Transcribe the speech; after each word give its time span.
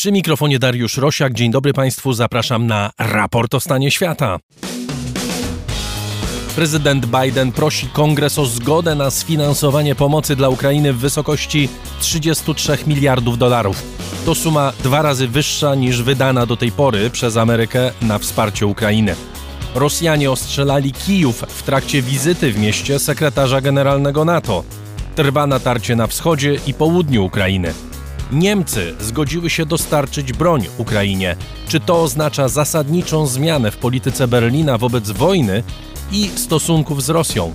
Przy 0.00 0.12
mikrofonie 0.12 0.58
Dariusz 0.58 0.96
Rosiak. 0.96 1.34
Dzień 1.34 1.50
dobry 1.50 1.72
Państwu, 1.72 2.12
zapraszam 2.12 2.66
na 2.66 2.90
raport 2.98 3.54
o 3.54 3.60
stanie 3.60 3.90
świata. 3.90 4.38
Prezydent 6.56 7.06
Biden 7.06 7.52
prosi 7.52 7.86
kongres 7.86 8.38
o 8.38 8.46
zgodę 8.46 8.94
na 8.94 9.10
sfinansowanie 9.10 9.94
pomocy 9.94 10.36
dla 10.36 10.48
Ukrainy 10.48 10.92
w 10.92 10.98
wysokości 10.98 11.68
33 12.00 12.78
miliardów 12.86 13.38
dolarów. 13.38 13.82
To 14.26 14.34
suma 14.34 14.72
dwa 14.82 15.02
razy 15.02 15.28
wyższa 15.28 15.74
niż 15.74 16.02
wydana 16.02 16.46
do 16.46 16.56
tej 16.56 16.72
pory 16.72 17.10
przez 17.10 17.36
Amerykę 17.36 17.90
na 18.02 18.18
wsparcie 18.18 18.66
Ukrainy. 18.66 19.14
Rosjanie 19.74 20.30
ostrzelali 20.30 20.92
Kijów 20.92 21.44
w 21.48 21.62
trakcie 21.62 22.02
wizyty 22.02 22.52
w 22.52 22.58
mieście 22.58 22.98
sekretarza 22.98 23.60
generalnego 23.60 24.24
NATO. 24.24 24.64
Trwa 25.16 25.46
natarcie 25.46 25.96
na 25.96 26.06
wschodzie 26.06 26.58
i 26.66 26.74
południu 26.74 27.24
Ukrainy. 27.24 27.74
Niemcy 28.32 28.94
zgodziły 29.00 29.50
się 29.50 29.66
dostarczyć 29.66 30.32
broń 30.32 30.66
Ukrainie. 30.78 31.36
Czy 31.68 31.80
to 31.80 32.02
oznacza 32.02 32.48
zasadniczą 32.48 33.26
zmianę 33.26 33.70
w 33.70 33.76
polityce 33.76 34.28
Berlina 34.28 34.78
wobec 34.78 35.10
wojny 35.10 35.62
i 36.12 36.30
stosunków 36.34 37.02
z 37.02 37.10
Rosją? 37.10 37.52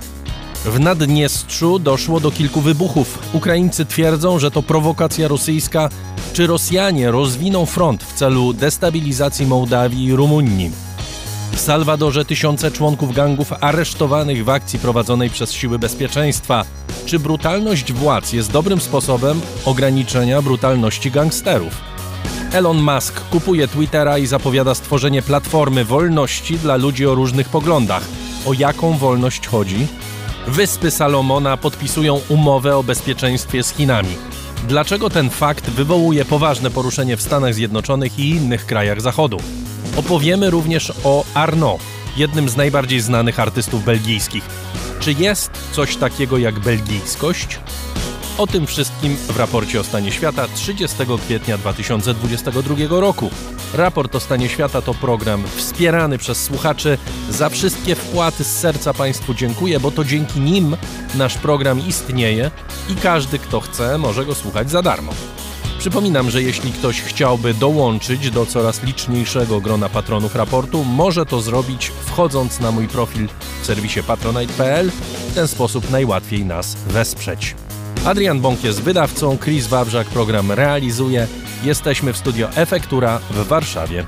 W 0.66 0.80
Naddniestrzu 0.80 1.80
doszło 1.80 2.20
do 2.20 2.32
kilku 2.32 2.62
wybuchów. 2.62 3.20
Ukraińcy 3.34 3.86
twierdzą, 3.86 4.40
że 4.40 4.52
to 4.52 4.64
prowokacja 4.64 5.28
rosyjska. 5.28 5.90
Czy 6.34 6.48
Rosjanie 6.48 7.12
rozwiną 7.12 7.66
front 7.66 8.04
w 8.04 8.14
celu 8.14 8.54
destabilizacji 8.54 9.46
Mołdawii 9.46 10.06
i 10.06 10.16
Rumunii? 10.16 10.72
W 11.52 11.60
Salwadorze 11.60 12.26
tysiące 12.26 12.72
członków 12.72 13.14
gangów 13.14 13.54
aresztowanych 13.62 14.46
w 14.46 14.50
akcji 14.50 14.80
prowadzonej 14.80 15.30
przez 15.30 15.52
siły 15.52 15.80
bezpieczeństwa. 15.80 16.66
Czy 17.06 17.20
brutalność 17.20 17.94
władz 17.94 18.34
jest 18.34 18.52
dobrym 18.52 18.82
sposobem 18.82 19.42
ograniczenia 19.66 20.42
brutalności 20.42 21.12
gangsterów? 21.12 21.82
Elon 22.54 22.82
Musk 22.82 23.22
kupuje 23.30 23.68
Twittera 23.68 24.18
i 24.18 24.26
zapowiada 24.26 24.76
stworzenie 24.76 25.22
platformy 25.22 25.86
wolności 25.86 26.58
dla 26.58 26.76
ludzi 26.76 27.06
o 27.06 27.16
różnych 27.16 27.50
poglądach. 27.50 28.04
O 28.46 28.54
jaką 28.54 28.98
wolność 28.98 29.48
chodzi? 29.48 29.88
Wyspy 30.48 30.92
Salomona 30.92 31.58
podpisują 31.58 32.22
umowę 32.30 32.78
o 32.78 32.84
bezpieczeństwie 32.84 33.64
z 33.64 33.70
Chinami. 33.70 34.16
Dlaczego 34.68 35.10
ten 35.10 35.30
fakt 35.30 35.70
wywołuje 35.70 36.26
poważne 36.26 36.72
poruszenie 36.72 37.18
w 37.18 37.22
Stanach 37.22 37.54
Zjednoczonych 37.54 38.20
i 38.20 38.30
innych 38.30 38.66
krajach 38.66 39.02
Zachodu? 39.02 39.38
Opowiemy 39.96 40.50
również 40.50 40.94
o 41.04 41.26
Arnaud, 41.34 41.82
jednym 42.18 42.50
z 42.50 42.56
najbardziej 42.56 43.02
znanych 43.02 43.40
artystów 43.40 43.86
belgijskich. 43.86 44.44
Czy 45.00 45.14
jest 45.14 45.52
coś 45.72 45.96
takiego 45.96 46.38
jak 46.38 46.60
belgijskość? 46.60 47.60
O 48.38 48.48
tym 48.48 48.68
wszystkim 48.68 49.16
w 49.16 49.38
raporcie 49.38 49.80
o 49.80 49.84
stanie 49.84 50.12
świata 50.12 50.48
30 50.56 50.98
kwietnia 51.26 51.58
2022 51.58 52.76
roku. 52.90 53.30
Raport 53.74 54.16
o 54.16 54.20
stanie 54.20 54.50
świata 54.50 54.82
to 54.82 54.94
program 54.94 55.44
wspierany 55.56 56.18
przez 56.18 56.44
słuchaczy. 56.44 56.98
Za 57.30 57.50
wszystkie 57.50 57.96
wpłaty 57.96 58.44
z 58.44 58.60
serca 58.60 58.94
Państwu 58.94 59.34
dziękuję, 59.34 59.80
bo 59.80 59.92
to 59.92 60.04
dzięki 60.04 60.40
nim 60.40 60.78
nasz 61.16 61.38
program 61.38 61.88
istnieje 61.88 62.52
i 62.90 62.96
każdy, 62.96 63.40
kto 63.40 63.60
chce, 63.60 63.98
może 63.98 64.26
go 64.26 64.36
słuchać 64.36 64.72
za 64.72 64.82
darmo. 64.82 65.14
Przypominam, 65.86 66.30
że 66.30 66.42
jeśli 66.42 66.72
ktoś 66.72 67.02
chciałby 67.02 67.54
dołączyć 67.54 68.32
do 68.32 68.46
coraz 68.46 68.84
liczniejszego 68.84 69.62
grona 69.62 69.90
patronów 69.90 70.36
raportu, 70.36 70.84
może 70.84 71.26
to 71.26 71.42
zrobić 71.42 71.92
wchodząc 72.06 72.60
na 72.60 72.72
mój 72.72 72.88
profil 72.88 73.28
w 73.62 73.66
serwisie 73.66 74.04
patronite.pl. 74.04 74.92
W 75.30 75.36
ten 75.36 75.48
sposób 75.48 75.90
najłatwiej 75.90 76.46
nas 76.46 76.76
wesprzeć. 76.76 77.56
Adrian 78.06 78.42
Bąk 78.42 78.64
jest 78.64 78.82
wydawcą, 78.82 79.38
Chris 79.38 79.68
Wawrzak 79.68 80.08
program 80.08 80.52
realizuje. 80.52 81.28
Jesteśmy 81.64 82.14
w 82.14 82.18
studio 82.18 82.50
Efektura 82.56 83.20
w 83.32 83.48
Warszawie. 83.48 84.06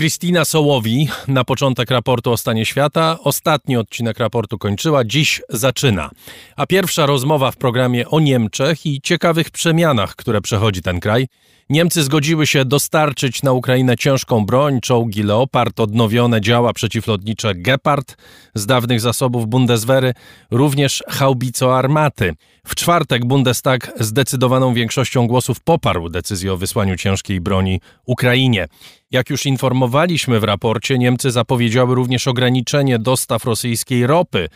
Kristina 0.00 0.44
Sołowi 0.44 1.08
na 1.28 1.44
początek 1.44 1.90
raportu 1.90 2.32
o 2.32 2.36
stanie 2.36 2.66
świata. 2.66 3.18
Ostatni 3.24 3.76
odcinek 3.76 4.18
raportu 4.18 4.58
kończyła, 4.58 5.04
dziś 5.04 5.42
zaczyna. 5.48 6.10
A 6.56 6.66
pierwsza 6.66 7.06
rozmowa 7.06 7.50
w 7.50 7.56
programie 7.56 8.08
o 8.08 8.20
Niemczech 8.20 8.86
i 8.86 9.00
ciekawych 9.00 9.50
przemianach, 9.50 10.16
które 10.16 10.40
przechodzi 10.40 10.82
ten 10.82 11.00
kraj. 11.00 11.28
Niemcy 11.70 12.02
zgodziły 12.02 12.46
się 12.46 12.64
dostarczyć 12.64 13.42
na 13.42 13.52
Ukrainę 13.52 13.96
ciężką 13.96 14.46
broń, 14.46 14.80
czołgi 14.80 15.22
Leopard, 15.22 15.80
odnowione 15.80 16.40
działa 16.40 16.72
przeciwlotnicze 16.72 17.54
Gepard 17.54 18.16
z 18.54 18.66
dawnych 18.66 19.00
zasobów 19.00 19.46
Bundeswehry, 19.46 20.14
również 20.50 21.02
haubico 21.08 21.78
armaty. 21.78 22.34
W 22.66 22.74
czwartek 22.74 23.24
Bundestag 23.24 23.92
zdecydowaną 24.00 24.74
większością 24.74 25.26
głosów 25.26 25.60
poparł 25.60 26.08
decyzję 26.08 26.52
o 26.52 26.56
wysłaniu 26.56 26.96
ciężkiej 26.96 27.40
broni 27.40 27.80
Ukrainie. 28.06 28.68
Jak 29.10 29.30
już 29.30 29.46
informowaliśmy 29.46 30.40
w 30.40 30.44
raporcie, 30.44 30.98
Niemcy 30.98 31.30
zapowiedziały 31.30 31.94
również 31.94 32.28
ograniczenie 32.28 32.98
dostaw 32.98 33.44
rosyjskiej 33.44 34.06
ropy. 34.06 34.48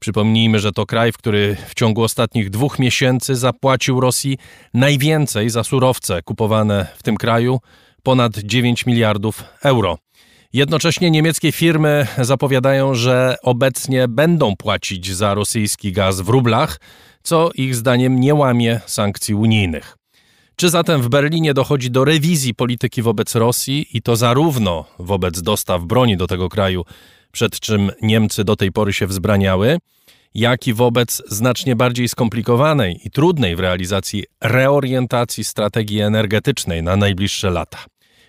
Przypomnijmy, 0.00 0.58
że 0.58 0.72
to 0.72 0.86
kraj, 0.86 1.12
który 1.12 1.56
w 1.68 1.74
ciągu 1.74 2.02
ostatnich 2.02 2.50
dwóch 2.50 2.78
miesięcy 2.78 3.36
zapłacił 3.36 4.00
Rosji 4.00 4.38
najwięcej 4.74 5.50
za 5.50 5.64
surowce 5.64 6.22
kupowane 6.22 6.55
w 6.96 7.02
tym 7.02 7.16
kraju 7.16 7.58
ponad 8.02 8.38
9 8.38 8.86
miliardów 8.86 9.44
euro. 9.62 9.98
Jednocześnie 10.52 11.10
niemieckie 11.10 11.52
firmy 11.52 12.06
zapowiadają, 12.18 12.94
że 12.94 13.36
obecnie 13.42 14.08
będą 14.08 14.56
płacić 14.56 15.14
za 15.14 15.34
rosyjski 15.34 15.92
gaz 15.92 16.20
w 16.20 16.28
rublach, 16.28 16.80
co 17.22 17.50
ich 17.54 17.74
zdaniem 17.74 18.20
nie 18.20 18.34
łamie 18.34 18.80
sankcji 18.86 19.34
unijnych. 19.34 19.96
Czy 20.56 20.70
zatem 20.70 21.02
w 21.02 21.08
Berlinie 21.08 21.54
dochodzi 21.54 21.90
do 21.90 22.04
rewizji 22.04 22.54
polityki 22.54 23.02
wobec 23.02 23.34
Rosji 23.34 23.86
i 23.92 24.02
to 24.02 24.16
zarówno 24.16 24.84
wobec 24.98 25.42
dostaw 25.42 25.84
broni 25.84 26.16
do 26.16 26.26
tego 26.26 26.48
kraju, 26.48 26.84
przed 27.32 27.60
czym 27.60 27.90
Niemcy 28.02 28.44
do 28.44 28.56
tej 28.56 28.72
pory 28.72 28.92
się 28.92 29.06
wzbraniały, 29.06 29.78
jak 30.36 30.66
i 30.66 30.74
wobec 30.74 31.22
znacznie 31.28 31.76
bardziej 31.76 32.08
skomplikowanej 32.08 33.00
i 33.04 33.10
trudnej 33.10 33.56
w 33.56 33.60
realizacji 33.60 34.24
reorientacji 34.40 35.44
strategii 35.44 36.00
energetycznej 36.00 36.82
na 36.82 36.96
najbliższe 36.96 37.50
lata? 37.50 37.78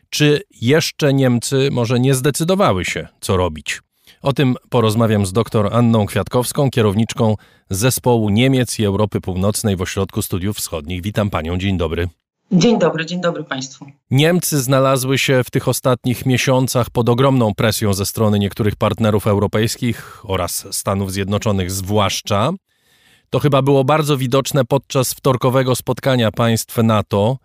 Czy 0.10 0.42
jeszcze 0.62 1.14
Niemcy 1.14 1.70
może 1.72 2.00
nie 2.00 2.16
zdecydowały 2.16 2.86
się, 2.86 3.08
co 3.22 3.38
robić? 3.38 3.82
O 4.22 4.34
tym 4.34 4.56
porozmawiam 4.70 5.26
z 5.26 5.34
dr 5.34 5.70
Anną 5.72 6.06
Kwiatkowską, 6.06 6.70
kierowniczką 6.70 7.36
zespołu 7.70 8.30
Niemiec 8.30 8.80
i 8.80 8.86
Europy 8.86 9.22
Północnej 9.22 9.76
w 9.76 9.82
Ośrodku 9.82 10.22
Studiów 10.22 10.58
Wschodnich. 10.58 11.02
Witam 11.02 11.30
panią, 11.30 11.58
dzień 11.58 11.78
dobry. 11.78 12.10
Dzień 12.52 12.80
dobry, 12.80 13.06
dzień 13.06 13.22
dobry 13.22 13.44
Państwu. 13.44 13.86
Niemcy 14.12 14.62
znalazły 14.62 15.18
się 15.18 15.44
w 15.44 15.52
tych 15.52 15.68
ostatnich 15.68 16.26
miesiącach 16.26 16.90
pod 16.90 17.10
ogromną 17.10 17.54
presją 17.54 17.94
ze 17.94 18.06
strony 18.06 18.40
niektórych 18.40 18.76
partnerów 18.76 19.28
europejskich 19.28 20.22
oraz 20.24 20.68
Stanów 20.72 21.12
Zjednoczonych, 21.12 21.72
zwłaszcza. 21.72 22.52
To 23.30 23.40
chyba 23.40 23.62
było 23.62 23.84
bardzo 23.84 24.18
widoczne 24.18 24.66
podczas 24.66 25.14
wtorkowego 25.14 25.76
spotkania 25.76 26.32
państw 26.32 26.78
NATO 26.78 27.38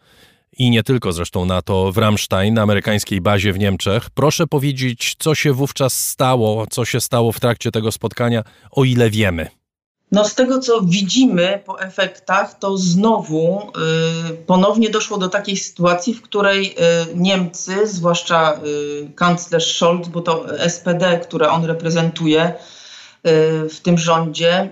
i 0.58 0.70
nie 0.70 0.82
tylko 0.82 1.12
zresztą 1.12 1.44
NATO 1.44 1.92
w 1.92 1.98
Ramstein, 1.98 2.54
na 2.54 2.62
amerykańskiej 2.62 3.20
bazie 3.20 3.52
w 3.52 3.58
Niemczech. 3.58 4.10
Proszę 4.10 4.46
powiedzieć, 4.46 5.14
co 5.18 5.34
się 5.34 5.52
wówczas 5.52 6.08
stało, 6.08 6.66
co 6.70 6.84
się 6.84 7.00
stało 7.00 7.32
w 7.32 7.40
trakcie 7.40 7.70
tego 7.70 7.92
spotkania, 7.92 8.42
o 8.70 8.84
ile 8.84 9.10
wiemy. 9.10 9.61
No 10.12 10.24
z 10.24 10.34
tego 10.34 10.58
co 10.58 10.80
widzimy 10.80 11.62
po 11.66 11.80
efektach, 11.80 12.58
to 12.58 12.76
znowu 12.76 13.70
y, 14.30 14.34
ponownie 14.46 14.90
doszło 14.90 15.18
do 15.18 15.28
takiej 15.28 15.56
sytuacji, 15.56 16.14
w 16.14 16.22
której 16.22 16.66
y, 16.66 16.74
Niemcy, 17.14 17.86
zwłaszcza 17.86 18.60
y, 18.64 19.12
kanclerz 19.14 19.76
Scholz, 19.76 20.08
bo 20.08 20.20
to 20.20 20.44
SPD, 20.68 21.18
które 21.18 21.48
on 21.48 21.64
reprezentuje 21.64 22.48
y, 22.48 23.68
w 23.68 23.80
tym 23.82 23.98
rządzie, 23.98 24.70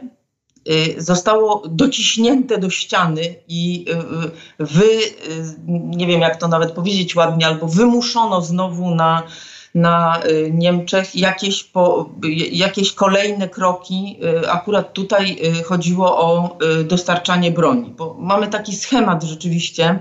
y, 0.69 0.95
zostało 0.99 1.63
dociśnięte 1.69 2.59
do 2.59 2.71
ściany 2.71 3.35
i 3.49 3.85
y, 4.59 4.65
wy, 4.65 4.89
nie 5.67 6.07
wiem 6.07 6.21
jak 6.21 6.37
to 6.37 6.49
nawet 6.49 6.73
powiedzieć 6.73 7.17
ładnie, 7.17 7.47
albo 7.47 7.67
wymuszono 7.67 8.43
znowu 8.43 8.95
na 8.95 9.23
na 9.75 10.23
y, 10.27 10.51
Niemczech 10.55 11.17
jakieś, 11.17 11.65
po, 11.65 12.11
jakieś 12.51 12.93
kolejne 12.93 13.49
kroki. 13.49 14.17
Y, 14.45 14.51
akurat 14.51 14.93
tutaj 14.93 15.39
y, 15.61 15.63
chodziło 15.63 16.19
o 16.19 16.59
dostarczanie 16.85 17.51
broni, 17.51 17.91
bo 17.91 18.17
mamy 18.19 18.49
taki 18.49 18.77
schemat 18.77 19.23
rzeczywiście, 19.23 19.99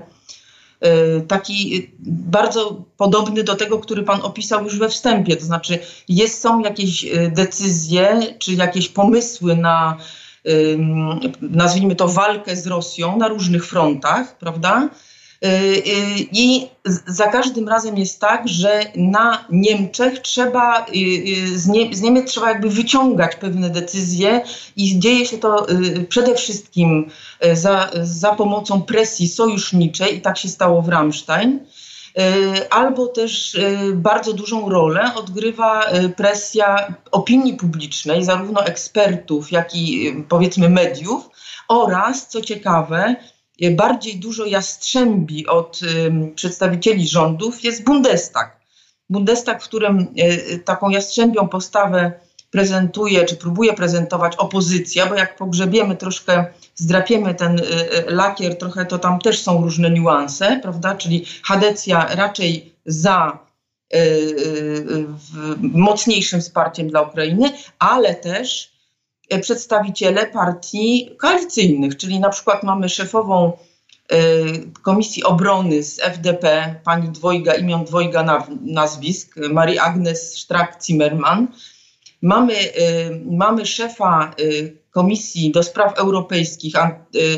taki 1.28 1.92
bardzo 2.08 2.84
podobny 2.98 3.44
do 3.44 3.56
tego, 3.56 3.80
który 3.80 4.04
Pan 4.04 4.22
opisał 4.22 4.64
już 4.64 4.80
we 4.80 4.90
wstępie. 4.90 5.36
To 5.36 5.46
znaczy, 5.46 5.80
jest, 6.08 6.42
są 6.42 6.60
jakieś 6.60 7.06
decyzje 7.32 8.20
czy 8.40 8.54
jakieś 8.54 8.90
pomysły 8.90 9.56
na, 9.56 9.98
nazwijmy 11.42 11.96
to, 11.96 12.08
walkę 12.08 12.56
z 12.56 12.68
Rosją 12.68 13.18
na 13.18 13.28
różnych 13.28 13.66
frontach, 13.66 14.38
prawda? 14.38 14.90
Y, 15.46 15.48
y, 15.48 16.28
I 16.32 16.68
za 17.08 17.28
każdym 17.28 17.68
razem 17.68 17.98
jest 17.98 18.22
tak, 18.22 18.48
że 18.48 18.82
na 18.96 19.46
Niemczech 19.50 20.20
trzeba, 20.20 20.86
y, 20.96 21.60
z, 21.60 21.68
Nie 21.68 21.96
z 21.96 22.02
Niemiec 22.02 22.32
trzeba 22.32 22.50
jakby 22.50 22.70
wyciągać 22.70 23.36
pewne 23.36 23.70
decyzje 23.70 24.42
i 24.76 25.00
dzieje 25.00 25.26
się 25.26 25.38
to 25.38 25.68
przede 26.10 26.36
wszystkim 26.36 27.10
za, 27.54 27.90
za 28.02 28.36
pomocą 28.36 28.82
presji 28.82 29.28
sojuszniczej 29.28 30.18
i 30.18 30.22
tak 30.22 30.38
się 30.38 30.48
stało 30.48 30.82
w 30.82 30.90
Ramstein 30.90 31.60
albo 32.70 33.08
też 33.08 33.60
bardzo 33.94 34.34
dużą 34.34 34.70
rolę 34.70 35.16
odgrywa 35.16 35.86
presja 36.18 36.94
opinii 37.12 37.54
publicznej, 37.54 38.24
zarówno 38.24 38.66
ekspertów, 38.66 39.52
jak 39.52 39.76
i 39.76 40.14
powiedzmy 40.30 40.70
mediów, 40.70 41.30
oraz, 41.68 42.28
co 42.28 42.42
ciekawe, 42.42 43.16
bardziej 43.72 44.20
dużo 44.20 44.46
jastrzębi 44.46 45.48
od 45.48 45.80
przedstawicieli 46.36 47.08
rządów 47.08 47.64
jest 47.64 47.84
Bundestag. 47.84 48.60
Bundestag, 49.10 49.64
w 49.64 49.68
którym 49.68 50.08
e, 50.18 50.60
taką 50.60 50.90
jastrzębią 50.90 51.48
postawę 51.48 52.12
prezentuje, 52.52 53.26
czy 53.26 53.36
próbuje 53.36 53.74
prezentować 53.74 54.36
opozycja, 54.36 55.06
bo 55.06 55.16
jak 55.16 55.36
pogrzebiemy 55.36 55.96
troszkę, 55.96 56.46
zdrapiemy 56.76 57.36
ten 57.36 57.62
lakier, 58.08 58.58
trochę 58.58 58.86
to 58.86 59.00
tam 59.00 59.20
też 59.20 59.42
są 59.42 59.62
różne 59.62 59.90
niuanse, 59.90 60.60
prawda? 60.62 60.96
Czyli 60.96 61.26
Hadecja 61.44 62.16
raczej 62.16 62.74
za 62.86 63.40
mocniejszym 65.62 66.42
wsparciem 66.42 66.88
dla 66.88 67.02
Ukrainy, 67.02 67.52
ale 67.80 68.16
też 68.16 68.69
przedstawiciele 69.42 70.26
partii 70.26 71.16
koalicyjnych, 71.18 71.98
czyli 71.98 72.20
na 72.20 72.30
przykład 72.30 72.64
mamy 72.64 72.90
szefową 72.90 73.52
e, 74.12 74.18
Komisji 74.82 75.24
Obrony 75.24 75.84
z 75.84 76.00
FDP, 76.00 76.76
pani 76.84 77.10
dwojga, 77.10 77.54
imion 77.54 77.86
dwojga 77.86 78.46
nazwisk, 78.62 79.36
Marii 79.50 79.80
Agnes 79.80 80.38
Strack-Zimmermann. 80.38 81.48
Mamy, 82.22 82.54
e, 82.54 82.72
mamy 83.26 83.66
szefa 83.66 84.36
Komisji 84.92 85.52
do 85.52 85.64
Spraw 85.64 85.98
Europejskich 85.98 86.74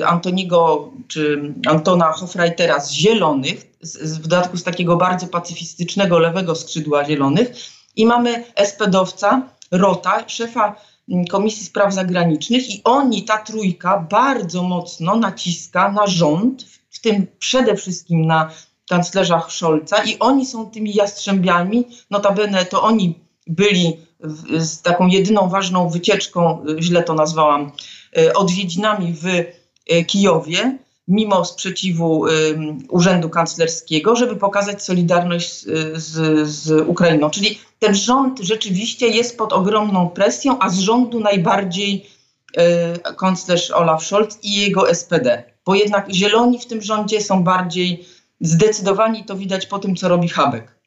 Antoniego 0.06 0.92
czy 1.08 1.54
Antona 1.68 2.12
Hofreitera 2.12 2.80
z 2.80 2.92
Zielonych, 2.92 3.72
w 4.04 4.28
dodatku 4.28 4.58
z 4.58 4.64
takiego 4.64 4.98
bardzo 4.98 5.28
pacyfistycznego 5.28 6.20
lewego 6.20 6.56
skrzydła 6.56 7.06
Zielonych. 7.06 7.52
I 7.96 8.06
mamy 8.06 8.44
SPD-owca 8.56 9.42
Rota, 9.72 10.24
szefa 10.28 10.76
Komisji 11.30 11.66
Spraw 11.66 11.94
Zagranicznych 11.94 12.76
i 12.76 12.82
oni, 12.84 13.24
ta 13.24 13.38
trójka, 13.38 14.00
bardzo 14.10 14.64
mocno 14.64 15.16
naciska 15.16 15.92
na 15.92 16.08
rząd, 16.08 16.66
w 16.90 17.02
tym 17.02 17.28
przede 17.40 17.76
wszystkim 17.76 18.26
na 18.26 18.52
kanclerza 18.90 19.42
Scholza 19.50 20.04
i 20.04 20.20
oni 20.20 20.46
są 20.46 20.72
tymi 20.72 20.94
jastrzębiami, 20.94 21.86
notabene 22.10 22.66
to 22.66 22.84
oni 22.84 23.20
byli 23.48 23.98
z 24.58 24.82
taką 24.82 25.08
jedyną 25.08 25.50
ważną 25.50 25.90
wycieczką, 25.90 26.66
źle 26.80 27.04
to 27.04 27.14
nazwałam, 27.14 27.72
e, 28.18 28.34
odwiedzinami 28.34 29.14
w 29.14 29.26
e, 29.26 30.06
Kijowie, 30.06 30.78
mimo 31.08 31.46
sprzeciwu 31.46 32.26
Urzędu 32.90 33.30
Kanclerskiego, 33.30 34.16
żeby 34.16 34.36
pokazać 34.36 34.84
solidarność 34.84 35.62
z, 35.94 36.48
z 36.50 36.88
Ukrainą. 36.88 37.30
Czyli 37.30 37.60
ten 37.80 37.96
rząd 37.96 38.40
rzeczywiście 38.40 39.08
jest 39.08 39.38
pod 39.38 39.54
ogromną 39.54 40.10
presją, 40.10 40.60
a 40.60 40.70
z 40.70 40.80
rządu 40.80 41.20
najbardziej 41.20 42.10
kanclerz 43.18 43.72
Olaf 43.72 44.04
Scholz 44.06 44.40
i 44.44 44.56
jego 44.56 44.96
SPD. 44.96 45.44
Bo 45.66 45.76
jednak 45.76 46.14
zieloni 46.14 46.60
w 46.60 46.66
tym 46.66 46.82
rządzie 46.82 47.22
są 47.22 47.44
bardziej 47.44 48.06
zdecydowani, 48.42 49.24
to 49.24 49.36
widać 49.36 49.66
po 49.66 49.80
tym, 49.80 49.96
co 49.96 50.08
robi 50.08 50.28
Habek. 50.28 50.80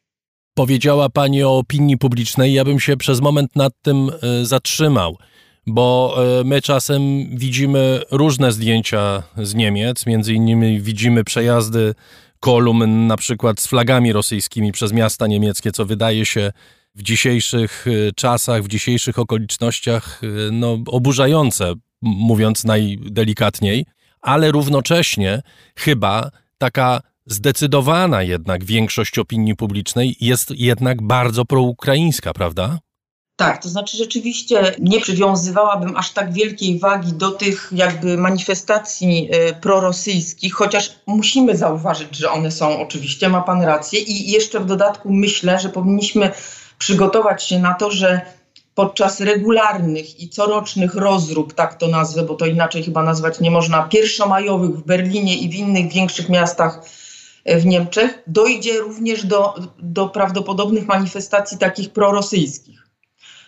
Powiedziała 0.53 1.09
Pani 1.09 1.43
o 1.43 1.57
opinii 1.57 1.97
publicznej. 1.97 2.53
Ja 2.53 2.65
bym 2.65 2.79
się 2.79 2.97
przez 2.97 3.21
moment 3.21 3.55
nad 3.55 3.73
tym 3.81 4.11
zatrzymał 4.43 5.17
bo 5.67 6.15
e, 6.39 6.43
my 6.43 6.61
czasem 6.61 7.01
widzimy 7.29 8.01
różne 8.11 8.51
zdjęcia 8.51 9.23
z 9.37 9.55
Niemiec, 9.55 10.05
między 10.05 10.33
innymi 10.33 10.81
widzimy 10.81 11.23
przejazdy 11.23 11.95
kolumn 12.39 13.07
na 13.07 13.17
przykład 13.17 13.59
z 13.59 13.67
flagami 13.67 14.13
rosyjskimi 14.13 14.71
przez 14.71 14.93
miasta 14.93 15.27
niemieckie, 15.27 15.71
co 15.71 15.85
wydaje 15.85 16.25
się 16.25 16.51
w 16.95 17.03
dzisiejszych 17.03 17.85
e, 17.87 18.11
czasach, 18.11 18.63
w 18.63 18.67
dzisiejszych 18.67 19.19
okolicznościach 19.19 20.21
e, 20.23 20.51
no, 20.51 20.77
oburzające, 20.87 21.73
mówiąc 22.01 22.63
najdelikatniej, 22.63 23.85
ale 24.21 24.51
równocześnie 24.51 25.41
chyba 25.75 26.29
taka 26.57 27.01
zdecydowana 27.25 28.23
jednak 28.23 28.63
większość 28.63 29.19
opinii 29.19 29.55
publicznej 29.55 30.15
jest 30.21 30.51
jednak 30.51 31.01
bardzo 31.01 31.45
proukraińska, 31.45 32.33
prawda? 32.33 32.79
Tak, 33.35 33.63
to 33.63 33.69
znaczy 33.69 33.97
rzeczywiście 33.97 34.75
nie 34.79 35.01
przywiązywałabym 35.01 35.97
aż 35.97 36.11
tak 36.11 36.33
wielkiej 36.33 36.79
wagi 36.79 37.13
do 37.13 37.31
tych 37.31 37.69
jakby 37.71 38.17
manifestacji 38.17 39.29
y, 39.49 39.53
prorosyjskich, 39.61 40.53
chociaż 40.53 40.95
musimy 41.05 41.57
zauważyć, 41.57 42.17
że 42.17 42.31
one 42.31 42.51
są 42.51 42.81
oczywiście, 42.81 43.29
ma 43.29 43.41
pan 43.41 43.61
rację. 43.61 43.99
I 43.99 44.31
jeszcze 44.31 44.59
w 44.59 44.65
dodatku 44.65 45.13
myślę, 45.13 45.59
że 45.59 45.69
powinniśmy 45.69 46.31
przygotować 46.77 47.43
się 47.43 47.59
na 47.59 47.73
to, 47.73 47.91
że 47.91 48.21
podczas 48.75 49.21
regularnych 49.21 50.19
i 50.19 50.29
corocznych 50.29 50.95
rozrób, 50.95 51.53
tak 51.53 51.75
to 51.75 51.87
nazwę, 51.87 52.23
bo 52.23 52.35
to 52.35 52.45
inaczej 52.45 52.83
chyba 52.83 53.03
nazwać 53.03 53.39
nie 53.39 53.51
można, 53.51 53.83
pierwszomajowych 53.83 54.77
w 54.77 54.83
Berlinie 54.83 55.37
i 55.37 55.49
w 55.49 55.55
innych 55.55 55.93
większych 55.93 56.29
miastach 56.29 56.81
y, 57.49 57.57
w 57.57 57.65
Niemczech, 57.65 58.23
dojdzie 58.27 58.79
również 58.79 59.25
do, 59.25 59.55
do 59.79 60.09
prawdopodobnych 60.09 60.87
manifestacji 60.87 61.57
takich 61.57 61.89
prorosyjskich 61.89 62.84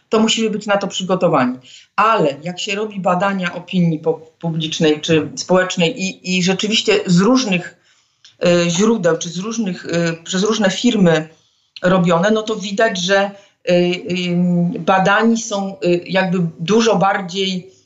to 0.09 0.19
musimy 0.19 0.49
być 0.49 0.65
na 0.65 0.77
to 0.77 0.87
przygotowani. 0.87 1.57
Ale 1.95 2.35
jak 2.43 2.59
się 2.59 2.75
robi 2.75 2.99
badania 2.99 3.55
opinii 3.55 4.01
publicznej 4.39 5.01
czy 5.01 5.29
społecznej 5.35 6.03
i, 6.03 6.37
i 6.37 6.43
rzeczywiście 6.43 6.99
z 7.05 7.19
różnych 7.19 7.77
y, 8.45 8.69
źródeł, 8.69 9.17
czy 9.17 9.29
z 9.29 9.37
różnych, 9.37 9.85
y, 9.85 10.17
przez 10.23 10.43
różne 10.43 10.71
firmy 10.71 11.29
robione, 11.83 12.31
no 12.31 12.41
to 12.41 12.55
widać, 12.55 12.99
że 12.99 13.31
y, 13.69 13.93
badani 14.79 15.37
są 15.37 15.75
jakby 16.05 16.47
dużo 16.59 16.95
bardziej 16.95 17.76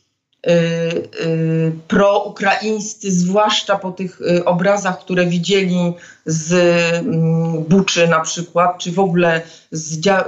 proukraińscy, 1.88 3.12
zwłaszcza 3.12 3.78
po 3.78 3.92
tych 3.92 4.22
obrazach, 4.46 5.00
które 5.00 5.26
widzieli 5.26 5.94
z 6.26 6.54
mm, 6.54 7.64
Buczy 7.64 8.08
na 8.08 8.20
przykład, 8.20 8.78
czy 8.78 8.92
w 8.92 9.00
ogóle 9.00 9.42
z 9.72 10.00
dzia 10.00 10.26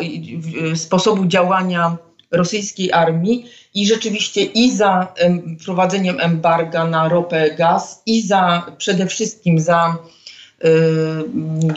sposobu 0.76 1.26
działania 1.26 1.98
rosyjskiej 2.34 2.92
armii 2.92 3.46
i 3.74 3.88
rzeczywiście 3.88 4.44
i 4.44 4.72
za 4.72 5.14
wprowadzeniem 5.60 6.20
embarga 6.20 6.86
na 6.86 7.10
ropę, 7.10 7.56
gaz 7.56 8.02
i 8.06 8.22
za 8.22 8.72
przede 8.78 9.08
wszystkim 9.08 9.60
za 9.60 9.98
y, 10.66 10.68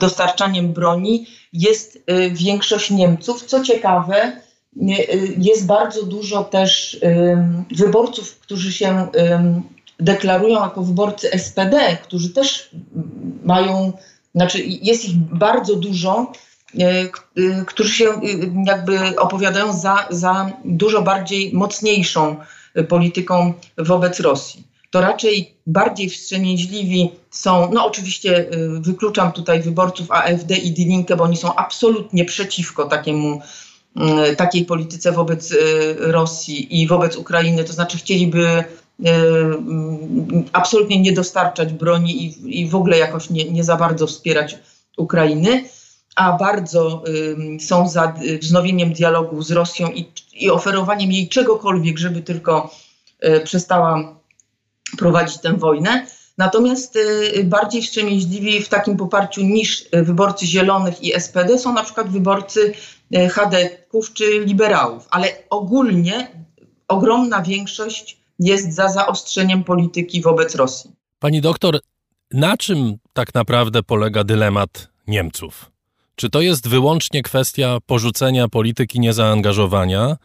dostarczaniem 0.01 0.73
broni 0.73 1.27
jest 1.53 1.97
y, 1.97 2.31
większość 2.31 2.91
Niemców. 2.91 3.45
Co 3.45 3.65
ciekawe, 3.65 4.27
y, 4.27 4.46
jest 5.39 5.67
bardzo 5.67 6.03
dużo 6.03 6.45
też 6.45 7.01
wyborców, 7.77 8.39
którzy 8.39 8.73
się 8.73 9.07
deklarują 10.01 10.61
jako 10.61 10.83
wyborcy 10.83 11.31
SPD, 11.39 11.97
którzy 12.03 12.31
też 12.31 12.71
mają, 13.45 13.93
znaczy 14.35 14.63
jest 14.65 15.05
ich 15.05 15.17
bardzo 15.17 15.77
dużo, 15.77 16.33
którzy 17.67 17.93
się 17.93 18.05
jakby 18.67 19.19
opowiadają 19.19 19.73
za, 19.73 20.07
za 20.11 20.53
dużo 20.65 21.03
bardziej 21.03 21.53
mocniejszą 21.55 22.37
polityką 22.89 23.55
wobec 23.79 24.21
Rosji. 24.21 24.67
To 24.91 25.01
raczej 25.01 25.55
bardziej 25.67 26.11
wstrzemięźliwi 26.11 27.11
są, 27.31 27.71
no 27.73 27.87
oczywiście 27.87 28.47
wykluczam 28.81 29.33
tutaj 29.33 29.63
wyborców 29.63 30.11
AfD 30.11 30.57
i 30.57 30.71
Die 30.71 30.87
Linke, 30.87 31.17
bo 31.17 31.25
oni 31.25 31.37
są 31.37 31.55
absolutnie 31.55 32.25
przeciwko 32.25 32.85
takiemu, 32.85 33.41
takiej 34.37 34.65
polityce 34.65 35.13
wobec 35.13 35.55
Rosji 35.99 36.83
i 36.83 36.87
wobec 36.87 37.17
Ukrainy, 37.17 37.65
to 37.65 37.73
znaczy 37.73 37.99
chcieliby 37.99 38.65
E, 39.05 39.11
mm, 39.11 40.45
absolutnie 40.53 41.01
nie 41.01 41.13
dostarczać 41.13 41.73
broni 41.73 42.25
i, 42.25 42.61
i 42.61 42.69
w 42.69 42.75
ogóle 42.75 42.99
jakoś 42.99 43.31
nie, 43.31 43.51
nie 43.51 43.65
za 43.65 43.77
bardzo 43.77 44.07
wspierać 44.07 44.59
Ukrainy, 44.97 45.65
a 46.17 46.33
bardzo 46.33 47.05
są 47.61 47.89
za 47.89 48.15
wznowieniem 48.43 48.93
dialogu 48.93 49.43
z 49.43 49.51
Rosją 49.51 49.89
i, 49.89 50.13
i 50.33 50.51
oferowaniem 50.51 51.13
jej 51.13 51.29
czegokolwiek, 51.29 51.99
żeby 51.99 52.23
tylko 52.23 52.71
przestała 53.45 54.17
prowadzić 54.99 55.39
tę 55.39 55.57
wojnę. 55.57 56.07
Natomiast 56.39 56.99
bardziej 57.45 57.83
wstrzemięźliwi 57.83 58.63
w 58.63 58.69
takim 58.69 58.97
poparciu 58.97 59.43
niż 59.43 59.85
wyborcy 59.93 60.47
Zielonych 60.47 61.03
i 61.03 61.21
SPD 61.21 61.59
są 61.59 61.73
na 61.73 61.83
przykład 61.83 62.09
wyborcy 62.09 62.75
Hadeków 63.31 64.13
czy 64.13 64.45
liberałów, 64.45 65.07
ale 65.11 65.29
ogólnie 65.51 66.31
ogromna 66.89 67.43
większość 67.43 68.21
jest 68.39 68.75
za 68.75 68.89
zaostrzeniem 68.89 69.65
polityki 69.65 70.23
wobec 70.23 70.55
Rosji. 70.55 70.91
Pani 71.19 71.41
doktor, 71.41 71.81
na 72.33 72.57
czym 72.57 72.97
tak 73.13 73.35
naprawdę 73.35 73.83
polega 73.83 74.25
dylemat 74.25 74.89
Niemców? 75.07 75.71
Czy 76.15 76.31
to 76.31 76.41
jest 76.41 76.69
wyłącznie 76.69 77.23
kwestia 77.23 77.79
porzucenia 77.87 78.49
polityki 78.49 79.01
niezaangażowania, 79.01 80.17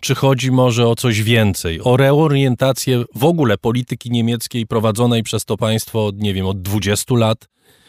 czy 0.00 0.14
chodzi 0.14 0.50
może 0.50 0.88
o 0.88 0.94
coś 0.94 1.22
więcej, 1.22 1.80
o 1.82 1.96
reorientację 1.96 3.04
w 3.14 3.24
ogóle 3.24 3.58
polityki 3.58 4.10
niemieckiej 4.10 4.66
prowadzonej 4.66 5.22
przez 5.22 5.44
to 5.44 5.56
państwo 5.56 6.10
nie 6.14 6.34
wiem, 6.34 6.46
od 6.46 6.62
20 6.62 7.14
lat, 7.14 7.48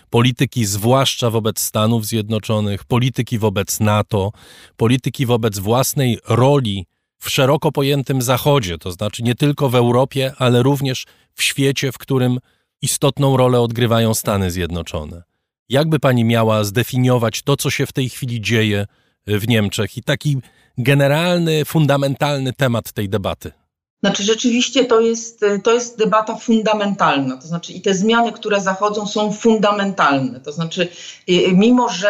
polityki 0.09 0.65
zwłaszcza 0.65 1.29
wobec 1.29 1.59
Stanów 1.59 2.05
Zjednoczonych, 2.05 2.83
polityki 2.83 3.39
wobec 3.39 3.79
NATO, 3.79 4.31
polityki 4.77 5.25
wobec 5.25 5.59
własnej 5.59 6.19
roli 6.27 6.85
w 7.19 7.29
szeroko 7.29 7.71
pojętym 7.71 8.21
Zachodzie, 8.21 8.77
to 8.77 8.91
znaczy 8.91 9.23
nie 9.23 9.35
tylko 9.35 9.69
w 9.69 9.75
Europie, 9.75 10.33
ale 10.37 10.63
również 10.63 11.05
w 11.33 11.43
świecie, 11.43 11.91
w 11.91 11.97
którym 11.97 12.39
istotną 12.81 13.37
rolę 13.37 13.61
odgrywają 13.61 14.13
Stany 14.13 14.51
Zjednoczone. 14.51 15.23
Jakby 15.69 15.99
pani 15.99 16.23
miała 16.23 16.63
zdefiniować 16.63 17.41
to, 17.41 17.57
co 17.57 17.69
się 17.69 17.85
w 17.85 17.93
tej 17.93 18.09
chwili 18.09 18.41
dzieje 18.41 18.85
w 19.27 19.47
Niemczech 19.47 19.97
i 19.97 20.03
taki 20.03 20.37
generalny, 20.77 21.65
fundamentalny 21.65 22.53
temat 22.53 22.91
tej 22.91 23.09
debaty? 23.09 23.51
Znaczy 24.05 24.23
rzeczywiście 24.23 24.85
to 24.85 24.99
jest, 24.99 25.45
to 25.63 25.73
jest 25.73 25.97
debata 25.97 26.35
fundamentalna, 26.35 27.37
to 27.37 27.47
znaczy 27.47 27.73
i 27.73 27.81
te 27.81 27.93
zmiany, 27.93 28.31
które 28.31 28.61
zachodzą 28.61 29.07
są 29.07 29.31
fundamentalne, 29.31 30.39
to 30.39 30.51
znaczy 30.51 30.87
y, 31.29 31.33
y, 31.33 31.51
mimo, 31.53 31.89
że 31.89 32.09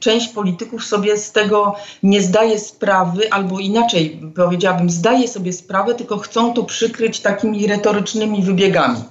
część 0.00 0.28
polityków 0.28 0.84
sobie 0.84 1.16
z 1.16 1.32
tego 1.32 1.74
nie 2.02 2.22
zdaje 2.22 2.58
sprawy, 2.58 3.32
albo 3.32 3.58
inaczej 3.58 4.20
powiedziałabym, 4.36 4.90
zdaje 4.90 5.28
sobie 5.28 5.52
sprawę, 5.52 5.94
tylko 5.94 6.18
chcą 6.18 6.54
to 6.54 6.64
przykryć 6.64 7.20
takimi 7.20 7.66
retorycznymi 7.66 8.42
wybiegami. 8.42 9.04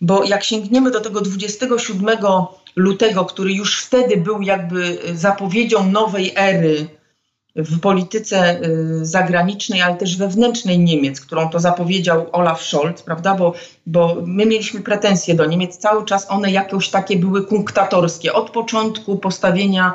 Bo 0.00 0.24
jak 0.24 0.44
sięgniemy 0.44 0.90
do 0.90 1.00
tego 1.00 1.20
27 1.20 2.18
lutego, 2.76 3.24
który 3.24 3.52
już 3.52 3.82
wtedy 3.82 4.16
był 4.16 4.42
jakby 4.42 4.98
zapowiedzią 5.14 5.90
nowej 5.90 6.32
ery, 6.36 6.88
w 7.56 7.80
polityce 7.80 8.60
y, 8.62 9.06
zagranicznej, 9.06 9.82
ale 9.82 9.94
też 9.94 10.16
wewnętrznej 10.16 10.78
Niemiec, 10.78 11.20
którą 11.20 11.50
to 11.50 11.60
zapowiedział 11.60 12.26
Olaf 12.32 12.62
Scholz, 12.62 13.02
prawda? 13.02 13.34
Bo, 13.34 13.52
bo 13.86 14.16
my 14.26 14.46
mieliśmy 14.46 14.80
pretensje 14.80 15.34
do 15.34 15.46
Niemiec, 15.46 15.76
cały 15.76 16.04
czas 16.04 16.30
one 16.30 16.50
jakoś 16.50 16.88
takie 16.88 17.16
były 17.16 17.46
kunktatorskie, 17.46 18.32
od 18.32 18.50
początku 18.50 19.16
postawienia 19.16 19.94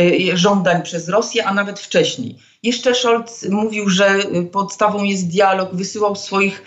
y, 0.00 0.36
żądań 0.36 0.82
przez 0.82 1.08
Rosję, 1.08 1.44
a 1.44 1.54
nawet 1.54 1.80
wcześniej. 1.80 2.38
Jeszcze 2.62 2.94
Scholz 2.94 3.48
mówił, 3.50 3.88
że 3.88 4.18
podstawą 4.52 5.04
jest 5.04 5.28
dialog, 5.28 5.74
wysyłał 5.74 6.16
swoich 6.16 6.62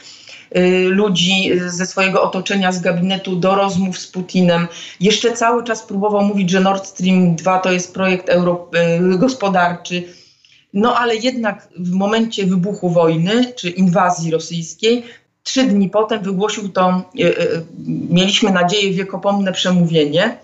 y, 0.58 0.86
ludzi 0.90 1.52
ze 1.68 1.86
swojego 1.86 2.24
otoczenia, 2.24 2.72
z 2.72 2.82
gabinetu 2.82 3.36
do 3.36 3.56
rozmów 3.56 3.98
z 3.98 4.08
Putinem. 4.08 4.68
Jeszcze 5.00 5.32
cały 5.32 5.64
czas 5.64 5.84
próbował 5.84 6.22
mówić, 6.22 6.50
że 6.50 6.60
Nord 6.60 6.86
Stream 6.88 7.36
2 7.36 7.60
to 7.60 7.72
jest 7.72 7.94
projekt 7.94 8.30
euro, 8.30 8.70
gospodarczy 9.18 10.21
no 10.74 10.96
ale 10.96 11.16
jednak 11.16 11.68
w 11.78 11.92
momencie 11.92 12.46
wybuchu 12.46 12.90
wojny 12.90 13.54
czy 13.56 13.70
inwazji 13.70 14.32
rosyjskiej, 14.32 15.04
trzy 15.44 15.64
dni 15.64 15.90
potem 15.90 16.24
wygłosił 16.24 16.70
to, 16.70 16.90
e, 16.90 17.24
e, 17.24 17.62
mieliśmy 18.10 18.52
nadzieję, 18.52 18.94
wiekopomne 18.94 19.52
przemówienie. 19.52 20.38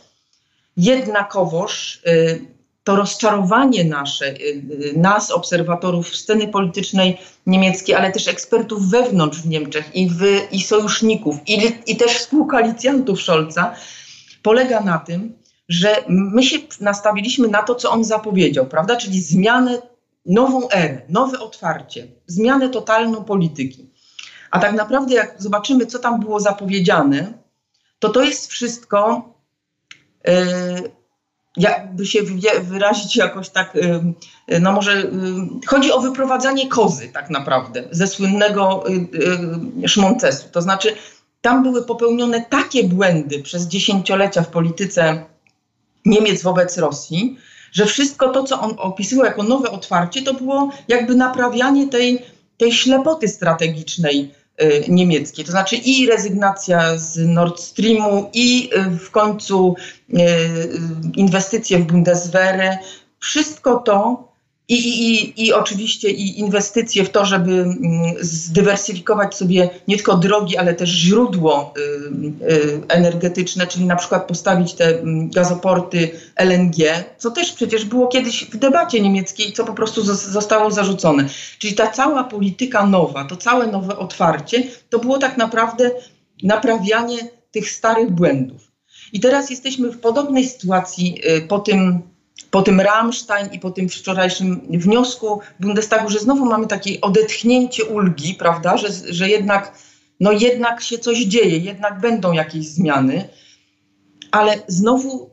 Jednakowoż 0.77 2.01
e, 2.05 2.12
to 2.84 2.96
rozczarowanie 2.96 3.84
nasze, 3.84 4.34
nas, 4.96 5.31
obserwatorów 5.31 6.15
sceny 6.15 6.48
politycznej 6.48 7.17
niemieckiej, 7.46 7.96
ale 7.96 8.12
też 8.12 8.27
ekspertów 8.27 8.89
wewnątrz 8.89 9.41
w 9.41 9.48
Niemczech 9.48 9.96
i, 9.96 10.10
w, 10.10 10.24
i 10.51 10.62
sojuszników, 10.62 11.36
i, 11.48 11.72
i 11.88 11.96
też 11.96 12.12
współkoalicjantów 12.12 13.22
Scholza, 13.22 13.75
polega 14.43 14.81
na 14.81 14.98
tym, 14.98 15.34
że 15.69 16.03
my 16.07 16.43
się 16.43 16.57
nastawiliśmy 16.81 17.48
na 17.48 17.63
to, 17.63 17.75
co 17.75 17.91
on 17.91 18.03
zapowiedział, 18.03 18.65
prawda? 18.65 18.96
Czyli 18.96 19.22
zmianę, 19.22 19.81
nową 20.27 20.69
erę, 20.69 21.01
nowe 21.10 21.39
otwarcie, 21.39 22.07
zmianę 22.27 22.69
totalną 22.69 23.24
polityki. 23.24 23.89
A 24.51 24.60
tak 24.60 24.74
naprawdę, 24.74 25.15
jak 25.15 25.36
zobaczymy, 25.38 25.86
co 25.86 26.00
tam 26.00 26.19
było 26.19 26.39
zapowiedziane, 26.39 27.34
to 28.00 28.10
to 28.10 28.24
jest 28.24 28.48
wszystko, 28.48 29.29
yy, 30.27 30.34
jakby 31.57 32.05
się 32.05 32.19
wyrazić 32.62 33.15
jakoś 33.15 33.50
tak, 33.50 33.75
yy, 34.48 34.60
no 34.60 34.72
może 34.72 35.12
chodzi 35.67 35.91
o 35.91 36.01
wyprowadzanie 36.01 36.67
kozy 36.67 37.07
tak 37.07 37.29
naprawdę 37.29 37.84
ze 37.91 38.07
słynnego 38.07 38.84
szmoncesu. 39.86 40.50
To 40.51 40.62
znaczy, 40.62 40.96
tam 41.41 41.63
były 41.63 41.86
popełnione 41.86 42.46
takie 42.50 42.84
błędy 42.84 43.43
przez 43.43 43.67
dziesięciolecia 43.67 44.41
w 44.41 44.50
polityce 44.50 45.25
Niemiec 46.05 46.43
wobec 46.43 46.77
Rosji, 46.77 47.38
że 47.71 47.86
wszystko 47.86 48.29
to, 48.29 48.43
co 48.43 48.62
on 48.62 48.75
opisywał 48.77 49.25
jako 49.25 49.43
nowe 49.43 49.71
otwarcie, 49.71 50.21
to 50.21 50.33
było 50.33 50.71
jakby 50.88 51.15
naprawianie 51.15 51.88
tej, 51.88 52.25
tej 52.57 52.71
ślepoty 52.74 53.27
strategicznej 53.27 54.31
y, 54.62 54.86
niemieckiej. 54.88 55.45
To 55.45 55.51
znaczy 55.51 55.75
i 55.75 56.07
rezygnacja 56.07 56.97
z 56.97 57.17
Nord 57.17 57.59
Streamu, 57.59 58.29
i 58.33 58.69
y, 58.75 58.89
w 59.00 59.12
końcu 59.12 59.75
y, 60.09 60.17
inwestycje 61.15 61.79
w 61.79 61.86
Bundeswehr. 61.86 62.77
Wszystko 63.19 63.75
to 63.75 64.27
i, 64.69 64.75
i, 64.75 65.45
I 65.45 65.53
oczywiście 65.53 66.09
i 66.09 66.39
inwestycje 66.39 67.03
w 67.03 67.09
to, 67.09 67.25
żeby 67.25 67.51
mm, 67.51 67.77
zdywersyfikować 68.19 69.36
sobie 69.36 69.69
nie 69.88 69.95
tylko 69.95 70.17
drogi, 70.17 70.57
ale 70.57 70.74
też 70.74 70.89
źródło 70.89 71.74
y, 71.77 71.81
y, 72.53 72.81
energetyczne, 72.88 73.67
czyli 73.67 73.86
na 73.86 73.95
przykład 73.95 74.27
postawić 74.27 74.74
te 74.74 75.00
mm, 75.00 75.29
gazoporty 75.29 76.09
LNG, 76.36 76.75
co 77.17 77.31
też 77.31 77.51
przecież 77.51 77.86
było 77.86 78.07
kiedyś 78.07 78.45
w 78.45 78.57
debacie 78.57 79.01
niemieckiej, 79.01 79.53
co 79.53 79.65
po 79.65 79.74
prostu 79.74 80.01
zostało 80.15 80.71
zarzucone. 80.71 81.25
Czyli 81.59 81.74
ta 81.74 81.88
cała 81.88 82.24
polityka 82.24 82.86
nowa, 82.86 83.25
to 83.25 83.38
całe 83.38 83.67
nowe 83.67 83.97
otwarcie, 83.97 84.63
to 84.89 85.00
było 85.00 85.17
tak 85.17 85.38
naprawdę 85.38 85.91
naprawianie 86.43 87.17
tych 87.51 87.71
starych 87.71 88.12
błędów. 88.12 88.71
I 89.13 89.19
teraz 89.19 89.50
jesteśmy 89.50 89.91
w 89.91 90.00
podobnej 90.00 90.47
sytuacji 90.47 91.21
y, 91.38 91.41
po 91.41 91.59
tym 91.59 92.01
po 92.51 92.62
tym 92.62 92.82
Rammstein 92.82 93.53
i 93.53 93.60
po 93.60 93.72
tym 93.72 93.89
wczorajszym 93.89 94.62
wniosku 94.70 95.39
Bundestagu, 95.60 96.10
że 96.10 96.20
znowu 96.20 96.46
mamy 96.46 96.67
takie 96.67 97.01
odetchnięcie 97.01 97.86
ulgi, 97.86 98.34
prawda, 98.34 98.78
że, 98.78 98.88
że 99.10 99.30
jednak, 99.30 99.78
no 100.19 100.32
jednak 100.32 100.82
się 100.82 100.97
coś 100.97 101.17
dzieje, 101.17 101.58
jednak 101.58 102.00
będą 102.00 102.32
jakieś 102.32 102.67
zmiany, 102.67 103.30
ale 104.32 104.56
znowu 104.67 105.30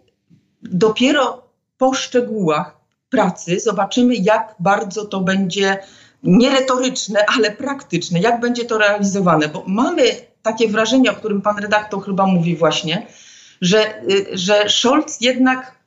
dopiero 0.62 1.48
po 1.78 1.94
szczegółach 1.94 2.76
pracy 3.10 3.60
zobaczymy, 3.60 4.14
jak 4.14 4.54
bardzo 4.60 5.04
to 5.04 5.20
będzie 5.20 5.78
nie 6.22 6.50
retoryczne, 6.50 7.24
ale 7.36 7.50
praktyczne, 7.50 8.20
jak 8.20 8.40
będzie 8.40 8.64
to 8.64 8.78
realizowane, 8.78 9.48
bo 9.48 9.64
mamy 9.66 10.02
takie 10.42 10.68
wrażenie, 10.68 11.10
o 11.10 11.14
którym 11.14 11.42
pan 11.42 11.58
redaktor 11.58 12.04
chyba 12.04 12.26
mówi 12.26 12.56
właśnie, 12.56 13.06
że, 13.60 14.02
y, 14.10 14.26
że 14.32 14.68
Scholz 14.68 15.20
jednak 15.20 15.83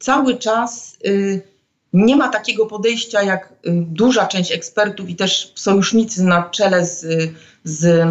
cały 0.00 0.36
czas 0.36 0.96
y, 1.06 1.42
nie 1.92 2.16
ma 2.16 2.28
takiego 2.28 2.66
podejścia 2.66 3.22
jak 3.22 3.52
y, 3.52 3.70
duża 3.86 4.26
część 4.26 4.52
ekspertów 4.52 5.08
i 5.08 5.16
też 5.16 5.52
sojusznicy 5.54 6.24
na 6.24 6.42
czele 6.42 6.86
z, 6.86 7.06
z, 7.64 8.08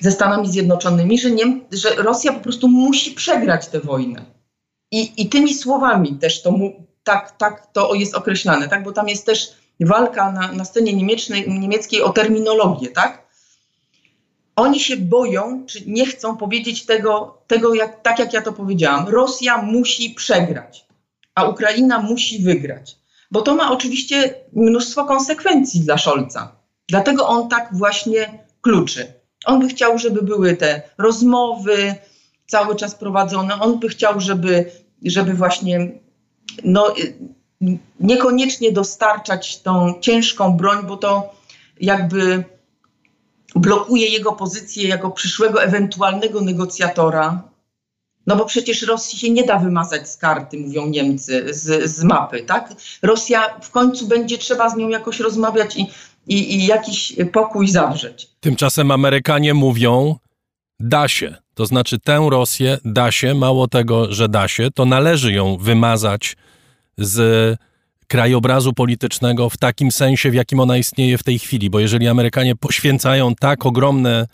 ze 0.00 0.10
Stanami 0.10 0.48
Zjednoczonymi, 0.48 1.18
że, 1.18 1.30
nie, 1.30 1.60
że 1.72 1.94
Rosja 1.94 2.32
po 2.32 2.40
prostu 2.40 2.68
musi 2.68 3.10
przegrać 3.10 3.68
tę 3.68 3.80
wojnę. 3.80 4.24
I, 4.90 5.12
i 5.22 5.28
tymi 5.28 5.54
słowami 5.54 6.14
też 6.14 6.42
to 6.42 6.50
mu, 6.50 6.86
tak, 7.04 7.36
tak 7.36 7.72
to 7.72 7.94
jest 7.94 8.14
określane, 8.14 8.68
tak? 8.68 8.82
bo 8.82 8.92
tam 8.92 9.08
jest 9.08 9.26
też 9.26 9.52
walka 9.80 10.32
na, 10.32 10.52
na 10.52 10.64
scenie 10.64 10.92
niemiecznej, 10.92 11.50
niemieckiej 11.50 12.02
o 12.02 12.10
terminologię, 12.10 12.88
tak? 12.88 13.22
Oni 14.56 14.80
się 14.80 14.96
boją, 14.96 15.66
czy 15.66 15.82
nie 15.86 16.06
chcą 16.06 16.36
powiedzieć 16.36 16.86
tego, 16.86 17.38
tego 17.46 17.74
jak, 17.74 18.02
tak 18.02 18.18
jak 18.18 18.32
ja 18.32 18.42
to 18.42 18.52
powiedziałam. 18.52 19.08
Rosja 19.08 19.62
musi 19.62 20.10
przegrać 20.10 20.91
a 21.34 21.44
Ukraina 21.44 21.98
musi 21.98 22.42
wygrać. 22.42 22.96
Bo 23.30 23.42
to 23.42 23.54
ma 23.54 23.70
oczywiście 23.70 24.34
mnóstwo 24.52 25.04
konsekwencji 25.04 25.80
dla 25.80 25.98
Scholza. 25.98 26.56
Dlatego 26.88 27.28
on 27.28 27.48
tak 27.48 27.68
właśnie 27.72 28.38
kluczy. 28.60 29.12
On 29.44 29.60
by 29.60 29.68
chciał, 29.68 29.98
żeby 29.98 30.22
były 30.22 30.56
te 30.56 30.82
rozmowy 30.98 31.94
cały 32.46 32.76
czas 32.76 32.94
prowadzone. 32.94 33.60
On 33.60 33.78
by 33.78 33.88
chciał, 33.88 34.20
żeby, 34.20 34.70
żeby 35.04 35.34
właśnie 35.34 35.90
no, 36.64 36.94
niekoniecznie 38.00 38.72
dostarczać 38.72 39.62
tą 39.62 39.94
ciężką 40.00 40.56
broń, 40.56 40.86
bo 40.86 40.96
to 40.96 41.34
jakby 41.80 42.44
blokuje 43.54 44.08
jego 44.08 44.32
pozycję 44.32 44.88
jako 44.88 45.10
przyszłego 45.10 45.62
ewentualnego 45.62 46.40
negocjatora 46.40 47.51
no 48.26 48.36
bo 48.36 48.44
przecież 48.44 48.82
Rosji 48.82 49.18
się 49.18 49.30
nie 49.30 49.44
da 49.44 49.58
wymazać 49.58 50.08
z 50.08 50.16
karty, 50.16 50.58
mówią 50.58 50.86
Niemcy, 50.86 51.54
z, 51.54 51.90
z 51.90 52.04
mapy, 52.04 52.42
tak? 52.42 52.74
Rosja 53.02 53.60
w 53.62 53.70
końcu 53.70 54.06
będzie 54.06 54.38
trzeba 54.38 54.70
z 54.70 54.76
nią 54.76 54.88
jakoś 54.88 55.20
rozmawiać 55.20 55.76
i, 55.76 55.86
i, 56.26 56.54
i 56.54 56.66
jakiś 56.66 57.16
pokój 57.32 57.68
zawrzeć. 57.68 58.28
Tymczasem 58.40 58.90
Amerykanie 58.90 59.54
mówią, 59.54 60.16
da 60.80 61.08
się. 61.08 61.36
To 61.54 61.66
znaczy 61.66 61.98
tę 61.98 62.26
Rosję 62.30 62.78
da 62.84 63.12
się, 63.12 63.34
mało 63.34 63.68
tego, 63.68 64.12
że 64.12 64.28
da 64.28 64.48
się, 64.48 64.70
to 64.74 64.84
należy 64.84 65.32
ją 65.32 65.56
wymazać 65.56 66.36
z 66.98 67.58
krajobrazu 68.06 68.72
politycznego 68.72 69.50
w 69.50 69.56
takim 69.56 69.92
sensie, 69.92 70.30
w 70.30 70.34
jakim 70.34 70.60
ona 70.60 70.76
istnieje 70.76 71.18
w 71.18 71.22
tej 71.22 71.38
chwili. 71.38 71.70
Bo 71.70 71.80
jeżeli 71.80 72.08
Amerykanie 72.08 72.56
poświęcają 72.56 73.34
tak 73.34 73.66
ogromne 73.66 74.26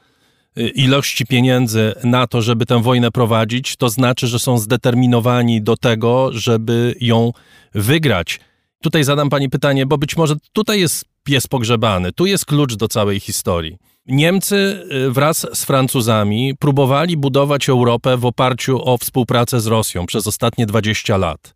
ilości 0.74 1.26
pieniędzy 1.26 1.94
na 2.04 2.26
to, 2.26 2.42
żeby 2.42 2.66
tę 2.66 2.82
wojnę 2.82 3.10
prowadzić, 3.10 3.76
to 3.76 3.88
znaczy, 3.88 4.26
że 4.26 4.38
są 4.38 4.58
zdeterminowani 4.58 5.62
do 5.62 5.76
tego, 5.76 6.30
żeby 6.32 6.94
ją 7.00 7.32
wygrać. 7.74 8.40
Tutaj 8.82 9.04
zadam 9.04 9.30
pani 9.30 9.48
pytanie, 9.48 9.86
bo 9.86 9.98
być 9.98 10.16
może 10.16 10.36
tutaj 10.52 10.80
jest 10.80 11.04
pies 11.24 11.46
pogrzebany, 11.46 12.12
tu 12.12 12.26
jest 12.26 12.46
klucz 12.46 12.74
do 12.74 12.88
całej 12.88 13.20
historii. 13.20 13.78
Niemcy 14.06 14.84
y, 15.06 15.10
wraz 15.10 15.46
z 15.52 15.64
Francuzami 15.64 16.54
próbowali 16.58 17.16
budować 17.16 17.68
Europę 17.68 18.16
w 18.16 18.26
oparciu 18.26 18.88
o 18.88 18.98
współpracę 18.98 19.60
z 19.60 19.66
Rosją 19.66 20.06
przez 20.06 20.26
ostatnie 20.26 20.66
20 20.66 21.16
lat. 21.16 21.54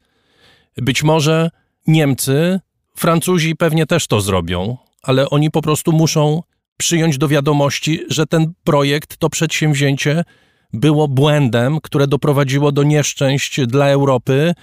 Być 0.76 1.02
może 1.02 1.50
Niemcy, 1.86 2.60
Francuzi 2.96 3.56
pewnie 3.56 3.86
też 3.86 4.06
to 4.06 4.20
zrobią, 4.20 4.76
ale 5.02 5.30
oni 5.30 5.50
po 5.50 5.62
prostu 5.62 5.92
muszą 5.92 6.42
przyjąć 6.76 7.18
do 7.18 7.28
wiadomości, 7.28 8.00
że 8.08 8.26
ten 8.26 8.52
projekt, 8.64 9.16
to 9.16 9.30
przedsięwzięcie 9.30 10.24
było 10.72 11.08
błędem, 11.08 11.80
które 11.80 12.06
doprowadziło 12.06 12.72
do 12.72 12.82
nieszczęść 12.82 13.66
dla 13.66 13.88
Europy 13.88 14.54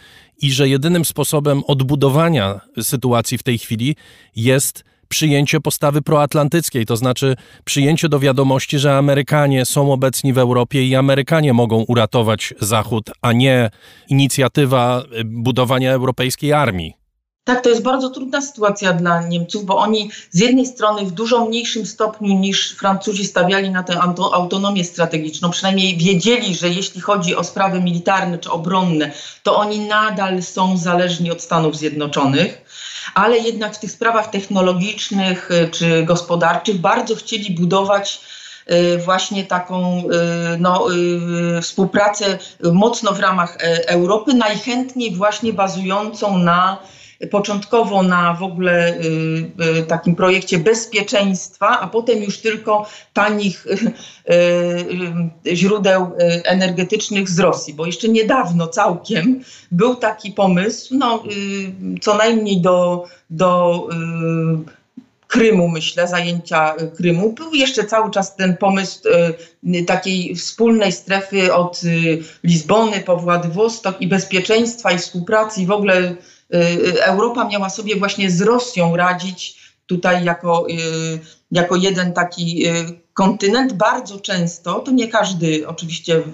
i 0.41 0.51
że 0.51 0.69
jedynym 0.69 1.05
sposobem 1.05 1.63
odbudowania 1.67 2.59
sytuacji 2.81 3.37
w 3.37 3.43
tej 3.43 3.57
chwili 3.57 3.95
jest 4.35 4.83
przyjęcie 5.07 5.59
postawy 5.59 6.01
proatlantyckiej, 6.01 6.85
to 6.85 6.97
znaczy 6.97 7.35
przyjęcie 7.65 8.09
do 8.09 8.19
wiadomości, 8.19 8.79
że 8.79 8.97
Amerykanie 8.97 9.65
są 9.65 9.93
obecni 9.93 10.33
w 10.33 10.37
Europie 10.37 10.83
i 10.83 10.95
Amerykanie 10.95 11.53
mogą 11.53 11.81
uratować 11.81 12.53
Zachód, 12.59 13.11
a 13.21 13.33
nie 13.33 13.69
inicjatywa 14.09 15.03
budowania 15.25 15.91
europejskiej 15.91 16.53
armii. 16.53 16.98
Tak, 17.49 17.61
to 17.61 17.69
jest 17.69 17.81
bardzo 17.81 18.09
trudna 18.09 18.41
sytuacja 18.41 18.93
dla 18.93 19.21
Niemców, 19.21 19.65
bo 19.65 19.77
oni 19.77 20.11
z 20.31 20.39
jednej 20.39 20.65
strony 20.65 21.05
w 21.05 21.11
dużo 21.11 21.45
mniejszym 21.45 21.85
stopniu 21.85 22.39
niż 22.39 22.75
Francuzi 22.75 23.25
stawiali 23.25 23.69
na 23.69 23.83
tę 23.83 23.99
autonomię 24.33 24.83
strategiczną, 24.83 25.51
przynajmniej 25.51 25.97
wiedzieli, 25.97 26.55
że 26.55 26.69
jeśli 26.69 27.01
chodzi 27.01 27.35
o 27.35 27.43
sprawy 27.43 27.81
militarne 27.81 28.37
czy 28.37 28.51
obronne, 28.51 29.11
to 29.43 29.55
oni 29.55 29.79
nadal 29.79 30.41
są 30.41 30.77
zależni 30.77 31.31
od 31.31 31.41
Stanów 31.41 31.77
Zjednoczonych, 31.77 32.61
ale 33.13 33.37
jednak 33.37 33.75
w 33.75 33.79
tych 33.79 33.91
sprawach 33.91 34.29
technologicznych 34.29 35.51
y, 35.51 35.69
czy 35.71 36.03
gospodarczych 36.03 36.77
bardzo 36.77 37.15
chcieli 37.15 37.55
budować 37.55 38.21
y, 38.71 38.97
właśnie 38.97 39.43
taką 39.43 39.99
y, 39.99 40.03
no, 40.59 40.85
współpracę 41.61 42.37
mocno 42.73 43.11
w 43.11 43.19
ramach 43.19 43.57
e, 43.57 43.89
Europy, 43.89 44.33
najchętniej 44.33 45.15
właśnie 45.15 45.53
bazującą 45.53 46.37
na 46.37 46.77
początkowo 47.27 48.03
na 48.03 48.33
w 48.33 48.43
ogóle 48.43 48.97
y, 48.97 49.01
y, 49.79 49.83
takim 49.83 50.15
projekcie 50.15 50.57
bezpieczeństwa, 50.57 51.79
a 51.79 51.87
potem 51.87 52.23
już 52.23 52.37
tylko 52.37 52.89
tanich 53.13 53.67
y, 53.67 55.55
źródeł 55.55 56.11
energetycznych 56.43 57.29
z 57.29 57.39
Rosji, 57.39 57.73
bo 57.73 57.85
jeszcze 57.85 58.09
niedawno 58.09 58.67
całkiem 58.67 59.41
był 59.71 59.95
taki 59.95 60.31
pomysł, 60.31 60.95
no 60.97 61.23
co 62.01 62.17
najmniej 62.17 62.61
do, 62.61 63.05
do 63.29 63.87
Krymu, 65.27 65.67
myślę, 65.67 66.07
zajęcia 66.07 66.75
Krymu. 66.97 67.33
Był 67.33 67.53
jeszcze 67.53 67.83
cały 67.83 68.11
czas 68.11 68.35
ten 68.35 68.57
pomysł 68.57 68.99
takiej 69.87 70.35
wspólnej 70.35 70.91
strefy 70.91 71.53
od 71.53 71.81
Lizbony 72.43 72.99
po 72.99 73.17
Władywostok 73.17 74.01
i 74.01 74.07
bezpieczeństwa 74.07 74.91
i 74.91 74.97
współpracy 74.97 75.61
i 75.61 75.65
w 75.65 75.71
ogóle 75.71 76.01
Y, 76.01 76.38
Europa 77.05 77.47
miała 77.47 77.69
sobie 77.69 77.95
właśnie 77.95 78.31
z 78.31 78.41
Rosją 78.41 78.97
radzić 78.97 79.59
tutaj 79.89 80.23
jako, 80.23 80.69
y, 80.69 81.19
jako 81.51 81.75
jeden 81.75 82.13
taki 82.13 82.67
y, 82.67 82.99
kontynent. 83.13 83.73
Bardzo 83.73 84.19
często, 84.19 84.79
to 84.79 84.91
nie 84.91 85.07
każdy 85.07 85.67
oczywiście 85.67 86.21
w, 86.25 86.33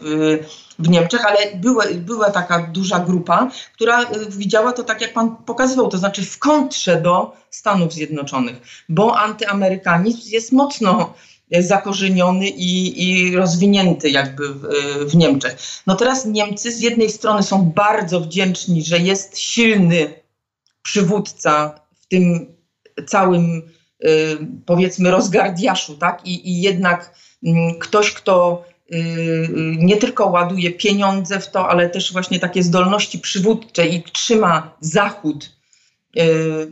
w 0.80 0.90
Niemczech, 0.90 1.26
ale 1.26 1.38
była, 1.56 1.84
była 1.98 2.32
taka 2.32 2.60
duża 2.60 3.00
grupa, 3.00 3.52
która 3.74 4.06
widziała 4.30 4.74
to 4.74 4.84
tak, 4.84 5.02
jak 5.02 5.14
pan 5.14 5.36
pokazywał, 5.36 5.88
to 5.88 5.98
znaczy 5.98 6.26
w 6.26 6.40
kontrze 6.40 7.02
do 7.02 7.34
Stanów 7.50 7.94
Zjednoczonych, 7.94 8.62
bo 8.90 9.18
antyamerykanizm 9.18 10.22
jest 10.32 10.52
mocno 10.52 11.14
zakorzeniony 11.52 12.50
i, 12.50 13.04
i 13.04 13.36
rozwinięty 13.36 14.10
jakby 14.10 14.54
w, 14.54 14.62
w, 15.06 15.16
Niemczech. 15.16 15.58
No 15.88 15.96
teraz 15.96 16.26
Niemcy 16.26 16.72
z 16.72 16.82
jednej 16.82 17.10
strony 17.10 17.44
są 17.44 17.72
bardzo 17.76 18.22
wdzięczni, 18.22 18.84
że 18.84 19.00
jest 19.00 19.40
silny 19.40 20.14
przywódca 20.82 21.80
w 22.02 22.08
tym 22.08 22.56
całym 23.08 23.62
y, 24.06 24.38
powiedzmy 24.66 25.12
rozgardiaszu, 25.12 25.96
tak? 25.98 26.26
I, 26.26 26.50
i 26.50 26.62
jednak 26.62 27.16
mm, 27.44 27.80
ktoś, 27.80 28.12
kto 28.12 28.66
y, 28.94 29.50
nie 29.78 29.98
tylko 29.98 30.26
ładuje 30.26 30.72
pieniądze 30.72 31.40
w 31.40 31.52
to, 31.52 31.70
ale 31.70 31.90
też 31.90 32.14
właśnie 32.14 32.40
takie 32.40 32.64
zdolności 32.64 33.20
przywódcze 33.20 33.88
i 33.88 34.04
trzyma 34.04 34.78
Zachód 34.82 35.58
y, 36.18 36.22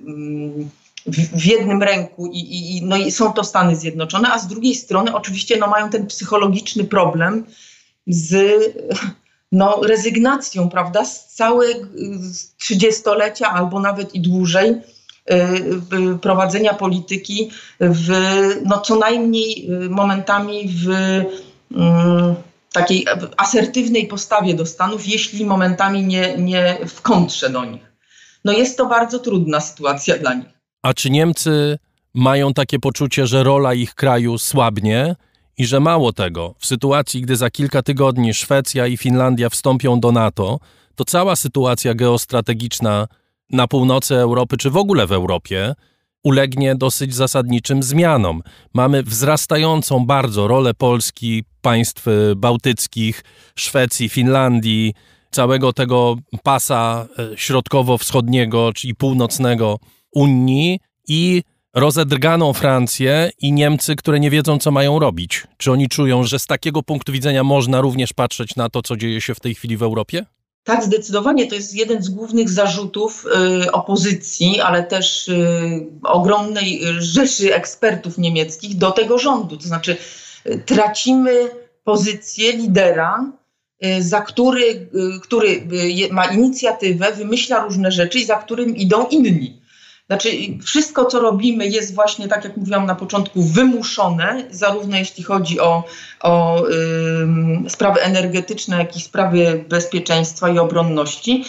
mm, 0.07 0.69
w, 1.05 1.45
jednym 1.45 1.83
ręku 1.83 2.27
i, 2.27 2.39
i, 2.77 2.85
no 2.85 2.97
i 2.97 3.11
są 3.11 3.33
to 3.33 3.43
Stany 3.43 3.75
Zjednoczone, 3.75 4.31
a 4.31 4.39
z 4.39 4.47
drugiej 4.47 4.75
strony 4.75 5.15
oczywiście 5.15 5.57
no, 5.57 5.67
mają 5.67 5.89
ten 5.89 6.07
psychologiczny 6.07 6.83
problem 6.83 7.45
z 8.07 8.35
no, 9.51 9.81
rezygnacją, 9.83 10.69
prawda, 10.69 11.05
z 11.05 11.27
całego 11.27 11.87
trzydziestolecia 12.57 13.49
albo 13.49 13.79
nawet 13.79 14.15
i 14.15 14.21
dłużej 14.21 14.69
y, 14.71 16.19
prowadzenia 16.21 16.73
polityki 16.73 17.51
w 17.79 18.11
no, 18.65 18.81
co 18.81 18.95
najmniej 18.95 19.71
y, 19.85 19.89
momentami 19.89 20.69
w 20.69 20.89
mm, 21.75 22.35
takiej 22.73 23.05
asertywnej 23.37 24.07
postawie 24.07 24.53
do 24.53 24.65
Stanów, 24.65 25.07
jeśli 25.07 25.45
momentami 25.45 26.03
nie, 26.03 26.37
nie 26.37 26.77
w 26.87 27.01
kontrze 27.01 27.49
do 27.49 27.65
nich. 27.65 27.93
No 28.45 28.51
jest 28.51 28.77
to 28.77 28.85
bardzo 28.85 29.19
trudna 29.19 29.59
sytuacja 29.59 30.17
dla 30.17 30.33
nich. 30.33 30.52
A 30.83 30.93
czy 30.93 31.09
Niemcy 31.09 31.77
mają 32.13 32.53
takie 32.53 32.79
poczucie, 32.79 33.27
że 33.27 33.43
rola 33.43 33.73
ich 33.73 33.95
kraju 33.95 34.37
słabnie 34.37 35.15
i 35.57 35.65
że 35.65 35.79
mało 35.79 36.13
tego, 36.13 36.55
w 36.59 36.65
sytuacji, 36.65 37.21
gdy 37.21 37.35
za 37.35 37.49
kilka 37.49 37.83
tygodni 37.83 38.33
Szwecja 38.33 38.87
i 38.87 38.97
Finlandia 38.97 39.49
wstąpią 39.49 39.99
do 39.99 40.11
NATO, 40.11 40.59
to 40.95 41.05
cała 41.05 41.35
sytuacja 41.35 41.93
geostrategiczna 41.93 43.07
na 43.49 43.67
północy 43.67 44.15
Europy, 44.15 44.57
czy 44.57 44.69
w 44.69 44.77
ogóle 44.77 45.07
w 45.07 45.11
Europie, 45.11 45.75
ulegnie 46.23 46.75
dosyć 46.75 47.15
zasadniczym 47.15 47.83
zmianom. 47.83 48.41
Mamy 48.73 49.03
wzrastającą 49.03 50.05
bardzo 50.05 50.47
rolę 50.47 50.73
Polski, 50.73 51.43
państw 51.61 52.05
bałtyckich, 52.35 53.23
Szwecji, 53.55 54.09
Finlandii, 54.09 54.93
całego 55.31 55.73
tego 55.73 56.15
pasa 56.43 57.07
e, 57.19 57.37
środkowo-wschodniego, 57.37 58.73
czyli 58.73 58.95
północnego 58.95 59.79
Unii 60.15 60.79
i 61.07 61.43
rozedrganą 61.73 62.53
Francję 62.53 63.29
i 63.39 63.51
Niemcy, 63.51 63.95
które 63.95 64.19
nie 64.19 64.29
wiedzą, 64.29 64.59
co 64.59 64.71
mają 64.71 64.99
robić. 64.99 65.43
Czy 65.57 65.71
oni 65.71 65.89
czują, 65.89 66.23
że 66.23 66.39
z 66.39 66.45
takiego 66.45 66.83
punktu 66.83 67.11
widzenia 67.11 67.43
można 67.43 67.81
również 67.81 68.13
patrzeć 68.13 68.55
na 68.55 68.69
to, 68.69 68.81
co 68.81 68.97
dzieje 68.97 69.21
się 69.21 69.35
w 69.35 69.39
tej 69.39 69.55
chwili 69.55 69.77
w 69.77 69.83
Europie? 69.83 70.25
Tak, 70.63 70.83
zdecydowanie 70.83 71.47
to 71.47 71.55
jest 71.55 71.75
jeden 71.75 72.03
z 72.03 72.09
głównych 72.09 72.49
zarzutów 72.49 73.25
y, 73.65 73.71
opozycji, 73.71 74.61
ale 74.61 74.83
też 74.83 75.27
y, 75.27 75.85
ogromnej 76.03 76.81
rzeszy 76.99 77.55
ekspertów 77.55 78.17
niemieckich 78.17 78.77
do 78.77 78.91
tego 78.91 79.17
rządu. 79.17 79.57
To 79.57 79.63
znaczy, 79.63 79.97
y, 80.45 80.63
tracimy 80.65 81.49
pozycję 81.83 82.51
lidera, 82.51 83.31
y, 83.85 84.03
za 84.03 84.21
który, 84.21 84.65
y, 84.65 84.87
który 85.21 85.47
y, 85.47 86.13
ma 86.13 86.25
inicjatywę, 86.25 87.11
wymyśla 87.11 87.63
różne 87.63 87.91
rzeczy 87.91 88.19
i 88.19 88.25
za 88.25 88.35
którym 88.35 88.75
idą 88.75 89.07
inni. 89.07 89.62
Znaczy, 90.07 90.29
wszystko, 90.63 91.05
co 91.05 91.19
robimy, 91.19 91.67
jest 91.67 91.95
właśnie, 91.95 92.27
tak 92.27 92.43
jak 92.43 92.57
mówiłam 92.57 92.85
na 92.85 92.95
początku, 92.95 93.43
wymuszone, 93.43 94.43
zarówno 94.51 94.97
jeśli 94.97 95.23
chodzi 95.23 95.59
o, 95.59 95.83
o 96.21 96.63
y, 96.69 97.69
sprawy 97.69 98.01
energetyczne, 98.01 98.77
jak 98.77 98.97
i 98.97 99.01
sprawy 99.01 99.65
bezpieczeństwa 99.69 100.49
i 100.49 100.59
obronności. 100.59 101.45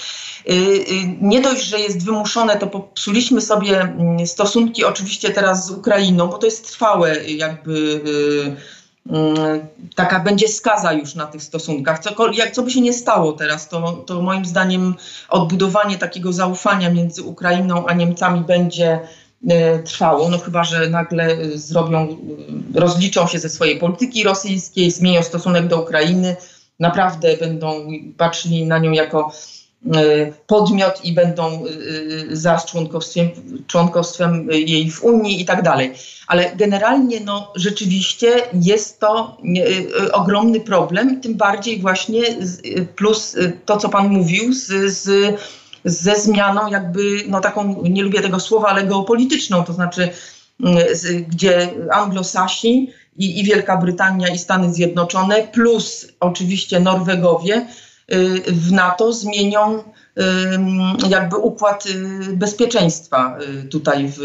Y, 0.51 0.53
y, 0.53 0.85
nie 1.21 1.41
dość, 1.41 1.65
że 1.65 1.81
jest 1.81 2.05
wymuszone, 2.05 2.57
to 2.57 2.67
popsuliśmy 2.67 3.41
sobie 3.41 3.81
mm, 3.81 4.27
stosunki 4.27 4.85
oczywiście 4.85 5.31
teraz 5.31 5.67
z 5.67 5.71
Ukrainą, 5.71 6.27
bo 6.29 6.39
to 6.39 6.47
jest 6.47 6.69
trwałe 6.69 7.25
jakby 7.25 7.73
y, 7.73 8.57
taka 9.95 10.21
będzie 10.21 10.49
skaza 10.49 10.93
już 10.93 11.15
na 11.15 11.27
tych 11.27 11.43
stosunkach. 11.43 11.99
Co, 11.99 12.33
jak, 12.33 12.51
co 12.51 12.63
by 12.63 12.71
się 12.71 12.81
nie 12.81 12.93
stało 12.93 13.33
teraz, 13.33 13.69
to, 13.69 13.93
to 13.93 14.23
moim 14.23 14.45
zdaniem 14.45 14.95
odbudowanie 15.29 15.99
takiego 15.99 16.33
zaufania 16.33 16.91
między 16.91 17.23
Ukrainą 17.23 17.87
a 17.87 17.95
Niemcami 17.95 18.41
będzie 18.41 19.01
e, 19.49 19.79
trwało, 19.79 20.29
no 20.29 20.39
chyba, 20.39 20.65
że 20.65 20.89
nagle 20.89 21.37
zrobią, 21.55 21.99
e, 22.77 22.81
rozliczą 22.81 23.27
się 23.27 23.39
ze 23.39 23.49
swojej 23.49 23.79
polityki 23.79 24.25
rosyjskiej, 24.25 24.91
zmienią 24.91 25.23
stosunek 25.23 25.67
do 25.67 25.83
Ukrainy, 25.83 26.37
naprawdę 26.81 27.37
będą 27.37 27.87
patrzyli 28.17 28.67
na 28.67 28.79
nią 28.79 28.91
jako 28.91 29.33
E, 29.33 29.64
podmiot 30.47 31.05
i 31.05 31.13
będą 31.13 31.45
e, 31.47 32.37
za 32.37 32.61
członkostwem, 33.67 34.49
jej 34.51 34.91
w 34.91 35.05
Unii 35.05 35.41
i 35.41 35.45
tak 35.45 35.63
dalej. 35.63 35.93
Ale 36.27 36.57
generalnie 36.57 37.21
no, 37.21 37.53
rzeczywiście 37.57 38.29
jest 38.53 39.01
to 39.01 39.39
e, 40.07 40.13
ogromny 40.13 40.61
problem, 40.61 41.21
tym 41.21 41.35
bardziej 41.35 41.81
właśnie 41.81 42.23
plus 42.97 43.37
to, 43.65 43.77
co 43.77 43.89
Pan 43.89 44.09
mówił, 44.09 44.53
z, 44.53 44.67
z, 44.93 45.35
ze 45.85 46.17
zmianą 46.17 46.71
jakby, 46.71 47.01
no 47.29 47.41
taką, 47.41 47.83
nie 47.83 48.03
lubię 48.03 48.21
tego 48.21 48.41
słowa, 48.41 48.69
ale 48.69 48.85
geopolityczną, 48.85 49.65
to 49.65 49.73
znaczy 49.73 50.09
gdzie 51.29 51.71
anglosasi 51.93 52.91
i, 53.17 53.41
i 53.41 53.45
Wielka 53.45 53.77
Brytania 53.77 54.29
i 54.29 54.39
Stany 54.39 54.75
Zjednoczone 54.75 55.43
plus 55.43 56.07
oczywiście 56.21 56.81
Norwegowie 56.81 57.67
w 58.47 58.73
NATO 58.73 59.13
zmienią 59.13 59.79
y, 59.79 59.83
jakby 61.09 61.37
układ 61.37 61.87
y, 61.87 62.37
bezpieczeństwa 62.37 63.39
tutaj 63.71 64.09
w, 64.09 64.19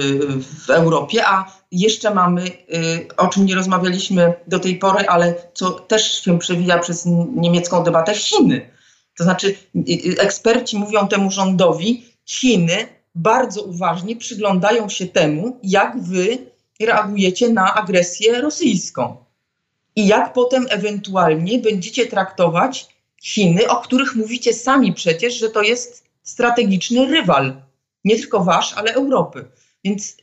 w 0.65 0.69
Europie, 0.69 1.25
a 1.25 1.59
jeszcze 1.71 2.13
mamy, 2.13 2.51
o 3.17 3.27
czym 3.27 3.45
nie 3.45 3.55
rozmawialiśmy 3.55 4.33
do 4.47 4.59
tej 4.59 4.75
pory, 4.75 5.07
ale 5.07 5.35
co 5.53 5.71
też 5.71 6.21
się 6.23 6.39
przewija 6.39 6.79
przez 6.79 7.05
niemiecką 7.35 7.83
debatę, 7.83 8.15
Chiny. 8.15 8.69
To 9.17 9.23
znaczy 9.23 9.55
eksperci 10.17 10.77
mówią 10.77 11.07
temu 11.07 11.31
rządowi, 11.31 12.05
Chiny 12.25 12.87
bardzo 13.15 13.61
uważnie 13.63 14.15
przyglądają 14.15 14.89
się 14.89 15.07
temu, 15.07 15.59
jak 15.63 16.01
wy 16.01 16.37
reagujecie 16.79 17.49
na 17.49 17.73
agresję 17.75 18.41
rosyjską 18.41 19.17
i 19.95 20.07
jak 20.07 20.33
potem 20.33 20.65
ewentualnie 20.69 21.59
będziecie 21.59 22.05
traktować 22.05 22.98
Chiny, 23.23 23.69
o 23.69 23.81
których 23.81 24.15
mówicie 24.15 24.53
sami 24.53 24.93
przecież, 24.93 25.39
że 25.39 25.49
to 25.49 25.61
jest 25.61 26.09
strategiczny 26.23 27.05
rywal, 27.05 27.61
nie 28.03 28.15
tylko 28.15 28.43
wasz, 28.43 28.73
ale 28.73 28.93
Europy. 28.93 29.45
Więc 29.83 30.17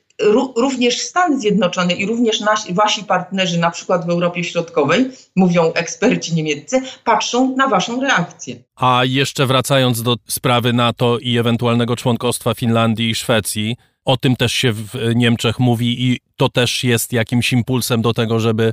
również 0.57 1.01
Stany 1.01 1.41
Zjednoczone 1.41 1.95
i 1.95 2.07
również 2.07 2.41
nasi, 2.41 2.75
wasi 2.75 3.05
partnerzy, 3.05 3.59
na 3.59 3.71
przykład 3.71 4.07
w 4.07 4.11
Europie 4.11 4.45
Środkowej, 4.45 5.11
mówią 5.37 5.73
eksperci 5.73 6.35
niemieccy, 6.35 6.83
patrzą 7.05 7.57
na 7.57 7.69
waszą 7.69 8.01
reakcję. 8.01 8.57
A 8.77 9.03
jeszcze 9.05 9.47
wracając 9.47 10.03
do 10.03 10.17
sprawy 10.29 10.73
NATO 10.73 11.19
i 11.19 11.39
ewentualnego 11.39 11.97
członkostwa 11.97 12.55
Finlandii 12.55 13.11
i 13.11 13.15
Szwecji, 13.15 13.77
o 14.05 14.17
tym 14.17 14.37
też 14.37 14.53
się 14.53 14.73
w 14.73 14.95
Niemczech 15.15 15.59
mówi 15.59 16.05
i 16.05 16.21
to 16.37 16.49
też 16.49 16.85
jest 16.85 17.13
jakimś 17.13 17.53
impulsem 17.53 18.03
do 18.03 18.15
tego, 18.15 18.41
żeby 18.41 18.73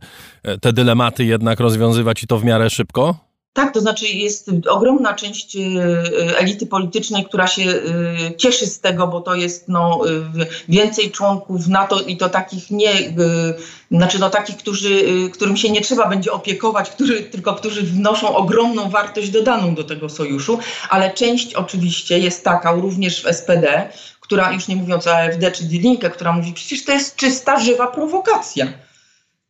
te 0.61 0.73
dylematy 0.73 1.25
jednak 1.25 1.59
rozwiązywać 1.59 2.23
i 2.23 2.27
to 2.27 2.39
w 2.39 2.43
miarę 2.43 2.69
szybko? 2.69 3.32
Tak, 3.53 3.73
to 3.73 3.81
znaczy 3.81 4.07
jest 4.07 4.51
ogromna 4.69 5.13
część 5.13 5.57
elity 6.37 6.65
politycznej, 6.65 7.25
która 7.25 7.47
się 7.47 7.73
cieszy 8.37 8.67
z 8.67 8.79
tego, 8.79 9.07
bo 9.07 9.21
to 9.21 9.35
jest 9.35 9.67
no, 9.67 10.01
więcej 10.69 11.11
członków 11.11 11.67
NATO 11.67 12.01
i 12.01 12.17
to 12.17 12.29
takich 12.29 12.71
nie, 12.71 12.93
znaczy 13.91 14.19
no 14.19 14.29
takich, 14.29 14.57
którzy, 14.57 15.03
którym 15.33 15.57
się 15.57 15.71
nie 15.71 15.81
trzeba 15.81 16.09
będzie 16.09 16.31
opiekować, 16.31 16.89
który, 16.89 17.23
tylko 17.23 17.53
którzy 17.53 17.83
wnoszą 17.83 18.35
ogromną 18.35 18.89
wartość 18.89 19.29
dodaną 19.29 19.75
do 19.75 19.83
tego 19.83 20.09
sojuszu, 20.09 20.59
ale 20.89 21.11
część 21.11 21.53
oczywiście 21.53 22.19
jest 22.19 22.43
taka, 22.43 22.71
również 22.71 23.23
w 23.23 23.33
SPD, 23.33 23.89
która 24.19 24.51
już 24.51 24.67
nie 24.67 24.75
mówiąc 24.75 25.07
o 25.07 25.17
AfD 25.17 25.51
czy 25.51 25.63
Die 25.63 25.97
która 25.97 26.31
mówi 26.31 26.53
przecież 26.53 26.85
to 26.85 26.91
jest 26.91 27.15
czysta, 27.15 27.59
żywa 27.59 27.87
prowokacja. 27.87 28.67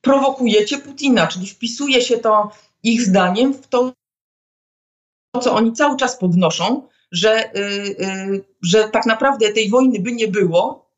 Prowokujecie 0.01 0.77
Putina, 0.77 1.27
czyli 1.27 1.47
wpisuje 1.47 2.01
się 2.01 2.17
to 2.17 2.51
ich 2.83 3.01
zdaniem 3.01 3.53
w 3.53 3.67
to, 3.67 3.93
co 5.41 5.55
oni 5.55 5.73
cały 5.73 5.97
czas 5.97 6.17
podnoszą, 6.17 6.87
że, 7.11 7.51
yy, 7.53 7.95
yy, 8.31 8.45
że 8.61 8.89
tak 8.89 9.05
naprawdę 9.05 9.49
tej 9.49 9.69
wojny 9.69 9.99
by 9.99 10.11
nie 10.11 10.27
było 10.27 10.89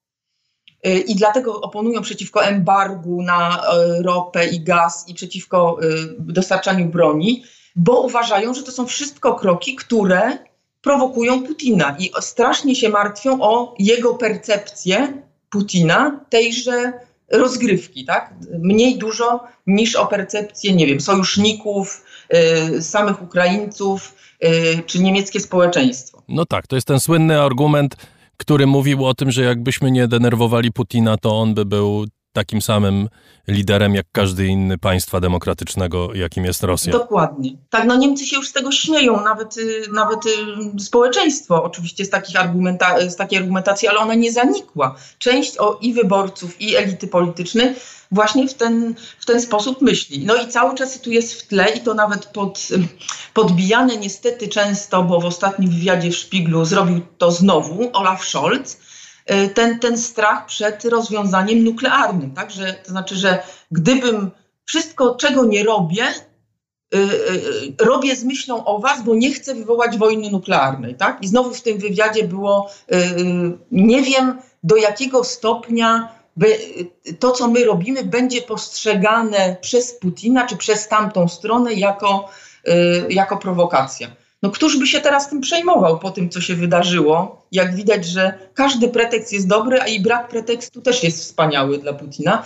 yy, 0.83 0.99
i 0.99 1.15
dlatego 1.15 1.61
oponują 1.61 2.01
przeciwko 2.01 2.45
embargu 2.45 3.21
na 3.21 3.63
y, 3.99 4.03
ropę 4.03 4.47
i 4.47 4.59
gaz 4.59 5.09
i 5.09 5.13
przeciwko 5.13 5.77
y, 5.83 6.15
dostarczaniu 6.19 6.85
broni, 6.85 7.43
bo 7.75 8.01
uważają, 8.01 8.53
że 8.53 8.63
to 8.63 8.71
są 8.71 8.85
wszystko 8.85 9.35
kroki, 9.35 9.75
które 9.75 10.37
prowokują 10.81 11.43
Putina 11.43 11.95
i 11.99 12.11
strasznie 12.19 12.75
się 12.75 12.89
martwią 12.89 13.41
o 13.41 13.75
jego 13.79 14.13
percepcję 14.13 15.21
Putina 15.49 16.25
tejże 16.29 16.93
rozgrywki, 17.31 18.05
tak? 18.05 18.33
Mniej 18.59 18.97
dużo 18.97 19.43
niż 19.67 19.95
o 19.95 20.05
percepcję, 20.05 20.75
nie 20.75 20.87
wiem, 20.87 21.01
sojuszników, 21.01 22.05
y, 22.77 22.81
samych 22.81 23.21
Ukraińców 23.21 24.15
y, 24.43 24.47
czy 24.85 24.99
niemieckie 24.99 25.39
społeczeństwo. 25.39 26.23
No 26.27 26.45
tak, 26.45 26.67
to 26.67 26.75
jest 26.75 26.87
ten 26.87 26.99
słynny 26.99 27.41
argument, 27.41 27.95
który 28.37 28.67
mówił 28.67 29.05
o 29.05 29.13
tym, 29.13 29.31
że 29.31 29.43
jakbyśmy 29.43 29.91
nie 29.91 30.07
denerwowali 30.07 30.71
Putina, 30.71 31.17
to 31.17 31.39
on 31.39 31.53
by 31.53 31.65
był 31.65 32.05
takim 32.35 32.61
samym 32.61 33.09
liderem 33.47 33.95
jak 33.95 34.05
każdy 34.11 34.45
inny 34.47 34.77
państwa 34.77 35.19
demokratycznego, 35.19 36.13
jakim 36.13 36.45
jest 36.45 36.63
Rosja. 36.63 36.91
Dokładnie. 36.91 37.51
Tak, 37.69 37.85
no 37.87 37.95
Niemcy 37.95 38.25
się 38.25 38.35
już 38.35 38.47
z 38.47 38.53
tego 38.53 38.71
śmieją, 38.71 39.23
nawet, 39.23 39.57
y, 39.57 39.83
nawet 39.93 40.19
y, 40.25 40.79
społeczeństwo 40.79 41.63
oczywiście 41.63 42.05
z, 42.05 42.09
takich 42.09 42.35
argumenta- 42.35 43.09
z 43.09 43.15
takiej 43.15 43.39
argumentacji, 43.39 43.87
ale 43.87 43.99
ona 43.99 44.13
nie 44.15 44.31
zanikła. 44.31 44.95
Część 45.19 45.57
o, 45.57 45.77
i 45.81 45.93
wyborców, 45.93 46.61
i 46.61 46.75
elity 46.75 47.07
politycznej 47.07 47.75
właśnie 48.11 48.47
w 48.47 48.53
ten, 48.53 48.95
w 49.19 49.25
ten 49.25 49.41
sposób 49.41 49.81
myśli. 49.81 50.25
No 50.25 50.35
i 50.35 50.47
cały 50.47 50.75
czas 50.75 51.01
tu 51.01 51.11
jest 51.11 51.33
w 51.33 51.47
tle 51.47 51.69
i 51.69 51.79
to 51.79 51.93
nawet 51.93 52.25
pod, 52.25 52.67
podbijane 53.33 53.97
niestety 53.97 54.47
często, 54.47 55.03
bo 55.03 55.21
w 55.21 55.25
ostatnim 55.25 55.69
wywiadzie 55.69 56.11
w 56.11 56.15
Szpiglu 56.15 56.65
zrobił 56.65 57.01
to 57.17 57.31
znowu 57.31 57.89
Olaf 57.93 58.25
Scholz, 58.25 58.77
Y, 58.77 58.77
ten, 59.53 59.79
ten 59.79 59.97
strach 59.97 60.45
przed 60.45 60.85
rozwiązaniem 60.85 61.63
nuklearnym. 61.63 62.31
Tak? 62.31 62.51
Że, 62.51 62.73
to 62.73 62.91
znaczy, 62.91 63.15
że 63.15 63.43
gdybym 63.71 64.31
wszystko, 64.65 65.15
czego 65.15 65.45
nie 65.45 65.63
robię, 65.63 66.03
y, 66.95 66.97
y, 66.97 67.85
robię 67.85 68.15
z 68.15 68.23
myślą 68.23 68.65
o 68.65 68.79
was, 68.79 69.03
bo 69.03 69.15
nie 69.15 69.33
chcę 69.33 69.55
wywołać 69.55 69.97
wojny 69.97 70.31
nuklearnej. 70.31 70.95
Tak? 70.95 71.17
I 71.21 71.27
znowu 71.27 71.53
w 71.53 71.61
tym 71.61 71.77
wywiadzie 71.77 72.27
było, 72.27 72.71
nie 73.71 74.01
wiem 74.01 74.39
do 74.63 74.75
jakiego 74.75 75.23
stopnia 75.23 76.15
to, 77.19 77.31
co 77.31 77.47
my 77.47 77.65
robimy, 77.65 78.03
będzie 78.03 78.41
postrzegane 78.41 79.55
przez 79.61 79.93
Putina 79.93 80.47
czy 80.47 80.57
przez 80.57 80.87
tamtą 80.87 81.27
stronę 81.27 81.73
jako, 81.73 82.29
jako 83.09 83.37
prowokacja. 83.37 84.07
No 84.45 84.51
któż 84.51 84.79
by 84.79 84.87
się 84.87 85.01
teraz 85.01 85.29
tym 85.29 85.41
przejmował 85.41 85.99
po 85.99 86.11
tym, 86.11 86.29
co 86.29 86.41
się 86.41 86.55
wydarzyło? 86.55 87.45
Jak 87.51 87.75
widać, 87.75 88.05
że 88.05 88.39
każdy 88.53 88.87
pretekst 88.87 89.33
jest 89.33 89.47
dobry, 89.47 89.81
a 89.81 89.87
i 89.87 89.99
brak 89.99 90.27
pretekstu 90.27 90.81
też 90.81 91.03
jest 91.03 91.19
wspaniały 91.19 91.77
dla 91.77 91.93
Putina. 91.93 92.43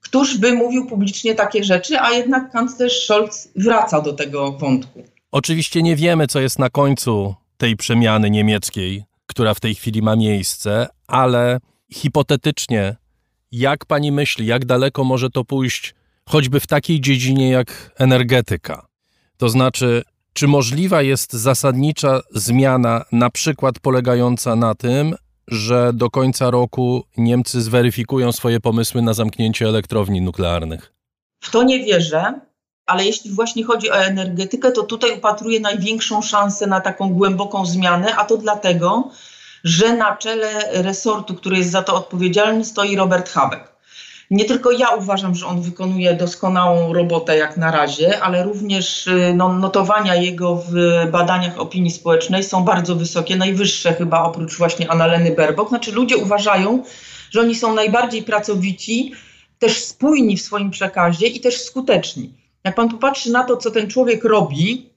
Któż 0.00 0.38
by 0.38 0.52
mówił 0.52 0.86
publicznie 0.86 1.34
takie 1.34 1.64
rzeczy, 1.64 2.00
a 2.00 2.10
jednak 2.10 2.52
kanclerz 2.52 3.04
Scholz 3.04 3.48
wraca 3.56 4.00
do 4.00 4.12
tego 4.12 4.52
wątku. 4.52 5.02
Oczywiście 5.32 5.82
nie 5.82 5.96
wiemy, 5.96 6.26
co 6.26 6.40
jest 6.40 6.58
na 6.58 6.70
końcu 6.70 7.34
tej 7.56 7.76
przemiany 7.76 8.30
niemieckiej, 8.30 9.04
która 9.26 9.54
w 9.54 9.60
tej 9.60 9.74
chwili 9.74 10.02
ma 10.02 10.16
miejsce, 10.16 10.88
ale 11.06 11.60
hipotetycznie, 11.92 12.96
jak 13.52 13.84
pani 13.84 14.12
myśli, 14.12 14.46
jak 14.46 14.64
daleko 14.64 15.04
może 15.04 15.30
to 15.30 15.44
pójść, 15.44 15.94
choćby 16.28 16.60
w 16.60 16.66
takiej 16.66 17.00
dziedzinie 17.00 17.50
jak 17.50 17.92
energetyka? 17.98 18.86
To 19.36 19.48
znaczy, 19.48 20.02
czy 20.32 20.48
możliwa 20.48 21.02
jest 21.02 21.32
zasadnicza 21.32 22.20
zmiana, 22.30 23.04
na 23.12 23.30
przykład 23.30 23.78
polegająca 23.78 24.56
na 24.56 24.74
tym, 24.74 25.14
że 25.48 25.92
do 25.92 26.10
końca 26.10 26.50
roku 26.50 27.04
Niemcy 27.16 27.62
zweryfikują 27.62 28.32
swoje 28.32 28.60
pomysły 28.60 29.02
na 29.02 29.14
zamknięcie 29.14 29.68
elektrowni 29.68 30.20
nuklearnych? 30.20 30.92
W 31.40 31.50
to 31.50 31.62
nie 31.62 31.84
wierzę, 31.84 32.40
ale 32.86 33.04
jeśli 33.04 33.30
właśnie 33.30 33.64
chodzi 33.64 33.90
o 33.90 33.96
energetykę, 33.96 34.72
to 34.72 34.82
tutaj 34.82 35.18
upatruję 35.18 35.60
największą 35.60 36.22
szansę 36.22 36.66
na 36.66 36.80
taką 36.80 37.08
głęboką 37.14 37.66
zmianę, 37.66 38.16
a 38.16 38.24
to 38.24 38.36
dlatego, 38.36 39.10
że 39.64 39.96
na 39.96 40.16
czele 40.16 40.82
resortu, 40.82 41.34
który 41.34 41.56
jest 41.56 41.70
za 41.70 41.82
to 41.82 41.94
odpowiedzialny, 41.94 42.64
stoi 42.64 42.96
Robert 42.96 43.28
Habeck 43.28 43.71
nie 44.32 44.44
tylko 44.44 44.70
ja 44.70 44.90
uważam, 44.90 45.34
że 45.34 45.46
on 45.46 45.62
wykonuje 45.62 46.14
doskonałą 46.14 46.92
robotę 46.92 47.36
jak 47.36 47.56
na 47.56 47.70
razie, 47.70 48.20
ale 48.20 48.42
również 48.42 49.06
y, 49.06 49.34
no, 49.36 49.52
notowania 49.52 50.14
jego 50.14 50.64
w 50.68 50.72
badaniach 51.10 51.60
opinii 51.60 51.90
społecznej 51.90 52.44
są 52.44 52.64
bardzo 52.64 52.96
wysokie, 52.96 53.36
najwyższe 53.36 53.94
chyba 53.94 54.22
oprócz 54.22 54.58
właśnie 54.58 54.90
Annaleny 54.90 55.30
Berbok. 55.30 55.68
Znaczy 55.68 55.92
ludzie 55.92 56.16
uważają, 56.16 56.82
że 57.30 57.40
oni 57.40 57.54
są 57.54 57.74
najbardziej 57.74 58.22
pracowici, 58.22 59.12
też 59.58 59.84
spójni 59.84 60.36
w 60.36 60.42
swoim 60.42 60.70
przekazie 60.70 61.26
i 61.26 61.40
też 61.40 61.62
skuteczni. 61.62 62.32
Jak 62.64 62.74
pan 62.74 62.88
popatrzy 62.88 63.30
na 63.30 63.44
to, 63.44 63.56
co 63.56 63.70
ten 63.70 63.90
człowiek 63.90 64.24
robi, 64.24 64.90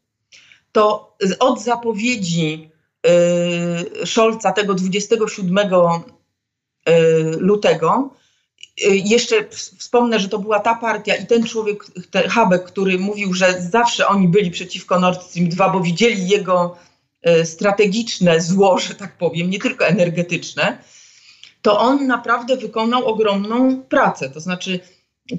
to 0.71 1.15
od 1.39 1.61
zapowiedzi 1.61 2.69
yy, 4.05 4.53
tego 4.55 4.73
27 4.73 5.57
yy, 6.87 6.93
lutego 7.37 8.09
jeszcze 9.05 9.35
wspomnę, 9.77 10.19
że 10.19 10.29
to 10.29 10.39
była 10.39 10.59
ta 10.59 10.75
partia 10.75 11.15
i 11.15 11.27
ten 11.27 11.43
człowiek, 11.43 11.85
ten 12.11 12.29
Habeck, 12.29 12.65
który 12.65 12.99
mówił, 12.99 13.33
że 13.33 13.61
zawsze 13.61 14.07
oni 14.07 14.27
byli 14.27 14.51
przeciwko 14.51 14.99
Nord 14.99 15.23
Stream 15.23 15.49
2, 15.49 15.69
bo 15.69 15.79
widzieli 15.79 16.27
jego 16.27 16.77
y, 17.27 17.45
strategiczne 17.45 18.41
zło, 18.41 18.79
że 18.79 18.95
tak 18.95 19.17
powiem, 19.17 19.49
nie 19.49 19.59
tylko 19.59 19.87
energetyczne, 19.87 20.77
to 21.61 21.79
on 21.79 22.07
naprawdę 22.07 22.57
wykonał 22.57 23.05
ogromną 23.05 23.81
pracę. 23.81 24.29
To 24.29 24.39
znaczy, 24.39 24.79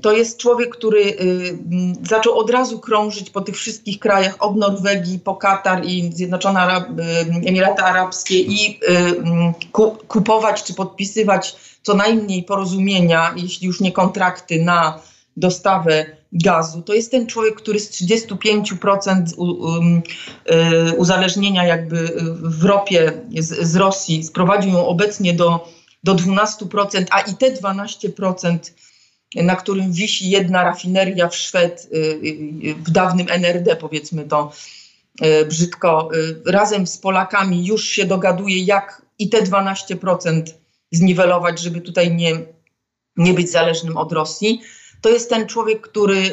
to 0.03 0.13
jest 0.13 0.39
człowiek, 0.39 0.77
który 0.77 1.01
y, 1.01 1.59
zaczął 2.03 2.39
od 2.39 2.51
razu 2.51 2.79
krążyć 2.79 3.31
po 3.31 3.41
tych 3.41 3.57
wszystkich 3.57 3.99
krajach, 3.99 4.37
od 4.39 4.57
Norwegii 4.57 5.19
po 5.19 5.35
Katar 5.35 5.85
i 5.85 6.11
Zjednoczone 6.15 6.61
Arab, 6.61 6.89
Emiraty 7.47 7.83
Arabskie 7.83 8.41
i 8.41 8.81
kupować 10.09 10.63
czy 10.63 10.75
podpisywać 10.75 11.57
co 11.83 11.95
najmniej 11.95 12.43
porozumienia, 12.43 13.35
jeśli 13.37 13.67
już 13.67 13.81
nie 13.81 13.93
kontrakty 13.93 14.63
na 14.63 15.01
dostawę 15.37 16.07
gazu. 16.33 16.83
To 16.83 16.95
jest 16.95 17.11
ten 17.11 17.27
człowiek, 17.27 17.55
który 17.55 17.81
z 17.81 17.91
35% 17.91 19.23
um, 19.37 20.03
y, 20.91 20.97
uzależnienia 20.97 21.65
jakby 21.65 22.13
w 22.43 22.65
ropie 22.65 23.13
z, 23.39 23.69
z 23.69 23.77
Rosji 23.77 24.25
sprowadził 24.25 24.73
ją 24.73 24.87
obecnie 24.87 25.35
do, 25.35 25.69
do 26.05 26.15
12%, 26.15 27.05
a 27.11 27.21
i 27.21 27.35
te 27.35 27.53
12%, 27.53 28.59
na 29.43 29.57
którym 29.57 29.93
wisi 29.93 30.31
jedna 30.31 30.65
rafineria 30.65 31.29
w 31.29 31.37
Szwed, 31.37 31.89
y, 31.93 31.97
y, 31.97 32.75
w 32.75 32.91
dawnym 32.91 33.27
NRD 33.31 33.77
powiedzmy 33.77 34.25
to 34.25 34.53
brzydko, 35.49 36.09
razem 36.47 36.87
z 36.87 36.99
Polakami 36.99 37.67
już 37.67 37.89
się 37.89 38.05
dogaduje, 38.05 38.65
jak 38.65 39.03
i 39.19 39.29
te 39.29 39.43
12% 39.43 40.43
zniwelować, 40.93 41.61
żeby 41.61 41.81
tutaj 41.81 42.15
nie, 42.15 42.33
nie 43.17 43.35
być 43.35 43.51
zależnym 43.51 43.97
od 43.97 44.13
Rosji. 44.13 44.61
To 45.01 45.09
jest 45.09 45.31
ten 45.31 45.47
człowiek, 45.47 45.81
który 45.81 46.19
y, 46.19 46.33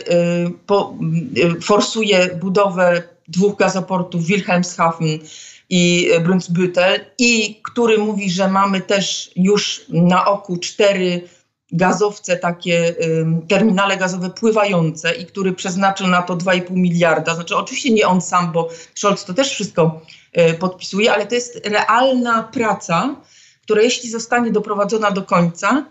po, 0.65 0.95
y, 1.37 1.61
forsuje 1.61 2.35
budowę 2.41 3.03
dwóch 3.27 3.57
gazoportów 3.57 4.25
Wilhelmshaven 4.25 5.19
i 5.69 6.09
Brunsbüttel 6.23 6.99
i 7.17 7.61
który 7.63 7.97
mówi, 7.97 8.29
że 8.29 8.47
mamy 8.47 8.81
też 8.81 9.31
już 9.35 9.85
na 9.89 10.25
oku 10.25 10.57
cztery 10.57 11.21
gazowce, 11.73 12.37
takie 12.37 12.95
terminale 13.47 13.97
gazowe 13.97 14.29
pływające 14.29 15.15
i 15.15 15.25
który 15.25 15.53
przeznaczył 15.53 16.07
na 16.07 16.21
to 16.21 16.35
2,5 16.35 16.71
miliarda. 16.71 17.35
Znaczy 17.35 17.55
oczywiście 17.55 17.93
nie 17.93 18.07
on 18.07 18.21
sam, 18.21 18.51
bo 18.51 18.69
Scholz 18.95 19.25
to 19.25 19.33
też 19.33 19.51
wszystko 19.51 20.01
y, 20.37 20.53
podpisuje, 20.53 21.13
ale 21.13 21.27
to 21.27 21.35
jest 21.35 21.61
realna 21.65 22.43
praca, 22.43 23.15
która 23.61 23.81
jeśli 23.81 24.09
zostanie 24.09 24.51
doprowadzona 24.51 25.11
do 25.11 25.23
końca, 25.23 25.85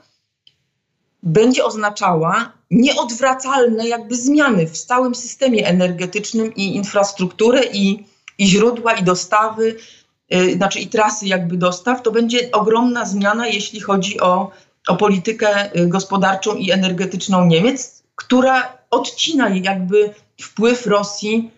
będzie 1.23 1.65
oznaczała 1.65 2.53
nieodwracalne 2.71 3.89
jakby 3.89 4.17
zmiany 4.17 4.67
w 4.67 4.79
całym 4.79 5.15
systemie 5.15 5.67
energetycznym 5.67 6.55
i 6.55 6.77
infrastrukturę 6.77 7.61
i, 7.73 8.07
i 8.39 8.47
źródła 8.47 8.93
i 8.93 9.03
dostawy, 9.03 9.77
yy, 10.31 10.55
znaczy 10.55 10.81
i 10.81 10.87
trasy 10.87 11.27
jakby 11.27 11.57
dostaw. 11.57 12.03
To 12.03 12.11
będzie 12.11 12.51
ogromna 12.53 13.05
zmiana, 13.05 13.47
jeśli 13.47 13.81
chodzi 13.81 14.21
o, 14.21 14.51
o 14.89 14.97
politykę 14.97 15.77
y, 15.77 15.89
gospodarczą 15.89 16.55
i 16.55 16.71
energetyczną 16.71 17.47
Niemiec, 17.47 18.03
która 18.15 18.79
odcina 18.91 19.49
jakby 19.49 20.15
wpływ 20.41 20.87
Rosji 20.87 21.51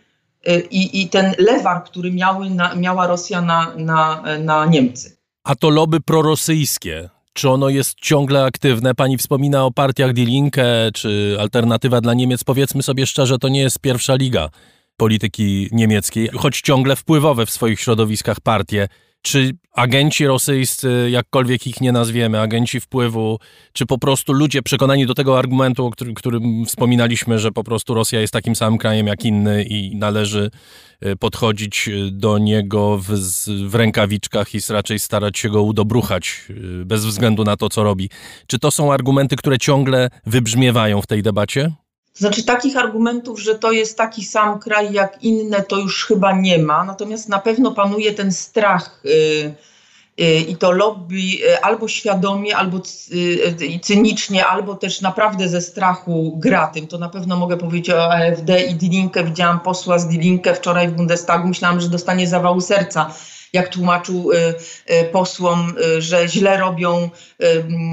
y, 0.48 0.60
i, 0.70 1.02
i 1.02 1.08
ten 1.08 1.34
lewar, 1.38 1.84
który 1.84 2.12
miały 2.12 2.50
na, 2.50 2.74
miała 2.74 3.06
Rosja 3.06 3.40
na, 3.40 3.72
na, 3.76 4.22
na 4.38 4.66
Niemcy. 4.66 5.16
A 5.44 5.54
to 5.54 5.70
lobby 5.70 6.00
prorosyjskie, 6.00 7.10
czy 7.32 7.50
ono 7.50 7.68
jest 7.68 7.94
ciągle 7.94 8.44
aktywne? 8.44 8.94
Pani 8.94 9.18
wspomina 9.18 9.64
o 9.64 9.70
partiach 9.70 10.12
Die 10.12 10.24
Linke 10.24 10.90
czy 10.94 11.36
Alternatywa 11.40 12.00
dla 12.00 12.14
Niemiec. 12.14 12.44
Powiedzmy 12.44 12.82
sobie 12.82 13.06
szczerze, 13.06 13.38
to 13.38 13.48
nie 13.48 13.60
jest 13.60 13.78
pierwsza 13.78 14.14
liga 14.14 14.50
polityki 14.96 15.68
niemieckiej, 15.72 16.28
choć 16.28 16.60
ciągle 16.60 16.96
wpływowe 16.96 17.46
w 17.46 17.50
swoich 17.50 17.80
środowiskach 17.80 18.40
partie. 18.40 18.88
Czy 19.26 19.50
agenci 19.72 20.26
rosyjscy, 20.26 21.08
jakkolwiek 21.10 21.66
ich 21.66 21.80
nie 21.80 21.92
nazwiemy, 21.92 22.40
agenci 22.40 22.80
wpływu, 22.80 23.38
czy 23.72 23.86
po 23.86 23.98
prostu 23.98 24.32
ludzie 24.32 24.62
przekonani 24.62 25.06
do 25.06 25.14
tego 25.14 25.38
argumentu, 25.38 25.86
o 25.86 25.90
którym, 25.90 26.14
którym 26.14 26.66
wspominaliśmy, 26.66 27.38
że 27.38 27.52
po 27.52 27.64
prostu 27.64 27.94
Rosja 27.94 28.20
jest 28.20 28.32
takim 28.32 28.56
samym 28.56 28.78
krajem 28.78 29.06
jak 29.06 29.24
inny 29.24 29.64
i 29.64 29.96
należy 29.96 30.50
y, 31.06 31.16
podchodzić 31.16 31.90
do 32.10 32.38
niego 32.38 32.98
w, 32.98 33.10
w 33.68 33.74
rękawiczkach 33.74 34.54
i 34.54 34.58
raczej 34.68 34.98
starać 34.98 35.38
się 35.38 35.48
go 35.48 35.62
udobruchać 35.62 36.44
y, 36.50 36.84
bez 36.84 37.04
względu 37.06 37.44
na 37.44 37.56
to, 37.56 37.68
co 37.68 37.84
robi. 37.84 38.10
Czy 38.46 38.58
to 38.58 38.70
są 38.70 38.92
argumenty, 38.92 39.36
które 39.36 39.58
ciągle 39.58 40.10
wybrzmiewają 40.26 41.02
w 41.02 41.06
tej 41.06 41.22
debacie? 41.22 41.83
Znaczy 42.14 42.44
takich 42.44 42.76
argumentów, 42.76 43.40
że 43.40 43.54
to 43.54 43.72
jest 43.72 43.98
taki 43.98 44.24
sam 44.24 44.58
kraj 44.58 44.92
jak 44.92 45.22
inne, 45.22 45.62
to 45.62 45.78
już 45.78 46.06
chyba 46.06 46.32
nie 46.32 46.58
ma. 46.58 46.84
Natomiast 46.84 47.28
na 47.28 47.38
pewno 47.38 47.72
panuje 47.72 48.12
ten 48.12 48.32
strach 48.32 49.00
yy, 49.04 49.54
yy, 50.16 50.40
i 50.40 50.56
to 50.56 50.72
lobby 50.72 51.20
yy, 51.20 51.62
albo 51.62 51.88
świadomie, 51.88 52.56
albo 52.56 52.80
cynicznie, 53.82 54.46
albo 54.46 54.74
też 54.74 55.00
naprawdę 55.00 55.48
ze 55.48 55.60
strachu 55.60 56.36
gra 56.36 56.66
tym. 56.66 56.86
To 56.86 56.98
na 56.98 57.08
pewno 57.08 57.36
mogę 57.36 57.56
powiedzieć 57.56 57.90
o 57.90 58.12
AfD 58.12 58.64
i 58.70 58.74
Dilinkę. 58.74 59.24
Widziałam 59.24 59.60
posła 59.60 59.98
z 59.98 60.08
Dilinkę 60.08 60.54
wczoraj 60.54 60.88
w 60.88 60.92
Bundestagu. 60.92 61.48
Myślałam, 61.48 61.80
że 61.80 61.88
dostanie 61.88 62.28
zawału 62.28 62.60
serca 62.60 63.10
jak 63.54 63.68
tłumaczył 63.68 64.32
y, 64.32 64.36
y, 64.36 65.04
posłom, 65.04 65.74
y, 65.96 66.02
że 66.02 66.28
źle 66.28 66.56
robią, 66.56 67.10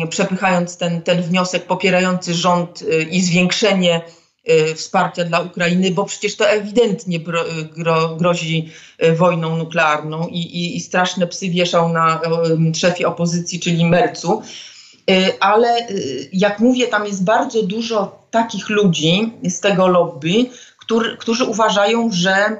przepychając 0.09 0.77
ten, 0.77 1.01
ten 1.01 1.21
wniosek 1.21 1.65
popierający 1.65 2.33
rząd 2.33 2.83
i 3.11 3.21
zwiększenie 3.21 4.01
wsparcia 4.75 5.23
dla 5.23 5.39
Ukrainy, 5.39 5.91
bo 5.91 6.05
przecież 6.05 6.35
to 6.35 6.49
ewidentnie 6.49 7.19
gro, 7.19 7.43
gro, 7.77 8.15
grozi 8.15 8.69
wojną 9.15 9.57
nuklearną 9.57 10.27
i, 10.27 10.39
i, 10.39 10.77
i, 10.77 10.79
straszne 10.79 11.27
psy 11.27 11.49
wieszał 11.49 11.89
na 11.89 12.21
szefie 12.75 13.07
opozycji, 13.07 13.59
czyli 13.59 13.85
Mercu. 13.85 14.41
Ale 15.39 15.87
jak 16.33 16.59
mówię, 16.59 16.87
tam 16.87 17.05
jest 17.05 17.23
bardzo 17.23 17.63
dużo 17.63 18.25
takich 18.31 18.69
ludzi 18.69 19.33
z 19.43 19.59
tego 19.59 19.87
lobby, 19.87 20.45
który, 20.79 21.17
którzy 21.17 21.43
uważają, 21.43 22.09
że 22.11 22.57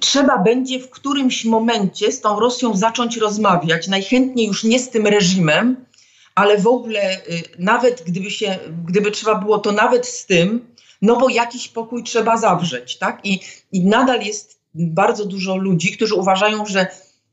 trzeba 0.00 0.38
będzie 0.38 0.80
w 0.80 0.90
którymś 0.90 1.44
momencie 1.44 2.12
z 2.12 2.20
tą 2.20 2.40
Rosją 2.40 2.76
zacząć 2.76 3.16
rozmawiać, 3.16 3.88
najchętniej 3.88 4.46
już 4.46 4.64
nie 4.64 4.80
z 4.80 4.90
tym 4.90 5.06
reżimem, 5.06 5.86
ale 6.34 6.58
w 6.58 6.66
ogóle 6.66 7.16
y, 7.16 7.42
nawet 7.58 8.02
gdyby 8.06 8.30
się, 8.30 8.58
gdyby 8.84 9.10
trzeba 9.10 9.34
było, 9.34 9.58
to 9.58 9.72
nawet 9.72 10.06
z 10.06 10.26
tym, 10.26 10.66
no 11.02 11.16
bo 11.16 11.28
jakiś 11.28 11.68
pokój 11.68 12.02
trzeba 12.02 12.36
zawrzeć, 12.36 12.98
tak? 12.98 13.20
I, 13.24 13.40
i 13.72 13.84
nadal 13.84 14.22
jest 14.22 14.60
bardzo 14.74 15.24
dużo 15.24 15.56
ludzi, 15.56 15.92
którzy 15.92 16.14
uważają, 16.14 16.66
że, 16.66 16.86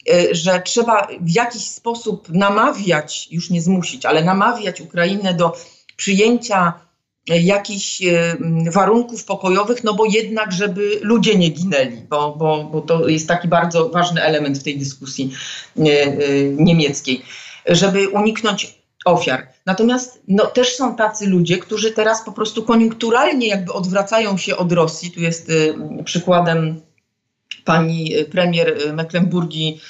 y, 0.09 0.35
że 0.35 0.61
trzeba 0.61 1.07
w 1.21 1.29
jakiś 1.29 1.63
sposób 1.69 2.29
namawiać, 2.29 3.27
już 3.31 3.49
nie 3.49 3.61
zmusić, 3.61 4.05
ale 4.05 4.23
namawiać 4.23 4.81
Ukrainę 4.81 5.33
do 5.33 5.57
przyjęcia 5.95 6.73
jakichś 7.27 8.01
e, 8.01 8.37
warunków 8.71 9.25
pokojowych, 9.25 9.83
no 9.83 9.93
bo 9.93 10.05
jednak, 10.05 10.51
żeby 10.51 10.99
ludzie 11.01 11.35
nie 11.35 11.49
ginęli, 11.49 12.01
bo, 12.09 12.35
bo, 12.35 12.63
bo 12.63 12.81
to 12.81 13.07
jest 13.07 13.27
taki 13.27 13.47
bardzo 13.47 13.89
ważny 13.89 14.21
element 14.21 14.59
w 14.59 14.63
tej 14.63 14.79
dyskusji 14.79 15.31
e, 15.79 15.81
e, 15.83 16.15
niemieckiej, 16.49 17.21
żeby 17.65 18.09
uniknąć 18.09 18.83
ofiar. 19.05 19.47
Natomiast 19.65 20.21
no, 20.27 20.45
też 20.45 20.75
są 20.75 20.95
tacy 20.95 21.27
ludzie, 21.27 21.57
którzy 21.57 21.91
teraz 21.91 22.25
po 22.25 22.31
prostu 22.31 22.63
koniunkturalnie 22.63 23.47
jakby 23.47 23.73
odwracają 23.73 24.37
się 24.37 24.57
od 24.57 24.71
Rosji. 24.71 25.11
Tu 25.11 25.21
jest 25.21 25.51
przykładem 26.05 26.81
pani 27.65 28.11
premier 28.31 28.77
Mecklenburgii 28.93 29.81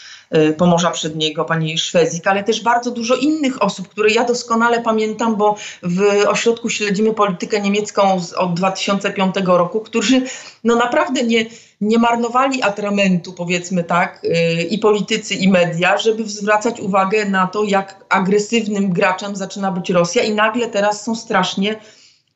Pomorza 0.57 0.91
Przedniego, 0.91 1.45
pani 1.45 1.77
Szwezik, 1.77 2.27
ale 2.27 2.43
też 2.43 2.61
bardzo 2.61 2.91
dużo 2.91 3.15
innych 3.15 3.63
osób, 3.63 3.87
które 3.87 4.09
ja 4.09 4.23
doskonale 4.23 4.81
pamiętam, 4.81 5.35
bo 5.35 5.55
w 5.83 6.01
ośrodku 6.27 6.69
śledzimy 6.69 7.13
politykę 7.13 7.61
niemiecką 7.61 8.21
od 8.37 8.53
2005 8.53 9.35
roku, 9.45 9.79
którzy 9.79 10.21
no 10.63 10.75
naprawdę 10.75 11.23
nie, 11.23 11.45
nie 11.81 11.97
marnowali 11.97 12.63
atramentu, 12.63 13.33
powiedzmy 13.33 13.83
tak, 13.83 14.23
y, 14.23 14.63
i 14.63 14.77
politycy, 14.77 15.35
i 15.35 15.49
media, 15.49 15.97
żeby 15.97 16.25
zwracać 16.25 16.79
uwagę 16.79 17.25
na 17.25 17.47
to, 17.47 17.63
jak 17.63 18.05
agresywnym 18.09 18.93
graczem 18.93 19.35
zaczyna 19.35 19.71
być 19.71 19.89
Rosja 19.89 20.23
i 20.23 20.33
nagle 20.33 20.67
teraz 20.67 21.03
są 21.03 21.15
strasznie 21.15 21.75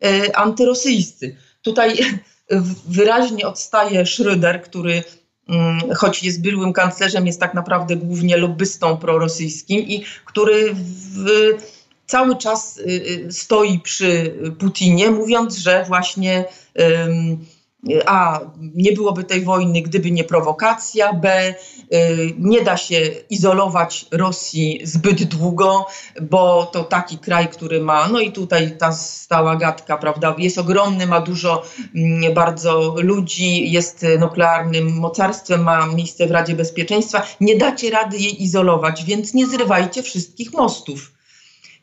y, 0.05 0.35
antyrosyjscy. 0.35 1.35
Tutaj 1.61 1.97
wyraźnie 2.87 3.47
odstaje 3.47 4.03
Schröder, 4.03 4.61
który 4.61 5.03
choć 5.95 6.23
jest 6.23 6.41
byłym 6.41 6.73
kanclerzem, 6.73 7.27
jest 7.27 7.39
tak 7.39 7.53
naprawdę 7.53 7.95
głównie 7.95 8.37
lobbystą 8.37 8.97
prorosyjskim 8.97 9.79
i 9.79 10.03
który 10.25 10.73
w, 10.73 11.25
cały 12.05 12.37
czas 12.37 12.77
y, 12.77 12.83
y, 13.27 13.31
stoi 13.31 13.79
przy 13.79 14.33
Putinie, 14.59 15.11
mówiąc, 15.11 15.57
że 15.57 15.85
właśnie 15.87 16.45
a 18.05 18.39
nie 18.75 18.91
byłoby 18.91 19.23
tej 19.23 19.41
wojny, 19.41 19.81
gdyby 19.81 20.11
nie 20.11 20.23
prowokacja, 20.23 21.13
b 21.13 21.55
y, 21.93 22.33
nie 22.39 22.61
da 22.61 22.77
się 22.77 23.01
izolować 23.29 24.05
Rosji 24.11 24.81
zbyt 24.83 25.23
długo, 25.23 25.85
bo 26.21 26.65
to 26.65 26.83
taki 26.83 27.17
kraj, 27.17 27.47
który 27.47 27.81
ma, 27.81 28.07
no 28.07 28.19
i 28.19 28.31
tutaj 28.31 28.77
ta 28.77 28.91
stała 28.91 29.55
gadka, 29.55 29.97
prawda, 29.97 30.35
jest 30.37 30.57
ogromny, 30.57 31.07
ma 31.07 31.21
dużo 31.21 31.63
mm, 31.95 32.33
bardzo 32.33 32.95
ludzi, 32.97 33.71
jest 33.71 34.05
nuklearnym 34.19 34.99
mocarstwem, 34.99 35.63
ma 35.63 35.87
miejsce 35.87 36.27
w 36.27 36.31
Radzie 36.31 36.55
Bezpieczeństwa, 36.55 37.23
nie 37.41 37.57
dacie 37.57 37.89
rady 37.89 38.17
jej 38.17 38.43
izolować, 38.43 39.03
więc 39.03 39.33
nie 39.33 39.47
zrywajcie 39.47 40.03
wszystkich 40.03 40.53
mostów. 40.53 41.16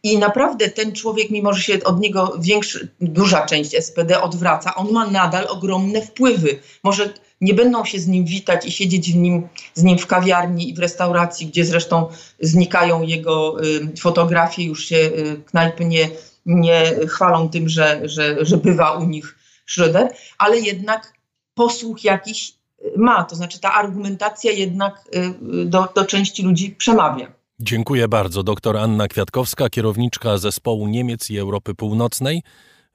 I 0.04 0.18
naprawdę 0.18 0.68
ten 0.68 0.92
człowiek, 0.92 1.30
mimo 1.30 1.52
że 1.52 1.62
się 1.62 1.84
od 1.84 2.00
niego 2.00 2.36
większa, 2.40 2.78
duża 3.00 3.46
część 3.46 3.76
SPD 3.84 4.22
odwraca, 4.22 4.74
on 4.74 4.92
ma 4.92 5.10
nadal 5.10 5.46
ogromne 5.48 6.02
wpływy. 6.02 6.58
Może 6.82 7.14
nie 7.40 7.54
będą 7.54 7.84
się 7.84 7.98
z 7.98 8.06
nim 8.06 8.24
witać 8.24 8.66
i 8.66 8.72
siedzieć 8.72 9.12
w 9.12 9.16
nim, 9.16 9.48
z 9.74 9.82
nim 9.82 9.98
w 9.98 10.06
kawiarni 10.06 10.70
i 10.70 10.74
w 10.74 10.78
restauracji, 10.78 11.46
gdzie 11.46 11.64
zresztą 11.64 12.08
znikają 12.40 13.02
jego 13.02 13.64
y, 13.64 13.96
fotografie, 13.96 14.64
już 14.64 14.84
się 14.84 14.96
y, 14.96 15.42
knajpy 15.46 15.84
nie, 15.84 16.08
nie 16.46 16.94
chwalą 17.08 17.48
tym, 17.48 17.68
że, 17.68 18.00
że, 18.04 18.36
że 18.40 18.56
bywa 18.56 18.92
u 18.92 19.04
nich 19.04 19.38
Schröder, 19.68 20.08
ale 20.38 20.59
jednak 20.59 21.12
posłuch 21.55 22.05
jakiś 22.05 22.52
y, 22.84 22.92
ma. 22.96 23.24
To 23.24 23.36
znaczy 23.36 23.61
ta 23.61 23.72
argumentacja 23.72 24.52
jednak 24.52 24.94
y, 25.14 25.64
do, 25.64 25.88
do 25.94 26.05
części 26.05 26.42
ludzi 26.42 26.70
przemawia. 26.70 27.43
Dziękuję 27.61 28.09
bardzo. 28.09 28.42
Doktor 28.42 28.76
Anna 28.76 29.09
Kwiatkowska, 29.09 29.70
kierowniczka 29.70 30.38
zespołu 30.38 30.88
Niemiec 30.88 31.30
i 31.30 31.38
Europy 31.38 31.74
Północnej 31.74 32.42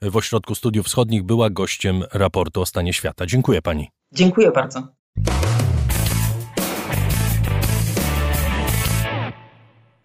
w 0.01 0.17
Ośrodku 0.17 0.55
Studiów 0.55 0.85
Wschodnich, 0.85 1.23
była 1.23 1.49
gościem 1.49 2.03
raportu 2.13 2.61
o 2.61 2.65
stanie 2.65 2.93
świata. 2.93 3.25
Dziękuję 3.25 3.61
pani. 3.61 3.89
Dziękuję 4.11 4.51
bardzo. 4.51 4.87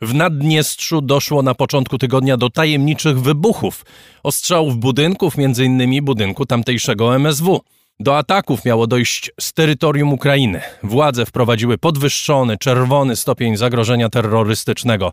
W 0.03 0.15
Naddniestrzu 0.15 1.01
doszło 1.01 1.43
na 1.43 1.55
początku 1.55 1.99
tygodnia 1.99 2.37
do 2.37 2.51
tajemniczych 2.51 3.21
wybuchów, 3.21 3.85
ostrzałów 4.23 4.77
budynków, 4.77 5.35
m.in. 5.39 6.05
budynku 6.05 6.47
tamtejszego 6.47 7.17
MSW. 7.17 7.61
Do 8.01 8.19
ataków 8.19 8.65
miało 8.65 8.87
dojść 8.87 9.31
z 9.41 9.53
terytorium 9.53 10.13
Ukrainy. 10.13 10.61
Władze 10.83 11.27
wprowadziły 11.27 11.79
podwyższony, 11.79 12.59
czerwony 12.59 13.17
stopień 13.17 13.57
zagrożenia 13.57 14.09
terrorystycznego. 14.09 15.13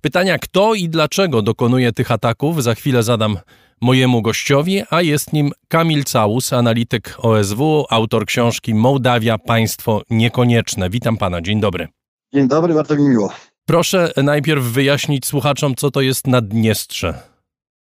Pytania 0.00 0.38
kto 0.38 0.74
i 0.74 0.88
dlaczego 0.88 1.42
dokonuje 1.42 1.92
tych 1.92 2.10
ataków 2.10 2.62
za 2.62 2.74
chwilę 2.74 3.02
zadam 3.02 3.38
mojemu 3.80 4.22
gościowi, 4.22 4.82
a 4.90 5.02
jest 5.02 5.32
nim 5.32 5.50
Kamil 5.68 6.04
Całus, 6.04 6.52
analityk 6.52 7.16
OSW, 7.18 7.86
autor 7.90 8.26
książki 8.26 8.74
Mołdawia 8.74 9.38
Państwo 9.38 10.02
Niekonieczne. 10.10 10.90
Witam 10.90 11.16
pana, 11.16 11.40
dzień 11.40 11.60
dobry. 11.60 11.88
Dzień 12.34 12.48
dobry, 12.48 12.74
bardzo 12.74 12.96
mi 12.96 13.08
miło. 13.08 13.32
Proszę 13.66 14.12
najpierw 14.16 14.64
wyjaśnić 14.64 15.26
słuchaczom, 15.26 15.74
co 15.74 15.90
to 15.90 16.00
jest 16.00 16.26
Naddniestrze. 16.26 17.37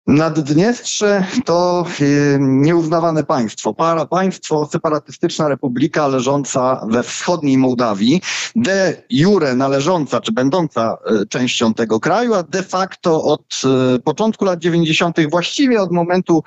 Naddniestrze 0.06 1.26
to 1.44 1.86
y, 2.00 2.38
nieuznawane 2.40 3.24
państwo, 3.24 3.74
para 3.74 4.06
państwo, 4.06 4.68
separatystyczna 4.72 5.48
republika 5.48 6.06
leżąca 6.08 6.86
we 6.90 7.02
wschodniej 7.02 7.58
Mołdawii, 7.58 8.22
de 8.56 9.02
jure 9.10 9.54
należąca 9.54 10.20
czy 10.20 10.32
będąca 10.32 10.96
y, 11.22 11.26
częścią 11.26 11.74
tego 11.74 12.00
kraju, 12.00 12.34
a 12.34 12.42
de 12.42 12.62
facto 12.62 13.24
od 13.24 13.62
y, 13.96 13.98
początku 13.98 14.44
lat 14.44 14.58
90., 14.58 15.16
właściwie 15.30 15.82
od 15.82 15.92
momentu 15.92 16.42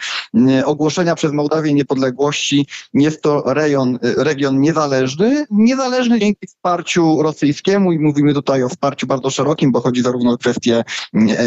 ogłoszenia 0.65 1.15
przez 1.15 1.31
Mołdawię 1.31 1.73
niepodległości, 1.73 2.67
jest 2.93 3.21
to 3.21 3.43
rejon, 3.53 3.99
region 4.01 4.61
niezależny, 4.61 5.45
niezależny 5.51 6.19
dzięki 6.19 6.47
wsparciu 6.47 7.21
rosyjskiemu 7.21 7.91
i 7.91 7.99
mówimy 7.99 8.33
tutaj 8.33 8.63
o 8.63 8.69
wsparciu 8.69 9.07
bardzo 9.07 9.29
szerokim, 9.29 9.71
bo 9.71 9.81
chodzi 9.81 10.01
zarówno 10.01 10.31
o 10.31 10.37
kwestie 10.37 10.83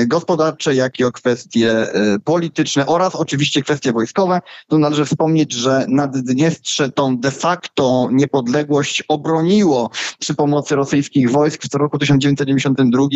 gospodarcze, 0.07 0.75
jak 0.75 0.99
i 0.99 1.05
o 1.05 1.13
kwestie 1.13 1.87
polityczne 2.25 2.87
oraz 2.87 3.15
oczywiście 3.15 3.63
kwestie 3.63 3.93
wojskowe. 3.93 4.41
Tu 4.69 4.79
należy 4.79 5.05
wspomnieć, 5.05 5.53
że 5.53 5.87
Naddniestrze 5.89 6.93
tą 6.93 7.19
de 7.19 7.31
facto 7.31 8.09
niepodległość 8.13 9.03
obroniło 9.09 9.91
przy 10.19 10.35
pomocy 10.35 10.77
rosyjskich 10.77 11.31
wojsk 11.31 11.63
w 11.73 11.75
roku 11.75 11.99
1992, 11.99 13.07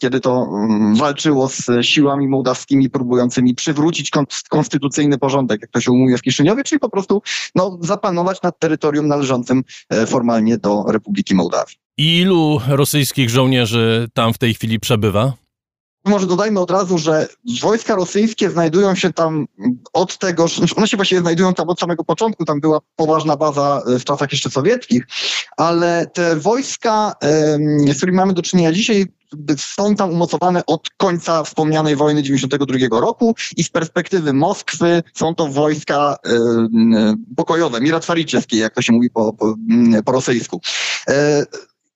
kiedy 0.00 0.20
to 0.20 0.34
um, 0.34 0.96
walczyło 0.96 1.48
z 1.48 1.66
siłami 1.82 2.28
mołdawskimi 2.28 2.90
próbującymi 2.90 3.54
przywrócić 3.54 4.10
konstytucyjny 4.48 5.18
porządek, 5.18 5.60
jak 5.60 5.70
to 5.70 5.80
się 5.80 5.92
umówi 5.92 6.16
w 6.16 6.22
Kiszyniowie, 6.22 6.64
czyli 6.64 6.78
po 6.78 6.88
prostu 6.88 7.22
no, 7.54 7.78
zapanować 7.80 8.42
nad 8.42 8.58
terytorium 8.58 9.08
należącym 9.08 9.62
e, 9.90 10.06
formalnie 10.06 10.58
do 10.58 10.84
Republiki 10.88 11.34
Mołdawii. 11.34 11.76
Ilu 11.98 12.60
rosyjskich 12.68 13.30
żołnierzy 13.30 14.08
tam 14.14 14.32
w 14.32 14.38
tej 14.38 14.54
chwili 14.54 14.80
przebywa? 14.80 15.32
Może 16.04 16.26
dodajmy 16.26 16.60
od 16.60 16.70
razu, 16.70 16.98
że 16.98 17.28
wojska 17.60 17.94
rosyjskie 17.94 18.50
znajdują 18.50 18.94
się 18.94 19.12
tam 19.12 19.46
od 19.92 20.18
tego, 20.18 20.46
one 20.76 20.86
się 20.86 20.96
właściwie 20.96 21.20
znajdują 21.20 21.54
tam 21.54 21.68
od 21.68 21.80
samego 21.80 22.04
początku, 22.04 22.44
tam 22.44 22.60
była 22.60 22.80
poważna 22.96 23.36
baza 23.36 23.82
e, 23.86 23.98
w 23.98 24.04
czasach 24.04 24.32
jeszcze 24.32 24.50
sowieckich, 24.50 25.06
ale 25.56 26.06
te 26.14 26.36
wojska, 26.36 27.14
z 27.92 27.96
którymi 27.96 28.16
mamy 28.16 28.32
do 28.32 28.42
czynienia 28.42 28.72
dzisiaj, 28.72 29.06
są 29.58 29.94
tam 29.94 30.10
umocowane 30.10 30.66
od 30.66 30.90
końca 30.96 31.44
wspomnianej 31.44 31.96
wojny 31.96 32.22
92 32.22 33.00
roku 33.00 33.34
i 33.56 33.64
z 33.64 33.70
perspektywy 33.70 34.32
Moskwy 34.32 35.02
są 35.14 35.34
to 35.34 35.46
wojska 35.46 36.16
pokojowe, 37.36 37.80
miratwariczewskie, 37.80 38.56
jak 38.56 38.74
to 38.74 38.82
się 38.82 38.92
mówi 38.92 39.10
po, 39.10 39.32
po, 39.32 39.54
po 40.04 40.12
rosyjsku. 40.12 40.60
E, 41.08 41.46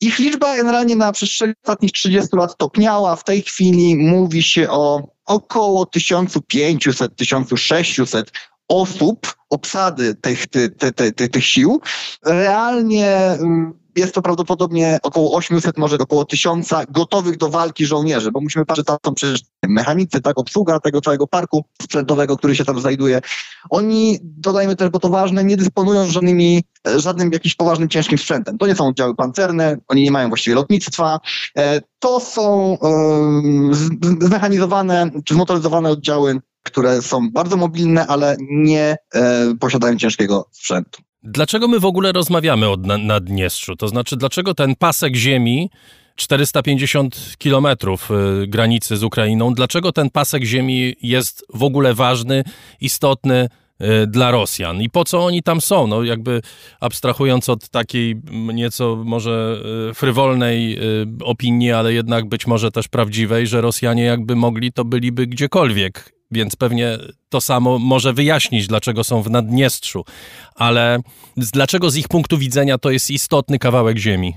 ich 0.07 0.19
liczba 0.19 0.57
generalnie 0.57 0.97
na 0.97 1.13
przestrzeni 1.13 1.53
ostatnich 1.63 1.93
30 1.93 2.37
lat 2.37 2.57
topniała. 2.57 3.17
W 3.17 3.25
tej 3.25 3.43
chwili 3.43 3.97
mówi 3.97 4.43
się 4.43 4.71
o 4.71 5.09
około 5.27 5.85
1500-1600 5.85 8.23
osób, 8.69 9.35
obsady 9.51 10.15
tych, 10.15 10.47
tych, 10.47 10.71
tych, 11.17 11.31
tych, 11.31 11.45
sił. 11.45 11.81
Realnie 12.25 13.17
mm, 13.17 13.84
jest 13.97 14.15
to 14.15 14.23
prawdopodobnie 14.23 14.99
około 15.03 15.37
800, 15.37 15.79
może 15.79 15.99
około 15.99 16.25
1000 16.25 16.71
gotowych 16.89 17.37
do 17.37 17.49
walki 17.49 17.87
żołnierzy, 17.87 18.33
bo 18.33 18.41
musimy 18.41 18.65
patrzeć, 18.67 18.87
tam 18.87 18.97
są 19.07 19.15
przecież 19.15 19.41
mechanicy, 19.69 20.21
tak, 20.21 20.39
obsługa 20.39 20.81
tego 20.81 21.01
całego 21.01 21.27
parku 21.27 21.65
sprzętowego, 21.83 22.37
który 22.37 22.57
się 22.57 22.65
tam 22.65 22.81
znajduje. 22.81 23.21
Oni, 23.71 24.19
dodajmy 24.23 24.77
też, 24.77 24.91
bo 24.91 24.99
to 24.99 25.09
ważne, 25.09 25.45
nie 25.45 25.57
dysponują 25.57 26.07
żadnymi, 26.07 26.65
żadnym 26.97 27.33
jakimś 27.33 27.55
poważnym, 27.55 27.89
ciężkim 27.89 28.19
sprzętem. 28.19 28.59
To 28.59 28.67
nie 28.67 28.75
są 28.75 28.89
oddziały 28.89 29.15
pancerne, 29.15 29.77
oni 29.89 30.03
nie 30.03 30.11
mają 30.11 30.29
właściwie 30.29 30.57
lotnictwa. 30.57 31.21
E, 31.59 31.81
to 31.99 32.21
są 32.21 32.79
zmechanizowane 34.21 35.11
czy 35.25 35.35
zmotoryzowane 35.35 35.91
oddziały, 35.91 36.41
które 36.63 37.03
są 37.03 37.31
bardzo 37.31 37.57
mobilne, 37.57 38.07
ale 38.07 38.37
nie 38.51 38.97
e, 39.15 39.55
posiadają 39.61 39.97
ciężkiego 39.97 40.49
sprzętu. 40.53 41.03
Dlaczego 41.27 41.69
my 41.69 41.81
w 41.81 41.85
ogóle 41.85 42.13
rozmawiamy 42.13 42.69
o 42.69 42.77
Naddniestrzu? 42.77 43.77
To 43.77 43.89
znaczy, 43.89 44.17
dlaczego 44.17 44.55
ten 44.55 44.77
pasek 44.77 45.17
ziemi, 45.17 45.71
450 46.17 47.35
kilometrów 47.39 48.11
y, 48.11 48.47
granicy 48.47 48.97
z 48.97 49.05
Ukrainą, 49.05 49.55
dlaczego 49.55 49.93
ten 49.93 50.11
pasek 50.11 50.45
ziemi 50.45 50.95
jest 51.03 51.47
w 51.55 51.63
ogóle 51.63 51.95
ważny, 51.95 52.45
istotny 52.81 53.49
y, 53.81 54.07
dla 54.07 54.31
Rosjan 54.31 54.83
i 54.83 54.91
po 54.91 55.05
co 55.05 55.25
oni 55.25 55.43
tam 55.43 55.61
są? 55.61 55.87
No 55.87 56.03
jakby 56.03 56.41
abstrahując 56.81 57.49
od 57.49 57.69
takiej 57.69 58.17
nieco 58.33 59.03
może 59.05 59.63
y, 59.91 59.95
frywolnej 59.95 60.79
opinii, 61.23 61.73
ale 61.73 61.93
jednak 61.93 62.29
być 62.29 62.47
może 62.47 62.71
też 62.71 62.89
prawdziwej, 62.89 63.47
że 63.47 63.61
Rosjanie 63.61 64.05
jakby 64.05 64.37
mogli, 64.37 64.73
to 64.73 64.85
byliby 64.85 65.27
gdziekolwiek 65.27 66.15
więc 66.35 66.57
pewnie 66.57 66.99
to 67.29 67.41
samo 67.41 67.79
może 67.79 68.13
wyjaśnić, 68.13 68.67
dlaczego 68.67 69.05
są 69.05 69.23
w 69.23 69.31
Naddniestrzu. 69.31 70.05
Ale 70.55 70.99
dlaczego 71.37 71.91
z 71.91 71.97
ich 71.97 72.09
punktu 72.09 72.39
widzenia 72.39 72.79
to 72.79 72.91
jest 72.91 73.11
istotny 73.11 73.59
kawałek 73.59 73.99
ziemi? 73.99 74.35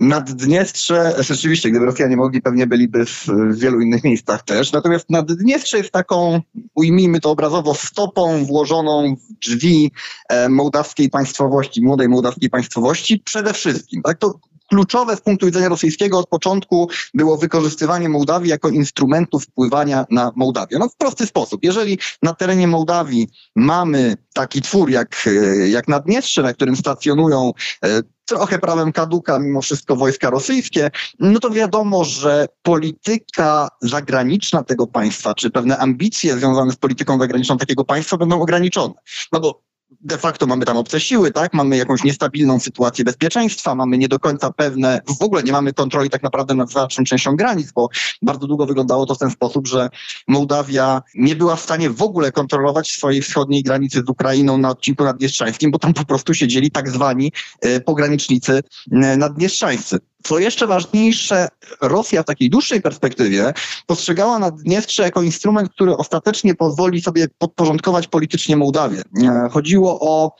Naddniestrze, 0.00 1.14
rzeczywiście, 1.18 1.70
gdyby 1.70 1.86
Rosjanie 1.86 2.16
mogli, 2.16 2.42
pewnie 2.42 2.66
byliby 2.66 3.06
w, 3.06 3.26
w, 3.26 3.58
wielu 3.58 3.80
innych 3.80 4.04
miejscach 4.04 4.42
też. 4.42 4.72
Natomiast 4.72 5.10
Naddniestrze 5.10 5.78
jest 5.78 5.90
taką, 5.90 6.40
ujmijmy 6.74 7.20
to 7.20 7.30
obrazowo, 7.30 7.74
stopą 7.74 8.44
włożoną 8.44 9.16
w 9.16 9.32
drzwi 9.46 9.92
e, 10.28 10.48
mołdawskiej 10.48 11.10
państwowości, 11.10 11.82
młodej 11.82 12.08
mołdawskiej 12.08 12.50
państwowości 12.50 13.18
przede 13.18 13.52
wszystkim. 13.52 14.02
Tak? 14.02 14.18
To 14.18 14.34
kluczowe 14.74 15.16
z 15.16 15.20
punktu 15.20 15.46
widzenia 15.46 15.68
rosyjskiego 15.68 16.18
od 16.18 16.28
początku 16.28 16.88
było 17.14 17.36
wykorzystywanie 17.36 18.08
Mołdawii 18.08 18.50
jako 18.50 18.68
instrumentu 18.68 19.40
wpływania 19.40 20.06
na 20.10 20.32
Mołdawię. 20.36 20.78
No 20.78 20.88
w 20.88 20.96
prosty 20.96 21.26
sposób. 21.26 21.64
Jeżeli 21.64 21.98
na 22.22 22.34
terenie 22.34 22.68
Mołdawii 22.68 23.28
mamy 23.56 24.16
taki 24.32 24.62
twór 24.62 24.90
jak, 24.90 25.28
jak 25.68 25.88
Naddniestrze, 25.88 26.42
na 26.42 26.54
którym 26.54 26.76
stacjonują 26.76 27.52
e, 27.84 28.02
trochę 28.24 28.58
prawem 28.58 28.92
kaduka 28.92 29.38
mimo 29.38 29.62
wszystko 29.62 29.96
wojska 29.96 30.30
rosyjskie, 30.30 30.90
no 31.18 31.40
to 31.40 31.50
wiadomo, 31.50 32.04
że 32.04 32.46
polityka 32.62 33.68
zagraniczna 33.82 34.62
tego 34.62 34.86
państwa, 34.86 35.34
czy 35.34 35.50
pewne 35.50 35.78
ambicje 35.78 36.36
związane 36.36 36.72
z 36.72 36.76
polityką 36.76 37.18
zagraniczną 37.18 37.58
takiego 37.58 37.84
państwa 37.84 38.16
będą 38.16 38.42
ograniczone. 38.42 38.94
No 39.32 39.40
bo 39.40 39.62
de 40.04 40.18
facto 40.18 40.46
mamy 40.46 40.64
tam 40.64 40.76
obce 40.76 41.00
siły, 41.00 41.30
tak? 41.30 41.54
Mamy 41.54 41.76
jakąś 41.76 42.04
niestabilną 42.04 42.60
sytuację 42.60 43.04
bezpieczeństwa, 43.04 43.74
mamy 43.74 43.98
nie 43.98 44.08
do 44.08 44.18
końca 44.18 44.52
pewne, 44.52 45.00
w 45.20 45.22
ogóle 45.22 45.42
nie 45.42 45.52
mamy 45.52 45.72
kontroli 45.72 46.10
tak 46.10 46.22
naprawdę 46.22 46.54
nad 46.54 46.70
znaczną 46.70 47.04
częścią 47.04 47.36
granic, 47.36 47.72
bo 47.72 47.88
bardzo 48.22 48.46
długo 48.46 48.66
wyglądało 48.66 49.06
to 49.06 49.14
w 49.14 49.18
ten 49.18 49.30
sposób, 49.30 49.66
że 49.66 49.88
Mołdawia 50.28 51.02
nie 51.14 51.36
była 51.36 51.56
w 51.56 51.60
stanie 51.60 51.90
w 51.90 52.02
ogóle 52.02 52.32
kontrolować 52.32 52.90
swojej 52.90 53.22
wschodniej 53.22 53.62
granicy 53.62 54.02
z 54.06 54.08
Ukrainą 54.08 54.58
na 54.58 54.68
odcinku 54.68 55.04
naddniestrzańskim, 55.04 55.70
bo 55.70 55.78
tam 55.78 55.94
po 55.94 56.04
prostu 56.04 56.34
siedzieli 56.34 56.70
tak 56.70 56.90
zwani 56.90 57.32
e, 57.60 57.80
pogranicznicy 57.80 58.62
e, 58.92 59.16
naddniestrzańscy. 59.16 59.98
Co 60.26 60.38
jeszcze 60.38 60.66
ważniejsze, 60.66 61.48
Rosja 61.80 62.22
w 62.22 62.26
takiej 62.26 62.50
dłuższej 62.50 62.82
perspektywie 62.82 63.52
postrzegała 63.86 64.38
Naddniestrze 64.38 65.02
jako 65.02 65.22
instrument, 65.22 65.70
który 65.70 65.96
ostatecznie 65.96 66.54
pozwoli 66.54 67.02
sobie 67.02 67.26
podporządkować 67.38 68.08
politycznie 68.08 68.56
Mołdawię. 68.56 69.02
E, 69.22 69.48
chodziło 69.50 70.00
o, 70.00 70.36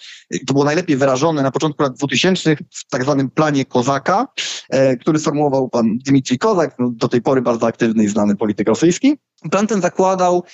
to 0.46 0.52
było 0.52 0.64
najlepiej 0.64 0.96
wyrażone 0.96 1.42
na 1.42 1.50
początku 1.50 1.82
lat 1.82 1.96
2000 1.96 2.56
w 2.56 2.88
tak 2.90 3.02
zwanym 3.02 3.30
planie 3.30 3.64
Kozaka, 3.64 4.26
e, 4.70 4.96
który 4.96 5.18
sformułował 5.18 5.68
pan 5.68 5.98
Dmitrij 5.98 6.38
Kozak, 6.38 6.76
no, 6.78 6.90
do 6.90 7.08
tej 7.08 7.22
pory 7.22 7.42
bardzo 7.42 7.66
aktywny 7.66 8.04
i 8.04 8.08
znany 8.08 8.36
polityk 8.36 8.68
rosyjski. 8.68 9.16
Plan 9.50 9.66
ten 9.66 9.80
zakładał 9.80 10.44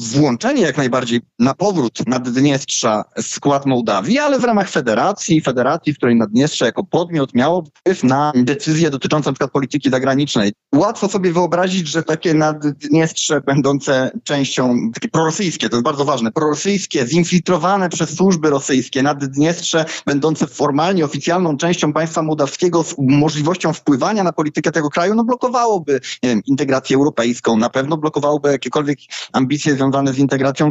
włączenie 0.00 0.62
jak 0.62 0.76
najbardziej 0.76 1.20
na 1.38 1.54
powrót 1.54 1.98
Naddniestrza 2.06 3.04
skład 3.20 3.66
Mołdawii, 3.66 4.18
ale 4.18 4.38
w 4.38 4.44
ramach 4.44 4.70
federacji, 4.70 5.40
federacji, 5.40 5.92
w 5.92 5.96
której 5.96 6.16
Naddniestrze 6.16 6.64
jako 6.64 6.84
podmiot 6.84 7.34
miało 7.34 7.64
wpływ 7.64 8.04
na 8.04 8.32
decyzje 8.34 8.90
dotyczące 8.90 9.30
np. 9.30 9.48
polityki 9.48 9.90
zagranicznej. 9.90 10.52
Łatwo 10.74 11.08
sobie 11.08 11.32
wyobrazić, 11.32 11.88
że 11.88 12.02
takie 12.02 12.34
Naddniestrze 12.34 13.40
będące 13.40 14.10
częścią, 14.24 14.90
takie 14.94 15.08
prorosyjskie, 15.08 15.68
to 15.68 15.76
jest 15.76 15.84
bardzo 15.84 16.04
ważne, 16.04 16.32
prorosyjskie, 16.32 17.06
zinfiltrowane 17.06 17.88
przez 17.88 18.16
służby 18.16 18.50
rosyjskie, 18.50 19.02
Naddniestrze 19.02 19.84
będące 20.06 20.46
formalnie 20.46 21.04
oficjalną 21.04 21.56
częścią 21.56 21.92
państwa 21.92 22.22
mołdawskiego 22.22 22.82
z 22.84 22.94
możliwością 22.98 23.72
wpływania 23.72 24.24
na 24.24 24.32
politykę 24.32 24.72
tego 24.72 24.90
kraju, 24.90 25.14
no 25.14 25.24
blokowałoby 25.24 26.00
nie 26.22 26.28
wiem, 26.28 26.42
integrację 26.46 26.96
europejską, 26.96 27.56
na 27.56 27.70
pewno 27.70 27.96
blokowałoby 27.96 28.52
jakiekolwiek 28.52 28.98
ambicje 29.32 29.76
związane 29.82 30.12
z 30.12 30.18
integracją 30.18 30.68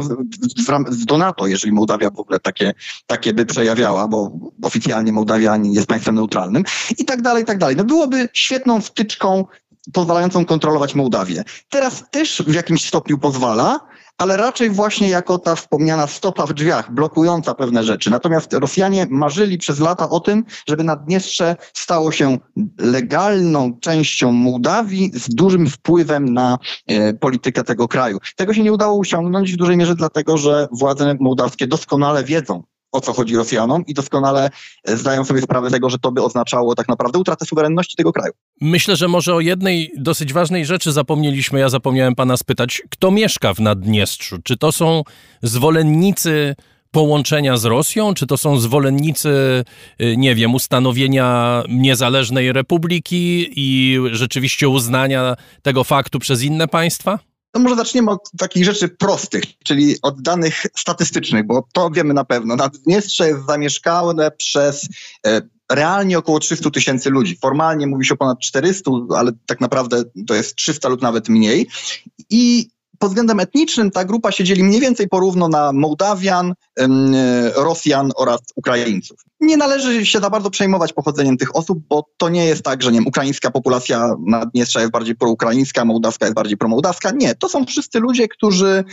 do 1.06 1.18
NATO, 1.18 1.46
jeżeli 1.46 1.72
Mołdawia 1.72 2.10
w 2.10 2.20
ogóle 2.20 2.40
takie, 2.40 2.74
takie 3.06 3.34
by 3.34 3.46
przejawiała, 3.46 4.08
bo 4.08 4.32
oficjalnie 4.62 5.12
Mołdawia 5.12 5.56
jest 5.62 5.86
państwem 5.86 6.14
neutralnym 6.14 6.64
i 6.98 7.04
tak 7.04 7.22
dalej, 7.22 7.42
i 7.42 7.46
tak 7.46 7.58
dalej. 7.58 7.76
No 7.76 7.84
byłoby 7.84 8.28
świetną 8.32 8.80
wtyczką 8.80 9.44
pozwalającą 9.92 10.44
kontrolować 10.44 10.94
Mołdawię. 10.94 11.44
Teraz 11.68 12.04
też 12.10 12.42
w 12.46 12.54
jakimś 12.54 12.88
stopniu 12.88 13.18
pozwala, 13.18 13.80
ale 14.22 14.36
raczej 14.36 14.70
właśnie 14.70 15.08
jako 15.08 15.38
ta 15.38 15.54
wspomniana 15.54 16.06
stopa 16.06 16.46
w 16.46 16.52
drzwiach, 16.52 16.94
blokująca 16.94 17.54
pewne 17.54 17.84
rzeczy. 17.84 18.10
Natomiast 18.10 18.52
Rosjanie 18.52 19.06
marzyli 19.10 19.58
przez 19.58 19.80
lata 19.80 20.10
o 20.10 20.20
tym, 20.20 20.44
żeby 20.68 20.84
Naddniestrze 20.84 21.56
stało 21.74 22.12
się 22.12 22.38
legalną 22.78 23.78
częścią 23.80 24.32
Mołdawii 24.32 25.10
z 25.14 25.34
dużym 25.34 25.66
wpływem 25.66 26.34
na 26.34 26.58
e, 26.86 27.14
politykę 27.14 27.64
tego 27.64 27.88
kraju. 27.88 28.18
Tego 28.36 28.54
się 28.54 28.62
nie 28.62 28.72
udało 28.72 29.00
osiągnąć 29.00 29.52
w 29.52 29.56
dużej 29.56 29.76
mierze 29.76 29.94
dlatego, 29.94 30.36
że 30.36 30.68
władze 30.72 31.16
mołdawskie 31.20 31.66
doskonale 31.66 32.24
wiedzą, 32.24 32.62
o 32.92 33.00
co 33.00 33.12
chodzi 33.12 33.36
Rosjanom 33.36 33.86
i 33.86 33.94
doskonale 33.94 34.50
e, 34.84 34.96
zdają 34.96 35.24
sobie 35.24 35.40
sprawę 35.40 35.68
z 35.68 35.72
tego, 35.72 35.90
że 35.90 35.98
to 35.98 36.12
by 36.12 36.22
oznaczało 36.22 36.74
tak 36.74 36.88
naprawdę 36.88 37.18
utratę 37.18 37.46
suwerenności 37.46 37.96
tego 37.96 38.12
kraju. 38.12 38.32
Myślę, 38.60 38.96
że 38.96 39.08
może 39.08 39.34
o 39.34 39.40
jednej 39.40 39.92
dosyć 39.96 40.32
ważnej 40.32 40.66
rzeczy 40.66 40.92
zapomnieliśmy. 40.92 41.60
Ja 41.60 41.68
zapomniałem 41.68 42.14
pana 42.14 42.36
spytać, 42.36 42.82
kto 42.90 43.10
mieszka 43.10 43.54
w 43.54 43.60
Naddniestrzu? 43.60 44.38
Czy 44.44 44.56
to 44.56 44.72
są 44.72 45.02
zwolennicy 45.42 46.54
połączenia 46.90 47.56
z 47.56 47.64
Rosją? 47.64 48.14
Czy 48.14 48.26
to 48.26 48.36
są 48.36 48.60
zwolennicy, 48.60 49.64
y, 50.00 50.16
nie 50.16 50.34
wiem, 50.34 50.54
ustanowienia 50.54 51.62
niezależnej 51.68 52.52
republiki 52.52 53.50
i 53.56 53.98
rzeczywiście 54.10 54.68
uznania 54.68 55.36
tego 55.62 55.84
faktu 55.84 56.18
przez 56.18 56.42
inne 56.42 56.68
państwa? 56.68 57.18
No 57.54 57.60
może 57.60 57.76
zaczniemy 57.76 58.10
od 58.10 58.30
takich 58.38 58.64
rzeczy 58.64 58.88
prostych, 58.88 59.44
czyli 59.64 59.96
od 60.02 60.22
danych 60.22 60.66
statystycznych, 60.76 61.46
bo 61.46 61.68
to 61.72 61.90
wiemy 61.90 62.14
na 62.14 62.24
pewno. 62.24 62.56
Naddniestrze 62.56 63.28
jest 63.28 63.46
zamieszkane 63.46 64.30
przez 64.30 64.88
e, 65.26 65.42
realnie 65.72 66.18
około 66.18 66.38
300 66.38 66.70
tysięcy 66.70 67.10
ludzi. 67.10 67.38
Formalnie 67.42 67.86
mówi 67.86 68.04
się 68.04 68.14
o 68.14 68.16
ponad 68.16 68.40
400, 68.40 68.90
ale 69.16 69.32
tak 69.46 69.60
naprawdę 69.60 70.02
to 70.26 70.34
jest 70.34 70.56
300 70.56 70.88
lub 70.88 71.02
nawet 71.02 71.28
mniej. 71.28 71.68
I 72.30 72.70
pod 73.02 73.10
względem 73.10 73.40
etnicznym 73.40 73.90
ta 73.90 74.04
grupa 74.04 74.32
się 74.32 74.44
dzieli 74.44 74.64
mniej 74.64 74.80
więcej 74.80 75.08
porówno 75.08 75.48
na 75.48 75.72
Mołdawian, 75.72 76.54
Rosjan 77.56 78.12
oraz 78.16 78.40
Ukraińców. 78.56 79.20
Nie 79.40 79.56
należy 79.56 80.06
się 80.06 80.20
za 80.20 80.30
bardzo 80.30 80.50
przejmować 80.50 80.92
pochodzeniem 80.92 81.36
tych 81.36 81.56
osób, 81.56 81.78
bo 81.88 82.04
to 82.16 82.28
nie 82.28 82.44
jest 82.44 82.62
tak, 82.62 82.82
że 82.82 82.92
nie 82.92 82.98
wiem, 82.98 83.06
ukraińska 83.06 83.50
populacja 83.50 84.14
Naddniestrza 84.26 84.80
jest 84.80 84.92
bardziej 84.92 85.14
proukraińska, 85.14 85.84
mołdawska 85.84 86.26
jest 86.26 86.34
bardziej 86.34 86.56
promołdawska. 86.56 87.10
Nie, 87.10 87.34
to 87.34 87.48
są 87.48 87.64
wszyscy 87.66 88.00
ludzie, 88.00 88.28
którzy, 88.28 88.84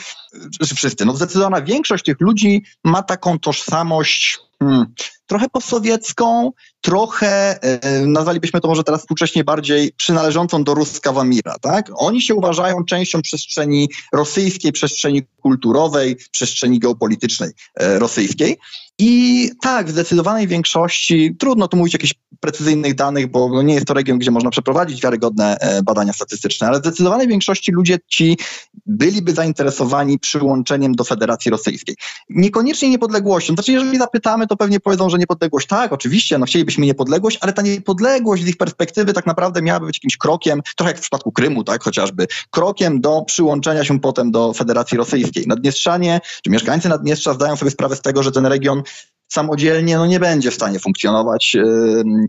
wszyscy, 0.75 1.05
no 1.05 1.15
zdecydowana 1.15 1.61
większość 1.61 2.03
tych 2.05 2.17
ludzi 2.19 2.63
ma 2.83 3.03
taką 3.03 3.39
tożsamość 3.39 4.39
hmm, 4.59 4.85
trochę 5.27 5.49
postsowiecką, 5.49 6.51
trochę, 6.81 7.63
e, 7.63 8.05
nazwalibyśmy 8.05 8.61
to 8.61 8.67
może 8.67 8.83
teraz 8.83 9.01
współcześnie 9.01 9.43
bardziej 9.43 9.91
przynależącą 9.97 10.63
do 10.63 10.73
Ruska 10.73 11.11
Wamira, 11.11 11.55
tak? 11.61 11.91
Oni 11.95 12.21
się 12.21 12.35
uważają 12.35 12.85
częścią 12.85 13.21
przestrzeni 13.21 13.89
rosyjskiej, 14.13 14.71
przestrzeni 14.71 15.23
kulturowej, 15.41 16.17
przestrzeni 16.31 16.79
geopolitycznej 16.79 17.51
e, 17.75 17.99
rosyjskiej. 17.99 18.57
I 18.99 19.51
tak, 19.61 19.87
w 19.87 19.91
zdecydowanej 19.91 20.47
większości, 20.47 21.35
trudno 21.39 21.67
tu 21.67 21.77
mówić 21.77 21.95
o 21.95 21.97
jakichś 21.97 22.13
precyzyjnych 22.39 22.95
danych, 22.95 23.27
bo 23.27 23.49
no 23.49 23.61
nie 23.61 23.73
jest 23.73 23.87
to 23.87 23.93
region, 23.93 24.19
gdzie 24.19 24.31
można 24.31 24.49
przeprowadzić 24.49 25.01
wiarygodne 25.01 25.57
e, 25.57 25.83
badania 25.83 26.13
statystyczne, 26.13 26.67
ale 26.67 26.77
w 26.79 26.81
zdecydowanej 26.81 27.27
większości 27.27 27.71
ludzie 27.71 27.97
ci 28.07 28.37
byliby 28.85 29.33
zainteresowani 29.33 30.19
przyłączeniem 30.19 30.95
do 30.95 31.03
Federacji 31.03 31.51
Rosyjskiej. 31.51 31.95
Niekoniecznie 32.29 32.89
niepodległością. 32.89 33.53
Znaczy, 33.53 33.71
jeżeli 33.71 33.97
zapytamy, 33.97 34.47
to 34.47 34.57
pewnie 34.57 34.79
powiedzą, 34.79 35.09
że 35.09 35.17
niepodległość, 35.17 35.67
tak, 35.67 35.93
oczywiście, 35.93 36.37
no 36.37 36.45
chcielibyśmy 36.45 36.85
niepodległość, 36.85 37.37
ale 37.41 37.53
ta 37.53 37.61
niepodległość 37.61 38.43
z 38.43 38.47
ich 38.47 38.57
perspektywy 38.57 39.13
tak 39.13 39.25
naprawdę 39.25 39.61
miałaby 39.61 39.85
być 39.85 39.97
jakimś 39.97 40.17
krokiem, 40.17 40.61
trochę 40.75 40.89
jak 40.89 40.97
w 40.97 41.01
przypadku 41.01 41.31
Krymu, 41.31 41.63
tak, 41.63 41.83
chociażby, 41.83 42.27
krokiem 42.49 43.01
do 43.01 43.21
przyłączenia 43.21 43.83
się 43.83 43.99
potem 43.99 44.31
do 44.31 44.53
Federacji 44.53 44.97
Rosyjskiej. 44.97 45.47
Naddniestrzanie, 45.47 46.21
czy 46.43 46.49
mieszkańcy 46.49 46.89
Naddniestrza 46.89 47.33
zdają 47.33 47.55
sobie 47.55 47.71
sprawę 47.71 47.95
z 47.95 48.01
tego, 48.01 48.23
że 48.23 48.31
ten 48.31 48.45
region 48.45 48.83
samodzielnie 49.29 49.97
no, 49.97 50.05
nie 50.05 50.19
będzie 50.19 50.51
w 50.51 50.53
stanie 50.53 50.79
funkcjonować. 50.79 51.57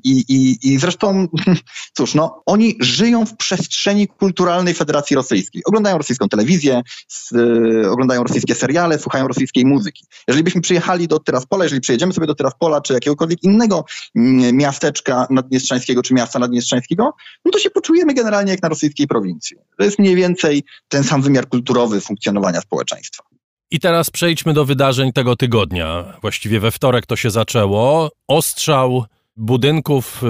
I, 0.05 0.25
i, 0.29 0.59
I 0.63 0.79
zresztą, 0.79 1.27
cóż, 1.97 2.15
no, 2.15 2.43
oni 2.47 2.77
żyją 2.81 3.27
w 3.27 3.37
przestrzeni 3.37 4.09
kulturalnej 4.09 4.75
Federacji 4.75 5.17
Rosyjskiej. 5.17 5.63
Oglądają 5.65 5.99
rosyjską 5.99 6.29
telewizję, 6.29 6.83
z, 7.09 7.33
y, 7.33 7.91
oglądają 7.91 8.23
rosyjskie 8.23 8.55
seriale, 8.55 8.99
słuchają 8.99 9.29
rosyjskiej 9.29 9.65
muzyki. 9.65 10.07
Jeżeli 10.29 10.45
byśmy 10.45 10.61
przyjechali 10.61 11.09
do 11.09 11.19
Tyraspola, 11.19 11.65
jeżeli 11.65 11.81
przyjedziemy 11.81 12.13
sobie 12.13 12.27
do 12.27 12.35
Tyraspola 12.35 12.81
czy 12.81 12.93
jakiegokolwiek 12.93 13.43
innego 13.43 13.85
mm, 14.17 14.57
miasteczka 14.57 15.27
naddniestrzańskiego 15.31 16.03
czy 16.03 16.15
miasta 16.15 16.39
naddniestrzańskiego, 16.39 17.15
no 17.45 17.53
to 17.53 17.59
się 17.59 17.71
poczujemy 17.71 18.15
generalnie 18.15 18.53
jak 18.53 18.63
na 18.63 18.69
rosyjskiej 18.69 19.07
prowincji. 19.07 19.57
To 19.79 19.85
jest 19.85 19.99
mniej 19.99 20.17
więcej 20.17 20.63
ten 20.89 21.05
sam 21.05 21.23
wymiar 21.23 21.49
kulturowy 21.49 22.01
funkcjonowania 22.01 22.61
społeczeństwa. 22.61 23.30
I 23.71 23.81
teraz 23.81 24.11
przejdźmy 24.11 24.53
do 24.53 24.65
wydarzeń 24.65 25.13
tego 25.13 25.37
tygodnia. 25.37 26.19
Właściwie 26.21 26.61
we 26.61 26.71
wtorek 26.71 27.07
to 27.07 27.17
się 27.17 27.31
zaczęło. 27.31 28.11
Ostrzał 28.29 29.05
budynków 29.37 30.23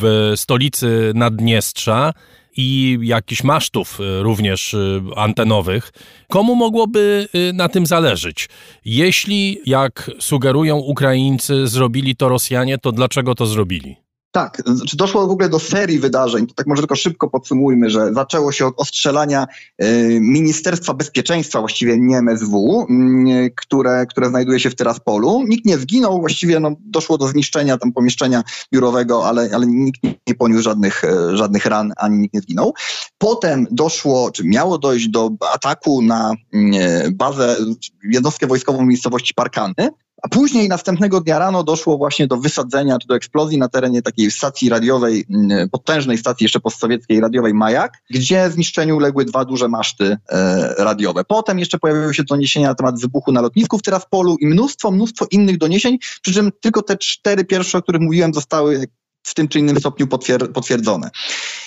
w 0.00 0.32
stolicy 0.36 1.12
Naddniestrza 1.14 2.12
i 2.56 2.98
jakichś 3.02 3.44
masztów 3.44 3.98
również 4.20 4.76
antenowych. 5.16 5.92
Komu 6.28 6.54
mogłoby 6.54 7.28
y, 7.34 7.52
na 7.52 7.68
tym 7.68 7.86
zależeć? 7.86 8.48
Jeśli, 8.84 9.60
jak 9.66 10.10
sugerują 10.18 10.76
Ukraińcy, 10.76 11.66
zrobili 11.66 12.16
to 12.16 12.28
Rosjanie, 12.28 12.78
to 12.78 12.92
dlaczego 12.92 13.34
to 13.34 13.46
zrobili? 13.46 13.96
Tak, 14.32 14.62
znaczy 14.66 14.96
doszło 14.96 15.26
w 15.26 15.30
ogóle 15.30 15.48
do 15.48 15.58
serii 15.58 15.98
wydarzeń. 15.98 16.46
Tak 16.46 16.66
może 16.66 16.82
tylko 16.82 16.96
szybko 16.96 17.28
podsumujmy, 17.28 17.90
że 17.90 18.14
zaczęło 18.14 18.52
się 18.52 18.66
od 18.66 18.74
ostrzelania 18.80 19.46
y, 19.82 20.18
Ministerstwa 20.20 20.94
Bezpieczeństwa, 20.94 21.60
właściwie 21.60 21.98
nie 21.98 22.18
MSW, 22.18 22.86
y, 22.90 23.52
które, 23.56 24.06
które 24.06 24.28
znajduje 24.28 24.60
się 24.60 24.70
w 24.70 24.74
Tyraspolu. 24.74 25.42
Nikt 25.48 25.64
nie 25.64 25.78
zginął, 25.78 26.20
właściwie 26.20 26.60
no, 26.60 26.72
doszło 26.80 27.18
do 27.18 27.28
zniszczenia 27.28 27.78
tam 27.78 27.92
pomieszczenia 27.92 28.42
biurowego, 28.72 29.26
ale, 29.26 29.50
ale 29.54 29.66
nikt 29.66 30.00
nie 30.26 30.34
poniósł 30.34 30.62
żadnych, 30.62 31.04
y, 31.04 31.36
żadnych 31.36 31.66
ran, 31.66 31.92
ani 31.96 32.18
nikt 32.18 32.34
nie 32.34 32.40
zginął. 32.40 32.74
Potem 33.18 33.66
doszło, 33.70 34.30
czy 34.30 34.44
miało 34.44 34.78
dojść 34.78 35.08
do 35.08 35.30
ataku 35.54 36.02
na 36.02 36.32
bazę, 37.12 37.56
jednostkę 38.04 38.46
wojskową 38.46 38.84
w 38.84 38.88
miejscowości 38.88 39.34
Parkany, 39.34 39.90
a 40.22 40.28
później 40.28 40.68
następnego 40.68 41.20
dnia 41.20 41.38
rano 41.38 41.64
doszło 41.64 41.98
właśnie 41.98 42.26
do 42.26 42.36
wysadzenia 42.36 42.98
czy 42.98 43.08
do 43.08 43.14
eksplozji 43.14 43.58
na 43.58 43.68
terenie 43.68 44.02
takiej 44.02 44.30
stacji 44.30 44.68
radiowej, 44.68 45.24
mm, 45.30 45.68
potężnej 45.68 46.18
stacji 46.18 46.44
jeszcze 46.44 46.60
postsowieckiej 46.60 47.20
radiowej 47.20 47.54
Majak, 47.54 47.92
gdzie 48.10 48.50
zniszczeniu 48.50 48.96
uległy 48.96 49.24
dwa 49.24 49.44
duże 49.44 49.68
maszty 49.68 50.16
e, 50.28 50.74
radiowe. 50.78 51.24
Potem 51.24 51.58
jeszcze 51.58 51.78
pojawiły 51.78 52.14
się 52.14 52.24
doniesienia 52.24 52.68
na 52.68 52.74
temat 52.74 53.00
wybuchu 53.00 53.32
na 53.32 53.40
lotnisku 53.40 53.78
w 53.78 53.82
Tyraspolu 53.82 54.36
i 54.40 54.46
mnóstwo, 54.46 54.90
mnóstwo 54.90 55.26
innych 55.30 55.58
doniesień, 55.58 55.98
przy 56.22 56.32
czym 56.32 56.50
tylko 56.60 56.82
te 56.82 56.96
cztery 56.96 57.44
pierwsze, 57.44 57.78
o 57.78 57.82
których 57.82 58.00
mówiłem, 58.00 58.34
zostały 58.34 58.86
w 59.22 59.34
tym 59.34 59.48
czy 59.48 59.58
innym 59.58 59.80
stopniu 59.80 60.06
potwier 60.06 60.52
potwierdzone. 60.52 61.10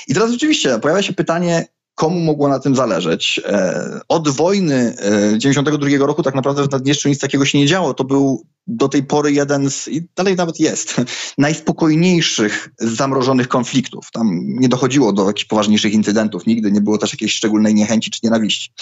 I 0.08 0.14
teraz 0.14 0.32
rzeczywiście 0.32 0.80
pojawia 0.80 1.02
się 1.02 1.14
pytanie, 1.14 1.66
komu 1.96 2.20
mogło 2.20 2.48
na 2.48 2.60
tym 2.60 2.76
zależeć. 2.76 3.42
E, 3.46 4.00
od 4.08 4.30
wojny 4.30 4.96
92 5.38 5.90
e, 5.90 5.98
roku 5.98 6.24
tak 6.24 6.36
naprawdę 6.36 6.64
w 6.64 6.72
Naddniestrzu 6.72 7.10
nic 7.10 7.20
takiego 7.20 7.46
się 7.46 7.58
nie 7.58 7.68
działo. 7.68 7.94
To 7.94 8.04
był 8.04 8.46
do 8.68 8.90
tej 8.90 9.04
pory 9.04 9.32
jeden 9.32 9.70
z, 9.70 9.88
i 9.88 10.08
dalej 10.16 10.36
nawet 10.36 10.60
jest, 10.60 10.96
najspokojniejszych 11.38 12.70
zamrożonych 12.80 13.48
konfliktów. 13.48 14.12
Tam 14.12 14.40
nie 14.44 14.70
dochodziło 14.70 15.14
do 15.14 15.28
jakichś 15.28 15.46
poważniejszych 15.46 15.94
incydentów, 15.94 16.46
nigdy 16.46 16.72
nie 16.72 16.82
było 16.82 16.98
też 16.98 17.14
jakiejś 17.14 17.34
szczególnej 17.34 17.76
niechęci 17.76 18.12
czy 18.12 18.20
nienawiści. 18.24 18.74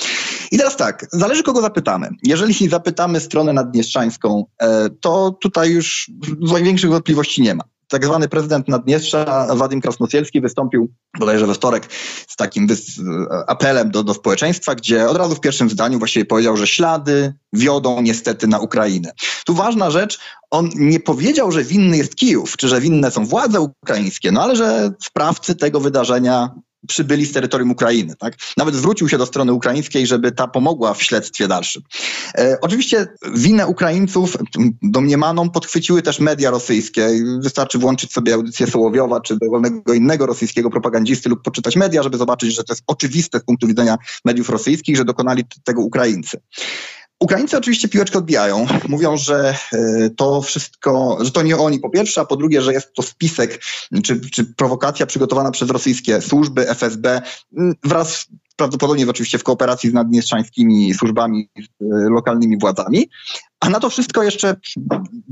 I 0.52 0.58
teraz 0.58 0.78
tak, 0.78 1.06
zależy 1.12 1.44
kogo 1.44 1.62
zapytamy. 1.62 2.10
Jeżeli 2.24 2.70
zapytamy 2.70 3.20
stronę 3.20 3.54
naddniestrzańską, 3.54 4.46
e, 4.62 4.90
to 4.90 5.38
tutaj 5.42 5.72
już 5.72 6.12
największych 6.40 6.90
wątpliwości 6.90 7.42
nie 7.42 7.56
ma 7.56 7.64
tak 7.92 8.06
zwany 8.06 8.28
prezydent 8.28 8.68
Naddniestrza, 8.68 9.48
Wadim 9.56 9.82
Krasnosielski, 9.82 10.42
wystąpił 10.42 10.94
bodajże 11.20 11.48
we 11.48 11.54
wtorek 11.54 11.88
z 12.28 12.36
takim 12.36 12.68
apelem 13.48 13.92
do, 13.92 14.04
do 14.04 14.14
społeczeństwa, 14.14 14.76
gdzie 14.76 15.10
od 15.10 15.18
razu 15.18 15.36
w 15.36 15.40
pierwszym 15.40 15.70
zdaniu 15.70 16.00
właściwie 16.00 16.26
powiedział, 16.26 16.58
że 16.58 16.68
ślady 16.68 17.34
wiodą 17.54 18.02
niestety 18.02 18.48
na 18.48 18.60
Ukrainę. 18.60 19.12
Tu 19.46 19.54
ważna 19.54 19.92
rzecz, 19.92 20.20
on 20.52 20.70
nie 20.76 21.00
powiedział, 21.00 21.52
że 21.52 21.64
winny 21.64 21.98
jest 21.98 22.16
Kijów, 22.16 22.58
czy 22.58 22.68
że 22.68 22.82
winne 22.82 23.12
są 23.12 23.26
władze 23.26 23.62
ukraińskie, 23.62 24.32
no 24.32 24.44
ale 24.44 24.56
że 24.56 24.92
sprawcy 25.04 25.56
tego 25.56 25.80
wydarzenia 25.80 26.50
przybyli 26.88 27.26
z 27.26 27.32
terytorium 27.32 27.72
Ukrainy. 27.72 28.16
Tak? 28.20 28.36
Nawet 28.58 28.76
zwrócił 28.76 29.10
się 29.10 29.18
do 29.18 29.26
strony 29.26 29.54
ukraińskiej, 29.54 30.08
żeby 30.08 30.32
ta 30.32 30.48
pomogła 30.48 30.94
w 30.94 31.04
śledztwie 31.04 31.48
dalszym. 31.48 31.82
E, 32.38 32.58
oczywiście 32.62 33.08
winę 33.34 33.68
Ukraińców 33.68 34.38
domniemaną 34.82 35.50
podchwyciły 35.50 36.02
też 36.02 36.20
media 36.20 36.52
rosyjskie. 36.52 37.10
Wystarczy 37.40 37.80
włączyć 37.80 38.14
sobie 38.14 38.34
audycję 38.34 38.68
Sołowiowa 38.68 39.22
czy 39.22 39.38
dowolnego 39.38 39.94
innego 39.94 40.26
rosyjskiego 40.26 40.70
propagandzisty 40.70 41.30
lub 41.30 41.44
poczytać 41.44 41.76
media, 41.76 42.04
żeby 42.04 42.18
zobaczyć, 42.18 42.56
że 42.56 42.64
to 42.64 42.74
jest 42.74 42.84
oczywiste 42.88 43.40
z 43.40 43.44
punktu 43.44 43.68
widzenia 43.68 43.98
mediów 44.26 44.50
rosyjskich, 44.50 44.98
że 44.98 45.06
dokonali 45.06 45.44
tego 45.64 45.82
Ukraińcy. 45.82 46.42
Ukraińcy 47.22 47.58
oczywiście 47.58 47.90
piłeczkę 47.90 48.18
odbijają. 48.18 48.68
Mówią, 48.90 49.18
że 49.18 49.56
e, 49.74 50.10
to 50.10 50.42
wszystko, 50.42 51.18
że 51.22 51.32
to 51.32 51.42
nie 51.42 51.58
oni 51.58 51.80
po 51.80 51.90
pierwsze, 51.90 52.22
a 52.22 52.26
po 52.26 52.36
drugie, 52.36 52.62
że 52.62 52.74
jest 52.74 52.94
to 52.94 53.02
spisek 53.02 53.62
czy, 54.04 54.22
czy 54.30 54.46
prowokacja 54.46 55.06
przygotowana 55.06 55.52
przez 55.52 55.70
rosyjskie 55.70 56.22
służby, 56.22 56.70
FSB 56.70 57.22
wraz 57.84 58.28
prawdopodobnie 58.56 59.10
oczywiście 59.10 59.38
w 59.38 59.44
kooperacji 59.44 59.90
z 59.90 59.94
naddniestrzańskimi 59.94 60.94
służbami, 60.94 61.50
lokalnymi 62.10 62.60
władzami. 62.60 63.10
A 63.60 63.70
na 63.70 63.80
to 63.80 63.90
wszystko 63.90 64.24
jeszcze 64.24 64.56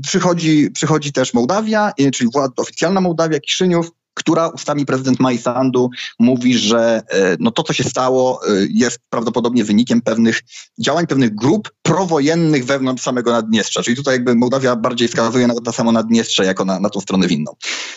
przychodzi, 0.02 0.70
przychodzi 0.70 1.12
też 1.12 1.34
Mołdawia, 1.34 1.92
czyli 2.12 2.30
władza 2.32 2.52
oficjalna 2.56 3.00
Mołdawia, 3.00 3.40
Kiszyniów, 3.40 3.90
która 4.20 4.48
ustami 4.48 4.86
prezydent 4.86 5.20
Majsandu 5.20 5.90
mówi, 6.18 6.58
że 6.58 7.02
e, 7.08 7.36
no 7.40 7.50
to, 7.50 7.62
co 7.62 7.72
się 7.72 7.84
stało, 7.84 8.40
e, 8.46 8.50
jest 8.70 8.98
prawdopodobnie 9.10 9.64
wynikiem 9.64 10.02
pewnych 10.02 10.40
działań, 10.78 11.06
pewnych 11.06 11.34
grup 11.34 11.72
prowojennych 11.82 12.64
wewnątrz 12.64 13.02
samego 13.02 13.32
Naddniestrza. 13.32 13.82
Czyli 13.82 13.96
tutaj 13.96 14.14
jakby 14.14 14.34
Mołdawia 14.34 14.76
bardziej 14.76 15.08
wskazuje 15.08 15.46
na, 15.46 15.54
na 15.64 15.72
samo 15.72 15.92
Naddniestrze 15.92 16.44
jako 16.44 16.64
na, 16.64 16.80
na 16.80 16.88
tą 16.88 17.00
stronę 17.00 17.26
winną. 17.26 17.52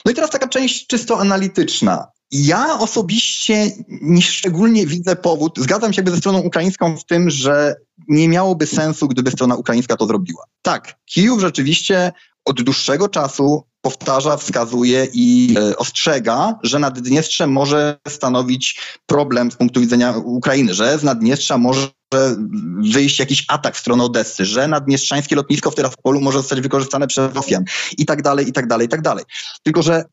No 0.06 0.12
i 0.12 0.16
teraz 0.16 0.30
taka 0.30 0.48
część 0.48 0.88
czysto 0.88 1.20
analityczna. 1.20 2.08
Ja 2.32 2.80
osobiście 2.80 3.72
nieszczególnie 4.02 4.88
widzę 4.88 5.16
powód, 5.16 5.60
zgadzam 5.60 5.94
się 5.94 6.00
jakby 6.00 6.12
ze 6.12 6.18
stroną 6.18 6.40
ukraińską 6.40 6.98
w 6.98 7.06
tym, 7.06 7.30
że 7.30 7.76
nie 8.08 8.30
miałoby 8.30 8.68
sensu, 8.68 9.08
gdyby 9.08 9.32
strona 9.32 9.56
ukraińska 9.56 9.96
to 9.96 10.06
zrobiła. 10.06 10.44
Tak, 10.62 10.96
Kijów 11.06 11.42
rzeczywiście 11.42 12.12
od 12.46 12.62
dłuższego 12.62 13.10
czasu 13.10 13.64
powtarza, 13.82 14.38
wskazuje 14.38 15.08
i 15.14 15.56
e, 15.58 15.78
ostrzega, 15.78 16.60
że 16.64 16.80
Naddniestrze 16.80 17.48
może 17.48 18.00
stanowić 18.08 18.82
problem 19.06 19.52
z 19.52 19.56
punktu 19.56 19.82
widzenia 19.82 20.14
Ukrainy, 20.18 20.74
że 20.74 20.98
z 21.00 21.04
Naddniestrza 21.04 21.58
może 21.58 21.88
wyjść 22.94 23.20
jakiś 23.20 23.46
atak 23.48 23.76
w 23.76 23.80
stronę 23.80 24.04
Odessy, 24.04 24.46
że 24.46 24.68
naddniestrzańskie 24.68 25.36
lotnisko 25.36 25.72
w 25.72 25.76
Tyraspolu 25.76 26.22
może 26.22 26.38
zostać 26.38 26.62
wykorzystane 26.62 27.08
przez 27.08 27.34
Rosjan 27.36 27.64
i 27.98 28.06
tak 28.06 28.22
dalej, 28.22 28.50
i 28.50 28.54
tak 28.54 28.68
dalej, 28.68 28.88
i 28.88 28.90
tak 28.90 29.02
dalej. 29.02 29.26
Tylko, 29.64 29.82
że 29.82 30.04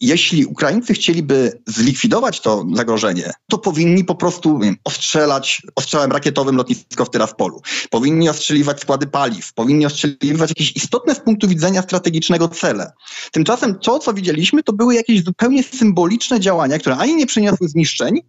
jeśli 0.00 0.46
Ukraińcy 0.46 0.94
chcieliby 0.94 1.62
zlikwidować 1.66 2.40
to 2.40 2.66
zagrożenie, 2.74 3.32
to 3.50 3.58
powinni 3.58 4.04
po 4.04 4.14
prostu 4.14 4.58
wiem, 4.58 4.76
ostrzelać 4.84 5.62
ostrzałem 5.76 6.12
rakietowym 6.12 6.56
lotnisko 6.56 7.04
w 7.04 7.10
Tyraspolu. 7.10 7.60
Powinni 7.90 8.28
ostrzeliwać 8.28 8.80
składy 8.80 9.06
paliw, 9.06 9.52
powinni 9.52 9.86
ostrzeliwać 9.86 10.50
jakieś 10.50 10.76
istotne 10.76 11.14
z 11.14 11.20
punktu 11.20 11.48
widzenia 11.48 11.82
strategicznego 11.82 12.48
cele. 12.48 12.92
Tymczasem 13.32 13.78
to, 13.78 13.98
co 13.98 14.14
widzieliśmy, 14.14 14.62
to 14.62 14.72
były 14.72 14.94
jakieś 14.94 15.24
zupełnie 15.24 15.62
symboliczne 15.62 16.40
działania, 16.40 16.78
które 16.78 16.96
ani 16.96 17.16
nie 17.16 17.26
przyniosły 17.26 17.68
zniszczeń, 17.68 18.20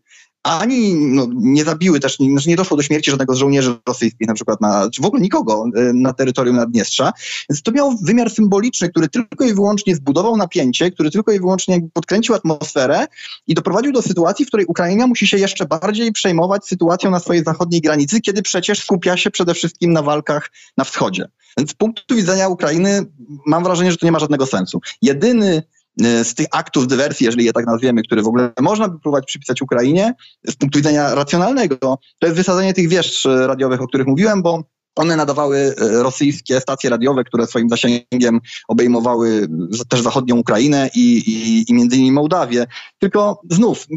ani 0.44 0.96
no, 0.96 1.28
nie 1.34 1.64
zabiły 1.64 2.00
też, 2.00 2.20
nie, 2.20 2.32
znaczy 2.32 2.50
nie 2.50 2.56
doszło 2.56 2.78
do 2.78 2.84
śmierci 2.84 3.12
żadnego 3.12 3.36
z 3.36 3.38
żołnierzy 3.38 3.76
rosyjskich 3.88 4.28
na 4.28 4.34
przykład, 4.34 4.62
na, 4.62 4.90
czy 4.90 5.02
w 5.02 5.06
ogóle 5.06 5.22
nikogo 5.22 5.66
y, 5.78 5.94
na 5.94 6.14
terytorium 6.14 6.56
Naddniestrza. 6.56 7.12
Więc 7.50 7.62
to 7.62 7.72
miało 7.72 7.96
wymiar 8.04 8.32
symboliczny, 8.32 8.90
który 8.90 9.08
tylko 9.08 9.46
i 9.46 9.54
wyłącznie 9.54 9.96
zbudował 9.96 10.38
napięcie, 10.38 10.92
który 10.92 11.12
tylko 11.12 11.32
i 11.32 11.40
wyłącznie 11.40 11.82
podkręcił 11.94 12.36
atmosferę 12.36 13.08
i 13.48 13.54
doprowadził 13.54 13.92
do 13.92 14.02
sytuacji, 14.02 14.46
w 14.46 14.48
której 14.48 14.66
Ukraina 14.66 15.08
musi 15.08 15.28
się 15.28 15.38
jeszcze 15.38 15.66
bardziej 15.66 16.12
przejmować 16.12 16.66
sytuacją 16.66 17.12
na 17.12 17.20
swojej 17.20 17.44
zachodniej 17.44 17.82
granicy, 17.82 18.22
kiedy 18.22 18.42
przecież 18.42 18.84
skupia 18.84 19.18
się 19.18 19.32
przede 19.32 19.54
wszystkim 19.54 19.94
na 19.94 20.02
walkach 20.02 20.52
na 20.78 20.84
wschodzie. 20.84 21.28
Więc 21.58 21.72
z 21.72 21.74
punktu 21.74 22.16
widzenia 22.16 22.48
Ukrainy 22.48 23.06
mam 23.46 23.64
wrażenie, 23.64 23.92
że 23.92 23.98
to 23.98 24.06
nie 24.06 24.12
ma 24.12 24.20
żadnego 24.20 24.46
sensu. 24.46 24.82
Jedyny 25.02 25.64
z 26.00 26.34
tych 26.36 26.48
aktów 26.52 26.88
dywersji, 26.88 27.26
jeżeli 27.26 27.46
je 27.46 27.54
tak 27.54 27.66
nazwiemy, 27.66 28.02
które 28.04 28.22
w 28.22 28.28
ogóle 28.28 28.54
można 28.62 28.88
by 28.88 29.00
próbować 29.00 29.26
przypisać 29.26 29.62
Ukrainie, 29.62 30.14
z 30.48 30.56
punktu 30.56 30.80
widzenia 30.80 31.16
racjonalnego, 31.16 31.78
to 32.20 32.28
jest 32.28 32.36
wysadzenie 32.36 32.74
tych 32.74 32.90
wież 32.90 33.26
radiowych, 33.26 33.82
o 33.82 33.88
których 33.88 34.08
mówiłem, 34.08 34.42
bo 34.42 34.64
one 34.96 35.16
nadawały 35.16 35.58
e, 35.58 35.74
rosyjskie 36.04 36.62
stacje 36.62 36.90
radiowe, 36.90 37.24
które 37.24 37.48
swoim 37.48 37.70
zasięgiem 37.70 38.40
obejmowały 38.68 39.48
też 39.90 40.02
zachodnią 40.02 40.38
Ukrainę 40.38 40.90
i, 40.96 41.18
i, 41.18 41.66
i 41.72 41.74
między 41.74 41.96
innymi 41.96 42.12
Mołdawię. 42.12 42.68
Tylko 43.00 43.42
znów, 43.50 43.88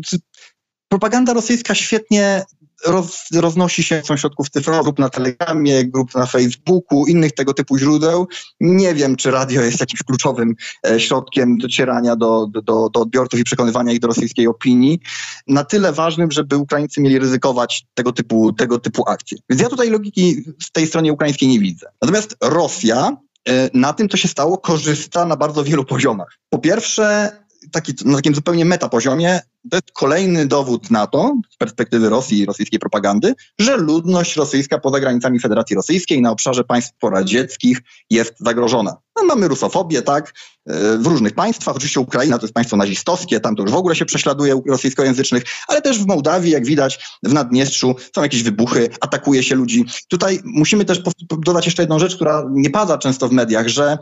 propaganda 0.88 1.32
rosyjska 1.32 1.74
świetnie 1.74 2.45
roz, 2.87 3.24
roznosi 3.35 3.82
się 3.82 4.03
są 4.05 4.16
środków 4.16 4.51
cyfrowych, 4.51 4.85
grup 4.85 4.99
na 4.99 5.09
Telegramie, 5.09 5.85
grup 5.85 6.14
na 6.14 6.26
Facebooku, 6.26 7.07
innych 7.07 7.32
tego 7.32 7.55
typu 7.55 7.78
źródeł. 7.78 8.28
Nie 8.61 8.95
wiem, 8.95 9.16
czy 9.16 9.30
radio 9.30 9.62
jest 9.62 9.80
jakimś 9.80 10.03
kluczowym 10.03 10.55
e, 10.87 11.01
środkiem 11.01 11.59
docierania 11.59 12.16
do, 12.16 12.47
do, 12.47 12.89
do 12.89 13.01
odbiorców 13.01 13.41
i 13.41 13.45
przekonywania 13.45 13.93
ich 13.93 14.01
do 14.01 14.09
rosyjskiej 14.09 14.47
opinii. 14.47 15.01
Na 15.47 15.64
tyle 15.64 15.93
ważnym, 15.93 16.30
żeby 16.30 16.57
Ukraińcy 16.57 17.01
mieli 17.01 17.18
ryzykować 17.18 17.87
tego 17.95 18.12
typu, 18.12 18.53
tego 18.53 18.78
typu 18.78 19.09
akcje. 19.09 19.39
Więc 19.51 19.62
ja 19.62 19.68
tutaj 19.68 19.91
logiki 19.91 20.45
w 20.62 20.72
tej 20.72 20.87
stronie 20.87 21.12
ukraińskiej 21.12 21.49
nie 21.49 21.61
widzę. 21.61 21.87
Natomiast 22.03 22.37
Rosja 22.43 23.16
e, 23.49 23.70
na 23.74 23.93
tym, 23.93 24.09
co 24.09 24.16
się 24.16 24.28
stało, 24.28 24.59
korzysta 24.59 25.24
na 25.26 25.37
bardzo 25.37 25.64
wielu 25.64 25.85
poziomach. 25.85 26.39
Po 26.51 26.59
pierwsze, 26.59 27.32
taki, 27.72 27.94
na 28.04 28.16
takim 28.16 28.34
zupełnie 28.34 28.64
metapoziomie 28.64 29.40
to 29.70 29.76
jest 29.76 29.92
kolejny 29.92 30.46
dowód 30.46 30.90
na 30.90 31.06
to, 31.06 31.36
z 31.50 31.56
perspektywy 31.56 32.08
Rosji 32.08 32.38
i 32.38 32.46
rosyjskiej 32.46 32.78
propagandy, 32.78 33.34
że 33.58 33.76
ludność 33.76 34.36
rosyjska 34.36 34.78
poza 34.78 35.00
granicami 35.00 35.40
Federacji 35.40 35.76
Rosyjskiej 35.76 36.22
na 36.22 36.30
obszarze 36.30 36.64
państw 36.64 36.98
poradzieckich 36.98 37.78
jest 38.10 38.34
zagrożona. 38.40 38.96
No, 39.16 39.24
mamy 39.24 39.48
rusofobię, 39.48 40.02
tak, 40.02 40.32
e, 40.66 40.98
w 40.98 41.06
różnych 41.06 41.34
państwach. 41.34 41.76
Oczywiście 41.76 42.00
Ukraina 42.00 42.38
to 42.38 42.44
jest 42.44 42.54
państwo 42.54 42.76
nazistowskie, 42.76 43.40
tam 43.40 43.56
to 43.56 43.62
już 43.62 43.70
w 43.70 43.74
ogóle 43.74 43.96
się 43.96 44.04
prześladuje 44.04 44.62
rosyjskojęzycznych, 44.68 45.44
ale 45.68 45.82
też 45.82 45.98
w 45.98 46.06
Mołdawii, 46.06 46.52
jak 46.52 46.66
widać, 46.66 47.18
w 47.22 47.32
Naddniestrzu 47.32 47.94
są 48.14 48.22
jakieś 48.22 48.42
wybuchy, 48.42 48.88
atakuje 49.00 49.42
się 49.42 49.54
ludzi. 49.54 49.84
Tutaj 50.08 50.40
musimy 50.44 50.84
też 50.84 51.02
dodać 51.38 51.66
jeszcze 51.66 51.82
jedną 51.82 51.98
rzecz, 51.98 52.16
która 52.16 52.44
nie 52.50 52.70
pada 52.70 52.98
często 52.98 53.28
w 53.28 53.32
mediach, 53.32 53.68
że 53.68 53.98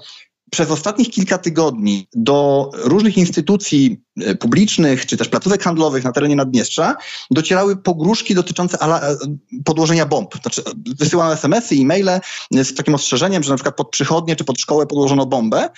przez 0.52 0.70
ostatnich 0.70 1.10
kilka 1.10 1.38
tygodni 1.38 2.08
do 2.14 2.70
różnych 2.74 3.16
instytucji 3.18 4.00
publicznych 4.40 5.06
czy 5.06 5.16
też 5.16 5.28
placówek 5.28 5.62
handlowych 5.62 6.04
na 6.04 6.12
terenie 6.12 6.36
Naddniestrza 6.36 6.96
docierały 7.30 7.76
pogróżki 7.76 8.34
dotyczące 8.34 8.78
e, 8.80 9.16
podłożenia 9.64 10.06
bomb. 10.06 10.34
Znaczy, 10.42 10.62
wysyłano 10.98 11.32
SMS-y, 11.32 11.74
e-maile 11.74 12.20
z 12.50 12.74
takim 12.74 12.94
ostrzeżeniem, 12.94 13.42
że 13.42 13.50
na 13.50 13.56
przykład 13.56 13.76
pod 13.76 13.90
przychodnie 13.90 14.36
czy 14.36 14.44
pod 14.44 14.60
szkołę 14.60 14.86
podłożono 14.86 15.26
bombę 15.26 15.70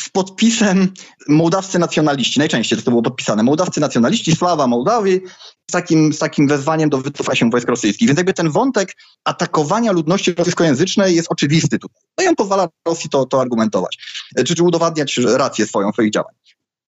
z 0.00 0.08
podpisem 0.08 0.92
mołdawscy 1.28 1.78
nacjonaliści. 1.78 2.38
Najczęściej 2.38 2.82
to 2.82 2.90
było 2.90 3.02
podpisane. 3.02 3.42
Mołdawcy 3.42 3.80
nacjonaliści, 3.80 4.36
sława 4.36 4.66
Mołdawii, 4.66 5.20
z 5.70 5.72
takim, 5.72 6.12
z 6.12 6.18
takim 6.18 6.48
wezwaniem 6.48 6.90
do 6.90 6.98
wycofania 6.98 7.36
się 7.36 7.50
wojsk 7.50 7.68
rosyjskich. 7.68 8.08
Więc 8.08 8.18
jakby 8.18 8.34
ten 8.34 8.50
wątek 8.50 8.96
atakowania 9.24 9.92
ludności 9.92 10.34
rosyjskojęzycznej 10.34 11.16
jest 11.16 11.32
oczywisty 11.32 11.78
tutaj. 11.78 12.02
No 12.18 12.24
i 12.24 12.28
on 12.28 12.36
pozwala 12.36 12.68
Rosji 12.86 13.10
to, 13.10 13.26
to 13.26 13.40
argumentować, 13.40 13.98
czy, 14.46 14.54
czy 14.54 14.62
udowadniać 14.62 15.16
rację 15.16 15.66
swoją 15.66 15.92
swoich 15.92 16.10
działań. 16.10 16.34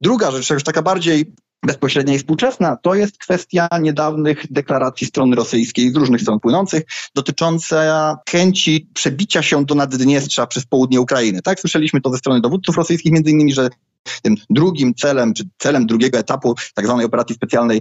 Druga 0.01 0.31
rzecz, 0.31 0.51
już 0.51 0.63
taka 0.63 0.83
bardziej 0.83 1.33
bezpośrednia 1.63 2.15
i 2.15 2.19
współczesna, 2.19 2.77
to 2.77 2.95
jest 2.95 3.19
kwestia 3.19 3.69
niedawnych 3.81 4.47
deklaracji 4.51 5.07
strony 5.07 5.37
rosyjskiej 5.37 5.93
z 5.93 5.97
różnych 5.97 6.21
stron 6.21 6.41
płynących, 6.41 6.83
dotycząca 7.15 8.17
chęci 8.31 8.89
przebicia 8.95 9.43
się 9.43 9.65
do 9.65 9.75
Naddniestrza 9.75 10.47
przez 10.47 10.67
południe 10.67 11.01
Ukrainy. 11.01 11.43
Tak, 11.43 11.61
słyszeliśmy 11.61 12.01
to 12.01 12.11
ze 12.11 12.19
strony 12.19 12.41
dowódców 12.41 12.77
rosyjskich, 12.77 13.13
między 13.13 13.31
innymi, 13.31 13.55
że 13.55 13.69
tym 14.23 14.37
drugim 14.51 14.95
celem, 14.95 15.35
czy 15.35 15.45
celem 15.59 15.87
drugiego 15.87 16.19
etapu 16.19 16.55
tak 16.75 16.87
zwanej 16.87 17.07
operacji 17.07 17.35
specjalnej 17.35 17.81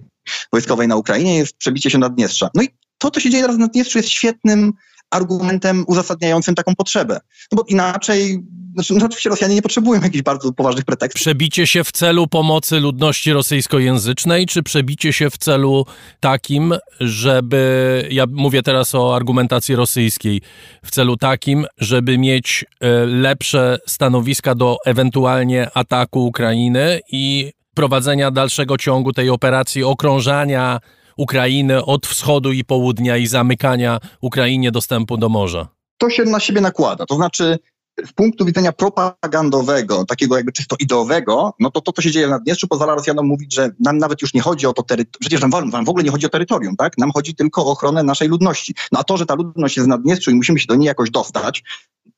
wojskowej 0.52 0.88
na 0.88 0.96
Ukrainie 0.96 1.38
jest 1.38 1.58
przebicie 1.58 1.90
się 1.90 1.98
Naddniestrza. 1.98 2.50
No 2.56 2.64
i 2.64 2.70
to, 2.98 3.12
co 3.12 3.20
się 3.20 3.30
dzieje 3.30 3.44
teraz 3.44 3.58
w 3.58 3.60
Naddniestrzu 3.60 3.98
jest 3.98 4.10
świetnym 4.10 4.74
argumentem 5.10 5.84
uzasadniającym 5.88 6.56
taką 6.56 6.76
potrzebę. 6.76 7.20
No 7.52 7.56
bo 7.56 7.64
inaczej, 7.68 8.44
znaczy, 8.74 8.94
no 8.94 9.06
oczywiście 9.06 9.30
Rosjanie 9.30 9.56
nie 9.56 9.62
potrzebują 9.62 10.02
jakichś 10.02 10.24
bardzo 10.24 10.54
poważnych 10.54 10.86
pretekstów. 10.86 11.22
Przebicie 11.22 11.68
się 11.68 11.84
w 11.84 11.92
celu 11.92 12.28
pomocy 12.28 12.80
ludności 12.80 13.34
rosyjskojęzycznej, 13.34 14.46
czy 14.46 14.64
przebicie 14.64 15.14
się 15.14 15.30
w 15.30 15.38
celu 15.38 15.86
takim, 16.20 16.74
żeby, 17.00 18.08
ja 18.12 18.26
mówię 18.32 18.64
teraz 18.64 18.96
o 18.96 19.16
argumentacji 19.16 19.76
rosyjskiej, 19.76 20.42
w 20.84 20.92
celu 20.92 21.18
takim, 21.18 21.66
żeby 21.78 22.18
mieć 22.18 22.66
e, 22.80 23.06
lepsze 23.06 23.78
stanowiska 23.88 24.56
do 24.56 24.78
ewentualnie 24.86 25.68
ataku 25.74 26.26
Ukrainy 26.26 27.00
i 27.12 27.54
prowadzenia 27.74 28.32
dalszego 28.32 28.78
ciągu 28.78 29.14
tej 29.14 29.30
operacji 29.30 29.84
okrążania 29.84 30.80
Ukrainy 31.20 31.86
od 31.86 32.08
wschodu 32.08 32.52
i 32.52 32.64
południa 32.64 33.18
i 33.18 33.28
zamykania 33.28 34.00
Ukrainie 34.22 34.72
dostępu 34.72 35.18
do 35.18 35.30
morza? 35.30 35.68
To 35.98 36.10
się 36.10 36.24
na 36.24 36.40
siebie 36.40 36.62
nakłada. 36.62 37.06
To 37.06 37.16
znaczy, 37.16 37.60
z 38.06 38.14
punktu 38.14 38.46
widzenia 38.46 38.72
propagandowego, 38.72 40.06
takiego 40.06 40.36
jakby 40.36 40.52
czysto 40.52 40.76
ideowego, 40.80 41.54
no 41.60 41.72
to 41.72 41.82
to, 41.82 41.92
co 41.92 42.02
się 42.02 42.12
dzieje 42.12 42.28
w 42.28 42.30
Naddniestrzu, 42.30 42.68
pozwala 42.68 42.96
Rosjanom 42.96 43.28
mówić, 43.28 43.54
że 43.54 43.70
nam 43.80 43.98
nawet 43.98 44.22
już 44.22 44.34
nie 44.34 44.42
chodzi 44.42 44.68
o 44.68 44.74
to 44.74 44.84
terytorium, 44.84 45.20
przecież 45.20 45.42
nam, 45.42 45.70
nam 45.70 45.86
w 45.86 45.90
ogóle 45.90 46.04
nie 46.04 46.12
chodzi 46.12 46.26
o 46.26 46.30
terytorium, 46.30 46.76
tak? 46.76 46.98
Nam 46.98 47.12
chodzi 47.12 47.36
tylko 47.36 47.66
o 47.66 47.72
ochronę 47.72 48.04
naszej 48.04 48.28
ludności. 48.28 48.76
No 48.92 49.00
a 49.00 49.04
to, 49.04 49.18
że 49.18 49.26
ta 49.26 49.36
ludność 49.36 49.78
jest 49.78 49.88
w 49.88 49.90
Naddniestrzu 49.90 50.32
i 50.32 50.36
musimy 50.36 50.60
się 50.60 50.66
do 50.68 50.76
niej 50.76 50.88
jakoś 50.88 51.10
dostać, 51.10 51.64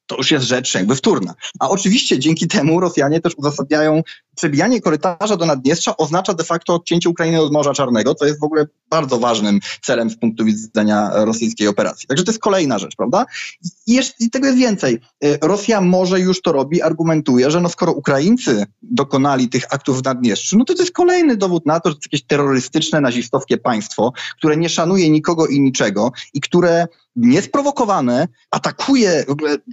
to 0.06 0.18
już 0.18 0.32
jest 0.32 0.46
rzecz 0.46 0.76
jakby 0.76 0.96
wtórna. 0.96 1.34
A 1.60 1.70
oczywiście 1.70 2.20
dzięki 2.20 2.48
temu 2.48 2.80
Rosjanie 2.80 3.22
też 3.22 3.34
uzasadniają 3.38 4.02
przebijanie 4.42 4.82
korytarza 4.82 5.38
do 5.38 5.46
Naddniestrza 5.46 5.98
oznacza 5.98 6.34
de 6.34 6.44
facto 6.44 6.76
odcięcie 6.76 7.10
Ukrainy 7.10 7.42
od 7.42 7.54
Morza 7.54 7.74
Czarnego, 7.74 8.16
co 8.16 8.26
jest 8.26 8.40
w 8.40 8.44
ogóle 8.44 8.68
bardzo 8.90 9.20
ważnym 9.20 9.60
celem 9.82 10.10
z 10.10 10.18
punktu 10.18 10.46
widzenia 10.46 11.12
rosyjskiej 11.14 11.68
operacji. 11.68 12.08
Także 12.08 12.24
to 12.24 12.32
jest 12.32 12.42
kolejna 12.42 12.80
rzecz, 12.80 12.96
prawda? 12.96 13.26
I, 13.88 13.94
jeszcze, 13.94 14.14
i 14.20 14.30
tego 14.30 14.46
jest 14.46 14.58
więcej. 14.58 15.00
Y, 15.24 15.38
Rosja 15.42 15.82
może 15.82 16.20
już 16.20 16.42
to 16.42 16.52
robi, 16.52 16.82
argumentuje, 16.82 17.52
że 17.52 17.62
no 17.62 17.70
skoro 17.70 17.92
Ukraińcy 17.92 18.66
dokonali 18.82 19.50
tych 19.50 19.74
aktów 19.74 20.02
w 20.02 20.06
Naddniestrzu, 20.06 20.58
no 20.58 20.66
to 20.66 20.74
to 20.74 20.84
jest 20.84 20.94
kolejny 20.94 21.38
dowód 21.38 21.66
na 21.66 21.80
to, 21.80 21.90
że 21.90 21.96
to 21.96 22.00
jest 22.00 22.14
jakieś 22.14 22.28
terrorystyczne, 22.28 23.02
nazistowskie 23.02 23.58
państwo, 23.58 24.14
które 24.38 24.58
nie 24.58 24.70
szanuje 24.70 25.10
nikogo 25.10 25.48
i 25.48 25.62
niczego 25.62 26.12
i 26.34 26.42
które 26.42 26.88
niesprowokowane 27.16 28.28
atakuje 28.52 29.26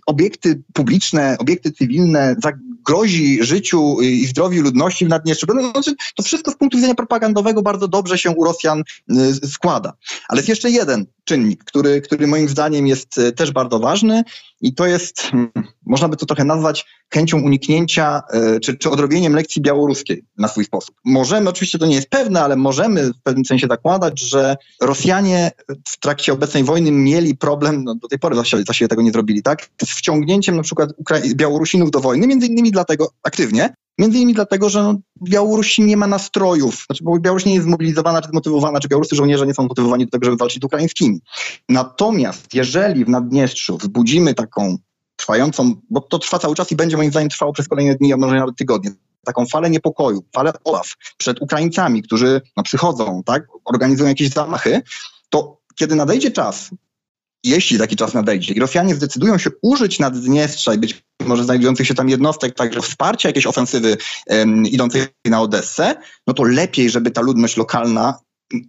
obiekty 0.07 0.63
publiczne, 0.73 1.37
obiekty 1.39 1.73
cywilne, 1.73 2.37
grozi 2.89 3.45
życiu 3.45 3.97
i 4.01 4.27
zdrowiu 4.27 4.58
ludności 4.63 5.05
w 5.05 5.09
Naddniestrzu. 5.09 5.47
No, 5.55 5.71
znaczy, 5.71 5.95
to 6.17 6.23
wszystko 6.23 6.51
z 6.51 6.57
punktu 6.57 6.77
widzenia 6.77 6.95
propagandowego 6.95 7.63
bardzo 7.63 7.89
dobrze 7.89 8.19
się 8.19 8.31
u 8.31 8.45
Rosjan 8.45 8.83
y, 9.11 9.49
składa. 9.49 9.93
Ale 10.29 10.39
jest 10.39 10.49
jeszcze 10.49 10.71
jeden 10.71 11.07
czynnik, 11.25 11.65
który, 11.65 12.01
który 12.01 12.27
moim 12.27 12.49
zdaniem 12.49 12.87
jest 12.87 13.19
y, 13.19 13.33
też 13.33 13.53
bardzo 13.53 13.79
ważny 13.79 14.25
i 14.61 14.75
to 14.75 14.87
jest, 14.87 15.21
hmm, 15.21 15.51
można 15.87 16.09
by 16.09 16.17
to 16.17 16.27
trochę 16.27 16.45
nazwać 16.45 16.87
chęcią 17.15 17.43
uniknięcia 17.43 18.23
y, 18.57 18.61
czy, 18.61 18.77
czy 18.77 18.91
odrobieniem 18.91 19.35
lekcji 19.35 19.63
białoruskiej 19.63 20.25
na 20.39 20.49
swój 20.49 20.65
sposób. 20.65 20.95
Możemy, 21.05 21.51
oczywiście 21.51 21.79
to 21.79 21.87
nie 21.87 21.95
jest 21.95 22.11
pewne, 22.11 22.43
ale 22.43 22.57
możemy 22.57 23.13
w 23.13 23.23
pewnym 23.23 23.45
sensie 23.45 23.67
zakładać, 23.67 24.21
że 24.21 24.57
Rosjanie 24.81 25.51
w 25.89 25.99
trakcie 25.99 26.33
obecnej 26.33 26.65
wojny 26.65 26.91
mieli 26.91 27.37
problem, 27.37 27.85
no 27.85 27.95
do 27.95 28.09
tej 28.09 28.19
pory 28.19 28.35
właściwie 28.35 28.89
tego 28.89 29.03
nie 29.03 29.13
zrobili, 29.13 29.43
tak, 29.43 29.69
z 29.85 29.91
wciągnięciem 29.91 30.57
na 30.57 30.63
przykład 30.63 30.91
Ukra- 30.99 31.35
Białorusinów 31.35 31.91
do 31.91 32.01
wojny, 32.01 32.27
między 32.27 32.47
innymi 32.47 32.71
dlatego 32.71 33.11
aktywnie, 33.23 33.75
Między 33.99 34.19
innymi 34.19 34.35
dlatego, 34.35 34.69
że 34.69 34.83
no, 34.83 34.95
Białoruś 35.29 35.79
nie 35.79 35.97
ma 35.97 36.07
nastrojów, 36.07 36.85
znaczy, 36.87 37.05
bo 37.05 37.19
Białoruś 37.19 37.45
nie 37.45 37.55
jest 37.55 37.67
zmobilizowana 37.67 38.23
czy 38.23 38.29
zmotywowana, 38.29 38.81
czy 38.81 38.89
białoruscy 38.89 39.17
żołnierze 39.17 39.47
nie 39.47 39.55
są 39.55 39.63
motywowani 39.63 40.05
do 40.05 40.11
tego, 40.11 40.25
żeby 40.25 40.37
walczyć 40.37 40.63
z 40.63 40.65
ukraińskimi. 40.65 41.21
Natomiast 41.69 42.55
jeżeli 42.55 43.05
w 43.05 43.09
Naddniestrzu 43.09 43.77
wzbudzimy 43.77 44.35
taką 44.35 44.77
trwającą, 45.17 45.75
bo 45.91 46.01
to 46.01 46.19
trwa 46.19 46.39
cały 46.39 46.55
czas 46.55 46.73
i 46.73 46.77
będzie 46.77 46.97
moim 46.97 47.11
zdaniem 47.11 47.29
trwało 47.29 47.53
przez 47.53 47.69
kolejne 47.69 47.95
dni, 47.95 48.13
a 48.13 48.17
może 48.17 48.37
nawet 48.37 48.57
tygodnie, 48.57 48.91
taką 49.25 49.47
falę 49.47 49.71
niepokoju, 49.71 50.25
falę 50.35 50.53
obaw 50.65 50.95
przed 51.17 51.43
Ukraińcami, 51.43 52.03
którzy 52.03 52.41
no, 52.57 52.63
przychodzą, 52.63 53.23
tak, 53.27 53.47
organizują 53.65 54.09
jakieś 54.09 54.29
zamachy, 54.29 54.83
to 55.31 55.59
kiedy 55.75 55.95
nadejdzie 55.95 56.31
czas, 56.31 56.71
jeśli 57.45 57.79
taki 57.79 57.97
czas 57.97 58.15
nadejdzie. 58.15 58.55
I 58.55 58.61
Rosjanie 58.61 58.95
zdecydują 58.95 59.39
się 59.39 59.51
użyć 59.63 59.99
Naddniestrza 59.99 60.75
i 60.75 60.79
być 60.79 61.03
może 61.27 61.45
znajdujących 61.45 61.87
się 61.87 61.95
tam 61.95 62.09
jednostek, 62.09 62.55
także 62.55 62.83
wsparcia 62.83 63.29
jakiejś 63.29 63.47
ofensywy 63.47 63.97
um, 64.27 64.67
idącej 64.67 65.03
na 65.25 65.41
Odessę, 65.41 65.95
no 66.27 66.35
to 66.35 66.43
lepiej, 66.43 66.91
żeby 66.91 67.11
ta 67.11 67.21
ludność 67.21 67.57
lokalna 67.57 68.19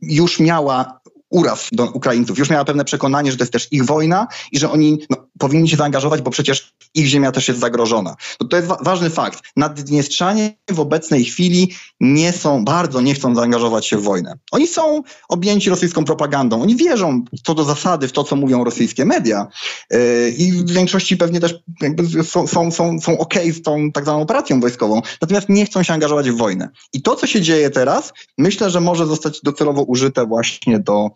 już 0.02 0.40
miała 0.40 1.00
uraz 1.30 1.68
do 1.72 1.86
Ukraińców, 1.86 2.38
już 2.38 2.50
miała 2.50 2.66
pewne 2.66 2.86
przekonanie, 2.86 3.32
że 3.32 3.38
to 3.38 3.44
jest 3.44 3.54
też 3.54 3.68
ich 3.72 3.86
wojna 3.86 4.28
i 4.52 4.60
że 4.60 4.72
oni 4.72 5.00
no, 5.10 5.29
powinni 5.40 5.70
się 5.70 5.78
zaangażować, 5.78 6.22
bo 6.22 6.32
przecież 6.32 6.74
ich 6.96 7.08
ziemia 7.08 7.32
też 7.32 7.48
jest 7.48 7.60
zagrożona. 7.60 8.16
To, 8.38 8.46
to 8.46 8.56
jest 8.58 8.68
wa 8.68 8.78
ważny 8.82 9.10
fakt. 9.10 9.44
Naddniestrzanie 9.56 10.58
w 10.72 10.80
obecnej 10.80 11.26
chwili 11.26 11.74
nie 12.00 12.32
są, 12.32 12.66
bardzo 12.66 13.02
nie 13.02 13.14
chcą 13.14 13.36
zaangażować 13.36 13.88
się 13.88 13.98
w 13.98 14.04
wojnę. 14.04 14.34
Oni 14.52 14.68
są 14.68 15.04
objęci 15.30 15.70
rosyjską 15.70 16.06
propagandą. 16.06 16.62
Oni 16.62 16.76
wierzą 16.76 17.24
co 17.44 17.56
do 17.56 17.64
zasady 17.64 18.08
w 18.08 18.12
to, 18.12 18.24
co 18.24 18.36
mówią 18.36 18.64
rosyjskie 18.64 19.06
media 19.06 19.48
yy, 19.92 20.00
i 20.38 20.52
w 20.52 20.72
większości 20.72 21.18
pewnie 21.18 21.40
też 21.40 21.56
są, 22.24 22.48
są, 22.48 22.72
są, 22.72 23.00
są 23.00 23.18
z 23.54 23.62
tą 23.62 23.92
tak 23.92 24.04
zwaną 24.04 24.22
operacją 24.22 24.60
wojskową, 24.60 25.02
natomiast 25.22 25.50
nie 25.50 25.66
chcą 25.66 25.84
się 25.84 25.94
angażować 25.94 26.30
w 26.32 26.38
wojnę. 26.38 26.70
I 26.94 27.02
to, 27.02 27.16
co 27.16 27.28
się 27.28 27.42
dzieje 27.42 27.70
teraz, 27.70 28.14
myślę, 28.38 28.70
że 28.70 28.82
może 28.82 29.06
zostać 29.06 29.42
docelowo 29.42 29.84
użyte 29.84 30.26
właśnie 30.26 30.80
do 30.80 31.10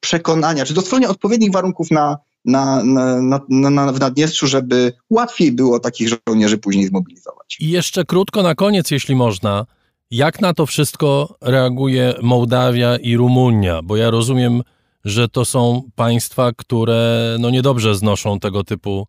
przekonania, 0.00 0.64
czy 0.64 0.74
do 0.74 0.80
stworzenia 0.80 1.08
odpowiednich 1.08 1.52
warunków 1.52 1.90
na, 1.90 2.18
na, 2.44 2.84
na, 2.84 3.20
na, 3.48 3.70
na, 3.70 3.92
w 3.92 4.00
Naddniestrzu, 4.00 4.46
żeby 4.46 4.92
łatwiej 5.10 5.52
było 5.52 5.80
takich 5.80 6.08
żołnierzy 6.28 6.58
później 6.58 6.86
zmobilizować. 6.86 7.56
I 7.60 7.70
jeszcze 7.70 8.04
krótko 8.04 8.42
na 8.42 8.54
koniec, 8.54 8.90
jeśli 8.90 9.16
można. 9.16 9.66
Jak 10.10 10.40
na 10.40 10.54
to 10.54 10.66
wszystko 10.66 11.34
reaguje 11.40 12.14
Mołdawia 12.22 12.96
i 12.96 13.16
Rumunia? 13.16 13.82
Bo 13.82 13.96
ja 13.96 14.10
rozumiem, 14.10 14.62
że 15.04 15.28
to 15.28 15.44
są 15.44 15.82
państwa, 15.94 16.52
które 16.56 17.36
no 17.40 17.50
niedobrze 17.50 17.94
znoszą 17.94 18.40
tego 18.40 18.64
typu 18.64 19.06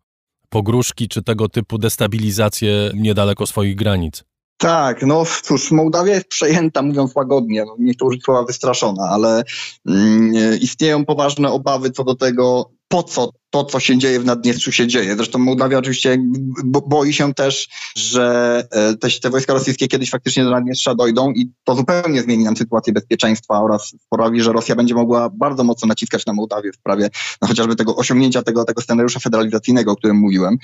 pogróżki 0.48 1.08
czy 1.08 1.22
tego 1.22 1.48
typu 1.48 1.78
destabilizację 1.78 2.90
niedaleko 2.94 3.46
swoich 3.46 3.76
granic. 3.76 4.24
Tak, 4.56 5.02
no 5.06 5.24
cóż, 5.42 5.70
Mołdawia 5.70 6.14
jest 6.14 6.28
przejęta, 6.28 6.82
mówiąc 6.82 7.14
łagodnie, 7.14 7.64
no, 7.64 7.76
nie 7.78 7.92
chcę 7.92 8.04
użyć 8.04 8.22
słowa 8.24 8.44
wystraszona, 8.44 9.04
ale 9.04 9.42
mm, 9.86 10.32
istnieją 10.60 11.04
poważne 11.04 11.50
obawy 11.50 11.90
co 11.90 12.04
do 12.04 12.14
tego, 12.14 12.70
po 12.92 13.02
co 13.02 13.30
to, 13.52 13.64
co 13.64 13.80
się 13.80 13.98
dzieje 13.98 14.20
w 14.20 14.24
Naddniestrzu, 14.24 14.72
się 14.72 14.86
dzieje. 14.86 15.16
Zresztą 15.16 15.38
Mołdawia 15.38 15.78
oczywiście 15.78 16.18
boi 16.86 17.12
się 17.12 17.34
też, 17.34 17.68
że 17.96 18.64
e, 18.70 18.96
te, 18.96 19.08
te 19.10 19.30
wojska 19.30 19.52
rosyjskie 19.52 19.88
kiedyś 19.88 20.10
faktycznie 20.10 20.44
do 20.44 20.50
Naddniestrza 20.50 20.94
dojdą 20.94 21.32
i 21.32 21.52
to 21.64 21.74
zupełnie 21.74 22.22
zmieni 22.22 22.44
nam 22.44 22.56
sytuację 22.56 22.92
bezpieczeństwa 22.92 23.60
oraz 23.60 23.94
sprawi, 24.06 24.40
że 24.40 24.52
Rosja 24.52 24.76
będzie 24.76 24.94
mogła 24.94 25.30
bardzo 25.30 25.64
mocno 25.64 25.88
naciskać 25.88 26.26
na 26.26 26.32
Mołdawię 26.32 26.72
w 26.72 26.76
sprawie 26.76 27.10
no, 27.42 27.48
chociażby 27.48 27.76
tego 27.76 27.96
osiągnięcia 27.96 28.42
tego, 28.42 28.64
tego 28.64 28.82
scenariusza 28.82 29.20
federalizacyjnego, 29.20 29.92
o 29.92 29.96
którym 29.96 30.16
mówiłem. 30.16 30.58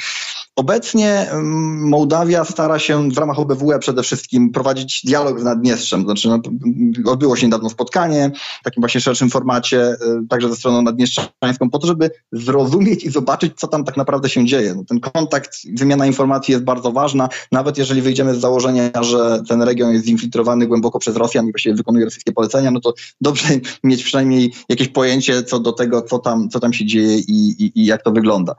Obecnie 0.57 1.31
mm, 1.31 1.89
Mołdawia 1.89 2.45
stara 2.45 2.79
się 2.79 3.11
w 3.11 3.19
ramach 3.19 3.39
OBWE 3.39 3.79
przede 3.79 4.03
wszystkim 4.03 4.51
prowadzić 4.53 5.03
dialog 5.05 5.41
z 5.41 5.45
Naddniestrzem. 5.45 6.03
Znaczy, 6.03 6.29
no, 6.29 6.41
odbyło 7.13 7.37
się 7.37 7.47
niedawno 7.47 7.71
spotkanie 7.71 8.31
w 8.61 8.65
takim 8.65 8.81
właśnie 8.81 9.01
szerszym 9.01 9.31
formacie, 9.31 9.81
e, 9.81 9.97
także 10.29 10.49
ze 10.49 10.57
stroną 10.57 10.83
naddniestrzańską, 10.83 11.71
po 11.71 11.79
to, 11.79 11.87
żeby 11.87 12.11
zrozumieć 12.33 12.78
i 12.87 13.11
zobaczyć, 13.11 13.53
co 13.57 13.69
tam 13.69 13.85
tak 13.85 13.97
naprawdę 13.97 14.29
się 14.29 14.45
dzieje. 14.45 14.75
No, 14.75 14.85
ten 14.85 15.01
kontakt, 15.01 15.57
wymiana 15.75 16.07
informacji 16.07 16.53
jest 16.53 16.65
bardzo 16.65 16.93
ważna, 16.93 17.29
nawet 17.53 17.79
jeżeli 17.79 18.03
wyjdziemy 18.03 18.35
z 18.35 18.41
założenia, 18.41 19.03
że 19.03 19.43
ten 19.49 19.63
region 19.63 19.93
jest 19.93 20.05
zinfiltrowany 20.05 20.67
głęboko 20.67 20.99
przez 20.99 21.17
Rosjan 21.17 21.49
i 21.49 21.53
właściwie 21.53 21.75
wykonuje 21.75 22.05
rosyjskie 22.05 22.33
polecenia, 22.33 22.71
no 22.71 22.81
to 22.81 22.95
dobrze 23.21 23.49
mieć 23.85 24.05
przynajmniej 24.05 24.53
jakieś 24.69 24.89
pojęcie 24.89 25.43
co 25.43 25.61
do 25.61 25.73
tego, 25.73 26.03
co 26.03 26.19
tam, 26.19 26.49
co 26.49 26.61
tam 26.61 26.73
się 26.73 26.87
dzieje 26.87 27.19
i, 27.19 27.65
i, 27.65 27.73
i 27.81 27.87
jak 27.87 28.03
to 28.03 28.11
wygląda. 28.11 28.55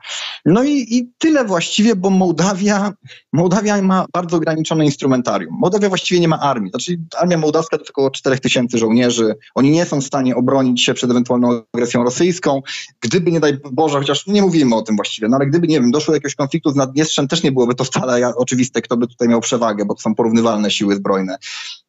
No 0.45 0.63
i, 0.63 0.87
i 0.89 1.11
tyle 1.17 1.45
właściwie, 1.45 1.95
bo 1.95 2.09
Mołdawia, 2.09 2.93
Mołdawia 3.33 3.81
ma 3.81 4.05
bardzo 4.13 4.37
ograniczone 4.37 4.85
instrumentarium. 4.85 5.55
Mołdawia 5.59 5.89
właściwie 5.89 6.19
nie 6.19 6.27
ma 6.27 6.39
armii. 6.39 6.69
Znaczy 6.69 6.99
armia 7.17 7.37
mołdawska 7.37 7.77
to 7.77 7.83
około 7.89 8.11
4 8.11 8.39
tysięcy 8.39 8.77
żołnierzy. 8.77 9.35
Oni 9.55 9.71
nie 9.71 9.85
są 9.85 10.01
w 10.01 10.03
stanie 10.03 10.35
obronić 10.35 10.81
się 10.81 10.93
przed 10.93 11.11
ewentualną 11.11 11.61
agresją 11.73 12.03
rosyjską. 12.03 12.61
Gdyby, 13.01 13.31
nie 13.31 13.39
daj 13.39 13.57
Boże, 13.71 13.99
chociaż 14.09 14.27
nie 14.27 14.41
mówimy 14.41 14.75
o 14.75 14.81
tym 14.81 14.95
właściwie, 14.95 15.27
no 15.27 15.37
ale 15.37 15.45
gdyby, 15.45 15.67
nie 15.67 15.81
wiem, 15.81 15.91
doszło 15.91 16.11
do 16.11 16.15
jakiegoś 16.15 16.35
konfliktu 16.35 16.71
z 16.71 16.75
Naddniestrzem, 16.75 17.27
też 17.27 17.43
nie 17.43 17.51
byłoby 17.51 17.75
to 17.75 17.83
wcale 17.83 18.35
oczywiste, 18.35 18.81
kto 18.81 18.97
by 18.97 19.07
tutaj 19.07 19.27
miał 19.27 19.41
przewagę, 19.41 19.85
bo 19.85 19.95
to 19.95 20.01
są 20.01 20.15
porównywalne 20.15 20.71
siły 20.71 20.95
zbrojne. 20.95 21.37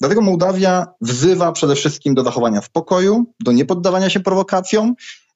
Dlatego 0.00 0.20
Mołdawia 0.20 0.86
wzywa 1.00 1.52
przede 1.52 1.74
wszystkim 1.74 2.14
do 2.14 2.24
zachowania 2.24 2.62
spokoju, 2.62 3.24
do 3.40 3.52
niepoddawania 3.52 4.10
się 4.10 4.20
prowokacjom, 4.20 4.94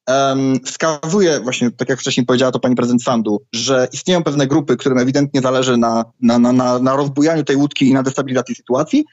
um, 0.08 0.60
wskazuje 0.64 1.40
właśnie, 1.40 1.70
tak 1.70 1.88
jak 1.88 2.00
wcześniej 2.00 2.26
powiedziała 2.26 2.52
to 2.52 2.60
pani 2.60 2.74
prezydent 2.74 3.02
Sandu, 3.02 3.42
że 3.52 3.88
istnieją 3.92 4.22
pewne 4.22 4.46
grupy, 4.46 4.76
którym 4.76 4.98
ewidentnie 4.98 5.40
zależy 5.40 5.76
na, 5.76 6.04
na, 6.20 6.38
na, 6.38 6.52
na, 6.52 6.78
na 6.78 6.96
rozbujaniu 6.96 7.44
tej 7.44 7.56
łódki 7.56 7.88
i 7.88 7.94
na 7.94 8.02
destabilizacji 8.02 8.54
sytuacji, 8.54 9.04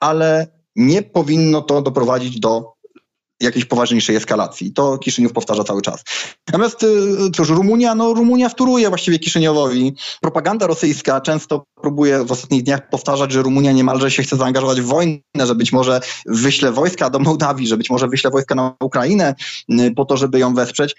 ale 0.00 0.46
nie 0.76 1.02
powinno 1.02 1.62
to 1.62 1.82
doprowadzić 1.82 2.40
do 2.40 2.72
jakiejś 3.40 3.64
poważniejszej 3.64 4.16
eskalacji. 4.16 4.72
To 4.72 4.98
Kiszyniów 4.98 5.32
powtarza 5.32 5.64
cały 5.64 5.82
czas. 5.82 6.04
Natomiast 6.48 6.82
y, 6.82 6.86
cóż, 7.34 7.48
Rumunia, 7.48 7.94
no 7.94 8.14
Rumunia 8.14 8.48
wtóruje 8.48 8.88
właściwie 8.88 9.18
Kiszyniowowi. 9.18 9.94
Propaganda 10.20 10.66
rosyjska 10.66 11.20
często 11.20 11.64
próbuje 11.80 12.24
w 12.24 12.32
ostatnich 12.32 12.62
dniach 12.62 12.88
powtarzać, 12.88 13.32
że 13.32 13.42
Rumunia 13.42 13.72
niemalże 13.72 14.10
się 14.10 14.22
chce 14.22 14.36
zaangażować 14.36 14.80
w 14.80 14.86
wojnę, 14.86 15.20
że 15.36 15.54
być 15.54 15.72
może 15.72 16.00
wyśle 16.26 16.72
wojska 16.72 17.10
do 17.10 17.18
Mołdawii, 17.18 17.66
że 17.66 17.76
być 17.76 17.90
może 17.90 18.08
wyśle 18.08 18.30
wojska 18.30 18.54
na 18.54 18.76
Ukrainę 18.80 19.34
y, 19.70 19.92
po 19.96 20.04
to, 20.04 20.16
żeby 20.16 20.38
ją 20.38 20.54
wesprzeć. 20.54 20.96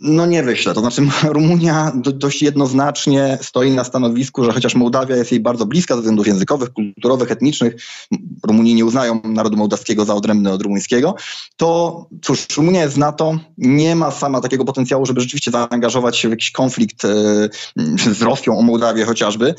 No 0.00 0.26
nie 0.26 0.42
wyślę. 0.42 0.74
To 0.74 0.80
znaczy 0.80 1.02
Rumunia 1.28 1.92
do, 1.94 2.12
dość 2.12 2.42
jednoznacznie 2.42 3.38
stoi 3.42 3.70
na 3.70 3.84
stanowisku, 3.84 4.44
że 4.44 4.52
chociaż 4.52 4.74
Mołdawia 4.74 5.16
jest 5.16 5.32
jej 5.32 5.40
bardzo 5.40 5.66
bliska 5.66 5.94
ze 5.94 6.00
względów 6.00 6.26
językowych, 6.26 6.72
kulturowych, 6.72 7.30
etnicznych, 7.30 7.74
Rumuni 8.46 8.74
nie 8.74 8.84
uznają 8.84 9.20
narodu 9.24 9.56
mołdawskiego 9.56 10.04
za 10.04 10.14
odrębny 10.14 10.52
od 10.52 10.62
rumuńskiego, 10.62 11.14
to 11.56 12.06
cóż, 12.22 12.46
Rumunia 12.56 12.82
jest 12.82 12.96
NATO, 12.96 13.38
nie 13.58 13.96
ma 13.96 14.10
sama 14.10 14.40
takiego 14.40 14.64
potencjału, 14.64 15.06
żeby 15.06 15.20
rzeczywiście 15.20 15.50
zaangażować 15.50 16.18
się 16.18 16.28
w 16.28 16.30
jakiś 16.30 16.50
konflikt 16.50 17.04
e, 17.04 17.08
z 18.14 18.22
Rosją 18.22 18.58
o 18.58 18.62
Mołdawię 18.62 19.04
chociażby. 19.04 19.54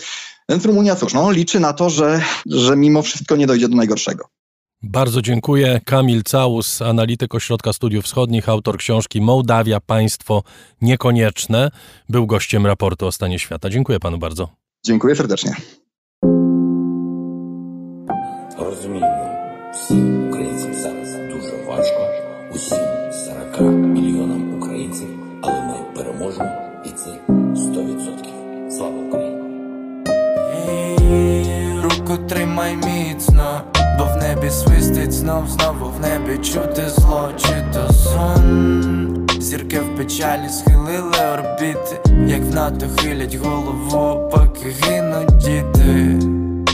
Więc 0.49 0.65
Rumunia 0.65 0.95
cóż, 0.95 1.13
no, 1.13 1.31
liczy 1.31 1.59
na 1.59 1.73
to, 1.73 1.89
że, 1.89 2.21
że 2.45 2.75
mimo 2.75 3.01
wszystko 3.01 3.35
nie 3.35 3.47
dojdzie 3.47 3.69
do 3.69 3.75
najgorszego. 3.75 4.25
Bardzo 4.82 5.22
dziękuję. 5.22 5.80
Kamil 5.84 6.22
Całus, 6.22 6.82
analityk 6.82 7.34
Ośrodka 7.34 7.72
Studiów 7.72 8.04
Wschodnich, 8.04 8.48
autor 8.48 8.76
książki 8.78 9.20
Mołdawia, 9.20 9.80
państwo 9.80 10.42
niekonieczne, 10.80 11.70
był 12.08 12.26
gościem 12.26 12.66
raportu 12.66 13.06
o 13.06 13.12
stanie 13.12 13.38
świata. 13.38 13.70
Dziękuję 13.70 14.00
panu 14.00 14.18
bardzo. 14.18 14.48
Dziękuję 14.86 15.16
serdecznie. 15.16 15.56
Розуміємо, 18.58 19.36
всім 19.72 20.28
українцям 20.28 20.74
зараз 20.74 21.12
дуже 21.12 21.64
важко, 21.68 22.08
усім 22.54 22.78
40 23.56 23.62
мільйонам 23.62 24.58
українців, 24.58 25.08
але 25.42 25.60
ми 25.62 25.74
переможемо, 25.94 26.50
і 26.84 26.88
це 26.88 27.10
100%. 27.28 28.70
Слава 28.70 28.96
Україні! 29.08 29.36
І 30.62 31.80
Руку 31.80 32.18
тримай 32.28 32.76
міцно, 32.76 33.62
Бо 34.01 34.07
в 34.07 34.17
небі 34.17 34.49
свистить 34.49 35.11
знов, 35.11 35.47
знову 35.47 35.93
в 35.97 35.99
небі 35.99 36.37
чути 36.37 36.89
зло, 36.89 37.29
чи 37.37 37.65
то 37.73 37.93
сон. 37.93 39.27
Зірки 39.39 39.79
в 39.79 39.97
печалі 39.97 40.49
схилили 40.49 41.13
орбіти, 41.33 41.99
як 42.27 42.41
в 42.41 42.55
НАТО 42.55 42.85
хилять 42.97 43.35
голову, 43.35 44.29
поки 44.31 44.69
гинуть 44.81 45.37
діти. 45.37 46.20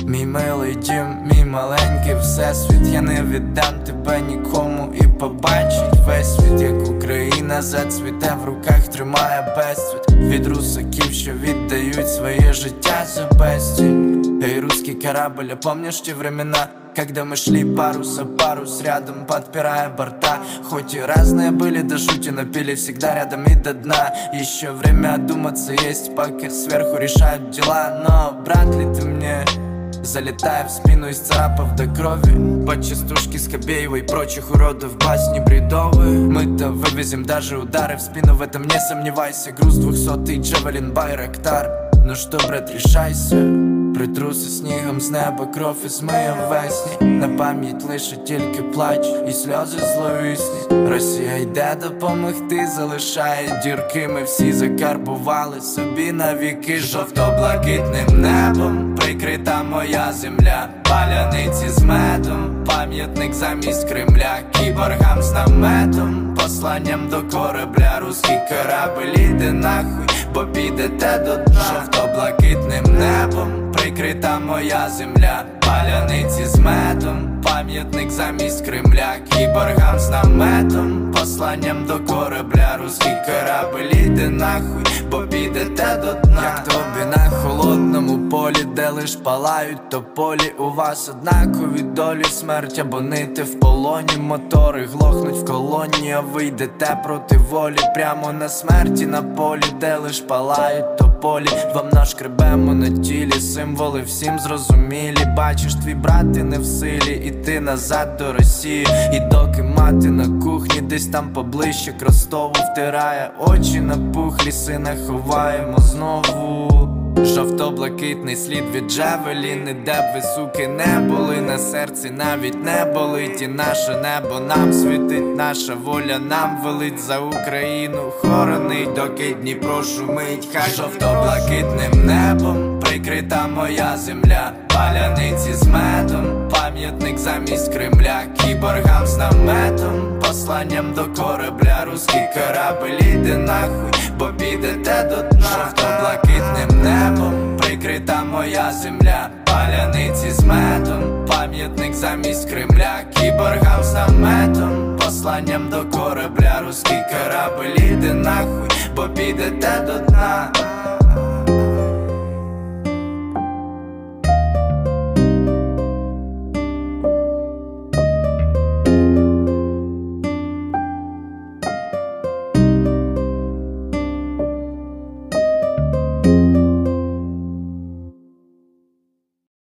Мій 0.07 0.27
милий 0.27 0.75
дім, 0.75 1.17
мій 1.25 1.45
маленький 1.45 2.15
всесвіт, 2.21 2.87
я 2.87 3.03
не 3.03 3.23
віддам 3.23 3.75
тебе 3.87 4.21
нікому 4.21 4.95
і 4.95 5.03
побачить 5.07 5.95
весь 6.07 6.37
світ, 6.37 6.61
як 6.61 6.89
Україна 6.89 7.63
зацвіте 7.63 8.37
в 8.43 8.45
руках, 8.45 8.89
тримає 8.89 9.55
безцвіт 9.57 10.29
від 10.31 10.47
русаків, 10.47 11.13
що 11.13 11.33
віддають 11.33 12.09
своє 12.09 12.53
життя 12.53 13.07
за 13.15 13.37
безцінь. 13.39 14.23
Эй, 14.43 14.61
русский 14.61 14.95
корабль, 14.95 15.53
а 15.53 15.57
помнишь 15.57 16.01
те 16.01 16.15
времена? 16.15 16.69
Когда 16.97 17.25
мы 17.25 17.37
шли 17.37 17.65
парус 17.65 18.09
за 18.09 18.25
парус 18.25 18.83
рядом, 18.83 19.25
подпирая 19.25 19.89
борта 19.89 20.41
Хоть 20.65 20.95
и 20.95 21.01
разные 21.01 21.53
были, 21.53 21.83
да 21.83 21.97
шути, 21.97 22.31
но 22.31 22.45
пили 22.45 22.75
всегда 22.75 23.15
рядом 23.15 23.45
и 23.45 23.55
до 23.55 23.73
дна 23.73 24.13
Еще 24.35 24.73
время 24.73 25.15
одуматься 25.15 25.73
есть, 25.73 26.15
пока 26.15 26.51
сверху 26.51 26.97
решают 26.99 27.51
дела 27.51 28.03
Но 28.05 28.43
брат 28.45 28.67
ли 28.75 28.85
ты 28.95 29.07
мне? 29.07 29.66
Залетая 30.08 30.66
в 30.66 30.72
спину 30.72 31.10
из 31.10 31.20
царапов 31.20 31.76
до 31.76 31.86
крови. 31.86 32.66
Под 32.66 32.82
частушки 32.82 33.36
Скобеева 33.36 33.98
и 33.98 34.02
прочих 34.02 34.50
уродов 34.52 34.98
Басни 34.98 35.42
бредовые 35.42 36.20
Мы-то 36.20 36.70
вывезем 36.70 37.26
даже 37.26 37.58
удары 37.58 37.98
в 37.98 38.02
спину 38.02 38.34
В 38.34 38.42
этом 38.42 38.64
не 38.64 38.80
сомневайся. 38.80 39.52
Груз 39.52 39.76
двухсотый 39.76 40.40
Джавелин 40.40 40.94
Байрактар. 40.94 41.92
Ну 42.06 42.16
что, 42.16 42.38
брат, 42.48 42.72
решайся 42.74 43.77
Притруси 43.98 44.50
снігом 44.50 45.02
з 45.02 45.12
неба 45.12 45.46
кров 45.46 45.76
і 45.86 45.90
змиє 45.90 46.36
весні. 46.50 47.08
На 47.08 47.28
пам'ять 47.28 47.84
лише 47.84 48.18
тільки 48.18 48.64
плач 48.64 49.08
і 49.30 49.32
сльози 49.32 49.78
зловісні. 49.80 50.88
Росія 50.90 51.38
йде 51.38 51.78
допомогти, 51.84 52.68
залишає 52.76 53.62
дірки. 53.64 54.08
Ми 54.08 54.24
всі 54.24 54.54
закарбували 54.54 55.62
собі 55.62 56.12
навіки. 56.12 56.78
Жовто-блакитним 56.78 58.22
небом 58.22 58.96
Прикрита 58.96 59.64
моя 59.64 60.14
земля. 60.14 60.70
Паляниці 60.90 61.70
з 61.70 61.84
медом 61.84 62.64
Пам'ятник 62.68 63.34
замість 63.34 63.90
Кремля. 63.90 64.40
Кіборгам 64.52 65.22
з 65.22 65.32
наметом 65.32 66.36
Посланням 66.36 67.10
до 67.10 67.38
корабля. 67.38 68.00
Руський 68.02 68.38
корабель 68.50 69.14
іде 69.16 69.52
нахуй 69.52 70.17
Бо 70.38 70.46
підете 70.46 71.18
до 71.26 71.36
дна. 71.36 71.62
Жовто-блакитним 71.74 72.84
небом 73.00 73.72
Прикрита 73.72 74.40
моя 74.40 74.90
земля. 74.90 75.46
Паляниці 75.62 76.46
з 76.46 76.60
медом 76.60 77.42
Пам'ятник 77.44 78.12
замість 78.12 78.66
Кремля. 78.66 79.16
Кіборгам 79.30 80.00
з 80.00 80.10
наметом 80.10 81.12
Посланням 81.12 81.86
до 81.86 82.00
корабля. 82.00 82.80
Руський 82.84 83.14
корабель 83.26 83.92
іде 84.06 84.30
нахуй 84.30 84.84
Бо 85.12 85.20
підете 85.20 86.02
до 86.06 86.14
дна. 86.14 86.44
Як 86.44 86.64
тобі 86.64 87.06
на 87.18 87.30
холодному 87.30 88.30
полі, 88.30 88.64
де 88.76 88.90
лиш 88.90 89.16
палають 89.16 89.90
тополі 89.90 90.54
У 90.60 90.70
вас 90.70 91.10
однакові 91.10 91.82
долі 91.82 92.24
смерть 92.24 92.80
або 92.80 93.02
нити 93.02 93.44
в 93.44 93.60
полоні 93.60 94.18
Мотори 94.18 94.86
глохнуть 94.86 95.36
в 95.36 95.46
колоні, 95.46 96.12
а 96.12 96.20
ви 96.20 96.46
йдете 96.46 97.02
проти 97.04 97.38
волі. 97.38 97.78
Прямо 97.96 98.34
на 98.34 98.50
смерті 98.50 99.06
на 99.06 99.22
полі, 99.22 99.64
де 99.80 99.98
лиш 99.98 100.20
палають 100.28 100.98
тополі 100.98 101.50
Вам 101.76 101.90
нашкребемо 101.90 102.74
на 102.74 102.90
тілі 102.90 103.32
символи 103.32 104.02
всім 104.02 104.40
зрозумілі. 104.40 105.26
Бачиш, 105.38 105.76
твій 105.76 105.96
брат 105.96 106.38
і 106.38 106.44
не 106.44 106.60
в 106.60 106.66
силі, 106.66 107.22
іти 107.26 107.60
назад 107.60 108.18
до 108.18 108.34
Росії. 108.34 108.88
І 109.14 109.20
доки 109.20 109.64
мати 109.64 110.10
на 110.10 110.42
кухні, 110.42 110.82
десь 110.82 111.08
там 111.08 111.34
поближче 111.34 111.92
кростову 111.92 112.54
втирає 112.72 113.32
очі 113.40 113.80
напухлі, 113.82 114.52
сина 114.52 114.96
ховаємо 115.08 115.78
знову 115.78 116.97
Жовто-блакитний 117.26 118.36
слід 118.36 118.64
від 118.74 118.92
Джавеліни, 118.92 119.76
де 119.86 119.92
б 119.92 120.06
ви 120.16 120.22
суки 120.22 120.68
не 120.68 121.00
були. 121.00 121.42
На 121.42 121.58
серці, 121.58 122.10
навіть 122.10 122.64
не 122.64 122.86
болить 122.86 123.42
І 123.42 123.48
наше 123.48 123.92
небо 123.96 124.40
нам 124.40 124.74
світить, 124.74 125.36
наша 125.36 125.76
воля 125.76 126.20
нам 126.20 126.62
велить 126.64 127.00
за 127.00 127.20
Україну. 127.20 128.12
Хоронить, 128.22 128.94
доки 128.94 129.36
Дніпро 129.42 129.84
шумить, 129.84 130.48
хай 130.54 130.72
жовто-блакитним 130.72 132.06
небом 132.06 132.78
прикрита 132.98 133.48
моя 133.48 133.98
земля, 133.98 134.52
паляниці 134.68 135.54
з 135.54 135.68
медом, 135.68 136.50
пам'ятник 136.52 137.18
замість 137.18 137.74
Кремля, 137.74 138.22
кіборгам 138.38 139.08
з 139.08 139.18
наметом, 139.18 140.20
посланням 140.22 140.94
до 140.94 141.06
корабля, 141.06 141.86
руський 141.92 142.22
корабель 142.34 143.00
іде 143.00 143.38
нахуй, 143.38 143.92
бо 144.20 144.26
підете 144.26 145.04
до 145.04 145.16
дна. 145.16 145.48
Жовто-блакитним 145.58 146.67
небом, 146.84 147.58
прикрита 147.58 148.24
моя 148.24 148.72
земля, 148.72 149.30
паляниці 149.46 150.32
з 150.32 150.44
медом, 150.44 151.26
пам'ятник 151.28 151.94
замість 151.94 152.50
Кремля, 152.50 153.04
кіборгам 153.14 153.84
з 153.84 153.94
наметом, 153.94 154.98
посланням 154.98 155.70
до 155.70 155.98
корабля, 155.98 156.62
руський 156.68 156.98
корабель 157.12 157.84
іде 157.92 158.14
нахуй, 158.14 158.70
бо 158.96 159.10
підете 159.10 159.84
до 159.88 160.00
дна. 160.00 160.52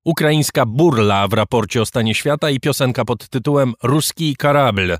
Ukraińska 0.04 0.66
burla 0.66 1.28
w 1.28 1.32
raporcie 1.32 1.82
o 1.82 1.86
stanie 1.86 2.14
świata 2.14 2.50
i 2.50 2.60
piosenka 2.60 3.04
pod 3.04 3.28
tytułem 3.28 3.72
Ruski 3.82 4.36
Karabl, 4.36 4.96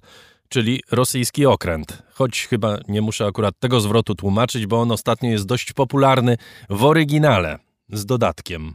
czyli 0.48 0.82
rosyjski 0.90 1.46
okręt. 1.46 2.02
Choć 2.14 2.46
chyba 2.46 2.78
nie 2.88 3.02
muszę 3.02 3.26
akurat 3.26 3.58
tego 3.58 3.80
zwrotu 3.80 4.14
tłumaczyć, 4.14 4.66
bo 4.66 4.80
on 4.80 4.92
ostatnio 4.92 5.30
jest 5.30 5.46
dość 5.46 5.72
popularny 5.72 6.36
w 6.70 6.84
oryginale, 6.84 7.58
z 7.88 8.06
dodatkiem. 8.06 8.74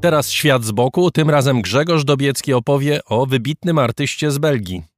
Teraz 0.00 0.30
świat 0.30 0.64
z 0.64 0.70
boku, 0.70 1.10
tym 1.10 1.30
razem 1.30 1.62
Grzegorz 1.62 2.04
Dobiecki 2.04 2.52
opowie 2.52 3.00
o 3.04 3.26
wybitnym 3.26 3.78
artyście 3.78 4.30
z 4.30 4.38
Belgii. 4.38 4.91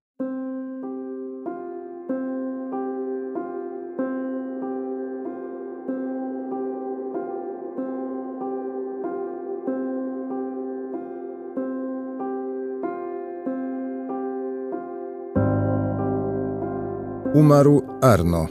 Umarł 17.34 17.82
Arno. 18.00 18.46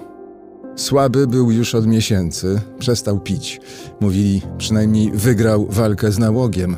Słaby 0.75 1.27
był 1.27 1.51
już 1.51 1.75
od 1.75 1.87
miesięcy, 1.87 2.61
przestał 2.79 3.19
pić. 3.19 3.61
Mówili, 4.01 4.41
przynajmniej 4.57 5.11
wygrał 5.11 5.67
walkę 5.69 6.11
z 6.11 6.19
nałogiem. 6.19 6.75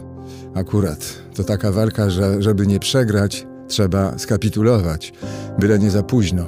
Akurat 0.56 1.14
to 1.36 1.44
taka 1.44 1.72
walka, 1.72 2.10
że 2.10 2.42
żeby 2.42 2.68
nie 2.68 2.80
przegrać, 2.80 3.48
trzeba 3.68 4.18
skapitulować, 4.18 5.14
byle 5.60 5.80
nie 5.80 5.92
za 5.92 6.04
późno. 6.04 6.48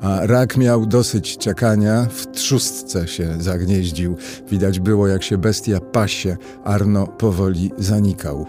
A 0.00 0.26
rak 0.26 0.56
miał 0.56 0.86
dosyć 0.86 1.38
czekania, 1.38 2.06
w 2.10 2.32
trzustce 2.32 3.08
się 3.08 3.36
zagnieździł. 3.38 4.16
Widać 4.50 4.80
było, 4.80 5.08
jak 5.08 5.22
się 5.22 5.38
bestia 5.38 5.80
pasie, 5.80 6.36
Arno 6.64 7.06
powoli 7.06 7.72
zanikał. 7.78 8.46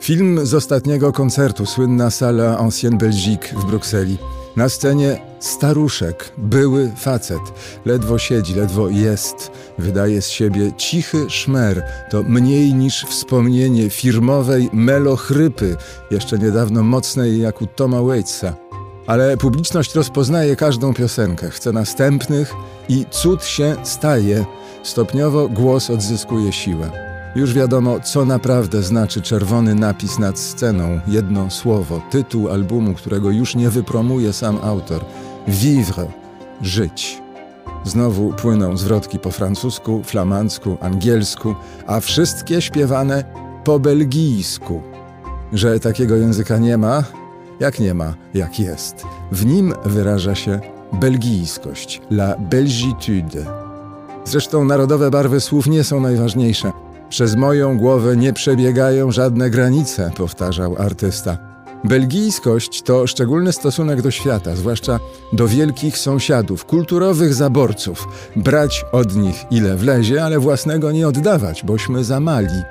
Film 0.00 0.46
z 0.46 0.54
ostatniego 0.54 1.12
koncertu, 1.12 1.66
słynna 1.66 2.10
sala 2.10 2.58
Ancienne 2.58 2.98
Belgique 2.98 3.60
w 3.60 3.66
Brukseli. 3.66 4.18
Na 4.56 4.68
scenie 4.68 5.20
staruszek, 5.40 6.32
były 6.38 6.92
facet. 6.96 7.40
Ledwo 7.84 8.18
siedzi, 8.18 8.54
ledwo 8.54 8.88
jest. 8.88 9.50
Wydaje 9.78 10.22
z 10.22 10.28
siebie 10.28 10.72
cichy 10.76 11.30
szmer. 11.30 11.82
To 12.10 12.22
mniej 12.22 12.74
niż 12.74 13.04
wspomnienie 13.04 13.90
firmowej 13.90 14.70
melochrypy, 14.72 15.76
jeszcze 16.10 16.38
niedawno 16.38 16.82
mocnej 16.82 17.40
jak 17.40 17.62
u 17.62 17.66
Toma 17.66 18.02
Waitsa. 18.02 18.56
Ale 19.06 19.36
publiczność 19.36 19.94
rozpoznaje 19.94 20.56
każdą 20.56 20.94
piosenkę, 20.94 21.50
chce 21.50 21.72
następnych 21.72 22.52
i 22.88 23.06
cud 23.10 23.44
się 23.44 23.76
staje. 23.82 24.44
Stopniowo 24.82 25.48
głos 25.48 25.90
odzyskuje 25.90 26.52
siłę. 26.52 27.05
Już 27.36 27.54
wiadomo, 27.54 28.00
co 28.00 28.24
naprawdę 28.24 28.82
znaczy 28.82 29.22
czerwony 29.22 29.74
napis 29.74 30.18
nad 30.18 30.38
sceną, 30.38 31.00
jedno 31.06 31.50
słowo, 31.50 32.00
tytuł 32.10 32.48
albumu, 32.48 32.94
którego 32.94 33.30
już 33.30 33.54
nie 33.54 33.70
wypromuje 33.70 34.32
sam 34.32 34.58
autor. 34.62 35.04
Vivre, 35.48 36.06
żyć. 36.62 37.22
Znowu 37.84 38.32
płyną 38.32 38.76
zwrotki 38.76 39.18
po 39.18 39.30
francusku, 39.30 40.02
flamandzku, 40.02 40.76
angielsku, 40.80 41.54
a 41.86 42.00
wszystkie 42.00 42.62
śpiewane 42.62 43.24
po 43.64 43.78
belgijsku. 43.78 44.82
Że 45.52 45.80
takiego 45.80 46.16
języka 46.16 46.58
nie 46.58 46.78
ma, 46.78 47.04
jak 47.60 47.80
nie 47.80 47.94
ma, 47.94 48.14
jak 48.34 48.60
jest. 48.60 49.04
W 49.32 49.46
nim 49.46 49.74
wyraża 49.84 50.34
się 50.34 50.60
belgijskość, 50.92 52.00
la 52.10 52.36
belgitude. 52.38 53.46
Zresztą 54.24 54.64
narodowe 54.64 55.10
barwy 55.10 55.40
słów 55.40 55.66
nie 55.66 55.84
są 55.84 56.00
najważniejsze. 56.00 56.85
Przez 57.08 57.36
moją 57.36 57.78
głowę 57.78 58.16
nie 58.16 58.32
przebiegają 58.32 59.10
żadne 59.10 59.50
granice, 59.50 60.10
powtarzał 60.16 60.76
artysta. 60.78 61.38
Belgijskość 61.84 62.82
to 62.82 63.06
szczególny 63.06 63.52
stosunek 63.52 64.02
do 64.02 64.10
świata, 64.10 64.56
zwłaszcza 64.56 65.00
do 65.32 65.48
wielkich 65.48 65.98
sąsiadów, 65.98 66.64
kulturowych 66.64 67.34
zaborców. 67.34 68.08
Brać 68.36 68.84
od 68.92 69.16
nich 69.16 69.44
ile 69.50 69.76
wlezie, 69.76 70.24
ale 70.24 70.38
własnego 70.38 70.92
nie 70.92 71.08
oddawać, 71.08 71.64
bośmy 71.64 72.04
za 72.04 72.20
mali. 72.20 72.62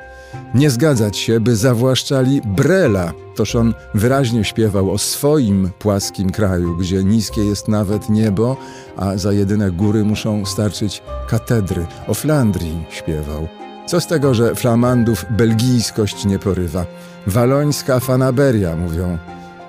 Nie 0.53 0.69
zgadzać 0.69 1.17
się, 1.17 1.39
by 1.39 1.55
zawłaszczali 1.55 2.41
Brela, 2.45 3.11
toż 3.35 3.55
on 3.55 3.73
wyraźnie 3.93 4.43
śpiewał 4.43 4.91
o 4.91 4.97
swoim 4.97 5.69
płaskim 5.79 6.29
kraju, 6.29 6.77
gdzie 6.77 7.03
niskie 7.03 7.45
jest 7.45 7.67
nawet 7.67 8.09
niebo, 8.09 8.57
a 8.97 9.17
za 9.17 9.31
jedyne 9.31 9.71
góry 9.71 10.03
muszą 10.03 10.45
starczyć 10.45 11.01
katedry. 11.29 11.85
O 12.07 12.13
Flandrii 12.13 12.85
śpiewał. 12.89 13.64
Co 13.85 14.01
z 14.01 14.07
tego, 14.07 14.33
że 14.33 14.55
flamandów 14.55 15.25
belgijskość 15.29 16.25
nie 16.25 16.39
porywa? 16.39 16.85
Walońska 17.27 17.99
fanaberia, 17.99 18.75
mówią. 18.75 19.17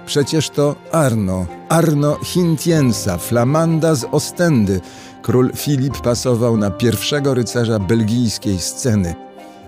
Przecież 0.06 0.50
to 0.50 0.76
Arno, 0.92 1.46
Arno 1.68 2.16
Hintiensa, 2.24 3.18
flamanda 3.18 3.94
z 3.94 4.04
Ostendy. 4.12 4.80
Król 5.22 5.52
Filip 5.56 6.00
pasował 6.00 6.56
na 6.56 6.70
pierwszego 6.70 7.34
rycerza 7.34 7.78
belgijskiej 7.78 8.58
sceny. 8.58 9.14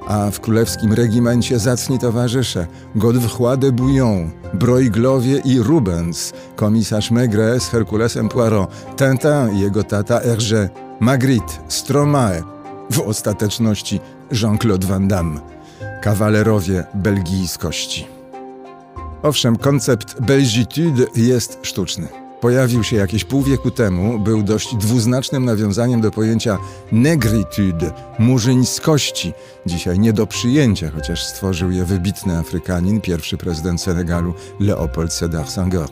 A 0.09 0.31
w 0.31 0.41
królewskim 0.41 0.93
regimencie 0.93 1.59
zacni 1.59 1.99
towarzysze 1.99 2.67
Godefroy 2.95 3.57
de 3.57 3.73
Bouillon, 3.73 4.31
Broiglowie 4.55 5.39
i 5.45 5.59
Rubens, 5.59 6.33
komisarz 6.57 7.11
Maigret 7.11 7.63
z 7.63 7.69
Herkulesem 7.69 8.29
Poirot, 8.29 8.71
Tintin 8.97 9.57
i 9.57 9.61
jego 9.61 9.85
tata 9.85 10.21
Hergé, 10.21 10.69
Magritte, 11.01 11.53
Stromae, 11.69 12.58
w 12.91 13.01
ostateczności 13.01 14.01
Jean-Claude 14.43 14.87
Van 14.87 15.09
Damme, 15.09 15.41
kawalerowie 16.03 16.85
belgijskości. 16.95 18.07
Owszem, 19.23 19.57
koncept 19.57 20.21
belgitude 20.21 21.07
jest 21.17 21.59
sztuczny. 21.63 22.09
Pojawił 22.41 22.85
się 22.85 22.97
jakieś 22.97 23.25
pół 23.25 23.43
wieku 23.43 23.71
temu, 23.71 24.19
był 24.19 24.43
dość 24.43 24.75
dwuznacznym 24.75 25.45
nawiązaniem 25.45 26.01
do 26.01 26.11
pojęcia 26.11 26.59
negritude, 26.93 27.93
murzyńskości, 28.19 29.33
dzisiaj 29.67 29.99
nie 29.99 30.13
do 30.13 30.27
przyjęcia, 30.27 30.91
chociaż 30.95 31.27
stworzył 31.27 31.71
je 31.71 31.85
wybitny 31.85 32.39
Afrykanin, 32.39 33.01
pierwszy 33.01 33.37
prezydent 33.37 33.81
Senegalu 33.81 34.35
Leopold 34.61 35.13
Sédar 35.13 35.51
Senghor. 35.51 35.89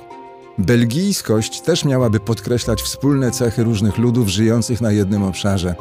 Belgijskość 0.59 1.61
też 1.61 1.85
miałaby 1.85 2.21
podkreślać 2.21 2.83
wspólne 2.83 3.31
cechy 3.31 3.65
różnych 3.65 3.99
ludów 3.99 4.29
żyjących 4.29 4.81
na 4.81 4.93
jednym 4.93 5.23
obszarze. 5.23 5.75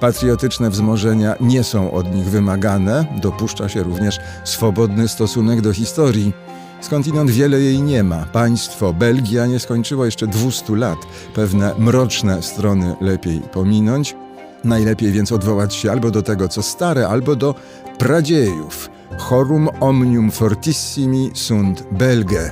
Patriotyczne 0.00 0.70
wzmożenia 0.70 1.34
nie 1.40 1.64
są 1.64 1.92
od 1.92 2.14
nich 2.14 2.24
wymagane, 2.24 3.04
dopuszcza 3.22 3.68
się 3.68 3.82
również 3.82 4.18
swobodny 4.44 5.08
stosunek 5.08 5.60
do 5.60 5.72
historii. 5.72 6.32
Skądinąd 6.80 7.30
wiele 7.30 7.60
jej 7.60 7.82
nie 7.82 8.02
ma. 8.02 8.24
Państwo 8.24 8.92
Belgia 8.92 9.46
nie 9.46 9.58
skończyło 9.58 10.04
jeszcze 10.04 10.26
200 10.26 10.76
lat. 10.76 10.98
Pewne 11.34 11.74
mroczne 11.78 12.42
strony 12.42 12.96
lepiej 13.00 13.40
pominąć. 13.40 14.16
Najlepiej 14.64 15.12
więc 15.12 15.32
odwołać 15.32 15.74
się 15.74 15.90
albo 15.92 16.10
do 16.10 16.22
tego, 16.22 16.48
co 16.48 16.62
stare, 16.62 17.08
albo 17.08 17.36
do 17.36 17.54
pradziejów. 17.98 18.90
Chorum 19.18 19.68
omnium 19.80 20.30
fortissimi 20.30 21.30
sunt 21.34 21.84
Belge. 21.92 22.50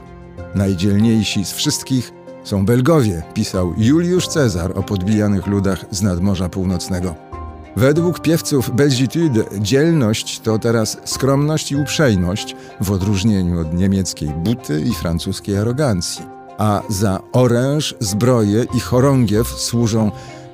Najdzielniejsi 0.55 1.45
z 1.45 1.53
wszystkich 1.53 2.13
są 2.45 2.67
Belgowie, 2.67 3.23
pisał 3.35 3.75
Juliusz 3.77 4.29
Cezar 4.29 4.79
o 4.79 4.83
podbijanych 4.83 5.47
ludach 5.47 5.85
z 5.91 6.03
nadmorza 6.03 6.49
północnego. 6.49 7.28
Według 7.79 8.21
piewców 8.21 8.71
Belgitude 8.71 9.45
dzielność 9.59 10.41
to 10.41 10.59
teraz 10.59 10.99
skromność 11.05 11.73
i 11.73 11.77
uprzejmość 11.77 12.57
w 12.81 12.91
odróżnieniu 12.91 13.61
od 13.61 13.75
niemieckiej 13.75 14.29
buty 14.29 14.81
i 14.81 14.95
francuskiej 14.95 15.57
arogancji. 15.57 16.25
A 16.59 16.83
za 16.89 17.21
oręż, 17.33 17.95
zbroję 18.01 18.65
i 18.77 18.81
chorągiew 18.81 19.49
służą 19.49 20.11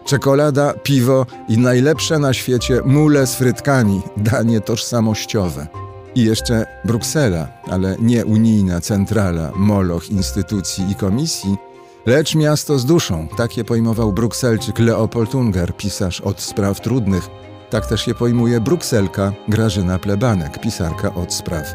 czekolada, 0.07 0.72
piwo 0.83 1.27
i 1.49 1.59
najlepsze 1.59 2.18
na 2.18 2.33
świecie 2.33 2.81
mule 2.85 3.27
z 3.27 3.35
frytkami, 3.35 4.03
danie 4.16 4.61
tożsamościowe. 4.61 5.66
I 6.14 6.25
jeszcze 6.25 6.66
Bruksela, 6.85 7.49
ale 7.70 7.97
nie 8.01 8.25
unijna 8.25 8.81
centrala 8.81 9.53
moloch 9.57 10.11
instytucji 10.11 10.91
i 10.91 10.95
komisji, 10.95 11.57
lecz 12.07 12.35
miasto 12.35 12.79
z 12.79 12.85
duszą. 12.85 13.29
Tak 13.37 13.57
je 13.57 13.65
pojmował 13.65 14.13
Brukselczyk 14.13 14.79
Leopold 14.79 15.35
Unger, 15.35 15.77
pisarz 15.77 16.21
od 16.21 16.41
spraw 16.41 16.81
trudnych. 16.81 17.29
Tak 17.71 17.87
też 17.87 18.07
je 18.07 18.15
pojmuje 18.15 18.61
Brukselka 18.61 19.33
Grażyna 19.49 19.99
Plebanek, 19.99 20.61
pisarka 20.61 21.15
od 21.15 21.35
spraw 21.35 21.67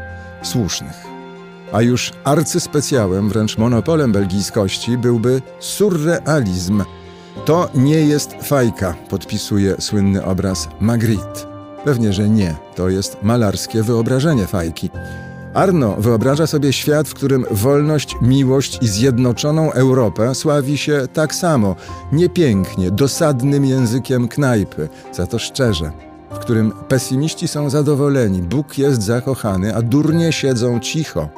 słusznych. 0.44 0.96
A 1.72 1.82
już 1.82 2.14
arcyspecjałem, 2.24 3.30
wręcz 3.30 3.58
monopolem 3.58 4.12
belgijskości 4.12 4.98
byłby 4.98 5.42
surrealizm. 5.60 6.84
To 7.46 7.70
nie 7.76 8.02
jest 8.02 8.34
fajka, 8.44 8.96
podpisuje 9.10 9.76
słynny 9.80 10.26
obraz 10.26 10.68
Magritte. 10.80 11.50
Pewnie, 11.86 12.14
że 12.14 12.30
nie. 12.30 12.56
To 12.76 12.90
jest 12.90 13.18
malarskie 13.24 13.84
wyobrażenie 13.84 14.48
fajki. 14.48 14.90
Arno 15.54 15.96
wyobraża 16.00 16.48
sobie 16.48 16.74
świat, 16.74 17.08
w 17.08 17.14
którym 17.14 17.46
wolność, 17.52 18.16
miłość 18.22 18.80
i 18.82 18.88
zjednoczoną 18.88 19.72
Europę 19.72 20.36
sławi 20.36 20.78
się 20.78 21.08
tak 21.14 21.36
samo, 21.36 21.76
niepięknie, 22.12 22.92
dosadnym 22.92 23.66
językiem 23.66 24.28
knajpy, 24.28 24.90
za 25.14 25.28
to 25.28 25.40
szczerze, 25.40 25.92
w 26.32 26.40
którym 26.40 26.72
pesymiści 26.88 27.48
są 27.48 27.70
zadowoleni, 27.70 28.42
Bóg 28.42 28.78
jest 28.78 29.04
zakochany, 29.04 29.76
a 29.76 29.82
durnie 29.82 30.32
siedzą 30.32 30.80
cicho. 30.80 31.30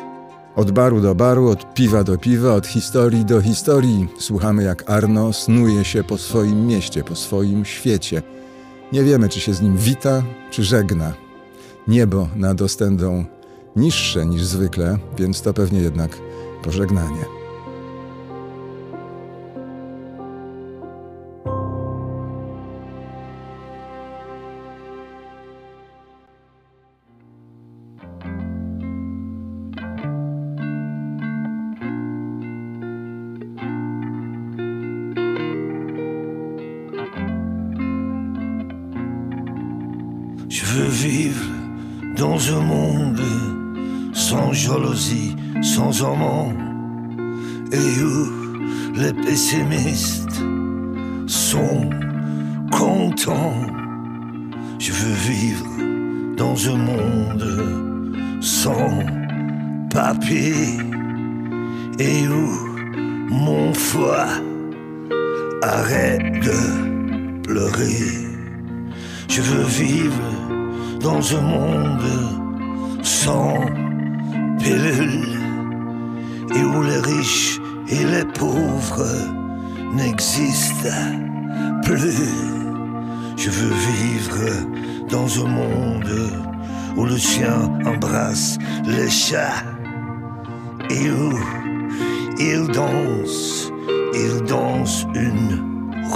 Od 0.55 0.71
baru 0.71 1.01
do 1.01 1.15
baru, 1.15 1.49
od 1.49 1.73
piwa 1.73 2.03
do 2.03 2.17
piwa, 2.17 2.53
od 2.53 2.67
historii 2.67 3.25
do 3.25 3.41
historii 3.41 4.07
słuchamy, 4.19 4.63
jak 4.63 4.89
Arno 4.89 5.33
snuje 5.33 5.85
się 5.85 6.03
po 6.03 6.17
swoim 6.17 6.67
mieście, 6.67 7.03
po 7.03 7.15
swoim 7.15 7.65
świecie. 7.65 8.21
Nie 8.93 9.03
wiemy, 9.03 9.29
czy 9.29 9.39
się 9.39 9.53
z 9.53 9.61
nim 9.61 9.77
wita, 9.77 10.23
czy 10.49 10.63
żegna. 10.63 11.13
Niebo 11.87 12.27
nad 12.35 12.61
Ostendą 12.61 13.25
niższe 13.75 14.25
niż 14.25 14.43
zwykle, 14.43 14.97
więc 15.17 15.41
to 15.41 15.53
pewnie 15.53 15.79
jednak 15.79 16.11
pożegnanie. 16.63 17.40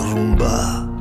Rumba. 0.04 0.95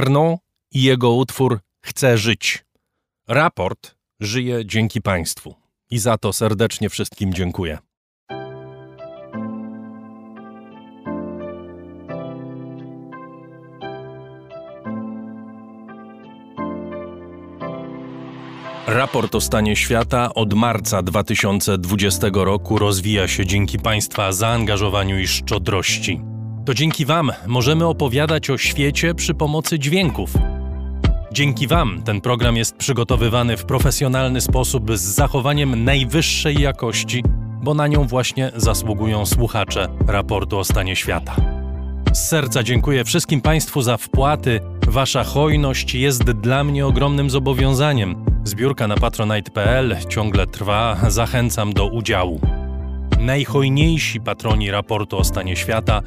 Arno 0.00 0.38
i 0.72 0.82
jego 0.82 1.12
utwór 1.12 1.60
Chcę 1.80 2.18
żyć. 2.18 2.64
Raport 3.28 3.96
żyje 4.20 4.66
dzięki 4.66 5.02
państwu. 5.02 5.54
I 5.90 5.98
za 5.98 6.18
to 6.18 6.32
serdecznie 6.32 6.88
wszystkim 6.88 7.34
dziękuję. 7.34 7.78
Raport 18.86 19.34
o 19.34 19.40
stanie 19.40 19.76
świata 19.76 20.34
od 20.34 20.54
marca 20.54 21.02
2020 21.02 22.26
roku 22.32 22.78
rozwija 22.78 23.28
się 23.28 23.46
dzięki 23.46 23.78
Państwa 23.78 24.32
zaangażowaniu 24.32 25.18
i 25.18 25.26
szczodrości. 25.26 26.29
To 26.70 26.74
dzięki 26.74 27.04
Wam 27.04 27.32
możemy 27.46 27.86
opowiadać 27.86 28.50
o 28.50 28.58
świecie 28.58 29.14
przy 29.14 29.34
pomocy 29.34 29.78
dźwięków. 29.78 30.34
Dzięki 31.32 31.66
Wam 31.66 32.02
ten 32.02 32.20
program 32.20 32.56
jest 32.56 32.76
przygotowywany 32.76 33.56
w 33.56 33.64
profesjonalny 33.64 34.40
sposób 34.40 34.96
z 34.96 35.00
zachowaniem 35.00 35.84
najwyższej 35.84 36.60
jakości, 36.60 37.24
bo 37.62 37.74
na 37.74 37.86
nią 37.86 38.06
właśnie 38.06 38.52
zasługują 38.56 39.26
słuchacze 39.26 39.88
raportu 40.06 40.58
o 40.58 40.64
stanie 40.64 40.96
świata. 40.96 41.36
Z 42.12 42.28
serca 42.28 42.62
dziękuję 42.62 43.04
wszystkim 43.04 43.40
Państwu 43.40 43.82
za 43.82 43.96
wpłaty. 43.96 44.60
Wasza 44.88 45.24
hojność 45.24 45.94
jest 45.94 46.22
dla 46.22 46.64
mnie 46.64 46.86
ogromnym 46.86 47.30
zobowiązaniem. 47.30 48.24
Zbiórka 48.44 48.88
na 48.88 48.96
patronite.pl 48.96 49.96
ciągle 50.08 50.46
trwa, 50.46 50.96
zachęcam 51.08 51.72
do 51.72 51.86
udziału. 51.86 52.40
Najhojniejsi 53.20 54.20
patroni 54.20 54.70
raportu 54.70 55.18
o 55.18 55.24
stanie 55.24 55.56
świata 55.56 56.02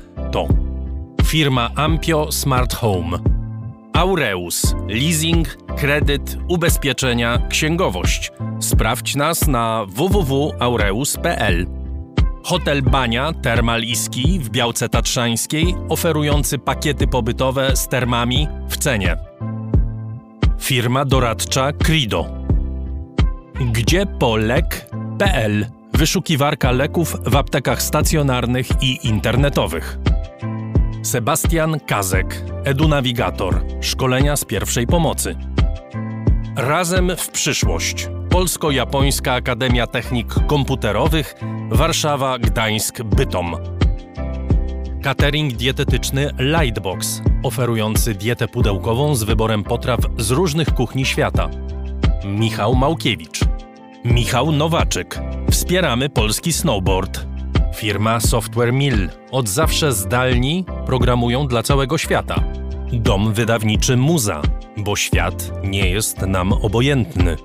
firma 1.23 1.69
Ampio 1.75 2.31
Smart 2.31 2.73
Home, 2.73 3.19
Aureus, 3.93 4.75
leasing, 4.87 5.57
kredyt, 5.77 6.37
ubezpieczenia, 6.47 7.47
księgowość. 7.49 8.31
Sprawdź 8.59 9.15
nas 9.15 9.47
na 9.47 9.85
www.aureus.pl. 9.87 11.67
Hotel 12.43 12.81
Bania 12.81 13.33
Termal 13.33 13.83
Iski 13.83 14.39
w 14.39 14.49
Białce 14.49 14.89
Tatrzańskiej, 14.89 15.75
oferujący 15.89 16.59
pakiety 16.59 17.07
pobytowe 17.07 17.75
z 17.75 17.87
termami 17.87 18.47
w 18.69 18.77
cenie. 18.77 19.17
Firma 20.59 21.05
doradcza 21.05 21.71
Crido. 21.73 22.25
Gdzie 23.71 24.05
polek.pl 24.05 25.65
Wyszukiwarka 25.93 26.71
leków 26.71 27.17
w 27.25 27.35
aptekach 27.35 27.81
stacjonarnych 27.81 28.67
i 28.81 29.07
internetowych. 29.07 29.97
Sebastian 31.03 31.79
Kazek, 31.79 32.43
edunawigator, 32.63 33.65
szkolenia 33.81 34.35
z 34.35 34.45
pierwszej 34.45 34.87
pomocy. 34.87 35.35
Razem 36.55 37.11
w 37.17 37.29
przyszłość. 37.29 38.09
Polsko-Japońska 38.29 39.33
Akademia 39.33 39.87
Technik 39.87 40.33
Komputerowych, 40.47 41.35
Warszawa, 41.69 42.39
Gdańsk, 42.39 43.03
Bytom. 43.03 43.55
Catering 45.03 45.53
dietetyczny 45.53 46.31
Lightbox, 46.39 47.21
oferujący 47.43 48.13
dietę 48.13 48.47
pudełkową 48.47 49.15
z 49.15 49.23
wyborem 49.23 49.63
potraw 49.63 49.99
z 50.17 50.31
różnych 50.31 50.73
kuchni 50.73 51.05
świata. 51.05 51.49
Michał 52.25 52.75
Małkiewicz. 52.75 53.39
Michał 54.05 54.51
Nowaczyk. 54.51 55.19
Wspieramy 55.51 56.09
polski 56.09 56.53
snowboard. 56.53 57.32
Firma 57.75 58.19
Software 58.19 58.73
Mill. 58.73 59.09
Od 59.31 59.49
zawsze 59.49 59.93
zdalni 59.93 60.65
programują 60.85 61.47
dla 61.47 61.63
całego 61.63 61.97
świata. 61.97 62.43
Dom 62.93 63.33
wydawniczy 63.33 63.97
Muza, 63.97 64.41
bo 64.77 64.95
świat 64.95 65.51
nie 65.63 65.89
jest 65.89 66.21
nam 66.21 66.53
obojętny. 66.53 67.35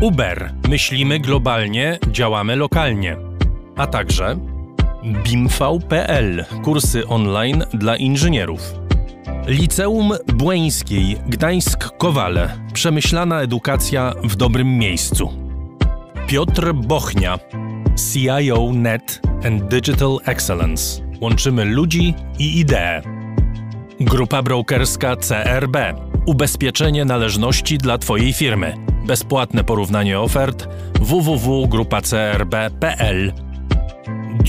Uber. 0.00 0.54
Myślimy 0.68 1.20
globalnie, 1.20 1.98
działamy 2.10 2.56
lokalnie. 2.56 3.16
A 3.76 3.86
także 3.86 4.38
BIMV.pl. 5.24 6.44
Kursy 6.64 7.06
online 7.06 7.64
dla 7.74 7.96
inżynierów. 7.96 8.74
Liceum 9.46 10.12
Błeńskiej 10.34 11.16
Gdańsk-Kowale. 11.16 12.48
Przemyślana 12.72 13.40
edukacja 13.40 14.12
w 14.24 14.36
dobrym 14.36 14.78
miejscu. 14.78 15.32
Piotr 16.26 16.72
Bochnia. 16.74 17.38
CIO 18.00 18.72
Net 18.72 19.20
and 19.44 19.68
Digital 19.68 20.18
Excellence. 20.24 21.02
Łączymy 21.20 21.64
ludzi 21.64 22.14
i 22.38 22.58
idee. 22.58 23.02
Grupa 24.00 24.42
brokerska 24.42 25.16
CRB. 25.16 25.76
Ubezpieczenie 26.26 27.04
należności 27.04 27.78
dla 27.78 27.98
Twojej 27.98 28.32
firmy. 28.32 28.74
Bezpłatne 29.06 29.64
porównanie 29.64 30.20
ofert 30.20 30.68
www.grupacrb.pl. 31.00 33.32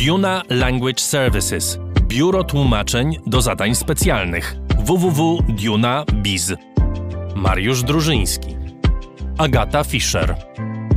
Duna 0.06 0.44
Language 0.49 0.99
Services. 0.99 1.80
Biuro 2.07 2.44
tłumaczeń 2.44 3.18
do 3.28 3.41
zadań 3.41 3.76
specjalnych 3.76 4.56
www.duna.biz. 4.80 6.53
Mariusz 7.36 7.84
Drużyński, 7.84 8.56
Agata 9.38 9.84
Fischer, 9.84 10.36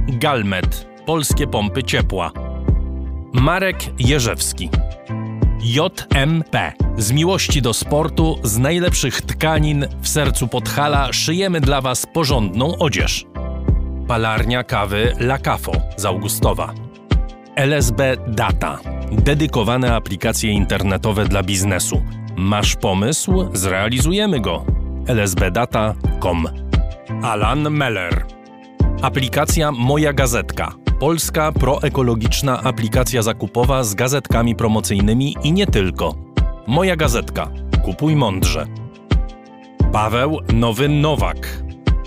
Galmet, 0.08 0.86
polskie 1.06 1.46
pompy 1.46 1.82
ciepła, 1.82 2.30
Marek 3.34 3.76
Jerzewski, 3.98 4.70
JMP. 5.62 6.72
Z 6.96 7.12
miłości 7.12 7.62
do 7.62 7.74
sportu, 7.74 8.38
z 8.42 8.58
najlepszych 8.58 9.22
tkanin 9.22 9.86
w 10.00 10.08
sercu 10.08 10.48
Podhala 10.48 11.12
szyjemy 11.12 11.60
dla 11.60 11.80
Was 11.80 12.06
porządną 12.06 12.78
odzież. 12.78 13.24
Palarnia 14.08 14.64
kawy 14.64 15.12
La 15.20 15.38
Cafo 15.38 15.72
z 15.96 16.04
Augustowa. 16.04 16.74
LSB 17.56 18.16
Data. 18.28 18.78
Dedykowane 19.12 19.94
aplikacje 19.94 20.50
internetowe 20.50 21.24
dla 21.24 21.42
biznesu. 21.42 22.02
Masz 22.36 22.76
pomysł? 22.76 23.48
Zrealizujemy 23.52 24.40
go. 24.40 24.64
lsbdata.com 25.08 26.46
Alan 27.22 27.70
Meller. 27.70 28.26
Aplikacja 29.02 29.72
Moja 29.72 30.12
Gazetka. 30.12 30.83
Polska 31.00 31.52
proekologiczna 31.52 32.62
aplikacja 32.62 33.22
zakupowa 33.22 33.84
z 33.84 33.94
gazetkami 33.94 34.54
promocyjnymi 34.54 35.36
i 35.42 35.52
nie 35.52 35.66
tylko. 35.66 36.14
Moja 36.66 36.96
Gazetka. 36.96 37.50
Kupuj 37.84 38.16
mądrze. 38.16 38.66
Paweł 39.92 40.40
Nowy 40.52 40.88
Nowak. 40.88 41.62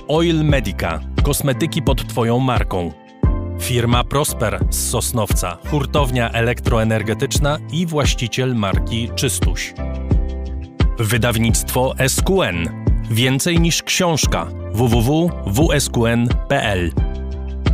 Oil 0.08 0.44
Medica. 0.44 1.00
Kosmetyki 1.24 1.82
pod 1.82 2.08
Twoją 2.08 2.40
marką. 2.40 2.92
Firma 3.60 4.04
Prosper 4.04 4.66
z 4.70 4.90
Sosnowca, 4.90 5.58
hurtownia 5.70 6.32
elektroenergetyczna 6.32 7.58
i 7.72 7.86
właściciel 7.86 8.56
marki 8.56 9.10
Czystuś. 9.16 9.74
Wydawnictwo 11.00 11.94
SQN. 12.08 12.70
Więcej 13.12 13.60
niż 13.60 13.84
książka. 13.84 14.48
www.wsqn.pl 14.74 15.88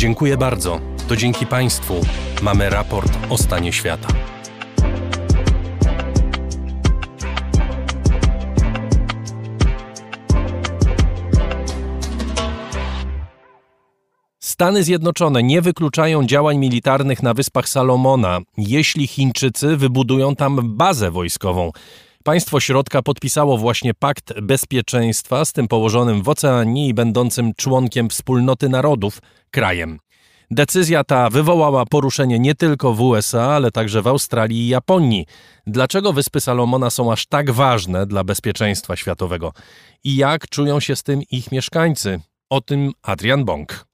Dziękuję 0.00 0.36
bardzo. 0.36 0.80
To 1.08 1.16
dzięki 1.16 1.46
Państwu 1.46 1.94
mamy 2.42 2.70
raport 2.70 3.12
o 3.30 3.38
stanie 3.38 3.72
świata. 3.72 4.08
Stany 14.38 14.84
Zjednoczone 14.84 15.42
nie 15.42 15.62
wykluczają 15.62 16.26
działań 16.26 16.58
militarnych 16.58 17.22
na 17.22 17.34
Wyspach 17.34 17.68
Salomona, 17.68 18.38
jeśli 18.56 19.06
Chińczycy 19.06 19.76
wybudują 19.76 20.36
tam 20.36 20.76
bazę 20.76 21.10
wojskową. 21.10 21.70
Państwo 22.24 22.60
środka 22.60 23.02
podpisało 23.02 23.58
właśnie 23.58 23.94
pakt 23.94 24.40
bezpieczeństwa 24.40 25.44
z 25.44 25.52
tym 25.52 25.68
położonym 25.68 26.22
w 26.22 26.28
oceanie 26.28 26.88
i 26.88 26.94
będącym 26.94 27.54
członkiem 27.54 28.08
wspólnoty 28.08 28.68
narodów 28.68 29.18
krajem. 29.50 29.98
Decyzja 30.50 31.04
ta 31.04 31.30
wywołała 31.30 31.86
poruszenie 31.86 32.38
nie 32.38 32.54
tylko 32.54 32.94
w 32.94 33.00
USA, 33.00 33.42
ale 33.42 33.70
także 33.70 34.02
w 34.02 34.06
Australii 34.06 34.58
i 34.58 34.68
Japonii. 34.68 35.26
Dlaczego 35.66 36.12
Wyspy 36.12 36.40
Salomona 36.40 36.90
są 36.90 37.12
aż 37.12 37.26
tak 37.26 37.50
ważne 37.50 38.06
dla 38.06 38.24
bezpieczeństwa 38.24 38.96
światowego? 38.96 39.52
I 40.04 40.16
jak 40.16 40.48
czują 40.48 40.80
się 40.80 40.96
z 40.96 41.02
tym 41.02 41.22
ich 41.30 41.52
mieszkańcy? 41.52 42.20
O 42.50 42.60
tym 42.60 42.92
Adrian 43.02 43.44
Bąk. 43.44 43.89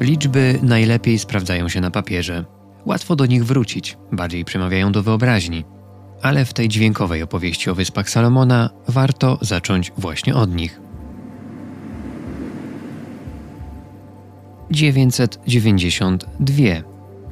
Liczby 0.00 0.58
najlepiej 0.62 1.18
sprawdzają 1.18 1.68
się 1.68 1.80
na 1.80 1.90
papierze. 1.90 2.44
Łatwo 2.86 3.16
do 3.16 3.26
nich 3.26 3.44
wrócić, 3.44 3.98
bardziej 4.12 4.44
przemawiają 4.44 4.92
do 4.92 5.02
wyobraźni. 5.02 5.64
Ale 6.22 6.44
w 6.44 6.52
tej 6.52 6.68
dźwiękowej 6.68 7.22
opowieści 7.22 7.70
o 7.70 7.74
Wyspach 7.74 8.10
Salomona 8.10 8.70
warto 8.88 9.38
zacząć 9.40 9.92
właśnie 9.96 10.34
od 10.34 10.54
nich. 10.54 10.80
992. 14.70 16.54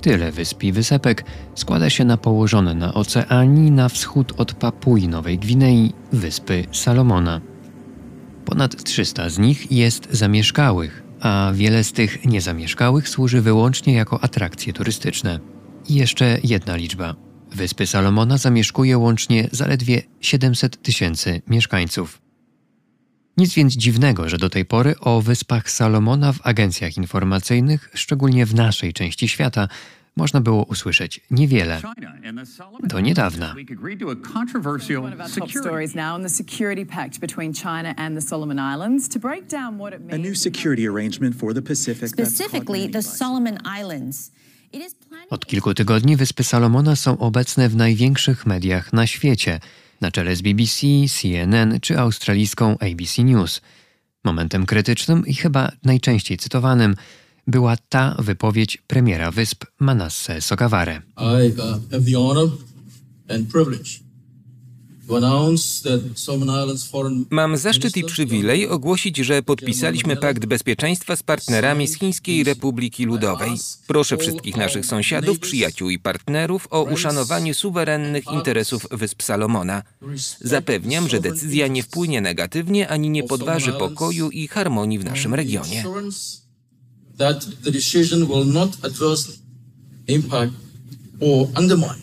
Tyle 0.01 0.33
wysp 0.33 0.63
i 0.63 0.73
wysepek 0.73 1.25
składa 1.55 1.91
się 1.91 2.05
na 2.05 2.17
położone 2.17 2.75
na 2.75 2.95
oceanii 2.95 3.71
na 3.71 3.89
wschód 3.89 4.33
od 4.37 4.55
Papui 4.55 5.09
Nowej 5.09 5.39
Gwinei 5.39 5.93
wyspy 6.13 6.65
Salomona. 6.73 7.41
Ponad 8.45 8.85
300 8.85 9.29
z 9.29 9.39
nich 9.39 9.73
jest 9.73 10.09
zamieszkałych, 10.11 11.08
a 11.21 11.53
wiele 11.55 11.85
z 11.85 11.93
tych 11.93 12.25
niezamieszkałych 12.25 13.09
służy 13.09 13.41
wyłącznie 13.41 13.95
jako 13.95 14.25
atrakcje 14.25 14.73
turystyczne. 14.73 15.41
I 15.89 15.95
jeszcze 15.95 16.39
jedna 16.45 16.77
liczba. 16.77 17.15
Wyspy 17.51 17.87
Salomona 17.87 18.39
zamieszkuje 18.39 18.99
łącznie 18.99 19.49
zaledwie 19.53 20.03
700 20.21 20.83
tysięcy 20.83 21.43
mieszkańców. 21.47 22.21
Nic 23.37 23.55
więc 23.55 23.77
dziwnego, 23.77 24.29
że 24.29 24.39
do 24.39 24.51
tej 24.51 24.65
pory 24.65 24.95
o 25.01 25.21
Wyspach 25.21 25.71
Salomona 25.71 26.33
w 26.33 26.47
agencjach 26.47 26.97
informacyjnych, 26.97 27.91
szczególnie 27.95 28.47
w 28.47 28.55
naszej 28.55 28.93
części 28.93 29.29
świata, 29.29 29.69
można 30.19 30.41
było 30.41 30.65
usłyszeć 30.65 31.21
niewiele. 31.31 31.81
Do 32.83 33.01
niedawna. 33.01 33.55
Od 45.31 45.47
kilku 45.47 45.75
tygodni 45.75 46.17
Wyspy 46.17 46.45
Salomona 46.45 46.97
są 46.97 47.19
obecne 47.19 47.69
w 47.69 47.77
największych 47.77 48.47
mediach 48.47 48.93
na 48.93 49.07
świecie, 49.07 49.61
na 50.01 50.11
czele 50.11 50.37
z 50.37 50.43
BBC, 50.43 50.87
CNN 51.21 51.81
czy 51.81 51.99
australijską 51.99 52.77
ABC 52.79 53.25
News. 53.25 53.61
Momentem 54.25 54.67
krytycznym 54.67 55.27
i 55.27 55.35
chyba 55.35 55.73
najczęściej 55.85 56.37
cytowanym 56.37 56.95
była 57.49 57.77
ta 57.89 58.17
wypowiedź 58.19 58.79
premiera 58.87 59.31
wysp 59.31 59.65
Manasseh 59.79 60.45
Sogavare. 60.45 61.03
I 61.17 61.53
uh, 61.53 61.59
have 61.91 62.05
the 62.05 62.19
honor 62.19 62.49
and 63.29 63.53
privilege 63.53 64.09
Mam 67.31 67.57
zaszczyt 67.57 67.97
i 67.97 68.05
przywilej 68.05 68.69
ogłosić, 68.69 69.17
że 69.17 69.43
podpisaliśmy 69.43 70.17
pakt 70.17 70.47
bezpieczeństwa 70.47 71.17
z 71.17 71.23
partnerami 71.23 71.89
z 71.89 71.99
Chińskiej 71.99 72.45
Republiki 72.45 73.05
Ludowej. 73.05 73.51
Proszę 73.87 74.17
wszystkich 74.17 74.57
naszych 74.57 74.87
sąsiadów, 74.87 75.39
przyjaciół 75.39 75.91
i 75.91 75.99
partnerów 75.99 76.69
o 76.71 76.83
uszanowanie 76.83 77.55
suwerennych 77.55 78.25
interesów 78.33 78.87
Wysp 78.91 79.23
Salomona. 79.23 79.83
Zapewniam, 80.41 81.09
że 81.09 81.21
decyzja 81.21 81.67
nie 81.67 81.83
wpłynie 81.83 82.21
negatywnie 82.21 82.89
ani 82.89 83.11
nie 83.11 83.23
podważy 83.23 83.73
pokoju 83.73 84.31
i 84.31 84.49
harmonii 84.49 84.99
w 84.99 85.05
naszym 85.05 85.35
regionie. 85.35 85.85
That 87.19 87.47
the 87.65 87.71
decision 87.71 88.29
will 88.29 88.45
not 88.45 88.85
adversely 88.85 89.37
impact 90.07 90.53
or 91.21 91.49
undermine 91.59 92.03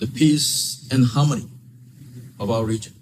the 0.00 0.06
peace 0.06 0.78
and 0.94 1.06
harmony 1.06 1.44
of 2.38 2.50
our 2.50 2.68
region. 2.68 2.94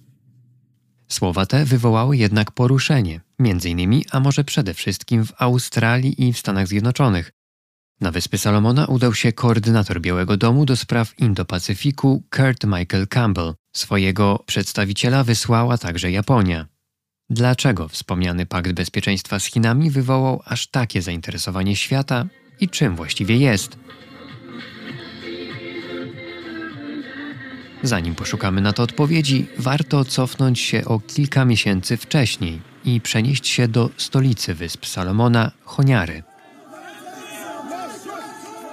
Słowa 1.08 1.46
te 1.46 1.64
wywołały 1.64 2.16
jednak 2.16 2.50
poruszenie, 2.50 3.20
między 3.38 3.70
innymi, 3.70 4.04
a 4.10 4.20
może 4.20 4.44
przede 4.44 4.74
wszystkim 4.74 5.26
w 5.26 5.32
Australii 5.38 6.28
i 6.28 6.32
w 6.32 6.38
Stanach 6.38 6.68
Zjednoczonych. 6.68 7.32
Na 8.00 8.10
Wyspy 8.10 8.38
Salomona 8.38 8.86
udał 8.86 9.14
się 9.14 9.32
koordynator 9.32 10.00
Białego 10.00 10.36
Domu 10.36 10.66
do 10.66 10.76
spraw 10.76 11.14
Indo-Pacyfiku 11.18 12.22
Kurt 12.30 12.64
Michael 12.64 13.08
Campbell. 13.08 13.54
Swojego 13.76 14.44
przedstawiciela 14.46 15.24
wysłała 15.24 15.78
także 15.78 16.10
Japonia. 16.10 16.71
Dlaczego 17.32 17.88
wspomniany 17.88 18.46
pakt 18.46 18.72
bezpieczeństwa 18.72 19.38
z 19.38 19.44
Chinami 19.44 19.90
wywołał 19.90 20.42
aż 20.44 20.66
takie 20.66 21.02
zainteresowanie 21.02 21.76
świata 21.76 22.26
i 22.60 22.68
czym 22.68 22.96
właściwie 22.96 23.36
jest? 23.36 23.76
Zanim 27.82 28.14
poszukamy 28.14 28.60
na 28.60 28.72
to 28.72 28.82
odpowiedzi, 28.82 29.46
warto 29.58 30.04
cofnąć 30.04 30.60
się 30.60 30.84
o 30.84 31.00
kilka 31.00 31.44
miesięcy 31.44 31.96
wcześniej 31.96 32.60
i 32.84 33.00
przenieść 33.00 33.48
się 33.48 33.68
do 33.68 33.90
stolicy 33.96 34.54
Wysp 34.54 34.86
Salomona, 34.86 35.50
Honiary. 35.64 36.22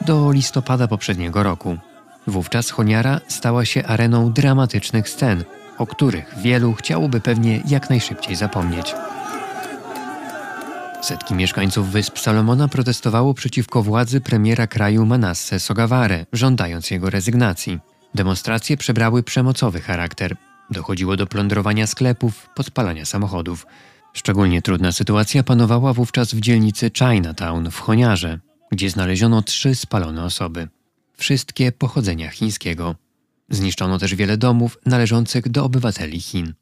do 0.05 0.31
listopada 0.31 0.87
poprzedniego 0.87 1.43
roku. 1.43 1.77
Wówczas 2.27 2.69
Honiara 2.69 3.21
stała 3.27 3.65
się 3.65 3.85
areną 3.85 4.31
dramatycznych 4.33 5.09
scen, 5.09 5.43
o 5.79 5.87
których 5.87 6.35
wielu 6.37 6.73
chciałoby 6.73 7.21
pewnie 7.21 7.61
jak 7.67 7.89
najszybciej 7.89 8.35
zapomnieć. 8.35 8.95
Setki 11.01 11.33
mieszkańców 11.33 11.91
Wysp 11.91 12.19
Salomona 12.19 12.67
protestowało 12.67 13.33
przeciwko 13.33 13.83
władzy 13.83 14.21
premiera 14.21 14.67
kraju 14.67 15.05
Manasse 15.05 15.59
Sogavare, 15.59 16.25
żądając 16.33 16.91
jego 16.91 17.09
rezygnacji. 17.09 17.79
Demonstracje 18.15 18.77
przybrały 18.77 19.23
przemocowy 19.23 19.81
charakter. 19.81 20.35
Dochodziło 20.71 21.17
do 21.17 21.27
plądrowania 21.27 21.87
sklepów, 21.87 22.49
podpalania 22.55 23.05
samochodów. 23.05 23.65
Szczególnie 24.13 24.61
trudna 24.61 24.91
sytuacja 24.91 25.43
panowała 25.43 25.93
wówczas 25.93 26.33
w 26.33 26.39
dzielnicy 26.39 26.91
Chinatown 26.97 27.71
w 27.71 27.79
Honiarze, 27.79 28.39
gdzie 28.71 28.89
znaleziono 28.89 29.41
trzy 29.41 29.75
spalone 29.75 30.23
osoby. 30.23 30.67
Wszystkie 31.17 31.71
pochodzenia 31.71 32.29
chińskiego. 32.29 32.95
Zniszczono 33.49 33.99
też 33.99 34.15
wiele 34.15 34.37
domów 34.37 34.77
należących 34.85 35.49
do 35.49 35.63
obywateli 35.63 36.21
Chin. 36.21 36.53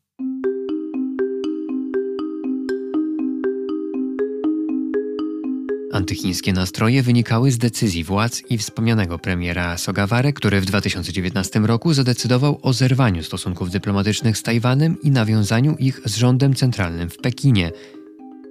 Antychińskie 5.93 6.53
nastroje 6.53 7.03
wynikały 7.03 7.51
z 7.51 7.57
decyzji 7.57 8.03
władz 8.03 8.41
i 8.49 8.57
wspomnianego 8.57 9.19
premiera 9.19 9.77
Sogaware, 9.77 10.33
który 10.33 10.61
w 10.61 10.65
2019 10.65 11.59
roku 11.59 11.93
zadecydował 11.93 12.59
o 12.61 12.73
zerwaniu 12.73 13.23
stosunków 13.23 13.71
dyplomatycznych 13.71 14.37
z 14.37 14.43
Tajwanem 14.43 15.01
i 15.01 15.11
nawiązaniu 15.11 15.75
ich 15.79 16.01
z 16.05 16.15
rządem 16.15 16.55
centralnym 16.55 17.09
w 17.09 17.17
Pekinie. 17.17 17.71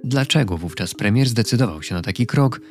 Dlaczego 0.03 0.57
wówczas 0.57 0.93
premier 0.93 1.29
zdecydował 1.29 1.83
się 1.83 1.95
na 1.95 2.01
taki 2.01 2.27
krok? 2.27 2.61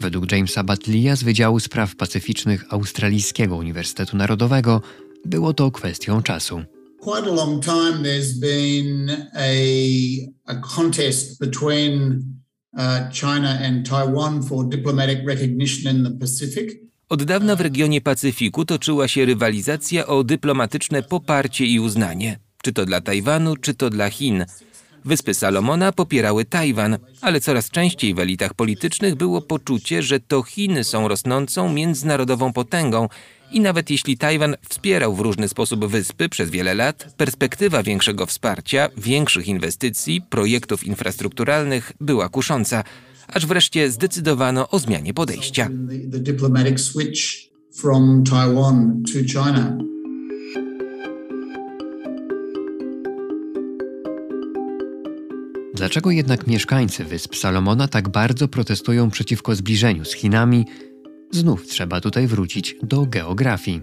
Według 0.00 0.32
Jamesa 0.32 0.64
Batleya 0.64 1.16
z 1.16 1.22
Wydziału 1.22 1.60
Spraw 1.60 1.96
Pacyficznych 1.96 2.64
Australijskiego 2.72 3.56
Uniwersytetu 3.56 4.16
Narodowego 4.16 4.82
było 5.24 5.54
to 5.54 5.70
kwestią 5.70 6.22
czasu. 6.22 6.62
Quite 7.00 7.30
a 7.30 7.34
long 7.34 7.64
time 7.64 8.02
there's 8.02 8.40
been 8.40 9.10
a, 9.34 9.52
a 10.44 10.54
contest 10.54 11.40
between 11.40 12.22
uh, 12.72 13.12
China 13.12 13.58
and 13.62 13.88
Taiwan 13.88 14.42
for 14.42 14.68
diplomatic 14.68 15.18
recognition 15.26 15.96
in 15.96 16.04
the 16.04 16.10
Pacific. 16.10 16.86
Od 17.08 17.24
dawna 17.24 17.56
w 17.56 17.60
regionie 17.60 18.00
Pacyfiku 18.00 18.64
toczyła 18.64 19.08
się 19.08 19.24
rywalizacja 19.24 20.06
o 20.06 20.24
dyplomatyczne 20.24 21.02
poparcie 21.02 21.66
i 21.66 21.80
uznanie, 21.80 22.38
czy 22.62 22.72
to 22.72 22.84
dla 22.84 23.00
Tajwanu, 23.00 23.56
czy 23.56 23.74
to 23.74 23.90
dla 23.90 24.10
Chin. 24.10 24.44
Wyspy 25.04 25.34
Salomona 25.34 25.92
popierały 25.92 26.44
Tajwan, 26.44 26.98
ale 27.20 27.40
coraz 27.40 27.70
częściej 27.70 28.14
w 28.14 28.18
elitach 28.18 28.54
politycznych 28.54 29.14
było 29.14 29.42
poczucie, 29.42 30.02
że 30.02 30.20
to 30.20 30.42
Chiny 30.42 30.84
są 30.84 31.08
rosnącą 31.08 31.72
międzynarodową 31.72 32.52
potęgą 32.52 33.08
i 33.52 33.60
nawet 33.60 33.90
jeśli 33.90 34.18
Tajwan 34.18 34.56
wspierał 34.68 35.14
w 35.14 35.20
różny 35.20 35.48
sposób 35.48 35.84
wyspy 35.84 36.28
przez 36.28 36.50
wiele 36.50 36.74
lat, 36.74 37.14
perspektywa 37.16 37.82
większego 37.82 38.26
wsparcia, 38.26 38.88
większych 38.96 39.48
inwestycji, 39.48 40.22
projektów 40.30 40.84
infrastrukturalnych 40.84 41.92
była 42.00 42.28
kusząca, 42.28 42.84
aż 43.28 43.46
wreszcie 43.46 43.90
zdecydowano 43.90 44.68
o 44.68 44.78
zmianie 44.78 45.14
podejścia. 45.14 45.70
Dlaczego 55.74 56.10
jednak 56.10 56.46
mieszkańcy 56.46 57.04
Wysp 57.04 57.34
Salomona 57.36 57.88
tak 57.88 58.08
bardzo 58.08 58.48
protestują 58.48 59.10
przeciwko 59.10 59.54
zbliżeniu 59.54 60.04
z 60.04 60.12
Chinami? 60.12 60.66
Znów 61.30 61.66
trzeba 61.66 62.00
tutaj 62.00 62.26
wrócić 62.26 62.76
do 62.82 63.06
geografii. 63.06 63.82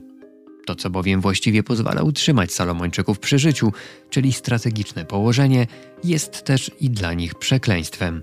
To, 0.65 0.75
co 0.75 0.89
bowiem 0.89 1.21
właściwie 1.21 1.63
pozwala 1.63 2.03
utrzymać 2.03 2.53
Salomończyków 2.53 3.19
przy 3.19 3.39
życiu, 3.39 3.71
czyli 4.09 4.33
strategiczne 4.33 5.05
położenie, 5.05 5.67
jest 6.03 6.43
też 6.43 6.71
i 6.79 6.89
dla 6.89 7.13
nich 7.13 7.35
przekleństwem. 7.35 8.21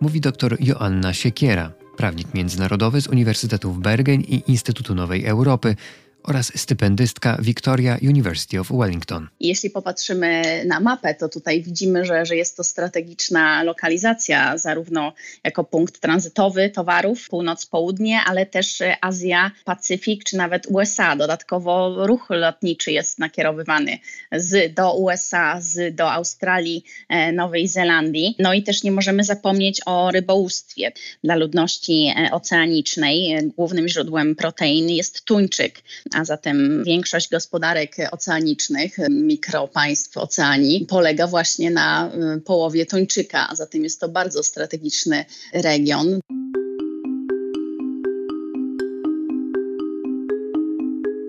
Mówi 0.00 0.20
dr 0.20 0.56
Joanna 0.60 1.14
Siekiera, 1.14 1.72
prawnik 1.96 2.34
międzynarodowy 2.34 3.00
z 3.00 3.08
Uniwersytetów 3.08 3.78
Bergen 3.78 4.20
i 4.20 4.42
Instytutu 4.48 4.94
Nowej 4.94 5.26
Europy, 5.26 5.76
oraz 6.24 6.52
stypendystka 6.58 7.38
Victoria 7.40 7.98
University 8.02 8.60
of 8.60 8.68
Wellington. 8.70 9.28
Jeśli 9.40 9.70
popatrzymy 9.70 10.62
na 10.66 10.80
mapę, 10.80 11.14
to 11.14 11.28
tutaj 11.28 11.62
widzimy, 11.62 12.04
że, 12.04 12.26
że 12.26 12.36
jest 12.36 12.56
to 12.56 12.64
strategiczna 12.64 13.62
lokalizacja, 13.62 14.58
zarówno 14.58 15.12
jako 15.44 15.64
punkt 15.64 16.00
tranzytowy 16.00 16.70
towarów, 16.70 17.28
północ-południe, 17.28 18.20
ale 18.26 18.46
też 18.46 18.82
Azja, 19.00 19.50
Pacyfik 19.64 20.24
czy 20.24 20.36
nawet 20.36 20.66
USA. 20.66 21.16
Dodatkowo 21.16 22.06
ruch 22.06 22.26
lotniczy 22.30 22.92
jest 22.92 23.18
nakierowywany 23.18 23.98
z 24.32 24.74
do 24.74 24.94
USA, 24.94 25.60
z 25.60 25.94
do 25.94 26.12
Australii, 26.12 26.84
e, 27.08 27.32
Nowej 27.32 27.68
Zelandii. 27.68 28.36
No 28.38 28.54
i 28.54 28.62
też 28.62 28.82
nie 28.82 28.92
możemy 28.92 29.24
zapomnieć 29.24 29.80
o 29.86 30.10
rybołówstwie. 30.10 30.92
Dla 31.24 31.34
ludności 31.34 32.14
e, 32.16 32.30
oceanicznej 32.30 33.32
e, 33.32 33.42
głównym 33.42 33.88
źródłem 33.88 34.36
proteiny 34.36 34.92
jest 34.92 35.24
tuńczyk 35.24 35.82
a 36.14 36.24
zatem 36.24 36.84
większość 36.84 37.30
gospodarek 37.30 37.96
oceanicznych, 38.10 38.96
mikropaństw 39.10 40.16
oceanii, 40.16 40.86
polega 40.88 41.26
właśnie 41.26 41.70
na 41.70 42.12
y, 42.36 42.40
połowie 42.40 42.86
tuńczyka, 42.86 43.48
a 43.48 43.54
zatem 43.54 43.84
jest 43.84 44.00
to 44.00 44.08
bardzo 44.08 44.42
strategiczny 44.42 45.24
region. 45.54 46.20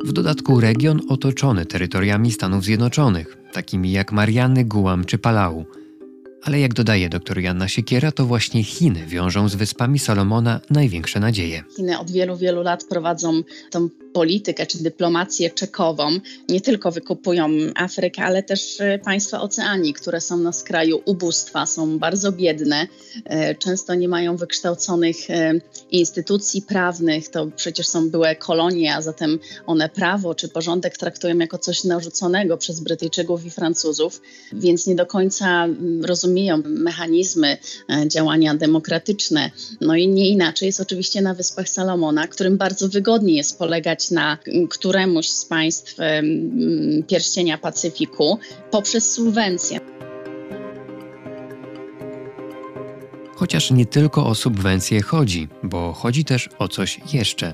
W 0.05 0.11
dodatku 0.13 0.59
region 0.59 1.01
otoczony 1.09 1.65
terytoriami 1.65 2.31
Stanów 2.31 2.63
Zjednoczonych, 2.63 3.37
takimi 3.53 3.91
jak 3.91 4.11
Mariany, 4.11 4.65
Guam 4.65 5.05
czy 5.05 5.17
Palau– 5.17 5.65
ale 6.43 6.59
jak 6.59 6.73
dodaje 6.73 7.09
dr 7.09 7.39
Janna 7.39 7.67
Siekiera, 7.67 8.11
to 8.11 8.25
właśnie 8.25 8.63
Chiny 8.63 9.05
wiążą 9.05 9.49
z 9.49 9.55
wyspami 9.55 9.99
Salomona 9.99 10.59
największe 10.69 11.19
nadzieje. 11.19 11.63
Chiny 11.75 11.99
od 11.99 12.11
wielu, 12.11 12.37
wielu 12.37 12.61
lat 12.61 12.83
prowadzą 12.83 13.41
tą 13.71 13.89
politykę 14.13 14.65
czy 14.65 14.83
dyplomację 14.83 15.49
czekową. 15.49 16.19
Nie 16.49 16.61
tylko 16.61 16.91
wykupują 16.91 17.49
Afrykę, 17.75 18.23
ale 18.23 18.43
też 18.43 18.81
e, 18.81 18.99
państwa 18.99 19.41
oceanii, 19.41 19.93
które 19.93 20.21
są 20.21 20.37
na 20.37 20.53
skraju 20.53 21.01
ubóstwa, 21.05 21.65
są 21.65 21.99
bardzo 21.99 22.31
biedne, 22.31 22.87
e, 23.25 23.55
często 23.55 23.95
nie 23.95 24.07
mają 24.07 24.37
wykształconych 24.37 25.29
e, 25.29 25.53
instytucji 25.91 26.61
prawnych. 26.61 27.29
To 27.29 27.47
przecież 27.55 27.87
są 27.87 28.09
były 28.09 28.35
kolonie, 28.35 28.95
a 28.95 29.01
zatem 29.01 29.39
one 29.65 29.89
prawo 29.89 30.35
czy 30.35 30.49
porządek 30.49 30.97
traktują 30.97 31.37
jako 31.37 31.57
coś 31.57 31.83
narzuconego 31.83 32.57
przez 32.57 32.79
Brytyjczyków 32.79 33.45
i 33.45 33.49
Francuzów, 33.49 34.21
więc 34.53 34.87
nie 34.87 34.95
do 34.95 35.05
końca 35.05 35.67
rozumieją, 36.01 36.61
mechanizmy 36.65 37.57
działania 38.07 38.55
demokratyczne. 38.55 39.51
No 39.81 39.95
i 39.95 40.07
nie 40.07 40.29
inaczej 40.29 40.65
jest 40.65 40.79
oczywiście 40.79 41.21
na 41.21 41.33
Wyspach 41.33 41.69
Salomona, 41.69 42.27
którym 42.27 42.57
bardzo 42.57 42.89
wygodnie 42.89 43.35
jest 43.35 43.57
polegać 43.57 44.02
na 44.11 44.37
któremuś 44.69 45.29
z 45.29 45.45
państw 45.45 45.95
pierścienia 47.07 47.57
Pacyfiku 47.57 48.39
poprzez 48.71 49.11
subwencje. 49.13 49.79
Chociaż 53.35 53.71
nie 53.71 53.85
tylko 53.85 54.25
o 54.25 54.35
subwencje 54.35 55.01
chodzi, 55.01 55.47
bo 55.63 55.93
chodzi 55.93 56.25
też 56.25 56.49
o 56.59 56.67
coś 56.67 56.99
jeszcze. 57.13 57.53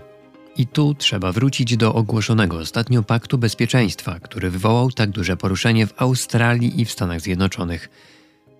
I 0.57 0.67
tu 0.67 0.95
trzeba 0.95 1.31
wrócić 1.31 1.77
do 1.77 1.93
ogłoszonego 1.93 2.57
ostatnio 2.57 3.03
Paktu 3.03 3.37
Bezpieczeństwa, 3.37 4.19
który 4.19 4.49
wywołał 4.49 4.91
tak 4.91 5.09
duże 5.09 5.37
poruszenie 5.37 5.87
w 5.87 5.93
Australii 6.01 6.81
i 6.81 6.85
w 6.85 6.91
Stanach 6.91 7.21
Zjednoczonych. 7.21 7.89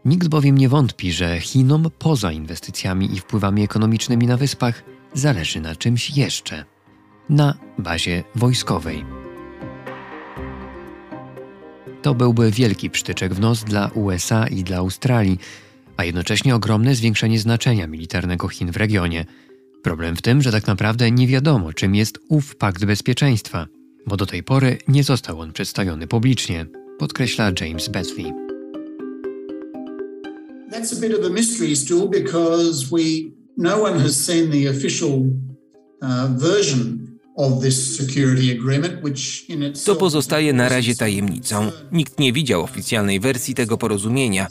Nikt 0.05 0.27
bowiem 0.27 0.57
nie 0.57 0.69
wątpi, 0.69 1.11
że 1.11 1.39
Chinom 1.39 1.91
poza 1.99 2.31
inwestycjami 2.31 3.13
i 3.13 3.19
wpływami 3.19 3.63
ekonomicznymi 3.63 4.27
na 4.27 4.37
wyspach 4.37 4.83
zależy 5.13 5.61
na 5.61 5.75
czymś 5.75 6.17
jeszcze 6.17 6.65
na 7.30 7.57
bazie 7.77 8.23
wojskowej. 8.35 9.06
To 12.01 12.15
byłby 12.15 12.51
wielki 12.51 12.89
przytyczek 12.89 13.34
w 13.34 13.39
nos 13.39 13.64
dla 13.64 13.88
USA 13.88 14.47
i 14.47 14.64
dla 14.64 14.77
Australii, 14.77 15.39
a 15.97 16.03
jednocześnie 16.03 16.56
ogromne 16.56 16.95
zwiększenie 16.95 17.39
znaczenia 17.39 17.88
militarnego 17.88 18.47
Chin 18.47 18.72
w 18.72 18.77
regionie. 18.77 19.26
Problem 19.84 20.15
w 20.15 20.22
tym, 20.22 20.41
że 20.41 20.51
tak 20.51 20.68
naprawdę 20.68 21.11
nie 21.11 21.27
wiadomo, 21.27 21.73
czym 21.73 21.95
jest 21.95 22.19
ów 22.30 22.56
pakt 22.56 22.85
bezpieczeństwa, 22.85 23.68
bo 24.07 24.18
do 24.18 24.26
tej 24.26 24.43
pory 24.43 24.77
nie 24.88 25.03
został 25.03 25.39
on 25.39 25.53
przedstawiony 25.53 26.07
publicznie, 26.07 26.65
podkreśla 26.99 27.51
James 27.61 27.88
Betley. 27.88 28.34
That's 30.72 30.97
a 30.97 31.01
bit 31.01 31.19
of 31.19 31.26
a 31.26 31.30
mystery 31.30 31.76
still 31.76 32.10
because 32.10 32.85
we 32.91 33.31
no 33.57 33.84
one 33.84 33.99
has 33.99 34.26
seen 34.26 34.51
the 34.51 34.69
official 34.69 35.23
uh, 36.01 36.38
version 36.38 37.10
to 39.85 39.95
pozostaje 39.95 40.53
na 40.53 40.69
razie 40.69 40.95
tajemnicą. 40.95 41.71
Nikt 41.91 42.19
nie 42.19 42.33
widział 42.33 42.63
oficjalnej 42.63 43.19
wersji 43.19 43.55
tego 43.55 43.77
porozumienia. 43.77 44.47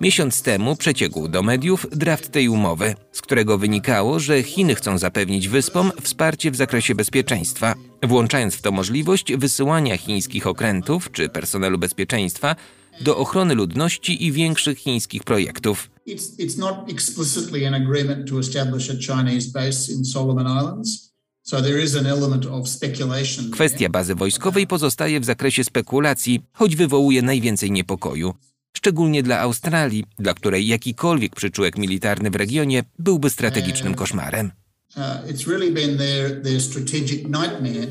Miesiąc 0.00 0.42
temu 0.42 0.76
przeciekł 0.76 1.28
do 1.28 1.42
mediów 1.42 1.86
draft 1.92 2.30
tej 2.30 2.48
umowy, 2.48 2.94
z 3.12 3.20
którego 3.20 3.58
wynikało, 3.58 4.20
że 4.20 4.42
Chiny 4.42 4.74
chcą 4.74 4.98
zapewnić 4.98 5.48
wyspom 5.48 5.92
wsparcie 6.02 6.50
w 6.50 6.56
zakresie 6.56 6.94
bezpieczeństwa, 6.94 7.74
włączając 8.02 8.54
w 8.54 8.62
to 8.62 8.72
możliwość 8.72 9.32
wysyłania 9.36 9.96
chińskich 9.96 10.46
okrętów 10.46 11.12
czy 11.12 11.28
personelu 11.28 11.78
bezpieczeństwa 11.78 12.56
do 13.00 13.16
ochrony 13.16 13.54
ludności 13.54 14.26
i 14.26 14.32
większych 14.32 14.78
chińskich 14.78 15.24
projektów. 15.24 15.90
It's, 16.06 16.38
it's 16.38 16.58
not 16.58 16.90
explicitly 16.90 17.68
an 17.68 17.74
agreement 17.74 18.30
to 18.30 18.40
establish 18.40 18.90
a 18.90 18.94
Chinese 18.94 19.50
base 19.52 19.92
in 19.92 20.04
Solomon 20.04 20.46
Islands. 20.46 21.07
So 21.48 21.62
there 21.62 21.82
is 21.82 21.96
an 21.96 22.06
element 22.06 22.46
of 22.46 22.68
speculation. 22.68 23.50
Kwestia 23.50 23.88
bazy 23.88 24.14
wojskowej 24.14 24.66
pozostaje 24.66 25.20
w 25.20 25.24
zakresie 25.24 25.64
spekulacji, 25.64 26.40
choć 26.52 26.76
wywołuje 26.76 27.22
najwięcej 27.22 27.70
niepokoju. 27.70 28.34
Szczególnie 28.76 29.22
dla 29.22 29.40
Australii, 29.40 30.04
dla 30.18 30.34
której 30.34 30.66
jakikolwiek 30.66 31.36
przyczółek 31.36 31.78
militarny 31.78 32.30
w 32.30 32.36
regionie 32.36 32.82
byłby 32.98 33.30
strategicznym 33.30 33.94
koszmarem. 33.94 34.50
Uh, 34.96 35.02
it's 35.02 35.48
really 35.48 35.70
been 35.70 35.98
their, 35.98 36.42
their 36.42 36.62
strategic 36.62 37.24
nightmare. 37.24 37.88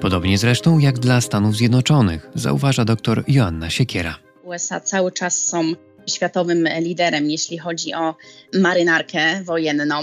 Podobnie 0.00 0.38
zresztą 0.38 0.78
jak 0.78 0.98
dla 0.98 1.20
Stanów 1.20 1.56
Zjednoczonych, 1.56 2.30
zauważa 2.34 2.84
dr 2.84 3.24
Joanna 3.28 3.70
Siekiera. 3.70 4.18
USA 4.42 4.80
cały 4.80 5.12
czas 5.12 5.46
są 5.46 5.74
światowym 6.10 6.68
liderem, 6.80 7.30
jeśli 7.30 7.58
chodzi 7.58 7.94
o 7.94 8.14
marynarkę 8.54 9.44
wojenną. 9.44 9.94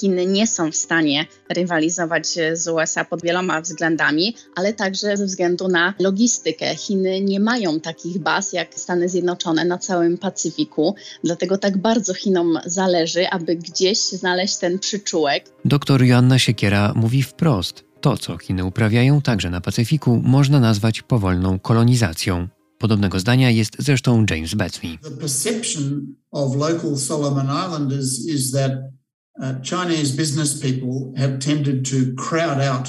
Chiny 0.00 0.26
nie 0.26 0.46
są 0.46 0.70
w 0.70 0.76
stanie 0.76 1.26
rywalizować 1.48 2.26
z 2.52 2.68
USA 2.68 3.04
pod 3.04 3.22
wieloma 3.22 3.60
względami, 3.60 4.36
ale 4.56 4.72
także 4.72 5.16
ze 5.16 5.26
względu 5.26 5.68
na 5.68 5.94
logistykę. 6.00 6.76
Chiny 6.76 7.20
nie 7.20 7.40
mają 7.40 7.80
takich 7.80 8.18
baz 8.18 8.52
jak 8.52 8.74
Stany 8.74 9.08
Zjednoczone 9.08 9.64
na 9.64 9.78
całym 9.78 10.18
Pacyfiku, 10.18 10.94
dlatego 11.24 11.58
tak 11.58 11.78
bardzo 11.78 12.14
Chinom 12.14 12.58
zależy, 12.66 13.28
aby 13.28 13.56
gdzieś 13.56 13.98
znaleźć 13.98 14.56
ten 14.56 14.78
przyczółek. 14.78 15.44
Doktor 15.64 16.04
Joanna 16.04 16.38
Siekiera 16.38 16.92
mówi 16.96 17.22
wprost. 17.22 17.84
To, 18.00 18.16
co 18.16 18.38
Chiny 18.38 18.64
uprawiają 18.64 19.22
także 19.22 19.50
na 19.50 19.60
Pacyfiku, 19.60 20.20
można 20.24 20.60
nazwać 20.60 21.02
powolną 21.02 21.58
kolonizacją. 21.58 22.48
Podobnego 22.84 23.20
zdania 23.20 23.50
jest 23.50 23.76
zresztą 23.78 24.26
James 24.30 24.54
Betsy. 24.54 24.98
The 25.02 25.10
perception 25.10 26.06
of 26.30 26.56
local 26.56 26.96
Solomon 26.96 27.46
Islanders 27.46 28.26
is 28.26 28.50
that 28.50 28.72
uh, 28.72 29.62
Chinese 29.62 30.16
business 30.16 30.60
people 30.60 31.12
have 31.16 31.38
tended 31.38 31.90
to 31.90 31.96
crowd 32.28 32.60
out 32.60 32.88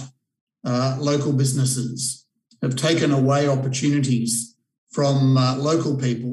uh, 0.67 1.05
local 1.05 1.33
businesses, 1.33 2.27
have 2.61 2.75
taken 2.75 3.11
away 3.11 3.49
opportunities 3.49 4.57
from 4.91 5.37
uh, 5.37 5.63
local 5.63 5.95
people. 5.97 6.31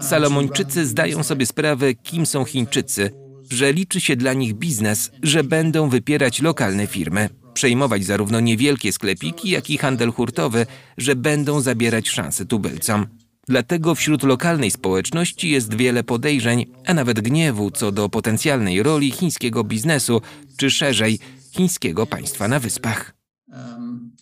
Salomończycy 0.00 0.86
zdają 0.86 1.22
sobie 1.22 1.46
sprawę, 1.46 1.94
kim 1.94 2.26
są 2.26 2.44
Chińczycy, 2.44 3.10
że 3.50 3.72
liczy 3.72 4.00
się 4.00 4.16
dla 4.16 4.32
nich 4.32 4.54
biznes, 4.54 5.10
że 5.22 5.44
będą 5.44 5.88
wypierać 5.88 6.42
lokalne 6.42 6.86
firmy, 6.86 7.28
przejmować 7.56 8.04
zarówno 8.04 8.40
niewielkie 8.40 8.92
sklepiki, 8.92 9.50
jak 9.50 9.70
i 9.70 9.78
handel 9.78 10.12
hurtowy, 10.12 10.66
że 10.98 11.16
będą 11.16 11.60
zabierać 11.60 12.08
szanse 12.08 12.46
tubylcom. 12.46 13.06
Dlatego 13.48 13.94
wśród 13.94 14.22
lokalnej 14.22 14.70
społeczności 14.70 15.50
jest 15.50 15.74
wiele 15.74 16.04
podejrzeń, 16.04 16.66
a 16.86 16.94
nawet 16.94 17.20
gniewu 17.20 17.70
co 17.70 17.92
do 17.92 18.08
potencjalnej 18.08 18.82
roli 18.82 19.10
chińskiego 19.10 19.64
biznesu, 19.64 20.20
czy 20.56 20.70
szerzej 20.70 21.18
chińskiego 21.52 22.06
państwa 22.06 22.48
na 22.48 22.60
wyspach. 22.60 23.14
Um, 23.48 24.12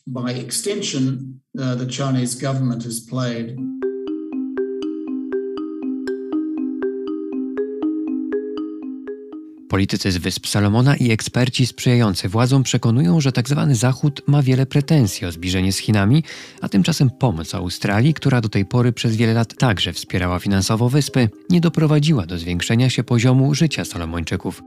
Politycy 9.69 10.13
z 10.13 10.17
Wysp 10.17 10.47
Salomona 10.47 10.97
i 10.97 11.11
eksperci 11.11 11.67
sprzyjający 11.67 12.29
władzom 12.29 12.63
przekonują, 12.63 13.21
że 13.21 13.33
tzw. 13.33 13.65
Tak 13.67 13.77
Zachód 13.77 14.23
ma 14.27 14.43
wiele 14.43 14.67
pretensji 14.67 15.27
o 15.27 15.33
zbliżenie 15.33 15.73
z 15.73 15.79
Chinami, 15.79 16.25
a 16.61 16.69
tymczasem 16.69 17.11
pomoc 17.11 17.55
Australii, 17.55 18.15
która 18.15 18.41
do 18.41 18.49
tej 18.49 18.65
pory 18.65 18.93
przez 18.93 19.17
wiele 19.17 19.35
lat 19.35 19.55
także 19.59 19.93
wspierała 19.93 20.39
finansowo 20.39 20.89
wyspy, 20.89 21.29
nie 21.51 21.61
doprowadziła 21.61 22.27
do 22.27 22.39
zwiększenia 22.39 22.91
się 22.91 23.05
poziomu 23.05 23.55
życia 23.55 23.85
Salomończyków. 23.85 24.63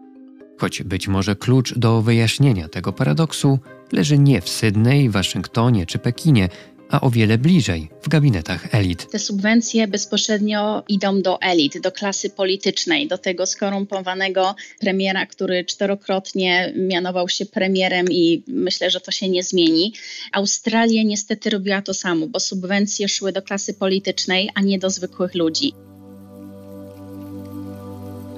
Choć 0.57 0.83
być 0.83 1.07
może 1.07 1.35
klucz 1.35 1.77
do 1.77 2.01
wyjaśnienia 2.01 2.67
tego 2.67 2.93
paradoksu 2.93 3.59
leży 3.91 4.17
nie 4.17 4.41
w 4.41 4.49
Sydney, 4.49 5.09
Waszyngtonie 5.09 5.85
czy 5.85 5.99
Pekinie, 5.99 6.49
a 6.89 7.01
o 7.01 7.09
wiele 7.09 7.38
bliżej 7.38 7.89
w 8.01 8.09
gabinetach 8.09 8.76
elit. 8.76 9.11
Te 9.11 9.19
subwencje 9.19 9.88
bezpośrednio 9.88 10.84
idą 10.89 11.22
do 11.22 11.41
elit, 11.41 11.81
do 11.81 11.91
klasy 11.91 12.30
politycznej, 12.30 13.07
do 13.07 13.18
tego 13.18 13.45
skorumpowanego 13.45 14.55
premiera, 14.80 15.26
który 15.26 15.65
czterokrotnie 15.65 16.73
mianował 16.76 17.30
się 17.30 17.45
premierem 17.45 18.05
i 18.11 18.43
myślę, 18.47 18.91
że 18.91 19.01
to 19.01 19.11
się 19.11 19.30
nie 19.30 19.43
zmieni. 19.43 19.93
Australia 20.31 21.03
niestety 21.03 21.49
robiła 21.49 21.81
to 21.81 21.93
samo, 21.93 22.27
bo 22.27 22.39
subwencje 22.39 23.09
szły 23.09 23.31
do 23.31 23.41
klasy 23.41 23.73
politycznej, 23.73 24.49
a 24.55 24.61
nie 24.61 24.80
do 24.80 24.89
zwykłych 24.89 25.35
ludzi. 25.35 25.73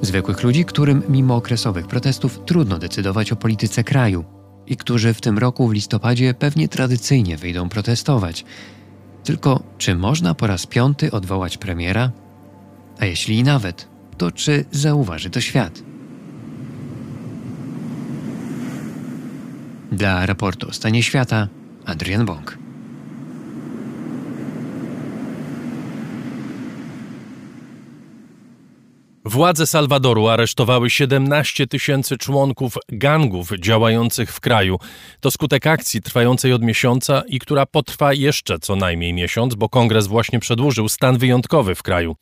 Zwykłych 0.01 0.43
ludzi, 0.43 0.65
którym 0.65 1.03
mimo 1.09 1.35
okresowych 1.35 1.87
protestów 1.87 2.39
trudno 2.45 2.79
decydować 2.79 3.31
o 3.31 3.35
polityce 3.35 3.83
kraju, 3.83 4.38
i 4.69 4.77
którzy 4.77 5.13
w 5.13 5.21
tym 5.21 5.37
roku 5.37 5.67
w 5.67 5.73
listopadzie 5.73 6.33
pewnie 6.33 6.67
tradycyjnie 6.67 7.37
wyjdą 7.37 7.69
protestować. 7.69 8.45
Tylko 9.23 9.63
czy 9.77 9.95
można 9.95 10.33
po 10.33 10.47
raz 10.47 10.65
piąty 10.65 11.11
odwołać 11.11 11.57
premiera? 11.57 12.11
A 12.99 13.05
jeśli 13.05 13.37
i 13.37 13.43
nawet, 13.43 13.87
to 14.17 14.31
czy 14.31 14.65
zauważy 14.71 15.29
to 15.29 15.41
świat? 15.41 15.83
Dla 19.91 20.25
raportu 20.25 20.69
o 20.69 20.73
stanie 20.73 21.03
świata 21.03 21.47
Adrian 21.85 22.25
Bąk. 22.25 22.68
Władze 29.29 29.67
Salwadoru 29.67 30.27
aresztowały 30.27 30.89
17 30.89 31.67
tysięcy 31.67 32.17
członków 32.17 32.77
gangów 32.89 33.49
działających 33.59 34.33
w 34.33 34.39
kraju. 34.39 34.79
To 35.19 35.31
skutek 35.31 35.67
akcji 35.67 36.01
trwającej 36.01 36.53
od 36.53 36.61
miesiąca 36.61 37.23
i 37.27 37.39
która 37.39 37.65
potrwa 37.65 38.13
jeszcze 38.13 38.59
co 38.59 38.75
najmniej 38.75 39.13
miesiąc, 39.13 39.55
bo 39.55 39.69
kongres 39.69 40.07
właśnie 40.07 40.39
przedłużył 40.39 40.89
stan 40.89 41.17
wyjątkowy 41.17 41.75
w 41.75 41.83
kraju. 41.83 42.15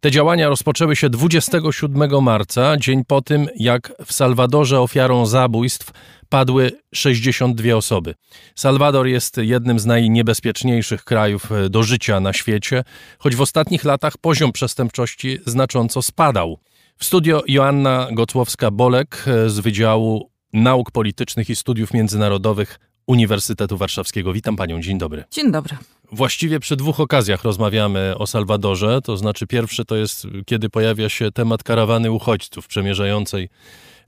Te 0.00 0.10
działania 0.10 0.48
rozpoczęły 0.48 0.96
się 0.96 1.10
27 1.10 2.22
marca, 2.22 2.76
dzień 2.76 3.04
po 3.04 3.22
tym, 3.22 3.48
jak 3.56 3.92
w 4.06 4.12
Salwadorze 4.12 4.80
ofiarą 4.80 5.26
zabójstw 5.26 5.92
padły 6.30 6.72
62 6.94 7.76
osoby. 7.76 8.14
Salwador 8.54 9.06
jest 9.06 9.36
jednym 9.36 9.78
z 9.78 9.86
najniebezpieczniejszych 9.86 11.04
krajów 11.04 11.52
e, 11.52 11.68
do 11.68 11.82
życia 11.82 12.20
na 12.20 12.32
świecie, 12.32 12.84
choć 13.18 13.36
w 13.36 13.40
ostatnich 13.40 13.84
latach 13.84 14.18
poziom 14.18 14.52
przestępczości 14.52 15.38
znacząco 15.46 16.02
spadał. 16.02 16.58
W 16.96 17.04
studio 17.04 17.42
Joanna 17.48 18.08
Gocłowska-Bolek 18.12 19.06
e, 19.26 19.50
z 19.50 19.58
Wydziału 19.60 20.30
Nauk 20.52 20.90
Politycznych 20.90 21.50
i 21.50 21.56
Studiów 21.56 21.94
Międzynarodowych 21.94 22.78
Uniwersytetu 23.06 23.76
Warszawskiego. 23.76 24.32
Witam 24.32 24.56
panią, 24.56 24.80
dzień 24.80 24.98
dobry. 24.98 25.24
Dzień 25.30 25.52
dobry. 25.52 25.76
Właściwie 26.12 26.60
przy 26.60 26.76
dwóch 26.76 27.00
okazjach 27.00 27.44
rozmawiamy 27.44 28.14
o 28.18 28.26
Salwadorze. 28.26 29.02
To 29.02 29.16
znaczy, 29.16 29.46
pierwszy 29.46 29.84
to 29.84 29.96
jest, 29.96 30.26
kiedy 30.46 30.68
pojawia 30.68 31.08
się 31.08 31.32
temat 31.32 31.62
karawany 31.62 32.10
uchodźców 32.10 32.66
przemierzającej 32.66 33.48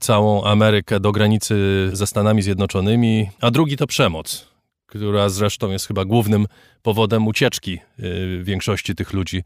całą 0.03 0.43
Amerykę 0.43 0.99
do 0.99 1.11
granicy 1.11 1.55
ze 1.93 2.07
Stanami 2.07 2.41
Zjednoczonymi, 2.41 3.29
a 3.41 3.51
drugi 3.51 3.77
to 3.77 3.87
przemoc, 3.87 4.47
która 4.85 5.29
zresztą 5.29 5.71
jest 5.71 5.87
chyba 5.87 6.05
głównym 6.05 6.45
powodem 6.81 7.27
ucieczki 7.27 7.79
y, 7.99 8.41
większości 8.43 8.95
tych 8.95 9.13
ludzi 9.13 9.43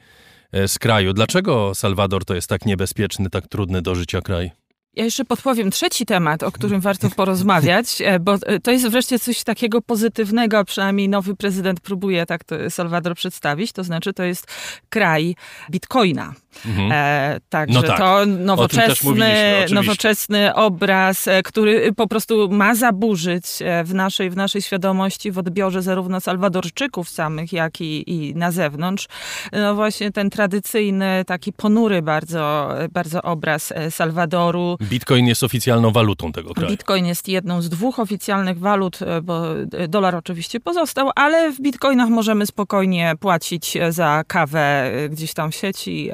y, 0.56 0.68
z 0.68 0.80
kraju. 0.80 1.14
Dlaczego 1.14 1.76
Salwador 1.76 2.26
to 2.26 2.36
jest 2.36 2.50
tak 2.50 2.66
niebezpieczny, 2.66 3.30
tak 3.30 3.48
trudny 3.48 3.82
do 3.82 3.96
życia 3.96 4.22
kraj? 4.22 4.52
Ja 4.98 5.03
jeszcze 5.03 5.26
podpowiem 5.26 5.72
trzeci 5.72 6.06
temat, 6.06 6.44
o 6.44 6.52
którym 6.52 6.82
warto 6.82 7.10
porozmawiać, 7.10 8.02
e, 8.02 8.19
bo 8.19 8.34
e, 8.34 8.60
to 8.60 8.72
jest 8.72 8.88
wreszcie 8.88 9.19
coś 9.19 9.44
takiego 9.44 9.82
pozytywnego, 9.82 10.65
przynajmniej 10.65 11.10
nowy 11.10 11.36
prezydent 11.36 11.80
próbuje 11.80 12.26
tak 12.26 12.44
to 12.44 12.69
Salwador 12.69 13.15
przedstawić, 13.15 13.72
to 13.72 13.84
znaczy 13.84 14.14
to 14.14 14.24
jest 14.24 14.48
kraj 14.90 15.36
bitcoina. 15.72 16.34
Mhm. 16.65 16.91
E, 16.91 17.40
także 17.49 17.82
no 17.82 17.88
tak. 17.88 17.98
to 17.98 18.26
nowoczesny, 18.26 19.65
nowoczesny 19.74 20.56
obraz, 20.56 21.28
e, 21.28 21.44
który 21.44 21.94
po 21.94 22.07
prostu 22.07 22.49
ma 22.49 22.76
zaburzyć 22.76 23.45
w 23.84 23.94
naszej, 23.94 24.30
w 24.30 24.36
naszej 24.36 24.61
świadomości, 24.61 25.32
w 25.32 25.38
odbiorze 25.38 25.82
zarówno 25.82 26.22
Salwadorczyków 26.22 27.10
samych, 27.10 27.53
jak 27.53 27.82
i, 27.82 28.11
i 28.11 28.36
na 28.36 28.52
zewnątrz. 28.52 29.07
No 29.52 29.76
właśnie 29.76 30.11
ten 30.11 30.30
tradycyjny, 30.30 31.24
taki 31.28 31.53
ponury 31.53 32.02
bardzo, 32.02 32.69
bardzo 32.91 33.22
obraz 33.22 33.74
Salwadoru 33.90 34.78
Bitcoin 34.89 35.27
jest 35.27 35.43
oficjalną 35.43 35.91
walutą 35.91 36.31
tego 36.31 36.53
kraju. 36.53 36.69
Bitcoin 36.69 37.05
jest 37.05 37.27
jedną 37.27 37.61
z 37.61 37.69
dwóch 37.69 37.99
oficjalnych 37.99 38.59
walut, 38.59 38.99
e, 39.01 39.22
bo 39.22 39.43
dolar 39.88 40.15
oczywiście 40.15 40.59
pozostał, 40.59 41.09
ale 41.15 41.51
w 41.51 41.61
bitcoinach 41.61 42.09
możemy 42.09 42.45
spokojnie 42.45 43.14
płacić 43.19 43.77
za 43.89 44.23
kawę 44.27 44.91
gdzieś 45.09 45.34
tam 45.34 45.51
w 45.51 45.55
sieci. 45.55 46.11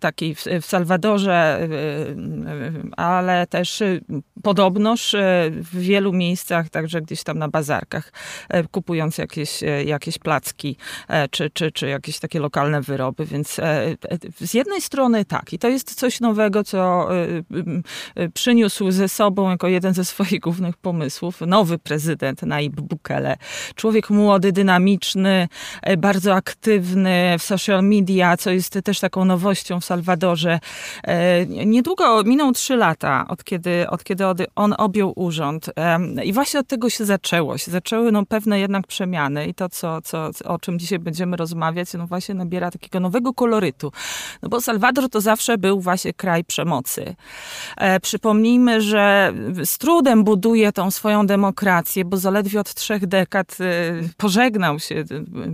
Takiej 0.00 0.34
w 0.34 0.66
Salwadorze, 0.66 1.68
ale 2.96 3.46
też 3.46 3.82
podobnoż 4.42 5.16
w 5.50 5.78
wielu 5.80 6.12
miejscach, 6.12 6.68
także 6.68 7.02
gdzieś 7.02 7.22
tam 7.22 7.38
na 7.38 7.48
bazarkach, 7.48 8.12
kupując 8.70 9.18
jakieś, 9.18 9.60
jakieś 9.84 10.18
placki 10.18 10.76
czy, 11.30 11.50
czy, 11.50 11.72
czy 11.72 11.88
jakieś 11.88 12.18
takie 12.18 12.40
lokalne 12.40 12.80
wyroby, 12.80 13.26
więc 13.26 13.60
z 14.40 14.54
jednej 14.54 14.80
strony 14.80 15.24
tak, 15.24 15.52
i 15.52 15.58
to 15.58 15.68
jest 15.68 15.81
coś 15.90 16.20
nowego, 16.20 16.64
co 16.64 17.08
przyniósł 18.34 18.90
ze 18.90 19.08
sobą 19.08 19.50
jako 19.50 19.68
jeden 19.68 19.94
ze 19.94 20.04
swoich 20.04 20.40
głównych 20.40 20.76
pomysłów 20.76 21.40
nowy 21.46 21.78
prezydent 21.78 22.42
Naib 22.42 22.80
Bukele. 22.80 23.36
Człowiek 23.74 24.10
młody, 24.10 24.52
dynamiczny, 24.52 25.48
bardzo 25.98 26.34
aktywny 26.34 27.36
w 27.38 27.42
social 27.42 27.84
media, 27.84 28.36
co 28.36 28.50
jest 28.50 28.78
też 28.84 29.00
taką 29.00 29.24
nowością 29.24 29.80
w 29.80 29.84
Salwadorze. 29.84 30.60
Niedługo 31.48 32.22
miną 32.24 32.52
trzy 32.52 32.76
lata, 32.76 33.26
od 33.28 33.44
kiedy, 33.44 33.88
od 33.88 34.04
kiedy 34.04 34.24
on 34.54 34.74
objął 34.78 35.12
urząd 35.16 35.70
i 36.24 36.32
właśnie 36.32 36.60
od 36.60 36.66
tego 36.66 36.90
się 36.90 37.04
zaczęło. 37.04 37.58
Się 37.58 37.70
zaczęły 37.70 38.12
no, 38.12 38.26
pewne 38.26 38.60
jednak 38.60 38.86
przemiany 38.86 39.46
i 39.46 39.54
to, 39.54 39.68
co, 39.68 40.00
co, 40.00 40.30
o 40.44 40.58
czym 40.58 40.78
dzisiaj 40.78 40.98
będziemy 40.98 41.36
rozmawiać, 41.36 41.92
no 41.94 42.06
właśnie 42.06 42.34
nabiera 42.34 42.70
takiego 42.70 43.00
nowego 43.00 43.34
kolorytu. 43.34 43.92
No 44.42 44.48
bo 44.48 44.60
Salwador 44.60 45.08
to 45.08 45.20
zawsze 45.20 45.58
był 45.62 45.80
właśnie 45.80 46.12
kraj 46.12 46.44
przemocy. 46.44 47.14
E, 47.76 48.00
przypomnijmy, 48.00 48.80
że 48.80 49.32
z 49.64 49.78
trudem 49.78 50.24
buduje 50.24 50.72
tą 50.72 50.90
swoją 50.90 51.26
demokrację, 51.26 52.04
bo 52.04 52.16
zaledwie 52.16 52.60
od 52.60 52.74
trzech 52.74 53.06
dekad 53.06 53.58
e, 53.60 53.64
pożegnał 54.16 54.78
się, 54.78 54.94
e, 54.94 55.04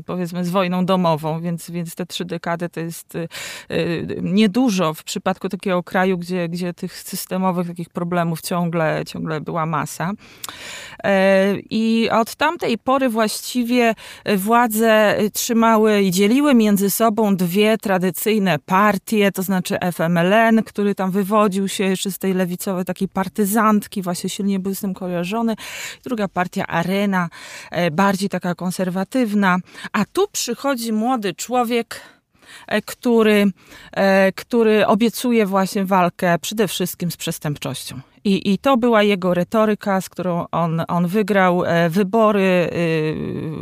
powiedzmy, 0.06 0.44
z 0.44 0.50
wojną 0.50 0.86
domową, 0.86 1.40
więc, 1.40 1.70
więc 1.70 1.94
te 1.94 2.06
trzy 2.06 2.24
dekady 2.24 2.68
to 2.68 2.80
jest 2.80 3.18
niedużo 4.22 4.94
w 4.94 5.04
przypadku 5.04 5.48
takiego 5.48 5.82
kraju, 5.82 6.18
gdzie, 6.18 6.48
gdzie 6.48 6.74
tych 6.74 6.96
systemowych 6.96 7.66
takich 7.66 7.88
problemów 7.88 8.40
ciągle, 8.40 9.02
ciągle 9.06 9.40
była 9.40 9.66
masa. 9.66 10.12
I 11.70 12.08
od 12.12 12.34
tamtej 12.34 12.78
pory 12.78 13.08
właściwie 13.08 13.94
władze 14.36 15.18
trzymały 15.32 16.02
i 16.02 16.10
dzieliły 16.10 16.54
między 16.54 16.90
sobą 16.90 17.36
dwie 17.36 17.78
tradycyjne 17.78 18.58
partie, 18.58 19.32
to 19.32 19.42
znaczy 19.42 19.80
FMLN, 19.98 20.62
który 20.62 20.94
tam 20.94 21.10
wywodził 21.10 21.68
się 21.68 21.84
jeszcze 21.84 22.10
z 22.10 22.18
tej 22.18 22.34
lewicowej 22.34 22.84
takiej 22.84 23.08
partyzantki, 23.08 24.02
właśnie 24.02 24.30
silnie 24.30 24.58
był 24.58 24.74
z 24.74 24.80
tym 24.80 24.94
kojarzony. 24.94 25.54
Druga 26.04 26.28
partia 26.28 26.66
Arena, 26.66 27.28
e, 27.70 27.90
bardziej 27.90 28.28
taka 28.28 28.54
konserwatywna. 28.54 29.56
A 29.92 30.04
tu 30.04 30.28
przychodzi 30.32 30.92
młody 30.92 31.34
człowiek, 31.34 32.00
który, 32.84 33.44
który 34.34 34.86
obiecuje 34.86 35.46
właśnie 35.46 35.84
walkę 35.84 36.38
przede 36.38 36.68
wszystkim 36.68 37.10
z 37.10 37.16
przestępczością. 37.16 38.00
I, 38.24 38.52
I 38.52 38.58
to 38.58 38.76
była 38.76 39.02
jego 39.02 39.34
retoryka, 39.34 40.00
z 40.00 40.08
którą 40.08 40.46
on, 40.52 40.82
on 40.88 41.06
wygrał 41.06 41.64
e, 41.64 41.90
wybory 41.90 42.70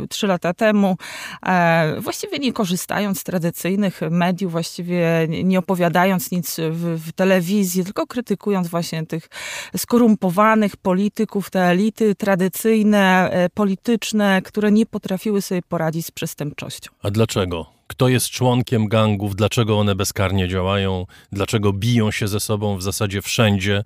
trzy 0.09 0.27
lata 0.27 0.53
temu, 0.53 0.97
e, 1.45 2.01
właściwie 2.01 2.39
nie 2.39 2.53
korzystając 2.53 3.19
z 3.19 3.23
tradycyjnych 3.23 4.01
mediów, 4.11 4.51
właściwie 4.51 5.27
nie 5.43 5.59
opowiadając 5.59 6.31
nic 6.31 6.55
w, 6.71 6.99
w 7.07 7.11
telewizji, 7.11 7.83
tylko 7.83 8.07
krytykując 8.07 8.67
właśnie 8.67 9.05
tych 9.05 9.29
skorumpowanych 9.77 10.77
polityków, 10.77 11.49
te 11.49 11.63
elity 11.63 12.15
tradycyjne, 12.15 13.29
e, 13.31 13.49
polityczne, 13.49 14.41
które 14.41 14.71
nie 14.71 14.85
potrafiły 14.85 15.41
sobie 15.41 15.61
poradzić 15.61 16.05
z 16.05 16.11
przestępczością. 16.11 16.91
A 17.03 17.11
dlaczego? 17.11 17.76
Kto 17.87 18.07
jest 18.07 18.29
członkiem 18.29 18.87
gangów, 18.87 19.35
dlaczego 19.35 19.79
one 19.79 19.95
bezkarnie 19.95 20.47
działają, 20.47 21.05
dlaczego 21.31 21.73
biją 21.73 22.11
się 22.11 22.27
ze 22.27 22.39
sobą 22.39 22.77
w 22.77 22.83
zasadzie 22.83 23.21
wszędzie. 23.21 23.83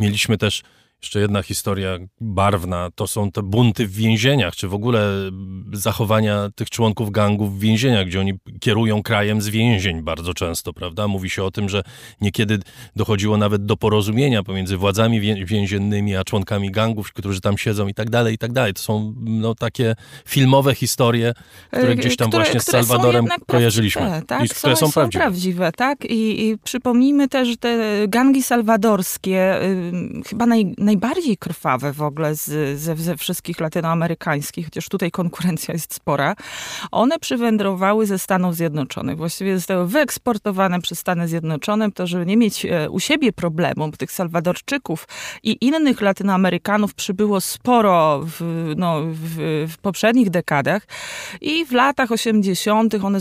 Mieliśmy 0.00 0.38
też 0.38 0.62
jeszcze 1.02 1.20
jedna 1.20 1.42
historia 1.42 1.98
barwna, 2.20 2.88
to 2.94 3.06
są 3.06 3.30
te 3.30 3.42
bunty 3.42 3.86
w 3.86 3.92
więzieniach, 3.92 4.56
czy 4.56 4.68
w 4.68 4.74
ogóle 4.74 5.10
zachowania 5.72 6.50
tych 6.54 6.70
członków 6.70 7.10
gangów 7.10 7.56
w 7.56 7.60
więzieniach, 7.60 8.06
gdzie 8.06 8.20
oni 8.20 8.32
kierują 8.60 9.02
krajem 9.02 9.42
z 9.42 9.48
więzień 9.48 10.02
bardzo 10.02 10.34
często, 10.34 10.72
prawda? 10.72 11.08
Mówi 11.08 11.30
się 11.30 11.44
o 11.44 11.50
tym, 11.50 11.68
że 11.68 11.82
niekiedy 12.20 12.58
dochodziło 12.96 13.36
nawet 13.36 13.66
do 13.66 13.76
porozumienia 13.76 14.42
pomiędzy 14.42 14.76
władzami 14.76 15.20
więziennymi 15.46 16.16
a 16.16 16.24
członkami 16.24 16.70
gangów, 16.70 17.12
którzy 17.12 17.40
tam 17.40 17.58
siedzą 17.58 17.88
i 17.88 17.94
tak 17.94 18.10
dalej, 18.10 18.34
i 18.34 18.38
tak 18.38 18.52
dalej. 18.52 18.74
To 18.74 18.82
są 18.82 19.14
no, 19.20 19.54
takie 19.54 19.94
filmowe 20.26 20.74
historie, 20.74 21.32
które 21.68 21.88
e, 21.88 21.94
gdzieś 21.96 22.16
tam 22.16 22.28
które, 22.28 22.44
właśnie 22.44 22.60
z 22.60 22.64
Salwadorem 22.64 23.26
kojarzyliśmy. 23.46 24.22
Tak, 24.26 24.44
i 24.44 24.48
które 24.48 24.76
są, 24.76 24.86
są, 24.86 24.92
prawdziwe. 24.92 25.24
prawdziwe 25.24 25.72
tak? 25.72 26.04
I, 26.04 26.48
I, 26.48 26.58
przypomnijmy 26.58 27.28
też, 27.28 27.48
że 27.48 27.56
te 27.56 27.78
gangi 28.08 28.42
salwadorskie, 28.42 29.62
y, 29.62 29.92
chyba 30.28 30.46
naj, 30.46 30.74
naj 30.78 30.93
najbardziej 30.94 31.36
krwawe 31.36 31.92
w 31.92 32.02
ogóle 32.02 32.34
z, 32.34 32.78
ze, 32.80 32.96
ze 32.96 33.16
wszystkich 33.16 33.60
latynoamerykańskich, 33.60 34.64
chociaż 34.64 34.88
tutaj 34.88 35.10
konkurencja 35.10 35.74
jest 35.74 35.94
spora, 35.94 36.36
one 36.90 37.18
przywędrowały 37.18 38.06
ze 38.06 38.18
Stanów 38.18 38.56
Zjednoczonych. 38.56 39.16
Właściwie 39.16 39.56
zostały 39.56 39.88
wyeksportowane 39.88 40.80
przez 40.80 40.98
Stany 40.98 41.28
Zjednoczone, 41.28 41.92
to 41.92 42.06
żeby 42.06 42.26
nie 42.26 42.36
mieć 42.36 42.66
e, 42.66 42.90
u 42.90 43.00
siebie 43.00 43.32
problemu, 43.32 43.88
bo 43.90 43.96
tych 43.96 44.12
Salwadorczyków 44.12 45.08
i 45.42 45.66
innych 45.66 46.00
Latynoamerykanów 46.00 46.94
przybyło 46.94 47.40
sporo 47.40 48.20
w, 48.24 48.72
no, 48.76 49.00
w, 49.02 49.66
w 49.68 49.78
poprzednich 49.78 50.30
dekadach 50.30 50.86
i 51.40 51.64
w 51.64 51.72
latach 51.72 52.12
80. 52.12 52.94
one 53.02 53.18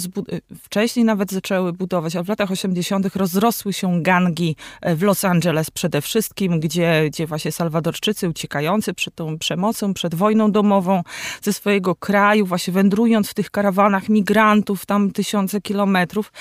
wcześniej 0.64 1.06
nawet 1.06 1.32
zaczęły 1.32 1.74
budować, 1.74 2.16
ale 2.16 2.26
w 2.26 2.30
latach 2.30 2.52
80. 2.52 3.16
rozrosły 3.16 3.74
się 3.74 4.02
gangi 4.02 4.56
e, 4.82 4.96
w 4.96 5.04
Los 5.04 5.26
Angeles 5.26 5.72
przede 5.72 6.02
wszystkim, 6.02 6.60
gdzie, 6.60 7.04
gdzie 7.08 7.28
właśnie 7.28 7.52
Salwadorczycy 7.54 8.30
uciekający 8.30 8.94
przed 8.94 9.16
tą 9.16 9.38
przemocą, 9.38 9.94
przed 9.94 10.16
wojną 10.16 10.52
domową 10.52 11.04
ze 11.42 11.54
swojego 11.54 11.96
kraju, 11.96 12.46
właśnie 12.46 12.74
wędrując 12.74 13.30
w 13.30 13.34
tych 13.34 13.52
karawanach 13.52 14.10
migrantów 14.10 14.86
tam 14.86 15.12
tysiące 15.12 15.62
kilometrów, 15.62 16.32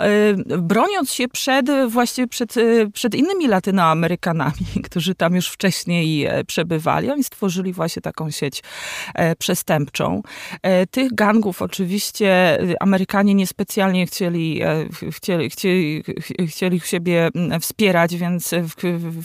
e, 0.00 0.58
broniąc 0.58 1.12
się 1.12 1.28
przed 1.28 1.66
właśnie 1.88 2.28
przed, 2.28 2.56
e, 2.56 2.90
przed 2.90 3.14
innymi 3.14 3.48
Latynoamerykanami, 3.48 4.66
którzy 4.86 5.14
tam 5.14 5.34
już 5.34 5.48
wcześniej 5.48 6.24
e, 6.24 6.44
przebywali. 6.44 7.10
Oni 7.10 7.24
stworzyli 7.24 7.72
właśnie 7.72 8.02
taką 8.02 8.30
sieć 8.30 8.62
przestępczą. 9.38 10.22
Tych 10.90 11.14
gangów 11.14 11.62
oczywiście 11.62 12.58
Amerykanie 12.80 13.34
niespecjalnie 13.34 14.06
chcieli, 14.06 14.60
chcieli, 15.10 15.50
chcieli, 15.50 16.04
chcieli 16.46 16.80
siebie 16.80 17.28
wspierać, 17.60 18.16
więc 18.16 18.50
w, 18.50 18.74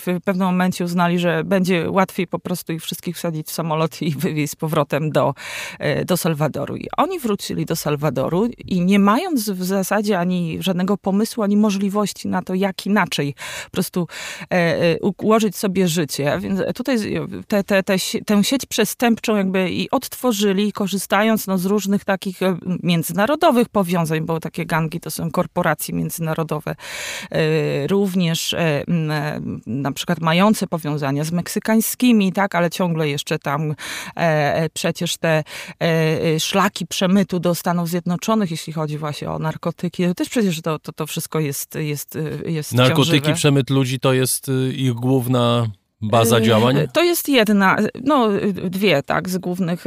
w 0.06 0.22
pewnym 0.26 0.48
momencie 0.48 0.84
uznali, 0.84 1.20
że 1.20 1.29
będzie 1.46 1.92
łatwiej 1.92 2.28
po 2.28 2.40
prostu 2.40 2.74
ich 2.74 2.82
wszystkich 2.82 3.16
wsadzić 3.16 3.48
w 3.48 3.52
samolot 3.52 4.02
i 4.02 4.16
wywieźć 4.26 4.54
z 4.54 4.56
powrotem 4.56 5.12
do, 5.12 5.34
e, 5.80 6.06
do 6.06 6.18
Salwadoru. 6.18 6.76
I 6.76 6.88
oni 6.98 7.20
wrócili 7.20 7.66
do 7.66 7.76
Salwadoru 7.76 8.46
i 8.68 8.82
nie 8.82 9.00
mając 9.00 9.50
w 9.50 9.64
zasadzie 9.64 10.20
ani 10.20 10.58
żadnego 10.60 10.98
pomysłu, 10.98 11.44
ani 11.44 11.58
możliwości 11.58 12.28
na 12.28 12.42
to, 12.42 12.54
jak 12.54 12.86
inaczej 12.86 13.36
po 13.66 13.72
prostu 13.72 14.08
e, 14.42 14.56
e, 14.56 15.00
ułożyć 15.00 15.56
sobie 15.56 15.88
życie. 15.88 16.38
Więc 16.40 16.60
tutaj 16.76 16.98
te, 17.48 17.64
te, 17.64 17.84
te, 17.84 17.96
tę 18.26 18.44
sieć 18.44 18.66
przestępczą 18.66 19.36
jakby 19.36 19.70
i 19.72 19.90
odtworzyli, 19.92 20.72
korzystając 20.72 21.48
no, 21.48 21.58
z 21.58 21.66
różnych 21.66 22.06
takich 22.06 22.40
międzynarodowych 22.84 23.70
powiązań, 23.70 24.22
bo 24.22 24.40
takie 24.40 24.66
gangi 24.66 25.00
to 25.00 25.12
są 25.12 25.32
korporacje 25.32 25.96
międzynarodowe, 25.96 26.76
również 27.88 28.56
na 29.68 29.92
przykład 29.92 30.20
mające 30.20 30.68
powiązania 30.68 31.19
z 31.26 31.32
meksykańskimi, 31.32 32.34
tak, 32.34 32.56
ale 32.56 32.70
ciągle 32.70 33.10
jeszcze 33.10 33.40
tam 33.40 33.72
e, 33.72 33.76
e, 34.16 34.70
przecież 34.70 35.18
te 35.18 35.30
e, 35.30 35.44
e, 35.82 36.40
szlaki 36.40 36.88
przemytu 36.88 37.40
do 37.40 37.56
Stanów 37.56 37.90
Zjednoczonych, 37.90 38.52
jeśli 38.52 38.74
chodzi 38.74 38.98
właśnie 38.98 39.30
o 39.30 39.40
narkotyki, 39.40 40.06
to 40.06 40.14
też 40.14 40.30
przecież 40.30 40.62
to, 40.62 40.80
to, 40.80 40.92
to 40.92 41.08
wszystko 41.08 41.40
jest, 41.40 41.76
jest, 41.76 42.18
jest 42.46 42.74
Narkotyki, 42.74 43.12
ciążywe. 43.12 43.34
przemyt 43.34 43.70
ludzi 43.70 44.00
to 44.00 44.14
jest 44.14 44.50
y, 44.50 44.74
ich 44.74 44.94
główna 44.94 45.68
baza 46.02 46.42
działań? 46.42 46.76
To 46.94 47.04
jest 47.04 47.30
jedna, 47.30 47.78
no 48.04 48.30
dwie, 48.64 49.04
tak, 49.04 49.30
z 49.30 49.38
głównych, 49.38 49.84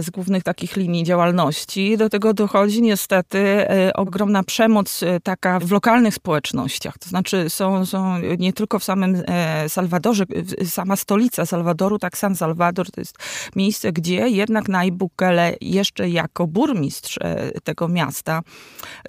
z 0.00 0.10
głównych 0.10 0.42
takich 0.42 0.76
linii 0.76 1.04
działalności. 1.04 1.96
Do 1.96 2.08
tego 2.08 2.34
dochodzi 2.34 2.82
niestety 2.82 3.66
ogromna 3.94 4.42
przemoc 4.42 5.00
taka 5.22 5.60
w 5.60 5.72
lokalnych 5.72 6.14
społecznościach. 6.14 6.98
To 6.98 7.08
znaczy 7.08 7.50
są, 7.50 7.86
są 7.86 8.18
nie 8.38 8.52
tylko 8.52 8.78
w 8.78 8.84
samym 8.84 9.22
Salwadorze, 9.68 10.24
sama 10.64 10.96
stolica 10.96 11.46
Salwadoru, 11.46 11.98
tak 11.98 12.18
San 12.18 12.36
Salvador, 12.36 12.90
to 12.90 13.00
jest 13.00 13.18
miejsce, 13.56 13.92
gdzie 13.92 14.28
jednak 14.28 14.68
Nayib 14.68 14.94
Bukele 14.94 15.56
jeszcze 15.60 16.08
jako 16.08 16.46
burmistrz 16.46 17.18
tego 17.64 17.88
miasta 17.88 18.40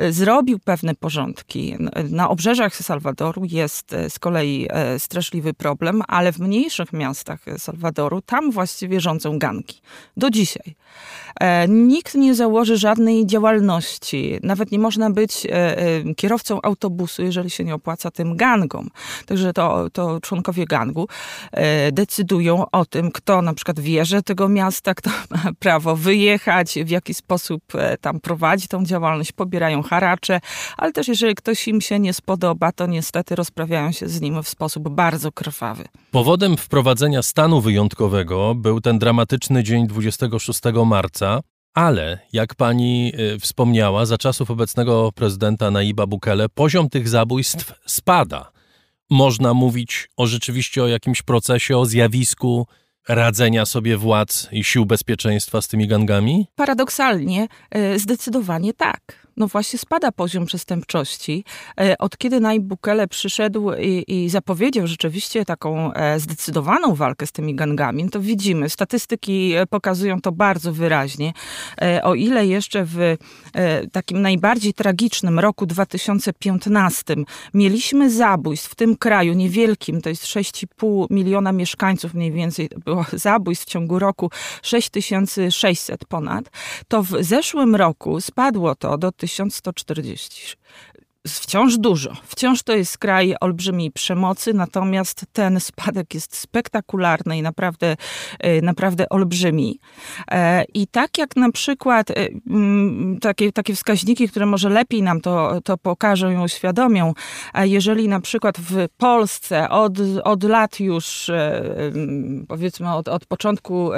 zrobił 0.10 0.60
pewne 0.60 0.95
porządki. 0.95 1.76
Na 2.10 2.30
obrzeżach 2.30 2.76
Salwadoru 2.76 3.41
jest 3.45 3.95
z 4.10 4.20
kolei 4.20 4.68
straszliwy 4.98 5.53
problem, 5.53 6.02
ale 6.07 6.24
w 6.31 6.39
mniejszych 6.39 6.93
miastach 6.93 7.39
Salwadoru 7.57 8.22
tam 8.22 8.52
właściwie 8.52 8.99
rządzą 8.99 9.39
ganki. 9.39 9.81
Do 10.18 10.30
dzisiaj. 10.30 10.76
E, 11.40 11.68
nikt 11.68 12.16
nie 12.16 12.36
założy 12.36 12.78
żadnej 12.78 13.26
działalności. 13.26 14.40
Nawet 14.44 14.72
nie 14.72 14.80
można 14.80 15.10
być 15.10 15.45
e, 15.45 15.78
e, 15.78 16.14
kierowcą 16.16 16.62
autobusu, 16.62 17.24
jeżeli 17.24 17.49
się 17.49 17.64
nie 17.64 17.76
opłaca 17.76 18.12
tym 18.12 18.38
gangom. 18.38 18.90
Także 19.26 19.53
to, 19.53 19.90
to 19.90 20.22
członkowie 20.22 20.66
gangu 20.66 21.07
decydują 21.91 22.66
o 22.72 22.86
tym, 22.86 23.12
kto 23.12 23.41
na 23.41 23.53
przykład 23.53 23.80
wierzy 23.80 24.24
tego 24.24 24.49
miasta, 24.49 24.94
kto 24.94 25.10
ma 25.32 25.52
prawo 25.60 25.95
wyjechać, 25.95 26.80
w 26.86 26.90
jaki 26.90 27.14
sposób 27.14 27.64
tam 28.02 28.20
prowadzi 28.20 28.68
tą 28.68 28.86
działalność, 28.86 29.32
pobierają 29.32 29.84
haracze, 29.84 30.40
ale 30.78 30.91
też 30.91 31.07
jeżeli 31.07 31.36
ktoś 31.36 31.68
im 31.68 31.82
się 31.82 31.99
nie 31.99 32.14
spodoba, 32.14 32.72
to 32.72 32.86
niestety 32.86 33.36
rozprawiają 33.36 33.91
się 33.91 34.10
z 34.10 34.22
nim 34.22 34.44
w 34.44 34.49
sposób 34.49 34.90
bardzo 34.90 35.32
krwawy. 35.32 35.84
Powodem 36.12 36.57
wprowadzenia 36.57 37.24
stanu 37.24 37.62
wyjątkowego 37.62 38.56
był 38.56 38.82
ten 38.82 38.99
dramatyczny 38.99 39.64
dzień 39.64 39.88
26 39.88 40.62
marca, 40.86 41.24
ale 41.73 42.19
jak 42.34 42.56
pani 42.56 43.14
y, 43.35 43.39
wspomniała, 43.39 44.06
za 44.06 44.18
czasów 44.18 44.52
obecnego 44.52 45.11
prezydenta 45.11 45.72
Naiba 45.72 46.07
Bukele 46.07 46.49
poziom 46.49 46.89
tych 46.89 47.10
zabójstw 47.10 47.73
spada. 47.85 48.52
Można 49.10 49.53
mówić 49.53 50.10
o 50.18 50.27
rzeczywiście 50.27 50.84
o 50.84 50.88
jakimś 50.88 51.22
procesie, 51.22 51.77
o 51.77 51.85
zjawisku 51.85 52.68
radzenia 53.07 53.65
sobie 53.65 53.97
władz 53.97 54.47
i 54.52 54.64
sił 54.64 54.85
bezpieczeństwa 54.85 55.61
z 55.61 55.68
tymi 55.68 55.88
gangami? 55.88 56.47
Paradoksalnie, 56.56 57.47
y, 57.76 57.99
zdecydowanie 57.99 58.73
tak 58.73 59.24
no 59.38 59.48
właśnie 59.48 59.80
spada 59.80 60.12
poziom 60.12 60.45
przestępczości. 60.45 61.44
E, 61.80 61.98
od 61.98 62.18
kiedy 62.18 62.40
Nayib 62.40 62.64
Bukele 62.64 63.07
przyszedł 63.07 63.72
i, 63.74 64.03
i 64.07 64.30
zapowiedział 64.30 64.88
rzeczywiście 64.88 65.45
taką 65.45 65.94
e, 65.94 66.20
zdecydowaną 66.20 66.95
walkę 66.95 67.28
z 67.28 67.32
tymi 67.32 67.56
gangami, 67.56 68.03
no 68.03 68.10
to 68.10 68.22
widzimy, 68.22 68.70
statystyki 68.70 69.53
e, 69.53 69.66
pokazują 69.66 70.22
to 70.22 70.32
bardzo 70.32 70.74
wyraźnie. 70.74 71.34
O 72.03 72.16
ile 72.16 72.48
jeszcze 72.48 72.86
w 72.86 73.18
takim 73.91 74.22
najbardziej 74.22 74.74
tragicznym 74.74 75.40
roku 75.40 75.66
2015 75.66 77.16
mieliśmy 77.53 78.10
zabójstw 78.10 78.72
w 78.72 78.76
tym 78.76 78.98
kraju 78.98 79.34
niewielkim, 79.34 80.02
to 80.02 80.10
jest 80.10 80.24
6,5 80.24 81.06
miliona 81.10 81.52
mieszkańców 81.52 82.14
mniej 82.14 82.32
więcej, 82.32 82.70
było 82.86 83.06
zabójstw 83.14 83.66
w 83.66 83.70
ciągu 83.70 83.99
roku 83.99 84.32
6600 84.62 86.06
ponad, 86.06 86.49
to 86.88 87.03
w 87.03 87.10
zeszłym 87.20 87.76
roku 87.76 88.22
spadło 88.22 88.76
to 88.76 88.98
do 88.98 89.12
1140 89.27 90.57
wciąż 91.27 91.77
dużo. 91.77 92.14
Wciąż 92.23 92.64
to 92.64 92.73
jest 92.73 92.97
kraj 92.97 93.35
olbrzymiej 93.41 93.91
przemocy, 93.91 94.53
natomiast 94.53 95.26
ten 95.34 95.60
spadek 95.60 96.14
jest 96.14 96.38
spektakularny 96.38 97.38
i 97.38 97.41
naprawdę, 97.41 97.95
e, 98.39 98.61
naprawdę 98.61 99.10
olbrzymi. 99.10 99.80
E, 100.31 100.64
I 100.64 100.88
tak 100.88 101.18
jak 101.18 101.35
na 101.35 101.52
przykład 101.52 102.11
e, 102.11 102.27
mm, 102.47 103.19
takie, 103.19 103.52
takie 103.52 103.76
wskaźniki, 103.76 104.30
które 104.30 104.45
może 104.45 104.69
lepiej 104.69 105.02
nam 105.02 105.22
to, 105.22 105.61
to 105.61 105.77
pokażą 105.77 106.31
i 106.31 106.38
uświadomią, 106.38 107.14
jeżeli 107.64 108.07
na 108.07 108.19
przykład 108.19 108.57
w 108.57 108.88
Polsce 108.97 109.69
od, 109.69 109.93
od 110.23 110.43
lat 110.43 110.80
już, 110.80 111.30
mm, 111.30 112.45
powiedzmy 112.47 112.93
od, 112.93 113.07
od 113.07 113.26
początku 113.26 113.89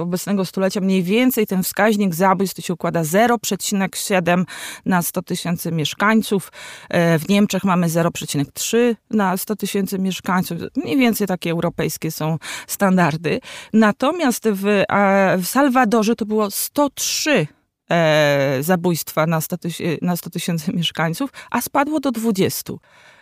obecnego 0.00 0.44
stulecia, 0.44 0.80
mniej 0.80 1.02
więcej 1.02 1.46
ten 1.46 1.62
wskaźnik 1.62 2.14
zabójstw 2.14 2.64
się 2.64 2.74
układa 2.74 3.02
0,7 3.02 4.44
na 4.86 5.02
100 5.02 5.22
tysięcy 5.22 5.72
mieszkańców, 5.72 6.50
w 6.90 7.28
Niemczech 7.28 7.64
mamy 7.64 7.86
0,3 7.88 8.96
na 9.10 9.36
100 9.36 9.56
tysięcy 9.56 9.98
mieszkańców. 9.98 10.58
Mniej 10.76 10.96
więcej 10.96 11.26
takie 11.26 11.50
europejskie 11.50 12.10
są 12.10 12.38
standardy. 12.66 13.40
Natomiast 13.72 14.48
w, 14.48 14.84
w 15.38 15.46
Salwadorze 15.46 16.16
to 16.16 16.26
było 16.26 16.50
103 16.50 17.46
e, 17.90 18.58
zabójstwa 18.60 19.26
na 20.02 20.16
100 20.16 20.30
tysięcy 20.30 20.72
mieszkańców, 20.72 21.30
a 21.50 21.60
spadło 21.60 22.00
do 22.00 22.12
20 22.12 22.72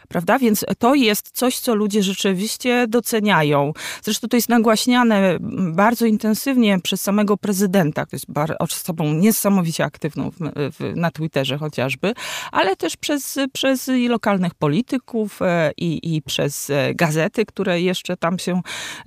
prawda? 0.09 0.39
Więc 0.39 0.65
to 0.79 0.95
jest 0.95 1.31
coś, 1.31 1.59
co 1.59 1.75
ludzie 1.75 2.03
rzeczywiście 2.03 2.87
doceniają. 2.89 3.73
Zresztą 4.03 4.29
to 4.29 4.37
jest 4.37 4.49
nagłaśniane 4.49 5.37
bardzo 5.75 6.07
intensywnie 6.07 6.81
przez 6.81 7.01
samego 7.01 7.37
prezydenta, 7.37 8.07
który 8.07 8.19
jest 8.19 8.27
osobą 8.59 9.15
niesamowicie 9.15 9.85
aktywną 9.85 10.31
w, 10.31 10.37
w, 10.57 10.97
na 10.97 11.11
Twitterze 11.11 11.59
chociażby, 11.59 12.15
ale 12.53 12.77
też 12.77 12.97
przez, 12.97 13.39
przez 13.53 13.89
i 13.89 14.09
lokalnych 14.09 14.55
polityków 14.55 15.43
e, 15.43 15.73
i, 15.77 16.15
i 16.15 16.23
przez 16.23 16.71
e, 16.71 16.95
gazety, 16.95 17.47
które 17.47 17.81
jeszcze 17.81 18.17
tam 18.17 18.39
się 18.39 18.61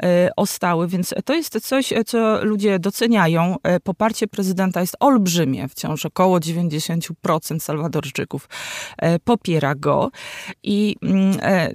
e, 0.04 0.30
ostały, 0.36 0.88
więc 0.88 1.14
to 1.26 1.34
jest 1.34 1.68
coś, 1.68 1.94
co 2.06 2.46
ludzie 2.46 2.80
doceniają. 2.80 3.56
Poparcie 3.84 4.28
prezydenta 4.28 4.82
jest 4.82 4.96
olbrzymie, 5.00 5.68
wciąż 5.68 6.06
około 6.06 6.40
90% 6.40 7.60
Salwadorczyków 7.60 8.50
popiera 9.24 9.76
go 9.76 10.12
i 10.64 10.87
Mm, 11.02 11.38
e, 11.42 11.70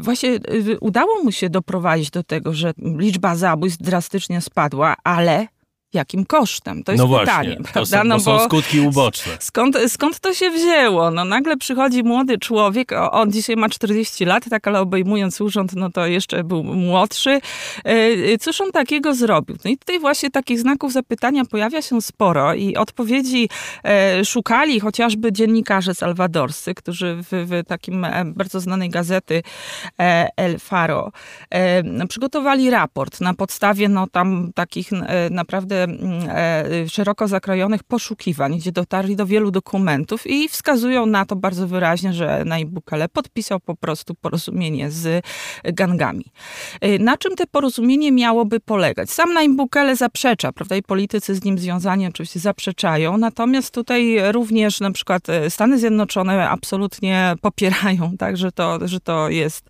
właśnie 0.00 0.30
y, 0.30 0.78
udało 0.80 1.22
mu 1.22 1.32
się 1.32 1.50
doprowadzić 1.50 2.10
do 2.10 2.22
tego, 2.22 2.54
że 2.54 2.72
liczba 2.78 3.36
zabójstw 3.36 3.82
drastycznie 3.82 4.40
spadła, 4.40 4.96
ale 5.04 5.46
jakim 5.92 6.26
kosztem? 6.26 6.84
To 6.84 6.92
jest 6.92 7.04
no 7.04 7.18
pytanie, 7.18 7.48
właśnie, 7.48 7.64
prawda? 7.72 7.80
To 7.80 8.02
są, 8.02 8.04
no 8.04 8.20
są 8.20 8.44
skutki 8.44 8.80
uboczne. 8.80 9.32
Skąd, 9.40 9.78
skąd 9.88 10.20
to 10.20 10.34
się 10.34 10.50
wzięło? 10.50 11.10
No 11.10 11.24
nagle 11.24 11.56
przychodzi 11.56 12.02
młody 12.02 12.38
człowiek, 12.38 12.92
on 13.10 13.32
dzisiaj 13.32 13.56
ma 13.56 13.68
40 13.68 14.24
lat, 14.24 14.44
tak, 14.50 14.68
ale 14.68 14.80
obejmując 14.80 15.40
urząd, 15.40 15.72
no 15.76 15.90
to 15.90 16.06
jeszcze 16.06 16.44
był 16.44 16.64
młodszy. 16.64 17.30
E, 17.30 17.40
e, 17.84 18.38
cóż 18.38 18.60
on 18.60 18.72
takiego 18.72 19.14
zrobił? 19.14 19.56
No 19.64 19.70
i 19.70 19.78
tutaj 19.78 20.00
właśnie 20.00 20.30
takich 20.30 20.60
znaków 20.60 20.92
zapytania 20.92 21.44
pojawia 21.44 21.82
się 21.82 22.02
sporo 22.02 22.54
i 22.54 22.76
odpowiedzi 22.76 23.48
e, 23.84 24.24
szukali 24.24 24.80
chociażby 24.80 25.32
dziennikarze 25.32 25.94
salwadorscy, 25.94 26.74
którzy 26.74 27.16
w, 27.22 27.46
w 27.46 27.66
takim 27.66 28.06
bardzo 28.24 28.60
znanej 28.60 28.90
gazety 28.90 29.42
El 30.36 30.58
Faro 30.58 31.12
przygotowali 32.08 32.70
raport 32.70 33.20
na 33.20 33.34
podstawie 33.34 33.88
no 33.88 34.06
tam 34.06 34.50
takich 34.54 34.90
naprawdę 35.30 35.79
e, 35.79 35.79
szeroko 36.88 37.28
zakrojonych 37.28 37.82
poszukiwań, 37.82 38.58
gdzie 38.58 38.72
dotarli 38.72 39.16
do 39.16 39.26
wielu 39.26 39.50
dokumentów 39.50 40.26
i 40.26 40.48
wskazują 40.48 41.06
na 41.06 41.24
to 41.24 41.36
bardzo 41.36 41.66
wyraźnie, 41.68 42.12
że 42.12 42.44
Nayib 42.44 42.68
Bukele 42.68 43.08
podpisał 43.08 43.60
po 43.60 43.76
prostu 43.76 44.14
porozumienie 44.14 44.90
z 44.90 45.24
gangami. 45.64 46.24
E, 46.80 46.98
na 46.98 47.16
czym 47.16 47.36
to 47.36 47.44
porozumienie 47.46 48.12
miałoby 48.12 48.60
polegać? 48.60 49.10
Sam 49.10 49.32
Nayib 49.32 49.52
Bukele 49.52 49.96
zaprzecza, 49.96 50.52
prawda, 50.52 50.76
i 50.76 50.82
politycy 50.82 51.34
z 51.34 51.44
nim 51.44 51.58
związani 51.58 52.06
oczywiście 52.06 52.40
zaprzeczają, 52.40 53.18
natomiast 53.18 53.74
tutaj 53.74 54.32
również 54.32 54.80
na 54.80 54.90
przykład 54.90 55.28
e, 55.28 55.50
Stany 55.50 55.78
Zjednoczone 55.78 56.50
absolutnie 56.50 57.34
popierają, 57.40 58.12
tak, 58.18 58.36
że 58.36 58.52
to, 58.52 58.88
że 58.88 59.00
to 59.00 59.28
jest 59.28 59.68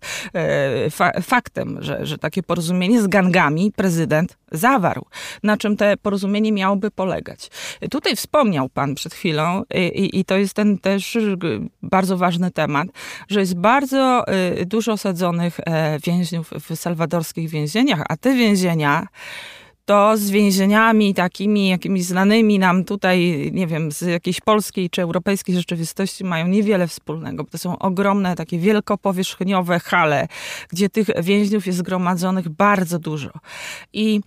fa 0.91 1.11
faktem, 1.21 1.77
że, 1.81 2.05
że 2.05 2.17
takie 2.17 2.43
porozumienie 2.43 3.01
z 3.01 3.07
gangami 3.07 3.71
prezydent 3.75 4.37
zawarł. 4.51 5.05
Na 5.43 5.57
czym 5.57 5.77
te 5.77 5.97
porozumienie 6.01 6.51
miałoby 6.51 6.91
polegać. 6.91 7.49
Tutaj 7.91 8.15
wspomniał 8.15 8.69
Pan 8.69 8.95
przed 8.95 9.13
chwilą, 9.13 9.63
i, 9.95 10.19
i 10.19 10.25
to 10.25 10.37
jest 10.37 10.53
ten 10.53 10.77
też 10.77 11.17
bardzo 11.83 12.17
ważny 12.17 12.51
temat, 12.51 12.87
że 13.29 13.39
jest 13.39 13.55
bardzo 13.55 14.25
y, 14.61 14.65
dużo 14.65 14.91
osadzonych 14.91 15.59
e, 15.59 15.99
więźniów 15.99 16.51
w 16.69 16.75
salwadorskich 16.75 17.49
więzieniach, 17.49 18.03
a 18.09 18.17
te 18.17 18.33
więzienia 18.33 19.07
to 19.85 20.17
z 20.17 20.29
więzieniami 20.29 21.13
takimi 21.13 21.69
jakimiś 21.69 22.03
znanymi 22.03 22.59
nam 22.59 22.83
tutaj, 22.83 23.49
nie 23.53 23.67
wiem, 23.67 23.91
z 23.91 24.01
jakiejś 24.01 24.41
polskiej 24.41 24.89
czy 24.89 25.01
europejskiej 25.01 25.55
rzeczywistości 25.55 26.23
mają 26.23 26.47
niewiele 26.47 26.87
wspólnego. 26.87 27.43
To 27.43 27.57
są 27.57 27.79
ogromne, 27.79 28.35
takie 28.35 28.59
wielkopowierzchniowe 28.59 29.79
hale, 29.79 30.27
gdzie 30.69 30.89
tych 30.89 31.07
więźniów 31.23 31.67
jest 31.67 31.79
zgromadzonych 31.79 32.49
bardzo 32.49 32.99
dużo. 32.99 33.29
I 33.93 34.21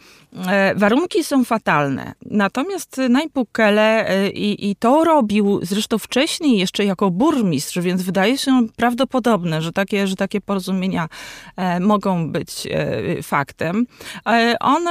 warunki 0.76 1.24
są 1.24 1.44
fatalne. 1.44 2.12
Natomiast 2.26 3.00
Najib 3.10 3.32
Bukele 3.32 4.08
e, 4.08 4.30
i, 4.30 4.70
i 4.70 4.76
to 4.76 5.04
robił 5.04 5.60
zresztą 5.62 5.98
wcześniej 5.98 6.58
jeszcze 6.58 6.84
jako 6.84 7.10
burmistrz, 7.10 7.78
więc 7.78 8.02
wydaje 8.02 8.38
się 8.38 8.66
prawdopodobne, 8.76 9.62
że 9.62 9.72
takie, 9.72 10.06
że 10.06 10.16
takie 10.16 10.40
porozumienia 10.40 11.08
e, 11.56 11.80
mogą 11.80 12.32
być 12.32 12.66
e, 12.70 13.22
faktem. 13.22 13.86
E, 14.26 14.56
on 14.60 14.84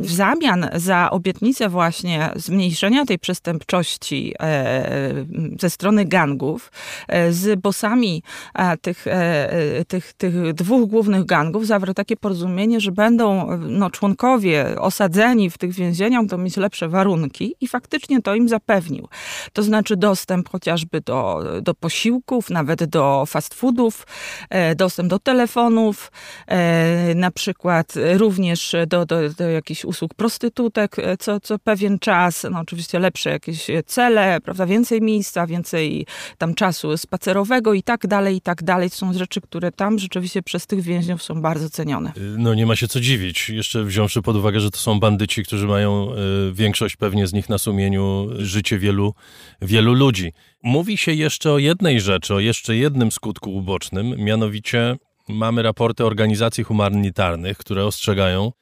w 0.00 0.12
zamian 0.12 0.68
za 0.74 1.10
obietnicę 1.10 1.68
właśnie 1.68 2.30
zmniejszenia 2.36 3.04
tej 3.06 3.18
przestępczości 3.18 4.34
e, 4.40 5.24
ze 5.60 5.70
strony 5.70 6.04
gangów 6.04 6.72
e, 7.08 7.32
z 7.32 7.60
bosami 7.60 8.22
tych, 8.82 9.06
e, 9.06 9.84
tych, 9.88 10.12
tych 10.12 10.52
dwóch 10.54 10.90
głównych 10.90 11.24
gangów 11.24 11.66
zawarł 11.66 11.94
takie 11.94 12.16
porozumienie, 12.16 12.80
że 12.80 12.92
będą 12.92 13.58
no, 13.58 13.90
członkowie 13.90 14.77
osadzeni 14.80 15.50
w 15.50 15.58
tych 15.58 15.72
więzieniach, 15.72 16.24
to 16.30 16.38
mieć 16.38 16.56
lepsze 16.56 16.88
warunki 16.88 17.54
i 17.60 17.68
faktycznie 17.68 18.22
to 18.22 18.34
im 18.34 18.48
zapewnił. 18.48 19.08
To 19.52 19.62
znaczy 19.62 19.96
dostęp 19.96 20.48
chociażby 20.48 21.00
do, 21.00 21.44
do 21.62 21.74
posiłków, 21.74 22.50
nawet 22.50 22.84
do 22.84 23.24
fast 23.26 23.54
foodów, 23.54 24.06
dostęp 24.76 25.10
do 25.10 25.18
telefonów, 25.18 26.12
na 27.14 27.30
przykład 27.30 27.94
również 28.16 28.76
do, 28.86 29.06
do, 29.06 29.30
do 29.30 29.48
jakichś 29.48 29.84
usług 29.84 30.14
prostytutek 30.14 30.98
e, 30.98 31.16
co, 31.16 31.40
co 31.40 31.58
pewien 31.58 31.98
czas, 31.98 32.46
no 32.50 32.60
oczywiście 32.60 32.98
lepsze 32.98 33.30
jakieś 33.30 33.66
cele, 33.86 34.40
prawda, 34.40 34.66
więcej 34.66 35.02
miejsca, 35.02 35.46
więcej 35.46 36.06
tam 36.38 36.54
czasu 36.54 36.96
spacerowego 36.96 37.74
i 37.74 37.82
tak 37.82 38.06
dalej, 38.06 38.36
i 38.36 38.40
tak 38.40 38.62
dalej. 38.62 38.90
To 38.90 38.96
są 38.96 39.12
rzeczy, 39.12 39.40
które 39.40 39.72
tam 39.72 39.98
rzeczywiście 39.98 40.42
przez 40.42 40.66
tych 40.66 40.80
więźniów 40.80 41.22
są 41.22 41.42
bardzo 41.42 41.70
cenione. 41.70 42.12
No 42.38 42.54
nie 42.54 42.66
ma 42.66 42.76
się 42.76 42.88
co 42.88 43.00
dziwić, 43.00 43.50
jeszcze 43.50 43.84
wziąwszy 43.84 44.22
pod 44.22 44.36
uwagę, 44.36 44.60
że 44.60 44.67
to 44.70 44.78
są 44.78 45.00
bandyci, 45.00 45.42
którzy 45.44 45.66
mają 45.66 46.12
y, 46.12 46.52
większość 46.52 46.96
pewnie 46.96 47.26
z 47.26 47.32
nich 47.32 47.48
na 47.48 47.58
sumieniu 47.58 48.28
życie 48.38 48.78
wielu, 48.78 49.14
wielu 49.62 49.94
ludzi. 49.94 50.32
Mówi 50.62 50.96
się 50.96 51.12
jeszcze 51.12 51.52
o 51.52 51.58
jednej 51.58 52.00
rzeczy, 52.00 52.34
o 52.34 52.40
jeszcze 52.40 52.76
jednym 52.76 53.12
skutku 53.12 53.54
ubocznym, 53.54 54.14
mianowicie 54.16 54.96
mamy 55.28 55.62
raporty 55.62 56.04
organizacji 56.04 56.64
humanitarnych, 56.64 57.58
które 57.58 57.86
ostrzegają, 57.86 58.52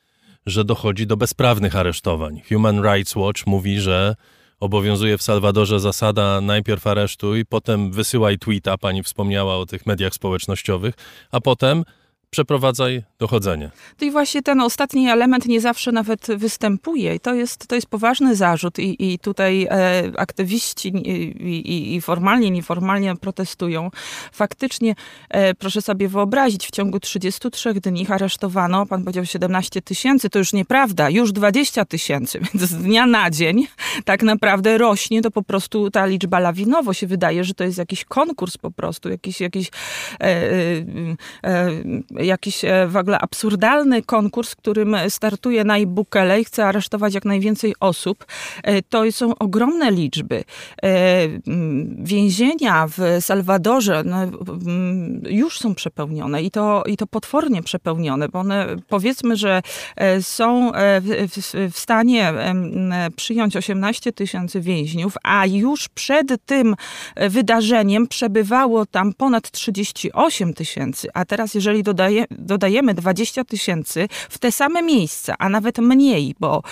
że 0.46 0.64
dochodzi 0.64 1.06
do 1.06 1.16
bezprawnych 1.16 1.76
aresztowań. 1.76 2.42
Human 2.48 2.82
Rights 2.82 3.16
Watch 3.16 3.46
mówi, 3.46 3.80
że 3.80 4.14
obowiązuje 4.60 5.18
w 5.18 5.22
Salwadorze 5.22 5.80
zasada 5.80 6.40
najpierw 6.40 6.86
aresztuj, 6.86 7.44
potem 7.46 7.92
wysyłaj 7.92 8.38
tweeta, 8.38 8.78
pani 8.78 9.02
wspomniała 9.02 9.56
o 9.56 9.66
tych 9.66 9.86
mediach 9.86 10.14
społecznościowych, 10.14 10.94
a 11.30 11.40
potem 11.40 11.84
przeprowadzaj 12.30 13.02
dochodzenie. 13.18 13.70
To 13.96 14.04
i 14.04 14.10
właśnie 14.10 14.42
ten 14.42 14.60
ostatni 14.60 15.08
element 15.08 15.46
nie 15.46 15.60
zawsze 15.60 15.92
nawet 15.92 16.26
występuje. 16.36 17.14
I 17.14 17.20
to 17.20 17.34
jest, 17.34 17.66
to 17.66 17.74
jest 17.74 17.86
poważny 17.86 18.36
zarzut. 18.36 18.78
I, 18.78 19.12
i 19.12 19.18
tutaj 19.18 19.66
e, 19.70 20.02
aktywiści 20.16 20.88
i, 20.88 21.10
i, 21.42 21.94
i, 21.94 22.00
formalnie, 22.00 22.50
nieformalnie 22.50 23.16
protestują. 23.16 23.90
Faktycznie, 24.32 24.94
e, 25.28 25.54
proszę 25.54 25.82
sobie 25.82 26.08
wyobrazić, 26.08 26.66
w 26.66 26.70
ciągu 26.70 27.00
33 27.00 27.74
dni 27.74 28.06
aresztowano, 28.08 28.86
pan 28.86 29.00
powiedział 29.02 29.24
17 29.24 29.82
tysięcy, 29.82 30.30
to 30.30 30.38
już 30.38 30.52
nieprawda, 30.52 31.10
już 31.10 31.32
20 31.32 31.84
tysięcy, 31.84 32.40
więc 32.54 32.62
z 32.70 32.74
dnia 32.74 33.06
na 33.06 33.30
dzień 33.30 33.66
tak 34.04 34.22
naprawdę 34.22 34.78
rośnie 34.78 35.22
to 35.22 35.30
po 35.30 35.42
prostu 35.42 35.90
ta 35.90 36.06
liczba 36.06 36.38
lawinowo. 36.38 36.92
Się 36.92 37.06
wydaje, 37.06 37.44
że 37.44 37.54
to 37.54 37.64
jest 37.64 37.78
jakiś 37.78 38.04
konkurs 38.04 38.58
po 38.58 38.70
prostu, 38.70 39.08
jakiś, 39.08 39.40
jakiś 39.40 39.70
e, 40.20 40.24
e, 40.24 40.30
e 41.44 42.15
jakiś 42.20 42.64
e, 42.64 42.86
w 42.88 42.96
ogóle 42.96 43.18
absurdalny 43.18 44.02
konkurs, 44.02 44.54
którym 44.54 44.96
startuje 45.08 45.64
Nayib 45.64 45.90
Bukele 45.90 46.40
i 46.40 46.44
chce 46.44 46.66
aresztować 46.66 47.14
jak 47.14 47.24
najwięcej 47.24 47.74
osób. 47.80 48.24
E, 48.62 48.82
to 48.82 49.12
są 49.12 49.34
ogromne 49.38 49.90
liczby. 49.90 50.44
E, 50.82 51.18
więzienia 51.98 52.86
w 52.88 52.98
Salwadorze 53.20 54.02
no, 54.04 54.18
już 55.30 55.58
są 55.58 55.74
przepełnione 55.74 56.42
i 56.42 56.50
to, 56.50 56.82
i 56.86 56.96
to 56.96 57.06
potwornie 57.06 57.62
przepełnione, 57.62 58.28
bo 58.28 58.38
one 58.38 58.66
powiedzmy, 58.88 59.36
że 59.36 59.62
są 60.20 60.72
w, 61.00 61.70
w 61.72 61.78
stanie 61.78 62.32
przyjąć 63.16 63.56
18 63.56 64.12
tysięcy 64.12 64.60
więźniów, 64.60 65.14
a 65.22 65.46
już 65.46 65.88
przed 65.88 66.26
tym 66.46 66.74
wydarzeniem 67.16 68.06
przebywało 68.06 68.86
tam 68.86 69.12
ponad 69.14 69.50
38 69.50 70.54
tysięcy, 70.54 71.08
a 71.14 71.24
teraz 71.24 71.54
jeżeli 71.54 71.82
dodaje 71.82 72.05
dodaje, 72.06 72.24
dodajemy 72.30 72.94
20 72.94 73.44
tysięcy 73.44 74.08
w 74.28 74.38
te 74.38 74.52
same 74.52 74.82
miejsca, 74.82 75.34
a 75.38 75.48
nawet 75.48 75.78
mniej, 75.78 76.34
bo 76.40 76.62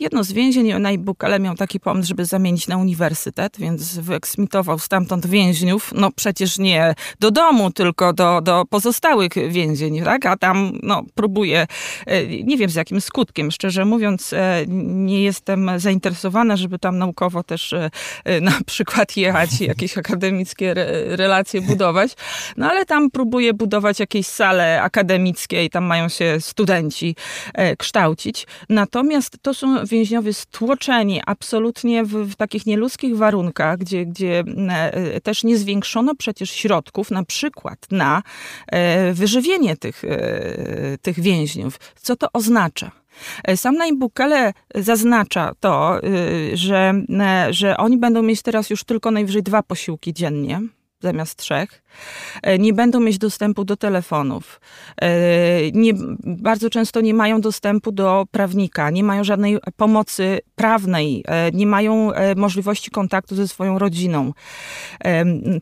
jedno 0.00 0.24
z 0.24 0.32
więzień 0.32 0.80
Najbukale 0.80 1.40
miał 1.40 1.54
taki 1.54 1.80
pomysł, 1.80 2.08
żeby 2.08 2.24
zamienić 2.24 2.68
na 2.68 2.76
uniwersytet, 2.76 3.56
więc 3.58 3.98
wyeksmitował 3.98 4.78
stamtąd 4.78 5.26
więźniów, 5.26 5.92
no 5.94 6.10
przecież 6.16 6.58
nie 6.58 6.94
do 7.20 7.30
domu, 7.30 7.70
tylko 7.70 8.12
do, 8.12 8.40
do 8.40 8.64
pozostałych 8.70 9.32
więzień, 9.48 10.04
tak? 10.04 10.26
A 10.26 10.36
tam, 10.36 10.72
no, 10.82 11.02
próbuje, 11.14 11.66
e, 12.06 12.26
nie 12.26 12.56
wiem 12.56 12.70
z 12.70 12.74
jakim 12.74 13.00
skutkiem, 13.00 13.50
szczerze 13.50 13.84
mówiąc, 13.84 14.32
e, 14.32 14.64
nie 14.68 15.22
jestem 15.22 15.70
zainteresowana, 15.76 16.56
żeby 16.56 16.78
tam 16.78 16.98
naukowo 16.98 17.42
też 17.42 17.72
e, 17.72 17.90
na 18.40 18.52
przykład 18.66 19.16
jechać 19.16 19.60
i 19.60 19.66
jakieś 19.66 19.98
akademickie 19.98 20.74
relacje 21.16 21.60
budować, 21.60 22.12
no 22.56 22.70
ale 22.70 22.84
tam 22.84 23.10
próbuje 23.10 23.54
budować 23.54 24.00
jakieś 24.00 24.26
sale 24.26 24.81
akademickie 24.82 25.64
i 25.64 25.70
tam 25.70 25.84
mają 25.84 26.08
się 26.08 26.36
studenci 26.40 27.16
e, 27.54 27.76
kształcić. 27.76 28.46
Natomiast 28.68 29.36
to 29.42 29.54
są 29.54 29.86
więźniowie 29.86 30.34
stłoczeni 30.34 31.20
absolutnie 31.26 32.04
w, 32.04 32.10
w 32.10 32.36
takich 32.36 32.66
nieludzkich 32.66 33.16
warunkach, 33.16 33.78
gdzie, 33.78 34.06
gdzie 34.06 34.44
e, 34.68 35.20
też 35.20 35.44
nie 35.44 35.58
zwiększono 35.58 36.14
przecież 36.14 36.50
środków 36.50 37.10
na 37.10 37.24
przykład 37.24 37.78
na 37.90 38.22
e, 38.66 39.12
wyżywienie 39.12 39.76
tych, 39.76 40.02
tych 41.02 41.20
więźniów. 41.20 41.80
Co 41.96 42.16
to 42.16 42.28
oznacza? 42.32 42.90
Sam 43.56 43.76
Naim 43.76 43.98
Bukele 43.98 44.52
zaznacza 44.74 45.52
to, 45.60 46.00
że, 46.54 46.94
że 47.50 47.76
oni 47.76 47.98
będą 47.98 48.22
mieć 48.22 48.42
teraz 48.42 48.70
już 48.70 48.84
tylko 48.84 49.10
najwyżej 49.10 49.42
dwa 49.42 49.62
posiłki 49.62 50.12
dziennie 50.12 50.60
zamiast 51.02 51.38
trzech. 51.38 51.82
E, 52.42 52.58
nie 52.58 52.72
będą 52.72 53.00
mieć 53.00 53.18
dostępu 53.18 53.64
do 53.64 53.76
telefonów. 53.76 54.60
E, 55.02 55.10
nie, 55.72 55.92
bardzo 56.24 56.70
często 56.70 57.00
nie 57.00 57.14
mają 57.14 57.40
dostępu 57.40 57.92
do 57.92 58.26
prawnika, 58.30 58.90
nie 58.90 59.04
mają 59.04 59.24
żadnej 59.24 59.58
pomocy 59.76 60.40
prawnej, 60.54 61.24
e, 61.26 61.50
nie 61.50 61.66
mają 61.66 62.10
możliwości 62.36 62.90
kontaktu 62.90 63.34
ze 63.34 63.48
swoją 63.48 63.78
rodziną. 63.78 64.32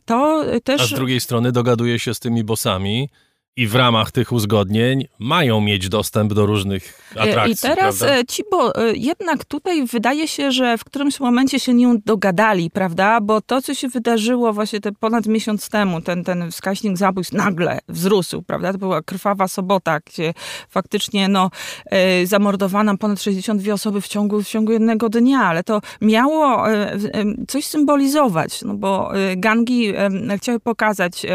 To 0.04 0.44
też... 0.64 0.80
A 0.82 0.86
z 0.86 0.90
drugiej 0.90 1.20
strony 1.20 1.52
dogaduje 1.52 1.98
się 1.98 2.14
z 2.14 2.20
tymi 2.20 2.44
bosami, 2.44 3.08
i 3.60 3.66
w 3.66 3.74
ramach 3.74 4.12
tych 4.12 4.32
uzgodnień 4.32 5.06
mają 5.18 5.60
mieć 5.60 5.88
dostęp 5.88 6.32
do 6.32 6.46
różnych 6.46 7.00
atrakcji. 7.16 7.52
I 7.52 7.56
teraz 7.56 7.98
prawda? 7.98 8.24
ci, 8.28 8.42
bo 8.50 8.72
jednak 8.94 9.44
tutaj 9.44 9.86
wydaje 9.86 10.28
się, 10.28 10.52
że 10.52 10.78
w 10.78 10.84
którymś 10.84 11.20
momencie 11.20 11.60
się 11.60 11.74
nie 11.74 11.94
dogadali, 12.06 12.70
prawda? 12.70 13.20
Bo 13.20 13.40
to, 13.40 13.62
co 13.62 13.74
się 13.74 13.88
wydarzyło 13.88 14.52
właśnie 14.52 14.80
te 14.80 14.92
ponad 14.92 15.26
miesiąc 15.26 15.68
temu, 15.68 16.00
ten, 16.00 16.24
ten 16.24 16.50
wskaźnik 16.50 16.96
zabójstw 16.96 17.32
nagle 17.32 17.78
wzrósł, 17.88 18.42
prawda? 18.42 18.72
To 18.72 18.78
była 18.78 19.02
krwawa 19.02 19.48
sobota, 19.48 20.00
gdzie 20.06 20.34
faktycznie 20.68 21.28
no, 21.28 21.50
e, 21.86 22.26
zamordowano 22.26 22.96
ponad 22.96 23.22
62 23.22 23.72
osoby 23.72 24.00
w 24.00 24.08
ciągu, 24.08 24.42
w 24.42 24.48
ciągu 24.48 24.72
jednego 24.72 25.08
dnia, 25.08 25.40
ale 25.40 25.64
to 25.64 25.80
miało 26.00 26.70
e, 26.70 26.98
coś 27.48 27.64
symbolizować, 27.64 28.62
no 28.62 28.74
bo 28.74 29.16
e, 29.16 29.36
gangi 29.36 29.92
chciały 30.36 30.60
pokazać 30.60 31.26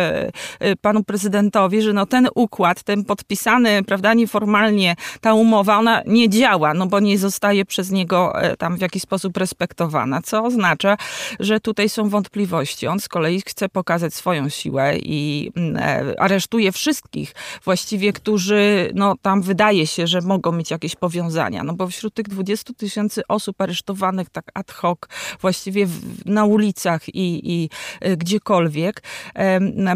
panu 0.81 1.03
prezydentowi, 1.03 1.81
że 1.81 1.93
no 1.93 2.05
ten 2.15 2.27
układ, 2.35 2.83
ten 2.83 3.05
podpisany, 3.05 3.83
prawda, 3.83 4.13
nieformalnie 4.13 4.95
ta 5.21 5.33
umowa, 5.33 5.77
ona 5.77 6.01
nie 6.05 6.29
działa, 6.29 6.73
no 6.73 6.87
bo 6.87 6.99
nie 6.99 7.17
zostaje 7.17 7.65
przez 7.65 7.91
niego 7.91 8.41
e, 8.41 8.57
tam 8.57 8.77
w 8.77 8.81
jakiś 8.81 9.01
sposób 9.01 9.37
respektowana, 9.37 10.21
co 10.21 10.43
oznacza, 10.43 10.97
że 11.39 11.59
tutaj 11.59 11.89
są 11.89 12.09
wątpliwości. 12.09 12.87
On 12.87 12.99
z 12.99 13.07
kolei 13.07 13.41
chce 13.41 13.69
pokazać 13.69 14.13
swoją 14.13 14.49
siłę 14.49 14.97
i 14.97 15.51
mm, 15.55 15.77
e, 15.77 16.19
aresztuje 16.19 16.71
wszystkich 16.71 17.33
właściwie, 17.63 18.13
którzy, 18.13 18.91
no 18.93 19.15
tam 19.21 19.41
wydaje 19.41 19.87
się, 19.87 20.07
że 20.07 20.21
mogą 20.21 20.51
mieć 20.51 20.71
jakieś 20.71 20.95
powiązania, 20.95 21.63
no 21.63 21.73
bo 21.73 21.87
wśród 21.87 22.13
tych 22.13 22.27
20 22.27 22.73
tysięcy 22.73 23.21
osób 23.27 23.61
aresztowanych 23.61 24.29
tak 24.29 24.45
ad 24.53 24.71
hoc, 24.71 24.99
właściwie 25.41 25.85
w, 25.85 26.25
na 26.25 26.45
ulicach 26.45 27.09
i, 27.09 27.53
i 27.53 27.69
e, 28.01 28.17
gdziekolwiek, 28.17 29.03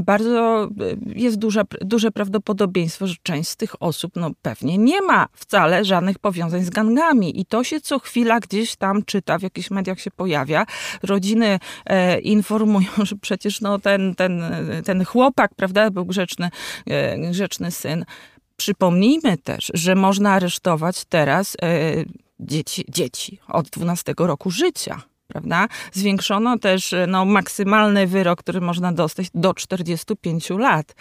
bardzo 0.02 0.70
jest 1.16 1.38
duża, 1.38 1.64
duży 1.82 1.99
duże 2.00 2.12
prawdopodobieństwo, 2.12 3.08
że 3.08 3.16
część 3.24 3.50
z 3.50 3.58
tych 3.58 3.84
osób 3.84 4.12
no, 4.16 4.32
pewnie 4.42 4.78
nie 4.78 5.02
ma 5.02 5.28
wcale 5.34 5.86
żadnych 5.86 6.20
powiązań 6.20 6.64
z 6.64 6.70
gangami. 6.70 7.40
I 7.40 7.46
to 7.46 7.64
się 7.64 7.82
co 7.82 8.00
chwila 8.00 8.40
gdzieś 8.40 8.76
tam 8.76 9.04
czyta, 9.04 9.38
w 9.38 9.42
jakichś 9.42 9.72
mediach 9.72 10.00
się 10.00 10.12
pojawia. 10.12 10.66
Rodziny 11.04 11.60
e, 11.86 12.20
informują, 12.20 12.88
że 13.10 13.16
przecież 13.16 13.62
no, 13.62 13.80
ten, 13.80 14.16
ten, 14.16 14.44
ten 14.86 15.06
chłopak, 15.06 15.56
prawda, 15.56 15.92
był 15.92 16.06
grzeczny, 16.06 16.50
e, 16.88 17.32
grzeczny 17.32 17.72
syn. 17.72 18.06
Przypomnijmy 18.58 19.38
też, 19.38 19.72
że 19.74 19.96
można 19.96 20.32
aresztować 20.32 21.06
teraz 21.06 21.58
e, 21.62 22.06
dzieci, 22.40 22.86
dzieci 22.90 23.40
od 23.48 23.70
12 23.70 24.14
roku 24.18 24.52
życia 24.52 25.02
prawda? 25.30 25.68
Zwiększono 25.92 26.60
też 26.60 26.96
no, 27.08 27.26
maksymalny 27.26 28.08
wyrok, 28.08 28.40
który 28.40 28.62
można 28.62 28.92
dostać 28.94 29.28
do 29.34 29.54
45 29.54 30.50
lat. 30.50 30.96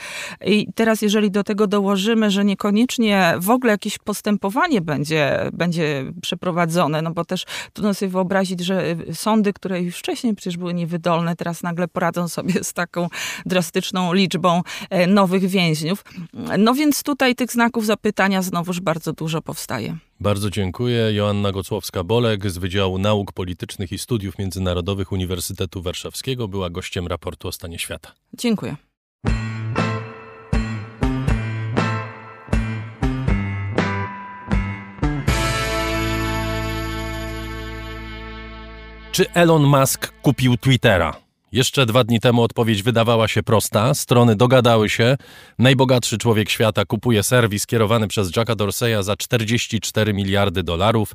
I 0.45 0.67
teraz, 0.75 1.03
jeżeli 1.03 1.31
do 1.31 1.45
tego 1.45 1.67
dołożymy, 1.67 2.31
że 2.31 2.45
niekoniecznie 2.45 3.35
w 3.39 3.51
ogóle 3.51 3.73
jakieś 3.73 3.99
postępowanie 3.99 4.81
będzie, 4.81 5.51
będzie 5.53 6.05
przeprowadzone, 6.23 7.03
no 7.03 7.11
bo 7.11 7.25
też 7.25 7.45
trudno 7.73 7.95
sobie 7.95 8.11
wyobrazić, 8.11 8.61
że 8.61 8.97
sądy, 9.13 9.53
które 9.53 9.83
już 9.83 9.97
wcześniej 9.97 10.35
przecież 10.35 10.57
były 10.57 10.75
niewydolne, 10.75 11.37
teraz 11.37 11.63
nagle 11.63 11.89
poradzą 11.89 12.29
sobie 12.29 12.65
z 12.65 12.73
taką 12.73 13.09
drastyczną 13.47 14.13
liczbą 14.13 14.63
e, 14.91 15.07
nowych 15.07 15.47
więźniów. 15.47 16.05
No 16.59 16.75
więc 16.75 17.03
tutaj 17.03 17.35
tych 17.35 17.53
znaków 17.53 17.87
zapytania 17.87 18.43
znowuż 18.43 18.81
bardzo 18.81 19.13
dużo 19.13 19.43
powstaje. 19.43 20.08
Bardzo 20.21 20.51
dziękuję. 20.51 21.13
Joanna 21.13 21.53
Gocłowska-Bolek 21.53 22.51
z 22.51 22.59
Wydziału 22.59 22.99
Nauk 22.99 23.33
Politycznych 23.33 23.93
i 23.93 23.99
Studiów 23.99 24.39
Międzynarodowych 24.39 25.13
Uniwersytetu 25.13 25.83
Warszawskiego 25.83 26.49
była 26.49 26.71
gościem 26.71 27.07
raportu 27.07 27.49
o 27.49 27.53
stanie 27.53 27.79
świata. 27.79 28.13
Dziękuję. 28.35 28.77
Czy 39.13 39.31
Elon 39.35 39.63
Musk 39.63 40.13
kupił 40.23 40.57
Twittera? 40.57 41.28
Jeszcze 41.53 41.87
dwa 41.87 42.05
dni 42.05 42.21
temu 42.21 42.43
odpowiedź 42.43 42.83
wydawała 42.83 43.29
się 43.29 43.43
prosta. 43.43 43.95
Strony 43.95 44.37
dogadały 44.37 44.89
się. 44.89 45.17
Najbogatszy 45.59 46.19
człowiek 46.19 46.51
świata 46.51 46.85
kupuje 46.85 47.23
serwis 47.23 47.67
kierowany 47.67 48.09
przez 48.09 48.37
Jacka 48.37 48.55
Dorseya 48.55 49.03
za 49.03 49.17
44 49.17 50.15
miliardy 50.15 50.63
dolarów. 50.63 51.13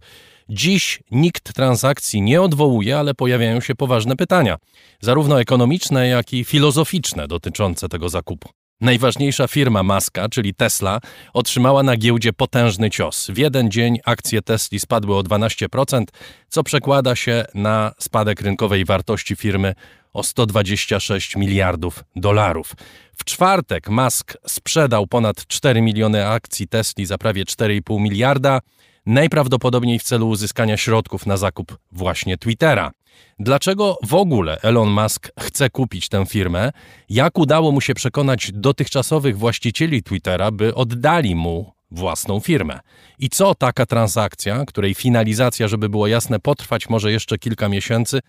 Dziś 0.49 0.99
nikt 1.11 1.53
transakcji 1.53 2.21
nie 2.21 2.41
odwołuje, 2.41 2.99
ale 2.99 3.13
pojawiają 3.13 3.61
się 3.61 3.75
poważne 3.75 4.15
pytania, 4.15 4.57
zarówno 5.01 5.41
ekonomiczne, 5.41 6.07
jak 6.07 6.33
i 6.33 6.43
filozoficzne 6.43 7.27
dotyczące 7.27 7.89
tego 7.89 8.09
zakupu. 8.09 8.62
Najważniejsza 8.83 9.47
firma 9.47 9.83
Maska, 9.83 10.29
czyli 10.29 10.53
Tesla, 10.53 10.99
otrzymała 11.33 11.83
na 11.83 11.97
giełdzie 11.97 12.33
potężny 12.33 12.89
cios. 12.89 13.27
W 13.29 13.37
jeden 13.37 13.71
dzień 13.71 13.99
akcje 14.05 14.41
Tesli 14.41 14.79
spadły 14.79 15.15
o 15.15 15.21
12%, 15.21 16.03
co 16.49 16.63
przekłada 16.63 17.15
się 17.15 17.45
na 17.53 17.91
spadek 17.99 18.41
rynkowej 18.41 18.85
wartości 18.85 19.35
firmy 19.35 19.75
o 20.13 20.23
126 20.23 21.35
miliardów 21.35 22.03
dolarów. 22.15 22.73
W 23.17 23.23
czwartek 23.23 23.89
Musk 23.89 24.37
sprzedał 24.47 25.07
ponad 25.07 25.47
4 25.47 25.81
miliony 25.81 26.27
akcji 26.27 26.67
Tesli 26.67 27.05
za 27.05 27.17
prawie 27.17 27.43
4,5 27.43 27.99
miliarda, 27.99 28.59
najprawdopodobniej 29.05 29.99
w 29.99 30.03
celu 30.03 30.29
uzyskania 30.29 30.77
środków 30.77 31.25
na 31.25 31.37
zakup 31.37 31.77
właśnie 31.91 32.37
Twittera. 32.37 32.91
Dlaczego 33.39 33.97
w 34.03 34.13
ogóle 34.13 34.57
Elon 34.61 34.89
Musk 34.89 35.31
chce 35.39 35.69
kupić 35.69 36.09
tę 36.09 36.25
firmę? 36.25 36.71
Jak 37.09 37.37
udało 37.37 37.71
mu 37.71 37.81
się 37.81 37.93
przekonać 37.93 38.51
dotychczasowych 38.53 39.37
właścicieli 39.37 40.03
Twittera, 40.03 40.51
by 40.51 40.75
oddali 40.75 41.35
mu 41.35 41.73
własną 41.91 42.39
firmę? 42.39 42.79
I 43.19 43.29
co 43.29 43.55
taka 43.55 43.85
transakcja, 43.85 44.65
której 44.65 44.93
finalizacja, 44.93 45.67
żeby 45.67 45.89
było 45.89 46.07
jasne, 46.07 46.39
potrwać 46.39 46.89
może 46.89 47.11
jeszcze 47.11 47.37
kilka 47.37 47.69
miesięcy, 47.69 48.19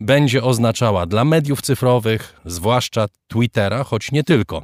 będzie 0.00 0.42
oznaczała 0.42 1.06
dla 1.06 1.24
mediów 1.24 1.62
cyfrowych, 1.62 2.40
zwłaszcza 2.44 3.06
Twittera, 3.28 3.84
choć 3.84 4.12
nie 4.12 4.24
tylko. 4.24 4.62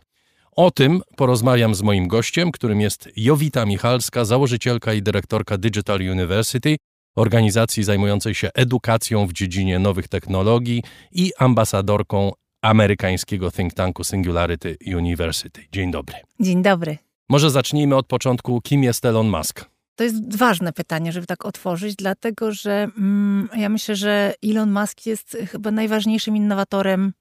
O 0.57 0.71
tym 0.71 1.03
porozmawiam 1.17 1.75
z 1.75 1.83
moim 1.83 2.09
gościem, 2.09 2.53
którym 2.53 2.81
jest 2.81 3.09
Jowita 3.17 3.67
Michalska, 3.67 4.25
założycielka 4.25 4.95
i 4.95 5.03
dyrektorka 5.03 5.59
Digital 5.59 6.01
University, 6.01 6.77
organizacji 7.17 7.85
zajmującej 7.85 8.35
się 8.35 8.51
edukacją 8.55 9.27
w 9.27 9.33
dziedzinie 9.33 9.79
nowych 9.79 10.09
technologii 10.09 10.83
i 11.13 11.33
ambasadorką 11.39 12.33
amerykańskiego 12.63 13.51
think 13.51 13.75
tanku 13.75 14.05
Singularity 14.05 14.77
University. 14.97 15.65
Dzień 15.73 15.91
dobry. 15.91 16.17
Dzień 16.41 16.63
dobry. 16.63 16.99
Może 17.29 17.51
zacznijmy 17.51 17.97
od 17.97 18.07
początku. 18.07 18.61
Kim 18.61 18.83
jest 18.83 19.05
Elon 19.05 19.29
Musk? 19.29 19.65
To 19.97 20.05
jest 20.05 20.37
ważne 20.37 20.73
pytanie, 20.73 21.13
żeby 21.13 21.27
tak 21.27 21.45
otworzyć, 21.45 21.97
dlatego 21.97 22.53
że 22.53 22.89
mm, 22.99 23.49
ja 23.57 23.69
myślę, 23.69 23.97
że 23.97 24.35
Elon 24.45 24.73
Musk 24.73 25.07
jest 25.07 25.37
chyba 25.51 25.71
najważniejszym 25.71 26.37
innowatorem 26.37 27.13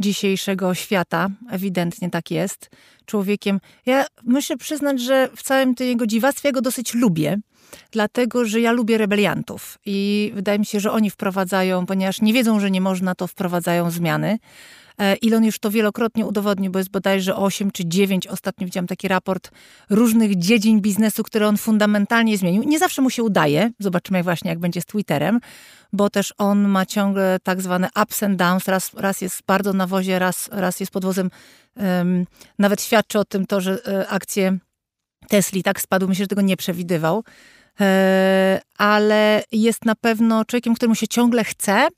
dzisiejszego 0.00 0.74
świata. 0.74 1.28
Ewidentnie 1.50 2.10
tak 2.10 2.30
jest. 2.30 2.70
Człowiekiem. 3.06 3.60
Ja 3.86 4.06
muszę 4.22 4.56
przyznać, 4.56 5.00
że 5.00 5.28
w 5.36 5.42
całym 5.42 5.74
tym 5.74 5.86
jego 5.86 6.06
dziwactwie 6.06 6.48
ja 6.48 6.52
go 6.52 6.60
dosyć 6.60 6.94
lubię 6.94 7.38
dlatego 7.90 8.44
że 8.44 8.60
ja 8.60 8.72
lubię 8.72 8.98
rebeliantów 8.98 9.78
i 9.86 10.30
wydaje 10.34 10.58
mi 10.58 10.66
się, 10.66 10.80
że 10.80 10.92
oni 10.92 11.10
wprowadzają, 11.10 11.86
ponieważ 11.86 12.20
nie 12.20 12.32
wiedzą, 12.32 12.60
że 12.60 12.70
nie 12.70 12.80
można, 12.80 13.14
to 13.14 13.26
wprowadzają 13.26 13.90
zmiany. 13.90 14.38
E, 15.00 15.16
Elon 15.26 15.44
już 15.44 15.58
to 15.58 15.70
wielokrotnie 15.70 16.26
udowodnił, 16.26 16.72
bo 16.72 16.78
jest 16.78 16.90
bodajże 16.90 17.36
8 17.36 17.70
czy 17.70 17.86
9, 17.86 18.26
ostatnio 18.26 18.64
widziałam 18.64 18.86
taki 18.86 19.08
raport 19.08 19.50
różnych 19.90 20.38
dziedzin 20.38 20.80
biznesu, 20.80 21.22
które 21.22 21.48
on 21.48 21.56
fundamentalnie 21.56 22.38
zmienił. 22.38 22.62
Nie 22.62 22.78
zawsze 22.78 23.02
mu 23.02 23.10
się 23.10 23.22
udaje, 23.22 23.70
zobaczymy 23.78 24.22
właśnie 24.22 24.50
jak 24.50 24.58
będzie 24.58 24.80
z 24.80 24.86
Twitterem, 24.86 25.40
bo 25.92 26.10
też 26.10 26.34
on 26.38 26.68
ma 26.68 26.86
ciągle 26.86 27.38
tak 27.42 27.62
zwane 27.62 27.88
ups 28.02 28.22
and 28.22 28.38
downs, 28.38 28.68
raz, 28.68 28.90
raz 28.94 29.20
jest 29.20 29.42
bardzo 29.46 29.72
na 29.72 29.86
wozie, 29.86 30.18
raz, 30.18 30.48
raz 30.52 30.80
jest 30.80 30.92
pod 30.92 31.04
wozem. 31.04 31.30
Um, 31.76 32.26
nawet 32.58 32.82
świadczy 32.82 33.18
o 33.18 33.24
tym 33.24 33.46
to, 33.46 33.60
że 33.60 33.78
e, 33.86 34.08
akcje 34.08 34.58
Tesli 35.28 35.62
tak 35.62 35.80
spadły, 35.80 36.08
myślę, 36.08 36.24
że 36.24 36.28
tego 36.28 36.42
nie 36.42 36.56
przewidywał. 36.56 37.24
E, 37.80 38.60
ale 38.78 39.42
jest 39.52 39.84
na 39.84 39.94
pewno 39.94 40.44
człowiekiem, 40.44 40.74
któremu 40.74 40.94
się 40.94 41.08
ciągle 41.08 41.44
chce, 41.44 41.88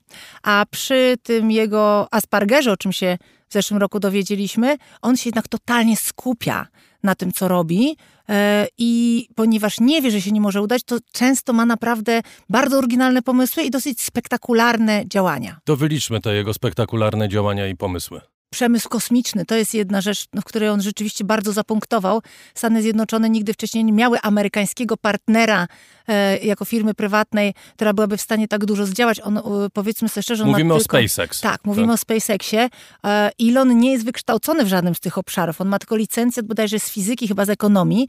a 0.43 0.65
przy 0.71 1.15
tym 1.23 1.51
jego 1.51 2.07
aspargerze, 2.11 2.71
o 2.71 2.77
czym 2.77 2.91
się 2.91 3.17
w 3.49 3.53
zeszłym 3.53 3.79
roku 3.79 3.99
dowiedzieliśmy, 3.99 4.77
on 5.01 5.17
się 5.17 5.27
jednak 5.27 5.47
totalnie 5.47 5.97
skupia 5.97 6.67
na 7.03 7.15
tym, 7.15 7.31
co 7.31 7.47
robi. 7.47 7.97
E, 8.29 8.67
I 8.77 9.27
ponieważ 9.35 9.79
nie 9.79 10.01
wie, 10.01 10.11
że 10.11 10.21
się 10.21 10.31
nie 10.31 10.41
może 10.41 10.61
udać, 10.61 10.83
to 10.83 10.97
często 11.11 11.53
ma 11.53 11.65
naprawdę 11.65 12.21
bardzo 12.49 12.77
oryginalne 12.77 13.21
pomysły 13.21 13.63
i 13.63 13.71
dosyć 13.71 14.01
spektakularne 14.01 15.03
działania. 15.07 15.57
To 15.63 15.75
wyliczmy 15.75 16.21
te 16.21 16.35
jego 16.35 16.53
spektakularne 16.53 17.29
działania 17.29 17.67
i 17.67 17.75
pomysły 17.75 18.21
przemysł 18.51 18.89
kosmiczny 18.89 19.45
to 19.45 19.55
jest 19.55 19.73
jedna 19.73 20.01
rzecz, 20.01 20.25
no, 20.33 20.41
w 20.41 20.45
której 20.45 20.69
on 20.69 20.81
rzeczywiście 20.81 21.23
bardzo 21.23 21.53
zapunktował. 21.53 22.21
Stany 22.55 22.81
Zjednoczone 22.81 23.29
nigdy 23.29 23.53
wcześniej 23.53 23.83
nie 23.83 23.93
miały 23.93 24.19
amerykańskiego 24.21 24.97
partnera 24.97 25.67
e, 26.07 26.37
jako 26.37 26.65
firmy 26.65 26.93
prywatnej, 26.93 27.53
która 27.73 27.93
byłaby 27.93 28.17
w 28.17 28.21
stanie 28.21 28.47
tak 28.47 28.65
dużo 28.65 28.85
zdziałać. 28.85 29.19
On, 29.19 29.37
e, 29.37 29.41
powiedzmy 29.73 30.09
sobie 30.09 30.23
szczerze, 30.23 30.45
Mówimy 30.45 30.73
o 30.73 30.77
tylko, 30.77 30.97
SpaceX. 30.97 31.41
Tak, 31.41 31.65
mówimy 31.65 31.87
tak. 31.87 31.93
o 31.93 31.97
SpaceXie. 31.97 32.69
E, 33.05 33.31
Elon 33.41 33.79
nie 33.79 33.91
jest 33.91 34.05
wykształcony 34.05 34.65
w 34.65 34.67
żadnym 34.67 34.95
z 34.95 34.99
tych 34.99 35.17
obszarów. 35.17 35.61
On 35.61 35.67
ma 35.67 35.79
tylko 35.79 35.95
licencję 35.95 36.43
bodajże 36.43 36.79
z 36.79 36.89
fizyki, 36.89 37.27
chyba 37.27 37.45
z 37.45 37.49
ekonomii. 37.49 38.07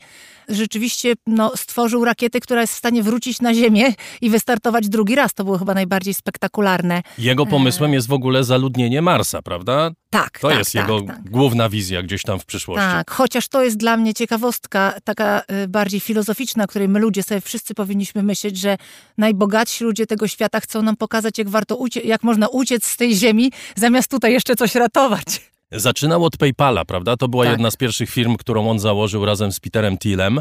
Rzeczywiście 0.49 1.15
no, 1.27 1.53
stworzył 1.57 2.05
rakietę, 2.05 2.41
która 2.41 2.61
jest 2.61 2.73
w 2.73 2.77
stanie 2.77 3.03
wrócić 3.03 3.41
na 3.41 3.55
Ziemię 3.55 3.95
i 4.21 4.31
wystartować 4.31 4.89
drugi 4.89 5.15
raz. 5.15 5.35
To 5.35 5.45
było 5.45 5.59
chyba 5.59 5.75
najbardziej 5.75 6.15
spektakularne. 6.15 7.03
Jego 7.19 7.47
pomysłem 7.47 7.93
jest 7.93 8.09
w 8.09 8.13
ogóle 8.13 8.45
zaludnienie 8.45 9.03
Marsa, 9.03 9.43
prawda? 9.43 9.91
Tak, 10.13 10.39
To 10.39 10.49
tak, 10.49 10.59
jest 10.59 10.73
tak, 10.73 10.83
jego 10.83 11.03
tak. 11.07 11.31
główna 11.31 11.69
wizja 11.69 12.03
gdzieś 12.03 12.23
tam 12.23 12.41
w 12.41 12.45
przyszłości. 12.47 12.87
Tak, 12.87 13.11
chociaż 13.11 13.49
to 13.49 13.63
jest 13.65 13.77
dla 13.77 13.97
mnie 13.97 14.15
ciekawostka 14.15 14.95
taka 15.05 15.43
y, 15.65 15.69
bardziej 15.69 16.01
filozoficzna, 16.01 16.67
której 16.67 16.89
my 16.89 16.99
ludzie 16.99 17.23
sobie 17.23 17.41
wszyscy 17.41 17.75
powinniśmy 17.75 18.23
myśleć, 18.23 18.59
że 18.59 18.77
najbogatsi 19.19 19.85
ludzie 19.85 20.07
tego 20.07 20.29
świata 20.29 20.61
chcą 20.61 20.83
nam 20.83 20.97
pokazać, 20.97 21.39
jak 21.39 21.49
warto 21.49 21.77
ucie- 21.77 22.01
jak 22.01 22.23
można 22.23 22.49
uciec 22.49 22.87
z 22.87 22.97
tej 22.97 23.15
ziemi, 23.17 23.53
zamiast 23.77 24.11
tutaj 24.11 24.33
jeszcze 24.33 24.57
coś 24.57 24.75
ratować. 24.75 25.25
Zaczynał 25.73 26.25
od 26.25 26.37
PayPala, 26.37 26.85
prawda? 26.85 27.17
To 27.17 27.29
była 27.29 27.45
Tak. 27.45 27.53
jedna 27.53 27.71
z 27.71 27.77
pierwszych 27.77 28.11
firm, 28.11 28.37
którą 28.37 28.71
on 28.71 28.79
założył 28.79 29.25
razem 29.25 29.53
z 29.53 29.61
Peterem 29.61 29.99
Thielem. 29.99 30.41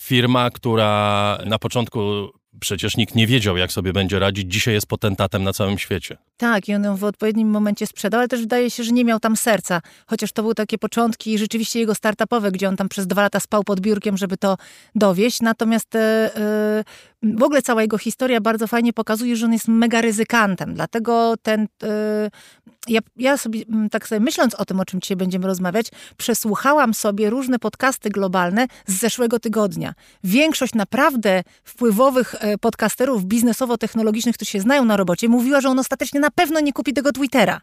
Firma, 0.00 0.50
która 0.50 1.38
na 1.46 1.58
początku 1.58 2.00
przecież 2.60 2.96
nikt 2.96 3.14
nie 3.14 3.26
wiedział, 3.26 3.56
jak 3.56 3.72
sobie 3.72 3.92
będzie 3.92 4.18
radzić. 4.18 4.52
Dzisiaj 4.52 4.74
jest 4.74 4.86
potentatem 4.86 5.44
na 5.44 5.52
całym 5.52 5.78
świecie. 5.78 6.16
Tak, 6.36 6.68
i 6.68 6.74
on 6.74 6.84
ją 6.84 6.96
w 6.96 7.04
odpowiednim 7.04 7.48
momencie 7.48 7.86
sprzedał, 7.86 8.20
ale 8.20 8.28
też 8.28 8.40
wydaje 8.40 8.70
się, 8.70 8.84
że 8.84 8.92
nie 8.92 9.04
miał 9.04 9.20
tam 9.20 9.36
serca. 9.36 9.80
Chociaż 10.06 10.32
to 10.32 10.42
były 10.42 10.54
takie 10.54 10.78
początki 10.78 11.38
rzeczywiście 11.38 11.80
jego 11.80 11.94
startupowe, 11.94 12.52
gdzie 12.52 12.68
on 12.68 12.76
tam 12.76 12.88
przez 12.88 13.06
dwa 13.06 13.22
lata 13.22 13.40
spał 13.40 13.64
pod 13.64 13.80
biurkiem, 13.80 14.16
żeby 14.16 14.36
to 14.36 14.56
dowieść. 14.94 15.40
Natomiast 15.40 15.94
e, 15.94 16.84
w 17.22 17.42
ogóle 17.42 17.62
cała 17.62 17.82
jego 17.82 17.98
historia 17.98 18.40
bardzo 18.40 18.66
fajnie 18.66 18.92
pokazuje, 18.92 19.36
że 19.36 19.46
on 19.46 19.52
jest 19.52 19.68
mega 19.68 20.00
ryzykantem. 20.00 20.74
Dlatego 20.74 21.34
ten, 21.42 21.68
e, 21.82 22.30
ja, 22.88 23.00
ja 23.16 23.36
sobie, 23.36 23.64
mm, 23.68 23.90
tak 23.90 24.08
sobie 24.08 24.20
myśląc 24.20 24.54
o 24.54 24.64
tym, 24.64 24.80
o 24.80 24.84
czym 24.84 25.00
dzisiaj 25.00 25.16
będziemy 25.16 25.46
rozmawiać, 25.46 25.86
przesłuchałam 26.16 26.94
sobie 26.94 27.30
różne 27.30 27.58
podcasty 27.58 28.10
globalne 28.10 28.66
z 28.86 28.98
zeszłego 28.98 29.38
tygodnia. 29.38 29.94
Większość 30.24 30.74
naprawdę 30.74 31.42
wpływowych 31.64 32.34
e, 32.38 32.58
podcasterów 32.58 33.24
biznesowo-technologicznych, 33.24 34.34
którzy 34.34 34.50
się 34.50 34.60
znają 34.60 34.84
na 34.84 34.96
robocie, 34.96 35.28
mówiła, 35.28 35.60
że 35.60 35.68
on 35.68 35.78
ostatecznie 35.78 36.20
na 36.20 36.30
pewno 36.30 36.60
nie 36.60 36.72
kupi 36.72 36.92
tego 36.92 37.12
Twittera. 37.12 37.60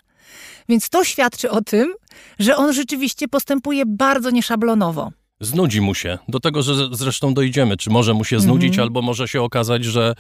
Więc 0.69 0.89
to 0.89 1.03
świadczy 1.03 1.49
o 1.49 1.61
tym, 1.61 1.93
że 2.39 2.57
on 2.57 2.73
rzeczywiście 2.73 3.27
postępuje 3.27 3.83
bardzo 3.85 4.29
nieszablonowo. 4.31 5.11
Znudzi 5.39 5.81
mu 5.81 5.93
się. 5.95 6.17
Do 6.27 6.39
tego, 6.39 6.61
że 6.61 6.73
zresztą 6.91 7.33
dojdziemy. 7.33 7.77
Czy 7.77 7.89
może 7.89 8.13
mu 8.13 8.23
się 8.23 8.39
znudzić, 8.39 8.69
Mhm. 8.69 8.83
albo 8.83 9.01
może 9.01 9.27
się 9.27 9.41
okazać, 9.41 9.85
że 9.85 10.13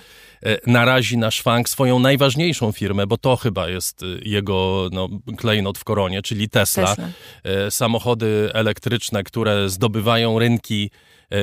e, 0.45 0.57
narazi 0.71 1.17
na 1.17 1.31
szwank 1.31 1.69
swoją 1.69 1.99
najważniejszą 1.99 2.71
firmę, 2.71 3.07
bo 3.07 3.17
to 3.17 3.35
chyba 3.35 3.69
jest 3.69 4.03
e, 4.03 4.05
jego 4.21 4.89
no, 4.91 5.09
klejnot 5.37 5.77
w 5.77 5.83
koronie, 5.83 6.21
czyli 6.21 6.49
Tesla. 6.49 6.87
Tesla. 6.87 7.07
E, 7.43 7.71
Samochody 7.71 8.49
elektryczne, 8.53 9.23
które 9.23 9.69
zdobywają 9.69 10.39
rynki, 10.39 10.89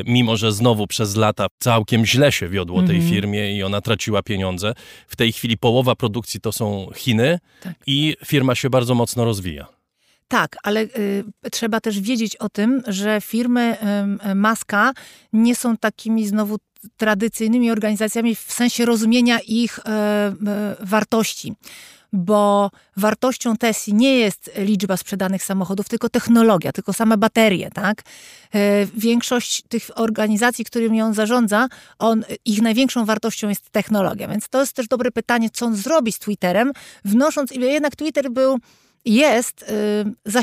mimo 0.06 0.36
że 0.36 0.52
znowu 0.52 0.86
przez 0.86 1.16
lata 1.16 1.46
całkiem 1.58 2.06
źle 2.06 2.32
się 2.32 2.48
wiodło 2.48 2.82
tej 2.82 2.96
Mhm. 2.96 3.14
firmie 3.14 3.56
i 3.56 3.62
ona 3.62 3.80
traciła 3.80 4.22
pieniądze. 4.22 4.74
W 5.08 5.16
tej 5.16 5.32
chwili 5.32 5.58
połowa 5.58 5.94
produkcji 5.96 6.40
to 6.40 6.52
są 6.52 6.86
Chiny 6.96 7.38
Tak. 7.62 7.72
i 7.86 8.16
firma 8.26 8.54
się 8.54 8.70
bardzo 8.70 8.94
mocno 8.94 9.24
rozwija. 9.24 9.66
Tak, 10.32 10.56
ale 10.62 10.80
y, 10.82 11.24
trzeba 11.50 11.80
też 11.80 12.00
wiedzieć 12.00 12.36
o 12.36 12.48
tym, 12.48 12.82
że 12.86 13.20
firmy 13.20 13.76
y, 14.30 14.34
Maska 14.34 14.92
nie 15.32 15.56
są 15.56 15.76
takimi 15.76 16.26
znowu 16.26 16.56
tradycyjnymi 16.96 17.70
organizacjami 17.70 18.34
w 18.34 18.52
sensie 18.52 18.84
rozumienia 18.84 19.38
ich 19.46 19.78
y, 19.78 19.82
y, 19.82 20.86
wartości. 20.86 21.54
Bo 22.12 22.70
wartością 22.96 23.56
Tesli 23.56 23.94
nie 23.94 24.18
jest 24.18 24.50
liczba 24.56 24.96
sprzedanych 24.96 25.44
samochodów, 25.44 25.88
tylko 25.88 26.08
technologia, 26.08 26.72
tylko 26.72 26.92
same 26.92 27.16
baterie, 27.16 27.70
tak? 27.70 28.02
E, 28.54 28.86
Większość 28.86 29.62
tych 29.68 29.90
organizacji, 29.94 30.64
którymi 30.64 31.02
on 31.02 31.14
zarządza, 31.14 31.68
on, 31.98 32.24
ich 32.44 32.62
największą 32.62 33.04
wartością 33.04 33.48
jest 33.48 33.70
technologia. 33.70 34.28
Więc 34.28 34.48
to 34.48 34.60
jest 34.60 34.72
też 34.72 34.88
dobre 34.88 35.10
pytanie, 35.10 35.50
co 35.50 35.66
on 35.66 35.76
zrobi 35.76 36.12
z 36.12 36.18
Twitterem, 36.18 36.72
wnosząc, 37.04 37.50
jednak 37.50 37.96
Twitter 37.96 38.30
był 38.30 38.58
jest 39.04 39.64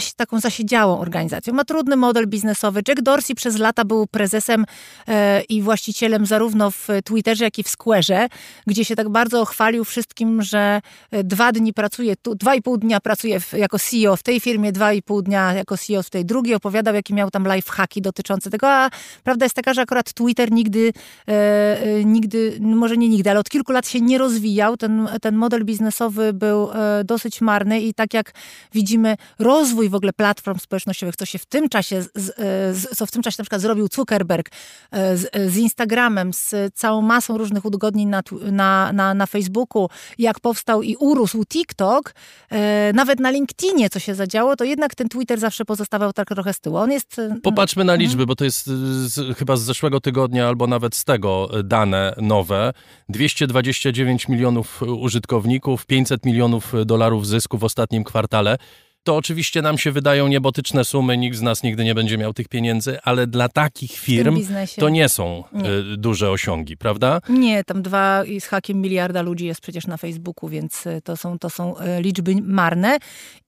y, 0.10 0.14
taką 0.15 0.40
zasiedziałą 0.40 0.99
organizacją. 0.99 1.53
Ma 1.53 1.64
trudny 1.64 1.95
model 1.95 2.27
biznesowy. 2.27 2.81
Jack 2.88 3.02
Dorsey 3.02 3.36
przez 3.36 3.57
lata 3.57 3.86
był 3.86 4.07
prezesem 4.07 4.65
e, 5.07 5.41
i 5.41 5.61
właścicielem 5.61 6.26
zarówno 6.26 6.72
w 6.72 6.88
Twitterze, 7.06 7.44
jak 7.44 7.60
i 7.60 7.64
w 7.64 7.68
Square'ze, 7.68 8.30
gdzie 8.68 8.86
się 8.86 8.95
tak 8.95 9.10
bardzo 9.10 9.45
chwalił 9.45 9.86
wszystkim, 9.86 10.41
że 10.41 10.81
e, 11.11 11.23
dwa 11.23 11.52
dni 11.52 11.73
pracuje, 11.73 12.15
tu, 12.15 12.36
dwa 12.36 12.56
i 12.56 12.61
pół 12.61 12.77
dnia 12.77 12.99
pracuje 12.99 13.40
w, 13.40 13.53
jako 13.53 13.80
CEO 13.80 14.15
w 14.15 14.23
tej 14.23 14.40
firmie, 14.40 14.72
dwa 14.72 14.94
i 14.94 15.02
pół 15.02 15.22
dnia 15.22 15.53
jako 15.53 15.77
CEO 15.77 16.03
w 16.03 16.10
tej 16.10 16.26
drugiej. 16.26 16.56
Opowiadał, 16.56 16.95
jakie 16.95 17.14
miał 17.14 17.31
tam 17.31 17.48
life 17.56 17.72
hacki 17.72 18.02
dotyczące 18.02 18.49
tego, 18.49 18.69
a 18.69 18.90
prawda 19.23 19.45
jest 19.45 19.56
taka, 19.56 19.73
że 19.73 19.81
akurat 19.81 20.14
Twitter 20.14 20.52
nigdy, 20.52 20.94
e, 21.27 22.03
nigdy, 22.06 22.57
no 22.60 22.76
może 22.76 22.98
nie 22.98 23.10
nigdy, 23.10 23.30
ale 23.30 23.40
od 23.40 23.49
kilku 23.49 23.72
lat 23.72 23.88
się 23.88 24.02
nie 24.02 24.18
rozwijał. 24.18 24.77
Ten, 24.77 25.10
ten 25.22 25.36
model 25.36 25.65
biznesowy 25.65 26.34
był 26.34 26.69
dosyć 27.06 27.41
marny 27.41 27.81
i 27.81 27.94
tak 27.94 28.14
jak 28.14 28.34
widzimy 28.73 29.15
rozwój 29.39 29.89
w 29.89 29.95
ogóle 29.95 30.13
platform 30.13 30.59
społecznościowych, 30.59 31.15
co 31.15 31.26
się 31.26 31.39
w 31.39 31.45
tym 31.45 31.69
czasie, 31.69 32.01
z, 32.01 32.35
z, 32.77 32.97
co 32.97 33.05
w 33.05 33.11
tym 33.11 33.21
czasie 33.21 33.35
na 33.39 33.43
przykład 33.43 33.61
zrobił 33.61 33.88
Zuckerberg 33.93 34.49
e, 34.91 35.17
z, 35.17 35.53
z 35.53 35.57
Instagramem, 35.57 36.34
z 36.34 36.55
całą 36.73 37.01
masą 37.01 37.38
różnych 37.38 37.65
udogodnień 37.65 38.09
na, 38.09 38.21
na, 38.51 38.93
na, 38.93 39.13
na 39.13 39.26
Facebooku, 39.26 39.89
jak 40.17 40.39
powstał 40.39 40.81
i 40.84 40.95
urósł 40.95 41.45
TikTok, 41.45 42.13
e, 42.49 42.91
nawet 42.93 43.19
na 43.19 43.30
LinkedInie, 43.30 43.89
co 43.89 43.99
się 43.99 44.15
zadziało, 44.15 44.55
to 44.55 44.63
jednak 44.63 44.95
ten 44.95 45.09
Twitter 45.09 45.39
zawsze 45.39 45.65
pozostawał 45.65 46.13
tak 46.13 46.27
trochę 46.27 46.53
z 46.53 46.59
tyłu. 46.59 46.77
On 46.77 46.91
jest... 46.91 47.19
e, 47.19 47.35
Popatrzmy 47.43 47.84
na 47.84 47.95
liczby, 47.95 48.26
bo 48.26 48.35
to 48.35 48.43
jest 48.43 48.65
z, 48.65 49.38
chyba 49.38 49.55
z 49.55 49.61
zeszłego 49.61 49.99
tygodnia 50.01 50.47
albo 50.47 50.67
nawet 50.67 50.95
z 50.95 51.03
tego 51.03 51.49
dane 51.63 52.15
nowe. 52.17 52.73
229 53.09 54.27
milionów 54.27 54.81
użytkowników, 54.81 55.85
500 55.85 56.26
milionów 56.26 56.73
dolarów 56.85 57.27
zysku 57.27 57.57
w 57.57 57.63
ostatnim 57.63 58.03
kwartale 58.03 58.39
ale 58.40 58.57
to 59.03 59.15
oczywiście 59.15 59.61
nam 59.61 59.77
się 59.77 59.91
wydają 59.91 60.27
niebotyczne 60.27 60.85
sumy, 60.85 61.17
nikt 61.17 61.38
z 61.38 61.41
nas 61.41 61.63
nigdy 61.63 61.84
nie 61.84 61.95
będzie 61.95 62.17
miał 62.17 62.34
tych 62.34 62.47
pieniędzy, 62.47 63.01
ale 63.03 63.27
dla 63.27 63.49
takich 63.49 63.91
firm 63.91 64.39
to 64.80 64.89
nie 64.89 65.09
są 65.09 65.43
nie. 65.53 65.69
y, 65.69 65.97
duże 65.97 66.31
osiągi, 66.31 66.77
prawda? 66.77 67.21
Nie, 67.30 67.63
tam 67.63 67.81
dwa 67.81 68.23
z 68.39 68.45
hakiem 68.45 68.81
miliarda 68.81 69.21
ludzi 69.21 69.45
jest 69.45 69.61
przecież 69.61 69.88
na 69.88 69.97
Facebooku, 69.97 70.49
więc 70.49 70.85
y, 70.85 71.01
to 71.03 71.17
są, 71.17 71.39
to 71.39 71.49
są 71.49 71.76
y, 71.80 72.01
liczby 72.01 72.35
marne. 72.41 72.97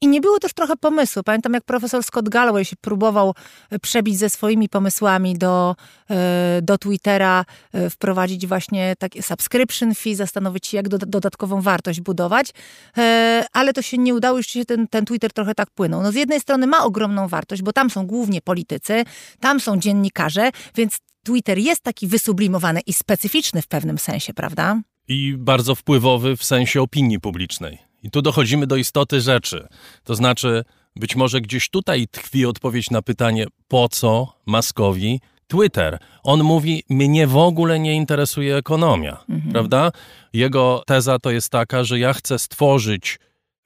I 0.02 0.08
nie 0.08 0.22
było 0.22 0.40
też 0.40 0.54
trochę 0.54 0.78
pomysłu. 0.78 1.24
Pamiętam, 1.24 1.54
jak 1.54 1.64
profesor 1.64 2.04
Scott 2.04 2.30
Galloway 2.30 2.66
się 2.66 2.76
próbował 2.82 3.34
przebić 3.82 4.18
ze 4.18 4.30
swoimi 4.30 4.70
pomysłami 4.70 5.38
do, 5.38 5.76
do 6.62 6.78
Twittera, 6.78 7.46
wprowadzić 7.90 8.48
właśnie 8.48 8.94
takie 9.00 9.24
subscription 9.24 9.96
fee, 9.96 10.16
zastanowić 10.16 10.68
się, 10.68 10.78
jak 10.78 10.90
do, 10.90 10.98
dodatkową 10.98 11.62
wartość 11.62 12.02
budować, 12.02 12.52
ale 13.54 13.74
to 13.74 13.82
się 13.82 13.98
nie 13.98 14.16
udało, 14.16 14.38
już 14.38 14.48
się 14.48 14.66
ten, 14.66 14.88
ten 14.88 15.06
Twitter 15.06 15.34
trochę 15.34 15.41
tak 15.56 15.70
płynął. 15.72 16.02
No 16.02 16.12
z 16.12 16.16
jednej 16.16 16.40
strony 16.40 16.68
ma 16.68 16.84
ogromną 16.84 17.28
wartość, 17.28 17.62
bo 17.62 17.74
tam 17.74 17.90
są 17.90 18.08
głównie 18.08 18.42
politycy, 18.42 19.04
tam 19.40 19.60
są 19.60 19.80
dziennikarze, 19.80 20.50
więc 20.76 21.00
Twitter 21.24 21.58
jest 21.58 21.82
taki 21.82 22.08
wysublimowany 22.08 22.80
i 22.88 22.94
specyficzny 22.94 23.62
w 23.62 23.68
pewnym 23.68 23.98
sensie, 23.98 24.34
prawda? 24.34 24.82
i 25.12 25.36
bardzo 25.38 25.76
wpływowy 25.76 26.38
w 26.38 26.44
sensie 26.44 26.82
opinii 26.82 27.20
publicznej. 27.20 27.78
I 28.04 28.12
tu 28.12 28.22
dochodzimy 28.22 28.68
do 28.68 28.76
istoty 28.76 29.22
rzeczy. 29.22 29.68
To 30.04 30.16
znaczy, 30.16 30.64
być 30.96 31.16
może 31.16 31.42
gdzieś 31.42 31.70
tutaj 31.70 32.08
tkwi 32.12 32.46
odpowiedź 32.46 32.90
na 32.90 33.02
pytanie, 33.02 33.46
po 33.68 33.90
co 33.90 34.34
Maskowi 34.46 35.22
Twitter. 35.48 36.00
On 36.24 36.44
mówi, 36.44 36.84
mnie 36.90 37.28
w 37.28 37.38
ogóle 37.38 37.80
nie 37.80 37.96
interesuje 37.96 38.56
ekonomia, 38.58 39.24
prawda? 39.52 39.92
Jego 40.34 40.84
teza 40.88 41.20
to 41.20 41.32
jest 41.32 41.50
taka, 41.50 41.84
że 41.84 42.00
ja 42.00 42.14
chcę 42.14 42.40
stworzyć 42.40 43.20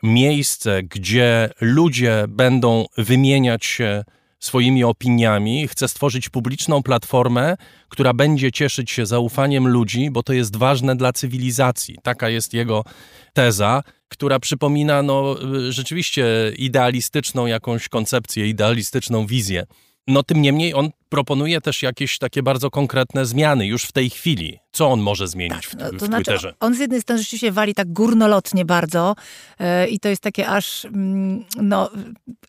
miejsce, 0.05 0.83
gdzie 0.83 1.49
ludzie 1.61 2.25
będą 2.27 2.85
wymieniać 2.97 3.65
się 3.65 4.03
swoimi 4.39 4.83
opiniami. 4.83 5.67
Chcę 5.67 5.87
stworzyć 5.87 6.29
publiczną 6.29 6.83
platformę, 6.83 7.55
która 7.89 8.13
będzie 8.13 8.51
cieszyć 8.51 8.91
się 8.91 9.05
zaufaniem 9.05 9.67
ludzi, 9.67 10.11
bo 10.11 10.23
to 10.23 10.33
jest 10.33 10.55
ważne 10.55 10.95
dla 10.95 11.13
cywilizacji. 11.13 11.97
Taka 12.03 12.29
jest 12.29 12.53
jego 12.53 12.83
teza, 13.33 13.83
która 14.07 14.39
przypomina 14.39 15.01
no, 15.01 15.35
rzeczywiście 15.69 16.25
idealistyczną 16.57 17.45
jakąś 17.45 17.89
koncepcję, 17.89 18.47
idealistyczną 18.47 19.27
wizję. 19.27 19.65
No 20.07 20.23
tym 20.23 20.41
niemniej 20.41 20.73
on 20.73 20.89
proponuje 21.09 21.61
też 21.61 21.83
jakieś 21.83 22.17
takie 22.17 22.43
bardzo 22.43 22.69
konkretne 22.69 23.25
zmiany 23.25 23.65
już 23.65 23.83
w 23.83 23.91
tej 23.91 24.09
chwili. 24.09 24.59
Co 24.75 24.91
on 24.91 25.01
może 25.01 25.27
zmienić 25.27 25.67
w, 25.67 25.75
No, 25.75 25.85
w 25.85 25.99
to 25.99 26.05
znaczy, 26.05 26.23
Twitterze? 26.23 26.53
on 26.59 26.75
z 26.75 26.79
jednej 26.79 27.01
strony 27.01 27.21
rzeczywiście 27.21 27.51
wali 27.51 27.73
tak 27.73 27.93
górnolotnie 27.93 28.65
bardzo 28.65 29.15
e, 29.59 29.87
i 29.87 29.99
to 29.99 30.09
jest 30.09 30.21
takie 30.21 30.47
aż, 30.47 30.85
mm, 30.85 31.45
no, 31.61 31.89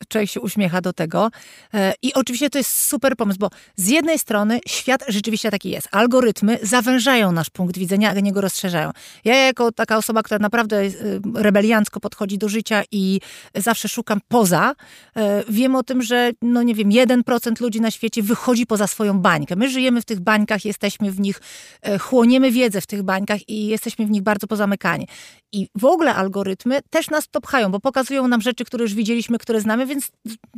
człowiek 0.08 0.30
się 0.30 0.40
uśmiecha 0.40 0.80
do 0.80 0.92
tego. 0.92 1.30
E, 1.74 1.94
I 2.02 2.14
oczywiście 2.14 2.50
to 2.50 2.58
jest 2.58 2.86
super 2.86 3.16
pomysł, 3.16 3.38
bo 3.38 3.50
z 3.76 3.88
jednej 3.88 4.18
strony 4.18 4.60
świat 4.68 5.04
rzeczywiście 5.08 5.50
taki 5.50 5.70
jest. 5.70 5.88
Algorytmy 5.90 6.58
zawężają 6.62 7.32
nasz 7.32 7.50
punkt 7.50 7.78
widzenia, 7.78 8.10
a 8.10 8.20
nie 8.20 8.32
go 8.32 8.40
rozszerzają. 8.40 8.90
Ja 9.24 9.34
jako 9.34 9.72
taka 9.72 9.96
osoba, 9.96 10.22
która 10.22 10.38
naprawdę 10.38 10.76
e, 10.80 10.90
rebeliancko 11.34 12.00
podchodzi 12.00 12.38
do 12.38 12.48
życia 12.48 12.82
i 12.90 13.20
zawsze 13.54 13.88
szukam 13.88 14.20
poza, 14.28 14.74
e, 15.16 15.44
wiem 15.48 15.76
o 15.76 15.82
tym, 15.82 16.02
że, 16.02 16.30
no 16.42 16.62
nie 16.62 16.74
wiem, 16.74 16.88
1% 16.88 17.60
ludzi 17.60 17.80
na 17.80 17.90
świecie 17.90 18.22
wychodzi 18.22 18.66
poza 18.66 18.86
swoją 18.86 19.18
bańkę. 19.18 19.56
My 19.56 19.70
żyjemy 19.70 20.02
w 20.02 20.04
tych 20.04 20.20
bańkach, 20.20 20.64
jesteśmy 20.64 21.10
w 21.10 21.20
nich, 21.20 21.40
e, 21.82 21.98
chłoniemy 22.16 22.50
wiedzę 22.50 22.80
w 22.80 22.86
tych 22.86 23.02
bańkach 23.02 23.48
i 23.48 23.66
jesteśmy 23.66 24.06
w 24.06 24.10
nich 24.10 24.22
bardzo 24.22 24.46
pozamykani. 24.46 25.06
I 25.52 25.68
w 25.74 25.84
ogóle 25.84 26.14
algorytmy 26.14 26.80
też 26.90 27.10
nas 27.10 27.28
to 27.30 27.40
pchają, 27.40 27.70
bo 27.70 27.80
pokazują 27.80 28.28
nam 28.28 28.40
rzeczy, 28.40 28.64
które 28.64 28.82
już 28.82 28.94
widzieliśmy, 28.94 29.38
które 29.38 29.60
znamy, 29.60 29.86
więc 29.86 30.10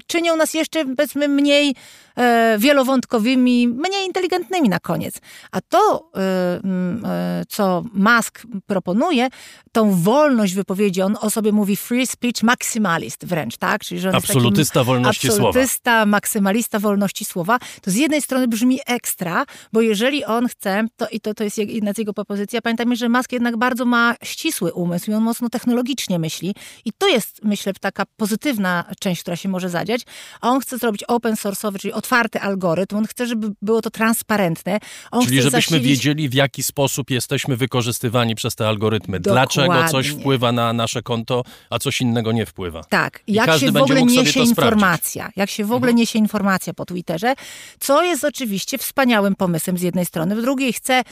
czynią 0.06 0.36
nas 0.36 0.54
jeszcze, 0.54 0.84
powiedzmy, 0.84 1.28
mniej 1.28 1.74
e, 2.16 2.56
wielowątkowymi, 2.58 3.68
mniej 3.68 4.06
inteligentnymi 4.06 4.68
na 4.68 4.80
koniec. 4.80 5.20
A 5.52 5.60
to, 5.60 6.10
e, 6.16 6.20
e, 6.20 7.44
co 7.48 7.84
Musk 7.94 8.42
proponuje, 8.66 9.28
tą 9.72 9.94
wolność 9.94 10.54
wypowiedzi, 10.54 11.02
on 11.02 11.16
o 11.20 11.30
sobie 11.30 11.52
mówi 11.52 11.76
free 11.76 12.06
speech 12.06 12.42
maximalist 12.42 13.26
wręcz, 13.26 13.56
tak? 13.56 13.84
Czyli, 13.84 14.00
że 14.00 14.08
on 14.08 14.14
Absolutysta 14.14 14.84
wolności 14.84 15.28
słowa. 15.28 15.48
absolutysta, 15.48 16.06
maksymalista 16.06 16.78
wolności 16.78 17.24
słowa, 17.24 17.58
to 17.82 17.90
z 17.90 17.94
jednej 17.94 18.22
strony 18.22 18.48
brzmi 18.48 18.78
ekstra, 18.86 19.44
bo 19.72 19.80
jeżeli 19.80 20.24
on 20.24 20.48
chce, 20.48 20.84
to 20.96 21.08
i 21.08 21.20
to, 21.20 21.34
to 21.34 21.44
jest 21.56 21.72
jedna 21.72 21.92
z 21.92 21.98
jego 21.98 22.12
propozycji. 22.12 22.58
A 22.58 22.62
pamiętajmy, 22.62 22.96
że 22.96 23.08
Musk 23.08 23.32
jednak 23.32 23.56
bardzo 23.56 23.84
ma 23.84 24.14
ścisły 24.22 24.72
umysł 24.72 25.10
i 25.10 25.14
on 25.14 25.22
mocno 25.22 25.48
technologicznie 25.48 26.18
myśli. 26.18 26.54
I 26.84 26.92
to 26.98 27.08
jest, 27.08 27.40
myślę, 27.44 27.72
taka 27.80 28.04
pozytywna 28.16 28.84
część, 29.00 29.22
która 29.22 29.36
się 29.36 29.48
może 29.48 29.68
zadziać. 29.70 30.02
A 30.40 30.48
on 30.48 30.60
chce 30.60 30.78
zrobić 30.78 31.04
open 31.04 31.34
source'owy, 31.34 31.78
czyli 31.78 31.92
otwarty 31.92 32.40
algorytm. 32.40 32.96
On 32.96 33.06
chce, 33.06 33.26
żeby 33.26 33.50
było 33.62 33.82
to 33.82 33.90
transparentne. 33.90 34.78
On 35.10 35.24
czyli 35.24 35.42
żebyśmy 35.42 35.60
zasilić... 35.60 35.88
wiedzieli, 35.88 36.28
w 36.28 36.34
jaki 36.34 36.62
sposób 36.62 37.10
jesteśmy 37.10 37.56
wykorzystywani 37.56 38.34
przez 38.34 38.54
te 38.54 38.68
algorytmy. 38.68 39.20
Dokładnie. 39.20 39.68
Dlaczego 39.68 39.88
coś 39.88 40.08
wpływa 40.08 40.52
na 40.52 40.72
nasze 40.72 41.02
konto, 41.02 41.44
a 41.70 41.78
coś 41.78 42.00
innego 42.00 42.32
nie 42.32 42.46
wpływa. 42.46 42.84
Tak. 42.84 43.20
I 43.26 43.32
jak 43.32 43.58
się 43.58 43.72
w 43.72 43.76
ogóle 43.76 44.02
niesie 44.02 44.40
informacja. 44.40 45.30
Jak 45.36 45.50
się 45.50 45.64
w 45.64 45.72
ogóle 45.72 45.90
mhm. 45.90 45.96
niesie 45.96 46.18
informacja 46.18 46.74
po 46.74 46.84
Twitterze, 46.84 47.34
co 47.80 48.02
jest 48.02 48.24
oczywiście 48.24 48.78
wspaniałym 48.78 49.34
pomysłem 49.34 49.78
z 49.78 49.82
jednej 49.82 50.06
strony. 50.06 50.36
W 50.36 50.40
drugiej 50.40 50.72
chce 50.72 51.02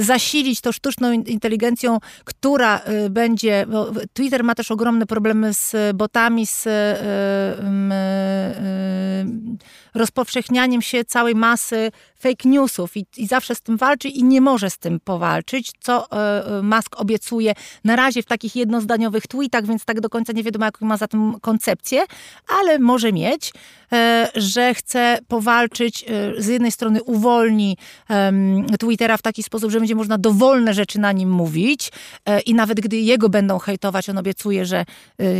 zasilić 0.00 0.60
to 0.60 0.72
sztuczną 0.72 1.12
inteligencją, 1.12 1.98
która 2.24 2.78
e, 2.78 3.10
będzie. 3.10 3.66
Twitter 4.12 4.44
ma 4.44 4.54
też 4.54 4.70
ogromne 4.70 5.06
problemy 5.06 5.54
z 5.54 5.96
botami, 5.96 6.46
z 6.46 6.66
e, 6.66 6.74
rozpowszechnianiem 9.94 10.82
się 10.82 11.04
całej 11.04 11.34
masy 11.34 11.90
fake 12.24 12.48
newsów 12.48 12.96
i, 12.96 13.06
i, 13.16 13.26
zawsze 13.26 13.54
z 13.54 13.60
tym 13.60 13.76
walczy 13.76 14.08
i 14.08 14.24
nie 14.24 14.40
może 14.40 14.70
z 14.70 14.78
tym 14.78 15.00
powalczyć, 15.00 15.72
co 15.80 16.06
Musk 16.62 17.00
obiecuje 17.00 17.54
na 17.84 17.96
razie 17.96 18.22
w 18.22 18.26
takich 18.26 18.56
jednozdaniowych 18.56 19.26
tweetach, 19.26 19.66
więc 19.66 19.84
tak 19.84 20.00
do 20.00 20.08
końca 20.08 20.32
nie 20.32 20.42
wiadomo, 20.42 20.64
jaką 20.64 20.86
ma 20.86 20.96
za 20.96 21.08
tym 21.08 21.40
koncepcję, 21.40 22.04
ale 22.60 22.78
może 22.78 23.12
mieć, 23.12 23.52
że 24.34 24.74
chce 24.74 25.18
powalczyć, 25.28 26.04
z 26.38 26.46
jednej 26.46 26.72
strony 26.72 27.02
uwolni 27.02 27.76
Twittera 28.80 29.16
w 29.16 29.22
taki 29.22 29.42
sposób, 29.42 29.70
że 29.70 29.78
będzie 29.78 29.94
można 29.94 30.18
dowolne 30.18 30.74
rzeczy 30.74 31.00
na 31.00 31.12
nim 31.12 31.30
mówić 31.30 31.92
i 32.46 32.54
nawet 32.54 32.80
gdy 32.80 32.96
jego 32.96 33.28
będą 33.28 33.58
hejtować, 33.58 34.08
on 34.08 34.18
obiecuje, 34.18 34.66
że 34.66 34.84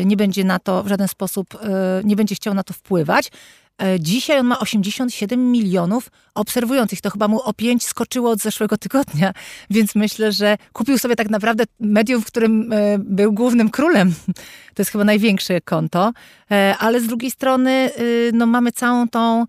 nie 0.05 0.17
będzie 0.17 0.45
na 0.45 0.59
to 0.59 0.83
w 0.83 0.89
żaden 0.89 1.09
sposób, 1.09 1.59
nie 2.05 2.17
będzie 2.17 2.35
chciał 2.35 2.55
na 2.55 2.63
to 2.63 2.75
wpływać. 2.75 3.31
Dzisiaj 4.01 4.39
on 4.39 4.47
ma 4.47 4.59
87 4.59 5.53
milionów 5.53 6.09
obserwujących. 6.35 7.01
To 7.01 7.11
chyba 7.11 7.29
mu 7.29 7.41
o 7.41 7.55
5 7.55 7.85
skoczyło 7.85 8.31
od 8.31 8.39
zeszłego 8.39 8.79
tygodnia, 8.79 9.33
więc 9.71 9.95
myślę, 9.95 10.33
że 10.33 10.57
kupił 10.73 10.99
sobie 10.99 11.17
tak 11.17 11.31
naprawdę 11.31 11.65
medium, 11.81 12.23
w 12.23 12.27
którym 12.27 12.75
był 12.99 13.33
głównym 13.33 13.71
królem. 13.71 14.15
To 14.75 14.83
jest 14.83 14.91
chyba 14.91 15.05
największe 15.05 15.61
konto. 15.61 16.13
Ale 16.79 17.01
z 17.01 17.07
drugiej 17.07 17.31
strony 17.31 17.91
no, 18.33 18.47
mamy 18.47 18.73
całą 18.73 19.09
tą, 19.09 19.45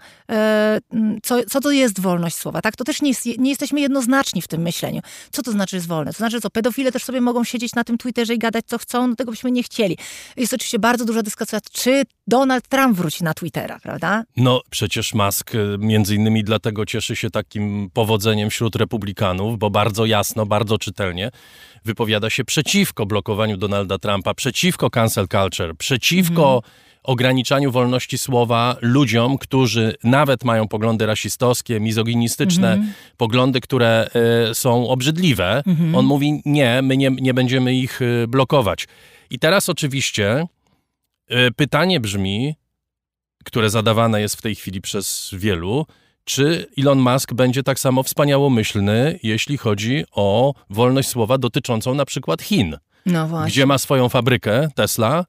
co, 1.24 1.44
co 1.50 1.62
to 1.62 1.72
jest 1.72 2.00
wolność 2.00 2.36
słowa, 2.36 2.62
tak? 2.62 2.76
To 2.76 2.84
też 2.84 3.02
nie, 3.02 3.10
jest, 3.10 3.26
nie 3.26 3.50
jesteśmy 3.50 3.82
jednoznaczni 3.82 4.42
w 4.42 4.48
tym 4.48 4.62
myśleniu. 4.62 5.02
Co 5.32 5.42
to 5.44 5.52
znaczy 5.52 5.76
jest 5.76 5.88
wolne? 5.88 6.12
To 6.12 6.18
znaczy, 6.18 6.42
co 6.42 6.50
pedofile 6.50 6.92
też 6.92 7.04
sobie 7.04 7.22
mogą 7.22 7.44
siedzieć 7.44 7.76
na 7.76 7.84
tym 7.84 7.98
Twitterze 7.98 8.34
i 8.34 8.40
gadać 8.40 8.66
co 8.68 8.78
chcą, 8.78 9.08
no 9.08 9.16
tego 9.16 9.32
byśmy 9.32 9.52
nie 9.52 9.64
chcieli. 9.64 9.98
Jest 10.38 10.54
oczywiście 10.54 10.80
bardzo 10.80 11.06
duża 11.06 11.24
dyskusja, 11.24 11.60
czy 11.72 12.04
Donald 12.28 12.68
Trump 12.68 12.98
wróci 12.98 13.24
na 13.24 13.34
Twittera, 13.34 13.80
prawda? 13.80 14.15
No 14.38 14.62
przecież 14.70 15.14
Musk 15.14 15.52
między 15.80 16.16
innymi 16.16 16.44
dlatego 16.44 16.86
cieszy 16.86 17.16
się 17.16 17.30
takim 17.30 17.90
powodzeniem 17.94 18.50
wśród 18.50 18.76
republikanów, 18.76 19.60
bo 19.60 19.70
bardzo 19.70 20.06
jasno, 20.06 20.46
bardzo 20.46 20.78
czytelnie 20.78 21.32
wypowiada 21.86 22.30
się 22.30 22.46
przeciwko 22.46 23.06
blokowaniu 23.06 23.58
Donalda 23.58 23.98
Trumpa, 23.98 24.34
przeciwko 24.34 24.90
cancel 24.90 25.28
culture, 25.28 25.76
przeciwko 25.78 26.52
mm. 26.52 26.62
ograniczaniu 27.04 27.72
wolności 27.72 28.18
słowa 28.18 28.78
ludziom, 28.82 29.38
którzy 29.38 29.96
nawet 30.04 30.44
mają 30.44 30.68
poglądy 30.68 31.06
rasistowskie, 31.06 31.80
mizoginistyczne, 31.80 32.74
mm. 32.74 32.94
poglądy, 33.18 33.62
które 33.62 34.08
y, 34.52 34.56
są 34.56 34.88
obrzydliwe. 34.88 35.64
Mm. 35.66 35.96
On 35.96 36.06
mówi 36.06 36.42
nie, 36.46 36.82
my 36.82 36.98
nie, 36.98 37.10
nie 37.10 37.34
będziemy 37.34 37.76
ich 37.76 38.02
y, 38.02 38.26
blokować. 38.28 38.88
I 39.30 39.40
teraz 39.40 39.70
oczywiście 39.70 40.48
y, 41.32 41.52
pytanie 41.56 42.00
brzmi, 42.00 42.56
które 43.46 43.70
zadawane 43.70 44.22
jest 44.22 44.36
w 44.36 44.42
tej 44.42 44.56
chwili 44.56 44.82
przez 44.82 45.30
wielu, 45.34 45.86
czy 46.24 46.68
Elon 46.78 47.00
Musk 47.00 47.34
będzie 47.34 47.64
tak 47.64 47.80
samo 47.80 48.04
wspaniałomyślny, 48.04 49.20
jeśli 49.24 49.58
chodzi 49.58 50.04
o 50.12 50.54
wolność 50.70 51.10
słowa 51.10 51.38
dotyczącą 51.38 51.94
na 51.94 52.06
przykład 52.06 52.42
Chin, 52.42 52.78
no 53.06 53.46
gdzie 53.46 53.66
ma 53.66 53.78
swoją 53.78 54.10
fabrykę 54.10 54.70
Tesla 54.76 55.26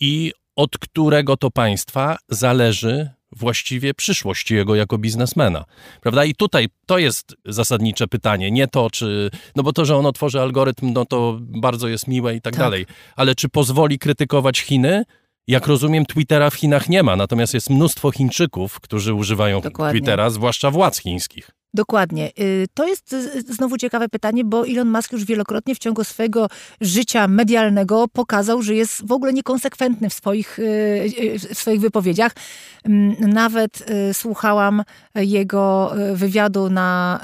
i 0.00 0.32
od 0.56 0.78
którego 0.78 1.36
to 1.36 1.50
państwa 1.50 2.16
zależy 2.28 3.10
właściwie 3.32 3.94
przyszłość 3.94 4.50
jego 4.50 4.74
jako 4.74 4.98
biznesmena. 4.98 5.64
Prawda? 6.00 6.24
I 6.24 6.34
tutaj 6.34 6.68
to 6.86 6.98
jest 6.98 7.36
zasadnicze 7.44 8.08
pytanie. 8.08 8.50
Nie 8.50 8.68
to, 8.68 8.90
czy. 8.90 9.30
No 9.56 9.62
bo 9.62 9.72
to, 9.72 9.84
że 9.84 9.96
on 9.96 10.06
otworzy 10.06 10.40
algorytm, 10.40 10.92
no 10.92 11.04
to 11.04 11.38
bardzo 11.40 11.88
jest 11.88 12.08
miłe 12.08 12.34
i 12.34 12.40
tak, 12.40 12.54
tak. 12.54 12.60
dalej. 12.60 12.86
Ale 13.16 13.34
czy 13.34 13.48
pozwoli 13.48 13.98
krytykować 13.98 14.60
Chiny? 14.60 15.04
Jak 15.48 15.66
rozumiem, 15.66 16.06
Twittera 16.06 16.50
w 16.50 16.54
Chinach 16.54 16.88
nie 16.88 17.02
ma, 17.02 17.16
natomiast 17.16 17.54
jest 17.54 17.70
mnóstwo 17.70 18.10
Chińczyków, 18.10 18.80
którzy 18.80 19.14
używają 19.14 19.60
Dokładnie. 19.60 20.00
Twittera, 20.00 20.30
zwłaszcza 20.30 20.70
władz 20.70 20.98
chińskich. 20.98 21.50
Dokładnie. 21.78 22.30
Y, 22.40 22.66
to 22.74 22.86
jest 22.86 23.16
znowu 23.48 23.76
ciekawe 23.76 24.08
pytanie, 24.08 24.44
bo 24.44 24.66
Elon 24.66 24.90
Musk 24.90 25.12
już 25.12 25.24
wielokrotnie 25.24 25.74
w 25.74 25.78
ciągu 25.78 26.04
swojego 26.04 26.48
życia 26.80 27.28
medialnego 27.28 28.08
pokazał, 28.12 28.62
że 28.62 28.74
jest 28.74 29.06
w 29.06 29.12
ogóle 29.12 29.32
niekonsekwentny 29.32 30.10
w 30.10 30.14
swoich, 30.14 30.58
y, 30.58 30.62
y, 31.20 31.38
w 31.54 31.58
swoich 31.58 31.80
wypowiedziach. 31.80 32.32
Mm, 32.84 33.16
nawet 33.20 33.86
słuchałam 34.12 34.82
jego 35.14 35.94
wywiadu 36.14 36.70
na, 36.70 37.20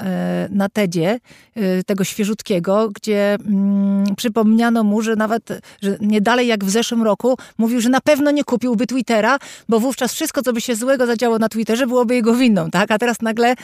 na 0.49 0.69
TEDzie, 0.69 1.19
tego 1.85 2.03
świeżutkiego, 2.03 2.89
gdzie 2.89 3.37
mm, 3.47 4.15
przypomniano 4.15 4.83
mu, 4.83 5.01
że 5.01 5.15
nawet 5.15 5.49
że 5.81 5.97
nie 6.01 6.21
dalej 6.21 6.47
jak 6.47 6.65
w 6.65 6.69
zeszłym 6.69 7.03
roku 7.03 7.37
mówił, 7.57 7.81
że 7.81 7.89
na 7.89 8.01
pewno 8.01 8.31
nie 8.31 8.43
kupiłby 8.43 8.87
Twittera, 8.87 9.37
bo 9.69 9.79
wówczas 9.79 10.13
wszystko, 10.13 10.41
co 10.41 10.53
by 10.53 10.61
się 10.61 10.75
złego 10.75 11.05
zadziało 11.05 11.39
na 11.39 11.49
Twitterze, 11.49 11.87
byłoby 11.87 12.15
jego 12.15 12.35
winą, 12.35 12.71
tak? 12.71 12.91
A 12.91 12.97
teraz 12.97 13.21
nagle 13.21 13.55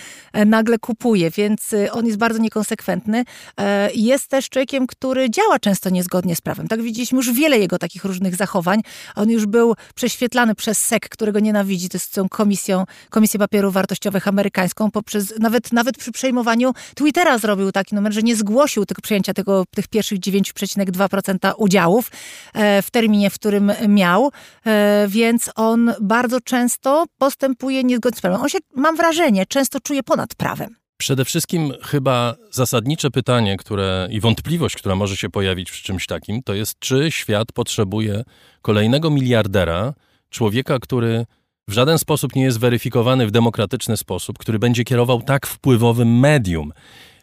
nagle 0.46 0.80
kupuje, 0.82 1.32
więc 1.32 1.74
y, 1.74 1.92
on 1.92 2.06
jest 2.06 2.18
bardzo 2.18 2.40
niekonsekwentny. 2.40 3.26
E, 3.58 3.90
jest 3.94 4.28
też 4.28 4.50
człowiekiem, 4.50 4.88
który 4.88 5.30
działa 5.30 5.60
często 5.60 5.90
niezgodnie 5.90 6.36
z 6.36 6.42
prawem. 6.42 6.68
Tak 6.68 6.82
widzieliśmy 6.82 7.18
już 7.18 7.32
wiele 7.32 7.60
jego 7.60 7.80
takich 7.80 8.06
różnych 8.06 8.36
zachowań. 8.36 8.82
On 9.16 9.30
już 9.30 9.46
był 9.46 9.76
prześwietlany 9.96 10.56
przez 10.56 10.78
SEC, 10.78 11.04
którego 11.10 11.40
nienawidzi, 11.40 11.90
to 11.90 11.96
jest 11.96 12.14
tą 12.14 12.30
komisją, 12.30 12.86
Komisję 13.10 13.40
Papierów 13.40 13.74
Wartościowych 13.74 14.28
amerykańską, 14.28 14.92
poprzez, 14.92 15.34
nawet, 15.40 15.74
nawet 15.74 15.98
przy 15.98 16.12
przejmowaniu 16.12 16.74
Twittera 16.96 17.38
zrobił 17.38 17.72
taki 17.72 17.96
numer, 17.96 18.14
że 18.14 18.22
nie 18.22 18.36
zgłosił 18.36 18.86
tego 18.86 19.02
przyjęcia 19.02 19.34
tego, 19.34 19.64
tych 19.76 19.88
pierwszych 19.88 20.20
9,2% 20.20 21.54
udziałów 21.58 22.12
e, 22.54 22.82
w 22.82 22.92
terminie, 22.92 23.30
w 23.30 23.36
którym 23.36 23.72
miał, 23.88 24.32
e, 24.66 25.06
więc 25.08 25.52
on 25.56 25.94
bardzo 26.02 26.42
często 26.42 27.06
postępuje 27.18 27.84
niezgodnie 27.84 28.18
z 28.18 28.22
prawem. 28.22 28.42
On 28.42 28.50
się, 28.50 28.58
mam 28.76 28.96
wrażenie, 28.96 29.46
często 29.46 29.80
czuje 29.80 30.04
ponad 30.04 30.36
prawem. 30.36 30.71
Przede 31.02 31.26
wszystkim 31.26 31.74
chyba 31.84 32.36
zasadnicze 32.52 33.12
pytanie, 33.12 33.58
które 33.58 34.08
i 34.12 34.20
wątpliwość, 34.20 34.76
która 34.76 34.96
może 34.96 35.18
się 35.18 35.30
pojawić 35.30 35.72
przy 35.72 35.84
czymś 35.84 36.08
takim, 36.08 36.44
to 36.44 36.54
jest, 36.54 36.80
czy 36.80 37.12
świat 37.12 37.52
potrzebuje 37.52 38.24
kolejnego 38.62 39.10
miliardera, 39.10 39.94
człowieka, 40.30 40.80
który 40.80 41.26
w 41.68 41.74
żaden 41.74 41.98
sposób 41.98 42.36
nie 42.36 42.44
jest 42.44 42.60
weryfikowany 42.60 43.28
w 43.28 43.32
demokratyczny 43.32 43.98
sposób, 43.98 44.38
który 44.38 44.60
będzie 44.60 44.84
kierował 44.84 45.22
tak 45.22 45.48
wpływowym 45.48 46.20
medium. 46.20 46.74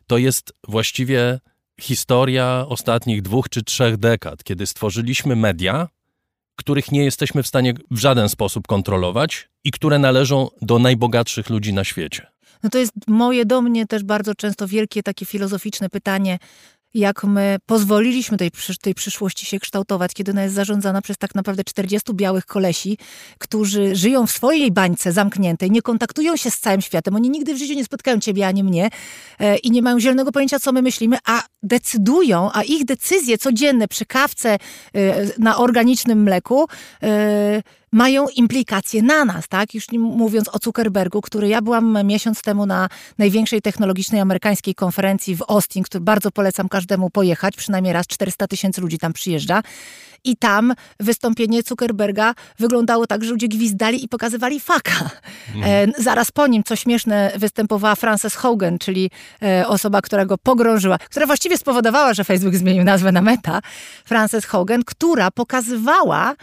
To 0.06 0.18
jest 0.18 0.52
właściwie 0.68 1.40
historia 1.80 2.64
ostatnich 2.68 3.22
dwóch 3.22 3.48
czy 3.48 3.62
trzech 3.62 3.96
dekad, 3.96 4.44
kiedy 4.44 4.66
stworzyliśmy 4.66 5.36
media, 5.36 5.88
których 6.56 6.92
nie 6.92 7.04
jesteśmy 7.04 7.42
w 7.42 7.46
stanie 7.46 7.74
w 7.90 7.98
żaden 7.98 8.28
sposób 8.28 8.66
kontrolować 8.66 9.48
i 9.64 9.70
które 9.70 9.98
należą 9.98 10.48
do 10.62 10.78
najbogatszych 10.78 11.50
ludzi 11.50 11.72
na 11.72 11.84
świecie. 11.84 12.37
No 12.62 12.70
to 12.70 12.78
jest 12.78 12.92
moje 13.06 13.46
do 13.46 13.62
mnie 13.62 13.86
też 13.86 14.04
bardzo 14.04 14.34
często 14.34 14.68
wielkie 14.68 15.02
takie 15.02 15.26
filozoficzne 15.26 15.88
pytanie, 15.88 16.38
jak 16.94 17.24
my 17.24 17.56
pozwoliliśmy 17.66 18.38
tej, 18.38 18.50
tej 18.82 18.94
przyszłości 18.94 19.46
się 19.46 19.58
kształtować, 19.58 20.14
kiedy 20.14 20.32
ona 20.32 20.42
jest 20.42 20.54
zarządzana 20.54 21.02
przez 21.02 21.18
tak 21.18 21.34
naprawdę 21.34 21.64
40 21.64 22.14
białych 22.14 22.46
kolesi, 22.46 22.98
którzy 23.38 23.96
żyją 23.96 24.26
w 24.26 24.30
swojej 24.30 24.72
bańce 24.72 25.12
zamkniętej, 25.12 25.70
nie 25.70 25.82
kontaktują 25.82 26.36
się 26.36 26.50
z 26.50 26.58
całym 26.58 26.80
światem. 26.80 27.14
Oni 27.14 27.30
nigdy 27.30 27.54
w 27.54 27.58
życiu 27.58 27.74
nie 27.74 27.84
spotkają 27.84 28.20
ciebie 28.20 28.46
ani 28.46 28.64
mnie 28.64 28.90
e, 29.38 29.56
i 29.56 29.70
nie 29.70 29.82
mają 29.82 30.00
zielonego 30.00 30.32
pojęcia, 30.32 30.58
co 30.58 30.72
my 30.72 30.82
myślimy, 30.82 31.18
a 31.26 31.42
decydują, 31.62 32.50
a 32.52 32.62
ich 32.62 32.84
decyzje 32.84 33.38
codzienne 33.38 33.88
przy 33.88 34.06
kawce 34.06 34.58
e, 34.94 35.26
na 35.38 35.58
organicznym 35.58 36.22
mleku 36.22 36.66
e, 37.02 37.62
mają 37.92 38.26
implikacje 38.36 39.02
na 39.02 39.24
nas, 39.24 39.48
tak? 39.48 39.74
Już 39.74 39.86
mówiąc 39.92 40.48
o 40.48 40.58
Zuckerbergu, 40.62 41.20
który 41.20 41.48
ja 41.48 41.62
byłam 41.62 42.06
miesiąc 42.06 42.42
temu 42.42 42.66
na 42.66 42.88
największej 43.18 43.62
technologicznej 43.62 44.20
amerykańskiej 44.20 44.74
konferencji 44.74 45.36
w 45.36 45.42
Austin, 45.48 45.82
który 45.82 46.04
bardzo 46.04 46.30
polecam 46.30 46.68
każdemu 46.68 47.10
pojechać, 47.10 47.56
przynajmniej 47.56 47.92
raz 47.92 48.06
400 48.06 48.46
tysięcy 48.46 48.80
ludzi 48.80 48.98
tam 48.98 49.12
przyjeżdża. 49.12 49.62
I 50.24 50.36
tam 50.36 50.74
wystąpienie 51.00 51.62
Zuckerberga 51.62 52.34
wyglądało 52.58 53.06
tak, 53.06 53.24
że 53.24 53.30
ludzie 53.30 53.48
gwizdali 53.48 54.04
i 54.04 54.08
pokazywali 54.08 54.60
faka. 54.60 55.10
Mm. 55.54 55.90
E, 55.90 56.02
zaraz 56.02 56.30
po 56.30 56.46
nim, 56.46 56.64
co 56.64 56.76
śmieszne, 56.76 57.32
występowała 57.36 57.94
Frances 57.94 58.34
Hogan, 58.34 58.78
czyli 58.78 59.10
e, 59.42 59.66
osoba, 59.66 60.02
która 60.02 60.26
go 60.26 60.38
pogrążyła, 60.38 60.98
która 60.98 61.26
właściwie 61.26 61.58
spowodowała, 61.58 62.14
że 62.14 62.24
Facebook 62.24 62.54
zmienił 62.54 62.84
nazwę 62.84 63.12
na 63.12 63.22
Meta. 63.22 63.60
Frances 64.04 64.44
Hogan, 64.44 64.84
która 64.84 65.30
pokazywała, 65.30 66.34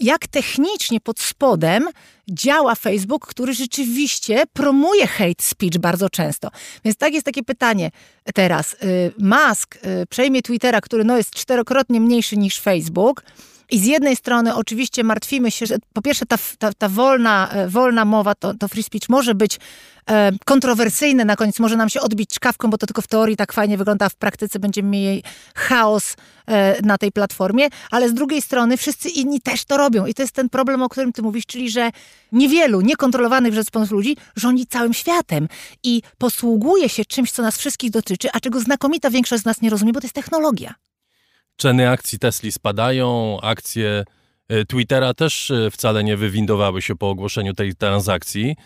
jak 0.00 0.26
technicznie 0.26 1.00
pod 1.00 1.20
spodem 1.20 1.88
działa 2.28 2.74
Facebook, 2.74 3.26
który 3.26 3.54
rzeczywiście 3.54 4.44
promuje 4.52 5.06
hate 5.06 5.42
speech 5.42 5.78
bardzo 5.78 6.10
często. 6.10 6.50
Więc 6.84 6.96
tak 6.96 7.12
jest 7.12 7.26
takie 7.26 7.42
pytanie 7.42 7.90
teraz. 8.34 8.74
Y, 8.74 9.12
Musk 9.18 9.76
y, 9.76 10.06
przejmie 10.06 10.42
Twittera, 10.42 10.80
który 10.80 11.04
no 11.04 11.16
jest 11.16 11.34
czterokrotnie 11.34 12.00
mniejszy 12.00 12.36
niż 12.36 12.60
Facebook. 12.60 13.22
I 13.70 13.78
z 13.78 13.84
jednej 13.86 14.16
strony 14.16 14.54
oczywiście 14.54 15.04
martwimy 15.04 15.50
się, 15.50 15.66
że 15.66 15.76
po 15.92 16.02
pierwsze 16.02 16.26
ta, 16.26 16.36
ta, 16.58 16.72
ta 16.72 16.88
wolna, 16.88 17.50
e, 17.50 17.68
wolna 17.68 18.04
mowa, 18.04 18.34
to, 18.34 18.54
to 18.54 18.68
free 18.68 18.82
speech 18.82 19.08
może 19.08 19.34
być 19.34 19.58
kontrowersyjne 20.44 21.24
na 21.24 21.36
koniec, 21.36 21.58
może 21.58 21.76
nam 21.76 21.88
się 21.88 22.00
odbić 22.00 22.30
czkawką, 22.30 22.70
bo 22.70 22.78
to 22.78 22.86
tylko 22.86 23.02
w 23.02 23.06
teorii 23.06 23.36
tak 23.36 23.52
fajnie 23.52 23.78
wygląda, 23.78 24.06
a 24.06 24.08
w 24.08 24.14
praktyce 24.14 24.58
będziemy 24.58 24.88
mieli 24.88 25.22
chaos 25.54 26.16
e, 26.46 26.82
na 26.82 26.98
tej 26.98 27.12
platformie, 27.12 27.68
ale 27.90 28.08
z 28.08 28.14
drugiej 28.14 28.42
strony 28.42 28.76
wszyscy 28.76 29.08
inni 29.08 29.40
też 29.40 29.64
to 29.64 29.76
robią 29.76 30.06
i 30.06 30.14
to 30.14 30.22
jest 30.22 30.34
ten 30.34 30.48
problem, 30.48 30.82
o 30.82 30.88
którym 30.88 31.12
ty 31.12 31.22
mówisz, 31.22 31.46
czyli 31.46 31.70
że 31.70 31.90
niewielu 32.32 32.80
niekontrolowanych 32.80 33.52
przez 33.52 33.90
ludzi 33.90 34.16
rządzi 34.36 34.66
całym 34.66 34.94
światem 34.94 35.48
i 35.82 36.02
posługuje 36.18 36.88
się 36.88 37.04
czymś, 37.04 37.32
co 37.32 37.42
nas 37.42 37.58
wszystkich 37.58 37.90
dotyczy, 37.90 38.28
a 38.32 38.40
czego 38.40 38.60
znakomita 38.60 39.10
większość 39.10 39.42
z 39.42 39.46
nas 39.46 39.60
nie 39.60 39.70
rozumie, 39.70 39.92
bo 39.92 40.00
to 40.00 40.04
jest 40.04 40.14
technologia. 40.14 40.74
Ceny 41.56 41.90
akcji 41.90 42.18
Tesli 42.18 42.52
spadają, 42.52 43.38
akcje 43.40 44.04
e, 44.48 44.64
Twittera 44.64 45.14
też 45.14 45.50
e, 45.50 45.70
wcale 45.70 46.04
nie 46.04 46.16
wywindowały 46.16 46.82
się 46.82 46.96
po 46.96 47.10
ogłoszeniu 47.10 47.54
tej 47.54 47.74
transakcji. 47.74 48.56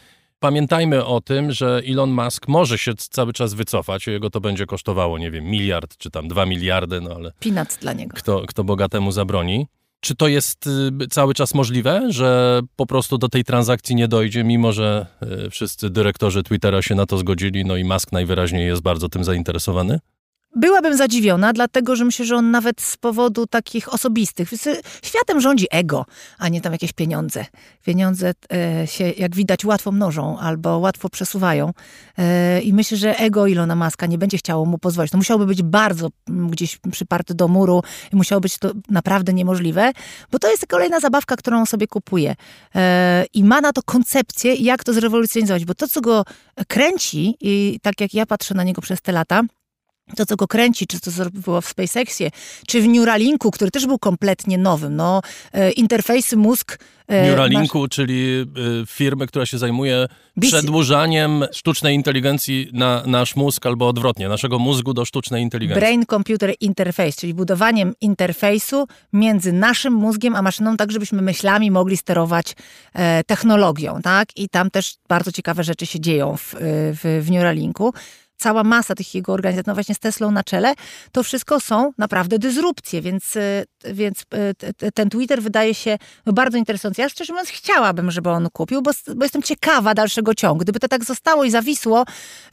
Pamiętajmy 0.40 1.04
o 1.04 1.20
tym, 1.20 1.52
że 1.52 1.82
Elon 1.88 2.10
Musk 2.10 2.48
może 2.48 2.78
się 2.78 2.94
cały 2.94 3.32
czas 3.32 3.54
wycofać, 3.54 4.06
jego 4.06 4.30
to 4.30 4.40
będzie 4.40 4.66
kosztowało, 4.66 5.18
nie 5.18 5.30
wiem, 5.30 5.44
miliard 5.44 5.96
czy 5.96 6.10
tam 6.10 6.28
dwa 6.28 6.46
miliardy, 6.46 7.00
no 7.00 7.10
ale. 7.14 7.32
Peanuts 7.40 7.78
dla 7.78 7.92
niego. 7.92 8.16
Kto, 8.16 8.42
kto 8.46 8.64
bogatemu 8.64 9.12
zabroni. 9.12 9.66
Czy 10.00 10.14
to 10.16 10.28
jest 10.28 10.66
y, 10.66 11.08
cały 11.10 11.34
czas 11.34 11.54
możliwe, 11.54 12.12
że 12.12 12.60
po 12.76 12.86
prostu 12.86 13.18
do 13.18 13.28
tej 13.28 13.44
transakcji 13.44 13.96
nie 13.96 14.08
dojdzie, 14.08 14.44
mimo 14.44 14.72
że 14.72 15.06
y, 15.46 15.50
wszyscy 15.50 15.90
dyrektorzy 15.90 16.42
Twittera 16.42 16.82
się 16.82 16.94
na 16.94 17.06
to 17.06 17.18
zgodzili, 17.18 17.64
no 17.64 17.76
i 17.76 17.84
Musk 17.84 18.12
najwyraźniej 18.12 18.66
jest 18.66 18.82
bardzo 18.82 19.08
tym 19.08 19.24
zainteresowany? 19.24 19.98
Byłabym 20.56 20.96
zadziwiona, 20.96 21.52
dlatego 21.52 21.96
że 21.96 22.04
myślę, 22.04 22.24
że 22.24 22.36
on 22.36 22.50
nawet 22.50 22.80
z 22.80 22.96
powodu 22.96 23.46
takich 23.46 23.94
osobistych. 23.94 24.50
Światem 25.02 25.40
rządzi 25.40 25.66
ego, 25.70 26.06
a 26.38 26.48
nie 26.48 26.60
tam 26.60 26.72
jakieś 26.72 26.92
pieniądze. 26.92 27.44
Pieniądze 27.84 28.32
e, 28.52 28.86
się, 28.86 29.10
jak 29.10 29.36
widać, 29.36 29.64
łatwo 29.64 29.92
mnożą 29.92 30.38
albo 30.38 30.78
łatwo 30.78 31.08
przesuwają. 31.08 31.72
E, 32.18 32.60
I 32.60 32.72
myślę, 32.72 32.98
że 32.98 33.18
ego 33.18 33.46
Ilona 33.46 33.76
Maska 33.76 34.06
nie 34.06 34.18
będzie 34.18 34.38
chciało 34.38 34.64
mu 34.64 34.78
pozwolić. 34.78 35.12
To 35.12 35.18
musiałoby 35.18 35.46
być 35.46 35.62
bardzo 35.62 36.08
gdzieś 36.28 36.78
przyparty 36.92 37.34
do 37.34 37.48
muru 37.48 37.82
i 38.12 38.16
musiało 38.16 38.40
być 38.40 38.58
to 38.58 38.72
naprawdę 38.90 39.32
niemożliwe, 39.32 39.92
bo 40.32 40.38
to 40.38 40.50
jest 40.50 40.66
kolejna 40.66 41.00
zabawka, 41.00 41.36
którą 41.36 41.66
sobie 41.66 41.86
kupuje. 41.86 42.34
E, 42.74 43.26
I 43.34 43.44
ma 43.44 43.60
na 43.60 43.72
to 43.72 43.82
koncepcję, 43.82 44.54
jak 44.54 44.84
to 44.84 44.92
zrewolucjonizować, 44.92 45.64
bo 45.64 45.74
to, 45.74 45.88
co 45.88 46.00
go 46.00 46.24
kręci, 46.68 47.36
i 47.40 47.78
tak 47.82 48.00
jak 48.00 48.14
ja 48.14 48.26
patrzę 48.26 48.54
na 48.54 48.64
niego 48.64 48.82
przez 48.82 49.02
te 49.02 49.12
lata, 49.12 49.42
to, 50.16 50.26
co 50.26 50.36
go 50.36 50.46
kręci, 50.46 50.86
czy 50.86 51.00
to, 51.00 51.12
co 51.12 51.30
było 51.30 51.60
w 51.60 51.68
SpaceXie, 51.68 52.30
czy 52.66 52.82
w 52.82 52.88
Neuralinku, 52.88 53.50
który 53.50 53.70
też 53.70 53.86
był 53.86 53.98
kompletnie 53.98 54.58
nowym. 54.58 54.96
No, 54.96 55.20
e, 55.52 55.70
interfejsy 55.70 56.36
mózg... 56.36 56.78
E, 57.08 57.22
Neuralinku, 57.22 57.80
masz... 57.80 57.90
czyli 57.90 58.46
e, 58.82 58.86
firmy, 58.86 59.26
która 59.26 59.46
się 59.46 59.58
zajmuje 59.58 60.06
przedłużaniem 60.40 61.44
sztucznej 61.52 61.94
inteligencji 61.94 62.68
na 62.72 63.02
nasz 63.06 63.36
mózg, 63.36 63.66
albo 63.66 63.88
odwrotnie, 63.88 64.28
naszego 64.28 64.58
mózgu 64.58 64.94
do 64.94 65.04
sztucznej 65.04 65.42
inteligencji. 65.42 65.80
Brain 65.80 66.06
Computer 66.06 66.54
Interface, 66.60 67.12
czyli 67.12 67.34
budowaniem 67.34 67.94
interfejsu 68.00 68.86
między 69.12 69.52
naszym 69.52 69.92
mózgiem 69.92 70.36
a 70.36 70.42
maszyną, 70.42 70.76
tak 70.76 70.92
żebyśmy 70.92 71.22
myślami 71.22 71.70
mogli 71.70 71.96
sterować 71.96 72.54
e, 72.94 73.24
technologią, 73.24 74.02
tak? 74.02 74.28
I 74.36 74.48
tam 74.48 74.70
też 74.70 74.94
bardzo 75.08 75.32
ciekawe 75.32 75.64
rzeczy 75.64 75.86
się 75.86 76.00
dzieją 76.00 76.36
w, 76.36 76.54
w, 76.60 77.22
w 77.26 77.30
Neuralinku 77.30 77.92
cała 78.36 78.64
masa 78.64 78.94
tych 78.94 79.14
jego 79.14 79.32
organizacji, 79.32 79.68
no 79.70 79.74
właśnie 79.74 79.94
z 79.94 79.98
Teslą 79.98 80.30
na 80.30 80.44
czele, 80.44 80.74
to 81.12 81.22
wszystko 81.22 81.60
są 81.60 81.92
naprawdę 81.98 82.38
dysrupcje, 82.38 83.02
więc, 83.02 83.36
y, 83.36 83.64
więc 83.92 84.24
y, 84.82 84.92
ten 84.92 85.10
Twitter 85.10 85.42
wydaje 85.42 85.74
się 85.74 85.98
bardzo 86.26 86.58
interesujący. 86.58 87.02
Ja 87.02 87.08
szczerze 87.08 87.32
mówiąc 87.32 87.48
chciałabym, 87.48 88.10
żeby 88.10 88.30
on 88.30 88.48
kupił, 88.52 88.82
bo, 88.82 88.90
bo 89.16 89.24
jestem 89.24 89.42
ciekawa 89.42 89.94
dalszego 89.94 90.34
ciągu. 90.34 90.64
Gdyby 90.64 90.80
to 90.80 90.88
tak 90.88 91.04
zostało 91.04 91.44
i 91.44 91.50
zawisło, 91.50 92.04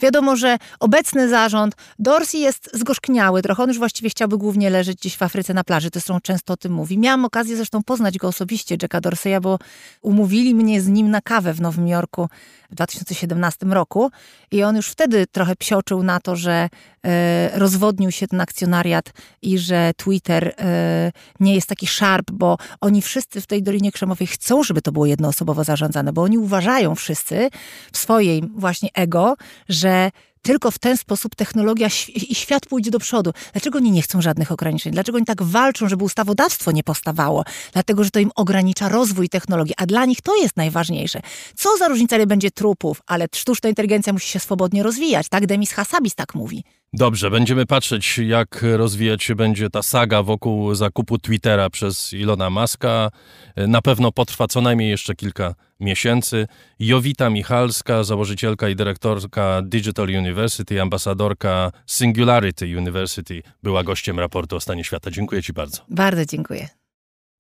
wiadomo, 0.01 0.35
że 0.35 0.57
obecny 0.80 1.30
zarząd, 1.30 1.76
Dorsey 1.99 2.39
jest 2.39 2.69
zgorzkniały 2.73 3.41
trochę, 3.41 3.64
on 3.64 3.69
już 3.69 3.77
właściwie 3.77 4.10
chciałby 4.10 4.38
głównie 4.38 4.69
leżeć 4.69 4.97
gdzieś 4.97 5.18
w 5.18 5.22
Afryce 5.23 5.53
na 5.53 5.64
plaży, 5.64 5.91
to 5.91 5.99
zresztą 5.99 6.19
często 6.22 6.53
o 6.53 6.57
tym 6.57 6.73
mówi. 6.73 6.97
Miałam 6.97 7.26
okazję 7.26 7.55
zresztą 7.55 7.84
poznać 7.84 8.18
go 8.18 8.27
osobiście, 8.27 8.77
Jacka 8.81 9.01
Dorseya, 9.01 9.39
bo 9.41 9.60
umówili 10.01 10.55
mnie 10.55 10.81
z 10.81 10.88
nim 10.88 11.11
na 11.11 11.22
kawę 11.22 11.53
w 11.53 11.61
Nowym 11.61 11.88
Jorku 11.88 12.30
w 12.73 12.76
2017 12.76 13.65
roku 13.65 14.11
i 14.51 14.64
on 14.64 14.76
już 14.76 14.88
wtedy 14.88 15.27
trochę 15.27 15.55
psioczył 15.55 16.03
na 16.03 16.19
to, 16.19 16.35
że 16.35 16.69
e, 17.05 17.60
rozwodnił 17.60 18.11
się 18.11 18.27
ten 18.27 18.41
akcjonariat 18.41 19.14
i 19.41 19.57
że 19.57 19.91
Twitter 19.97 20.53
e, 20.57 21.11
nie 21.40 21.56
jest 21.56 21.68
taki 21.68 21.88
sharp, 21.88 22.32
bo 22.32 22.58
oni 22.82 23.02
wszyscy 23.02 23.41
w 23.41 23.48
tej 23.48 23.64
Dolinie 23.64 23.91
Krzemowej 23.91 24.28
chcą, 24.28 24.64
żeby 24.64 24.82
to 24.82 24.91
było 24.91 25.06
jednoosobowo 25.06 25.64
zarządzane, 25.64 26.14
bo 26.14 26.22
oni 26.22 26.38
uważają 26.38 26.95
wszyscy 26.95 27.50
w 27.91 27.98
swojej 27.98 28.44
właśnie 28.56 28.90
ego, 28.94 29.36
że 29.70 30.12
tylko 30.44 30.72
w 30.72 30.80
ten 30.80 30.98
sposób 30.98 31.36
technologia 31.36 31.88
i 32.16 32.36
świat 32.36 32.66
pójdzie 32.66 32.91
do 32.91 33.00
przodu. 33.00 33.32
Dlaczego 33.54 33.78
oni 33.78 33.91
nie 33.91 34.02
chcą 34.02 34.22
żadnych 34.22 34.52
ograniczeń? 34.52 34.94
Dlaczego 34.94 35.16
oni 35.16 35.26
tak 35.26 35.44
walczą, 35.44 35.90
żeby 35.90 36.04
ustawodawstwo 36.04 36.72
nie 36.72 36.84
powstawało? 36.84 37.44
Dlatego, 37.74 38.04
że 38.04 38.12
to 38.12 38.20
im 38.20 38.32
ogranicza 38.36 38.90
rozwój 38.90 39.30
technologii, 39.30 39.76
a 39.78 39.86
dla 39.86 40.06
nich 40.06 40.22
to 40.22 40.36
jest 40.36 40.58
najważniejsze. 40.58 41.22
Co 41.56 41.78
za 41.78 41.88
różnica, 41.88 42.16
ile 42.16 42.28
będzie 42.28 42.52
trupów, 42.52 43.02
ale 43.08 43.28
sztuczna 43.36 43.70
inteligencja 43.70 44.14
musi 44.14 44.30
się 44.30 44.40
swobodnie 44.40 44.84
rozwijać, 44.84 45.30
tak? 45.30 45.48
Demis 45.48 45.72
Hassabis 45.72 46.16
tak 46.16 46.36
mówi. 46.36 46.64
Dobrze, 46.95 47.32
będziemy 47.32 47.65
patrzeć, 47.65 48.18
jak 48.18 48.65
rozwijać 48.76 49.24
się 49.24 49.36
będzie 49.36 49.70
ta 49.70 49.84
saga 49.84 50.24
wokół 50.24 50.76
zakupu 50.76 51.18
Twittera 51.18 51.70
przez 51.70 52.14
Ilona 52.14 52.49
Maska. 52.49 53.11
Na 53.56 53.82
pewno 53.82 54.11
potrwa 54.11 54.48
co 54.48 54.61
najmniej 54.61 54.90
jeszcze 54.90 55.15
kilka 55.15 55.56
miesięcy. 55.80 56.48
Jowita 56.80 57.30
Michalska, 57.30 58.03
założycielka 58.03 58.70
i 58.70 58.76
dyrektorka 58.76 59.61
Digital 59.61 60.07
University, 60.07 60.82
ambasadorka 60.82 61.72
Singularity 61.88 62.78
University, 62.78 63.44
była 63.64 63.84
gościem 63.84 64.20
raportu 64.20 64.56
o 64.56 64.60
stanie 64.60 64.84
świata. 64.84 65.11
Dziękuję 65.11 65.44
Ci 65.44 65.53
bardzo. 65.53 65.82
Bardzo 65.90 66.26
dziękuję. 66.26 66.82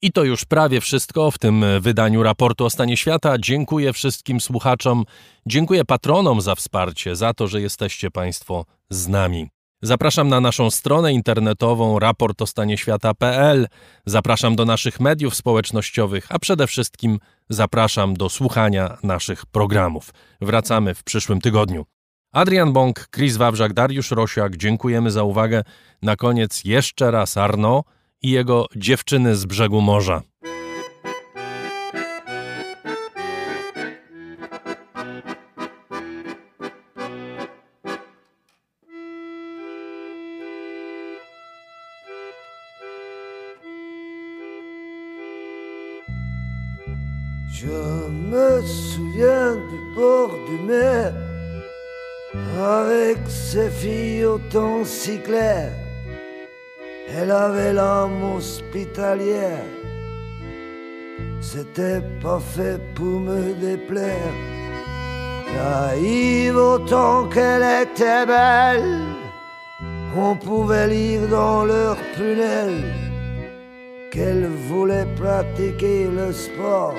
I 0.03 0.11
to 0.11 0.23
już 0.23 0.45
prawie 0.45 0.81
wszystko 0.81 1.31
w 1.31 1.37
tym 1.37 1.65
wydaniu 1.79 2.23
raportu 2.23 2.65
o 2.65 2.69
stanie 2.69 2.97
świata. 2.97 3.35
Dziękuję 3.39 3.93
wszystkim 3.93 4.41
słuchaczom, 4.41 5.05
dziękuję 5.45 5.85
patronom 5.85 6.41
za 6.41 6.55
wsparcie, 6.55 7.15
za 7.15 7.33
to, 7.33 7.47
że 7.47 7.61
jesteście 7.61 8.11
Państwo 8.11 8.65
z 8.89 9.07
nami. 9.07 9.49
Zapraszam 9.81 10.29
na 10.29 10.41
naszą 10.41 10.71
stronę 10.71 11.13
internetową 11.13 11.99
raportostanieświata.pl. 11.99 13.67
Zapraszam 14.05 14.55
do 14.55 14.65
naszych 14.65 14.99
mediów 14.99 15.35
społecznościowych, 15.35 16.27
a 16.29 16.39
przede 16.39 16.67
wszystkim 16.67 17.19
zapraszam 17.49 18.13
do 18.13 18.29
słuchania 18.29 18.97
naszych 19.03 19.45
programów. 19.45 20.09
Wracamy 20.41 20.95
w 20.95 21.03
przyszłym 21.03 21.41
tygodniu. 21.41 21.85
Adrian 22.33 22.73
Bąk, 22.73 23.07
Chris 23.15 23.37
Wawrzak, 23.37 23.73
Dariusz 23.73 24.11
Rosiak, 24.11 24.57
dziękujemy 24.57 25.11
za 25.11 25.23
uwagę. 25.23 25.63
Na 26.01 26.15
koniec 26.15 26.61
jeszcze 26.65 27.11
raz 27.11 27.37
Arno 27.37 27.83
i 28.23 28.29
jego 28.29 28.67
dziewczyny 28.75 29.35
z 29.35 29.45
brzegu 29.45 29.81
morza. 29.81 30.21
Je 47.51 48.09
me 48.09 48.61
souviens 48.61 49.55
du 49.55 49.95
bord 49.95 50.31
de 50.31 50.57
mer, 50.67 51.13
avec 52.57 53.17
ses 53.27 53.69
filles 53.69 54.25
au 54.25 54.39
temps 54.39 54.85
si 54.85 55.19
clair. 55.19 55.82
Elle 57.09 57.31
avait 57.31 57.73
l'âme 57.73 58.23
hospitalière, 58.35 59.65
c'était 61.41 62.01
pas 62.21 62.39
fait 62.39 62.79
pour 62.95 63.19
me 63.19 63.53
déplaire. 63.53 64.33
Naïve 65.55 66.55
autant 66.55 67.27
qu'elle 67.27 67.83
était 67.83 68.25
belle, 68.25 69.01
on 70.15 70.35
pouvait 70.35 70.87
lire 70.87 71.27
dans 71.27 71.65
leurs 71.65 71.97
prunelles 72.15 72.83
qu'elle 74.11 74.47
voulait 74.69 75.07
pratiquer 75.15 76.07
le 76.07 76.31
sport 76.31 76.95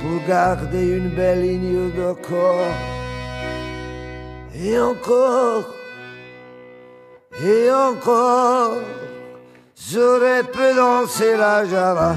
pour 0.00 0.28
garder 0.28 0.96
une 0.96 1.10
belle 1.10 1.42
ligne 1.42 1.90
de 1.90 2.12
corps. 2.14 2.78
Et 4.54 4.78
encore, 4.78 5.64
et 7.40 7.70
encore, 7.70 8.74
j'aurais 9.90 10.42
pu 10.42 10.74
danser 10.76 11.36
la 11.36 11.64
java. 11.64 12.14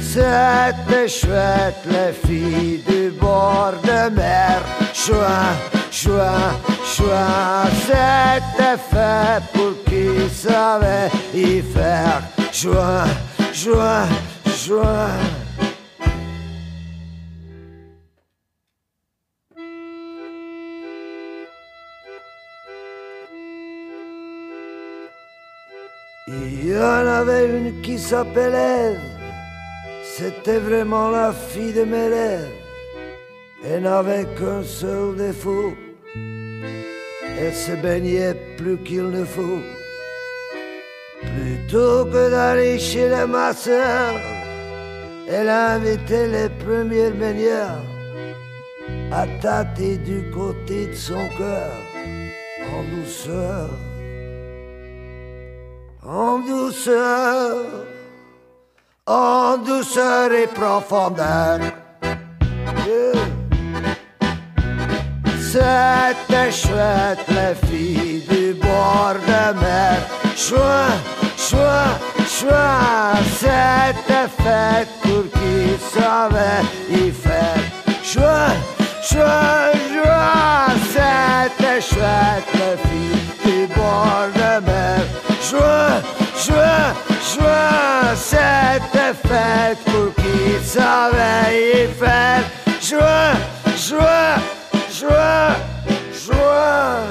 C'était 0.00 1.08
chouette, 1.08 1.84
les 1.86 2.12
filles 2.12 2.82
du 2.88 3.10
bord 3.10 3.74
de 3.84 4.10
mer. 4.10 4.60
Chouin, 4.92 5.54
chouin, 5.92 6.52
chouin. 6.84 7.66
C'était 7.86 8.76
fait 8.90 9.42
pour 9.52 9.74
qui 9.84 10.28
savait 10.34 11.10
y 11.32 11.62
faire. 11.62 12.22
Chouin, 12.52 13.04
chouin, 13.52 14.08
chouin. 14.46 15.10
Y 26.80 26.82
en 26.82 27.06
avait 27.06 27.46
une 27.46 27.80
qui 27.82 27.98
s'appelait. 27.98 28.96
C'était 30.16 30.58
vraiment 30.58 31.10
la 31.10 31.30
fille 31.32 31.74
de 31.74 31.84
mes 31.84 32.08
rêves. 32.08 32.54
Elle 33.64 33.82
n'avait 33.82 34.26
qu'un 34.36 34.62
seul 34.62 35.16
défaut. 35.16 35.72
Elle 37.38 37.54
se 37.54 37.72
baignait 37.72 38.34
plus 38.56 38.78
qu'il 38.78 39.08
ne 39.10 39.24
faut. 39.24 39.62
Plutôt 41.20 42.06
que 42.06 42.30
d'aller 42.30 42.78
chez 42.78 43.08
les 43.08 43.26
masseurs, 43.26 44.18
elle 45.28 45.50
invitait 45.50 46.28
les 46.28 46.48
premières 46.64 47.14
baigneurs 47.14 47.84
à 49.12 49.26
tâter 49.42 49.98
du 49.98 50.30
côté 50.30 50.86
de 50.86 50.94
son 50.94 51.28
cœur 51.36 51.72
en 52.74 52.82
douceur. 52.94 53.68
En 56.12 56.40
douceur 56.40 57.66
en 59.06 59.58
douceur 59.58 60.32
et 60.32 60.48
profondeur. 60.48 61.60
C'était 65.52 66.50
chouette, 66.50 67.24
les 67.28 67.54
filles 67.68 68.22
du 68.28 68.54
bord 68.54 69.14
de 69.14 69.60
mer. 69.60 69.98
Chouin, 70.36 70.90
chouin, 71.36 71.86
chouin, 72.26 73.14
c'était 73.38 74.30
fait 74.42 74.88
pour 75.02 75.24
qui 75.38 75.78
savait 75.94 76.66
y 76.90 77.10
faire. 77.12 77.62
Chouin, 78.02 78.50
chouin, 79.00 79.70
chouin, 79.92 80.66
c'était 80.92 81.80
chouette, 81.80 82.50
les 82.54 82.76
filles 82.88 83.26
du 83.44 83.66
bord 83.74 84.28
de 84.34 84.66
mer. 84.66 84.99
Chouin, 85.50 86.00
chouin, 86.36 86.94
chouin, 87.20 88.14
c'était 88.14 89.14
fait 89.14 89.76
pour 89.84 90.14
qui 90.14 90.64
savait 90.64 91.88
y 91.88 91.88
faire. 91.88 92.44
Chouin, 92.80 93.34
chouin, 93.76 94.36
chouin, 94.88 95.56
chouin. 96.14 97.02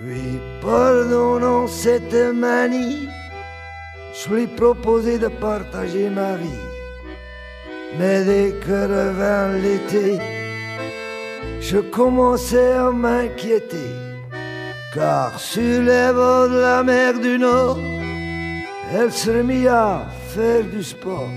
Lui 0.00 0.40
pardonnant 0.60 1.68
cette 1.68 2.12
manie, 2.34 3.08
je 4.12 4.34
lui 4.34 4.48
proposais 4.48 5.18
de 5.20 5.28
partager 5.28 6.10
ma 6.10 6.34
vie. 6.34 6.69
Mais 7.98 8.24
dès 8.24 8.54
que 8.64 8.78
revint 8.96 9.58
l'été, 9.62 10.18
je 11.60 11.78
commençais 11.78 12.72
à 12.72 12.90
m'inquiéter. 12.90 13.90
Car 14.94 15.38
sur 15.38 15.82
les 15.82 16.12
bords 16.12 16.48
de 16.48 16.60
la 16.60 16.82
mer 16.82 17.18
du 17.18 17.38
Nord, 17.38 17.78
elle 18.92 19.12
se 19.12 19.30
remit 19.30 19.68
à 19.68 20.06
faire 20.34 20.64
du 20.64 20.82
sport. 20.82 21.28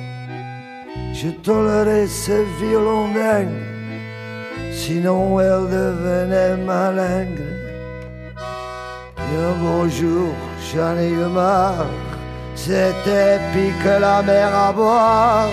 Je 1.14 1.30
tolérais 1.30 2.08
ce 2.08 2.44
violon 2.60 3.10
dingue, 3.14 3.62
sinon 4.72 5.40
elle 5.40 5.70
devenait 5.70 6.58
malingre. 6.58 7.52
Et 9.18 9.36
un 9.50 9.54
beau 9.62 9.88
jour, 9.88 10.34
j'en 10.74 10.98
ai 10.98 11.14
c'était 12.56 13.40
pique 13.52 13.86
la 14.00 14.22
mer 14.22 14.56
à 14.56 14.72
boire. 14.72 15.50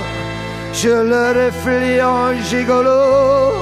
Je 0.72 0.88
le 0.88 1.47
reflis 1.47 2.01
en 2.01 2.32
gigolo 2.42 3.52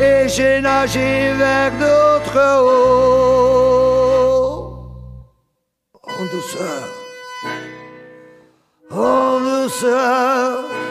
et 0.00 0.28
j'ai 0.28 0.60
nagé 0.60 1.32
vers 1.32 1.72
d'autres 1.72 2.38
eaux. 2.60 3.48
En 6.02 6.24
douceur, 6.32 6.88
en 8.90 9.40
douceur. 9.40 10.87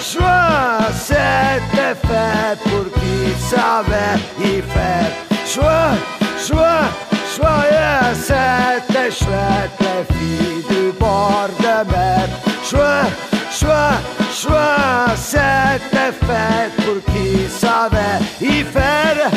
Chouette, 0.00 0.94
c'était 0.94 1.94
fait 2.06 2.58
pour 2.64 2.84
qui 3.00 3.34
savait 3.38 4.18
y 4.40 4.62
faire. 4.62 5.10
Chouette, 5.46 6.00
chouette, 6.38 7.70
yeah, 7.70 8.14
c'était 8.14 9.10
chouette, 9.10 9.70
la 9.80 10.14
fille 10.14 10.64
du 10.68 10.92
bord 10.98 11.48
de 11.58 11.90
mer. 11.90 12.28
Chouette, 12.64 13.12
chouette, 13.50 14.02
chouette, 14.32 15.16
c'était 15.16 16.12
fait 16.26 16.70
pour 16.82 16.98
qui 17.12 17.48
savait 17.48 18.20
y 18.40 18.62
faire. 18.62 19.30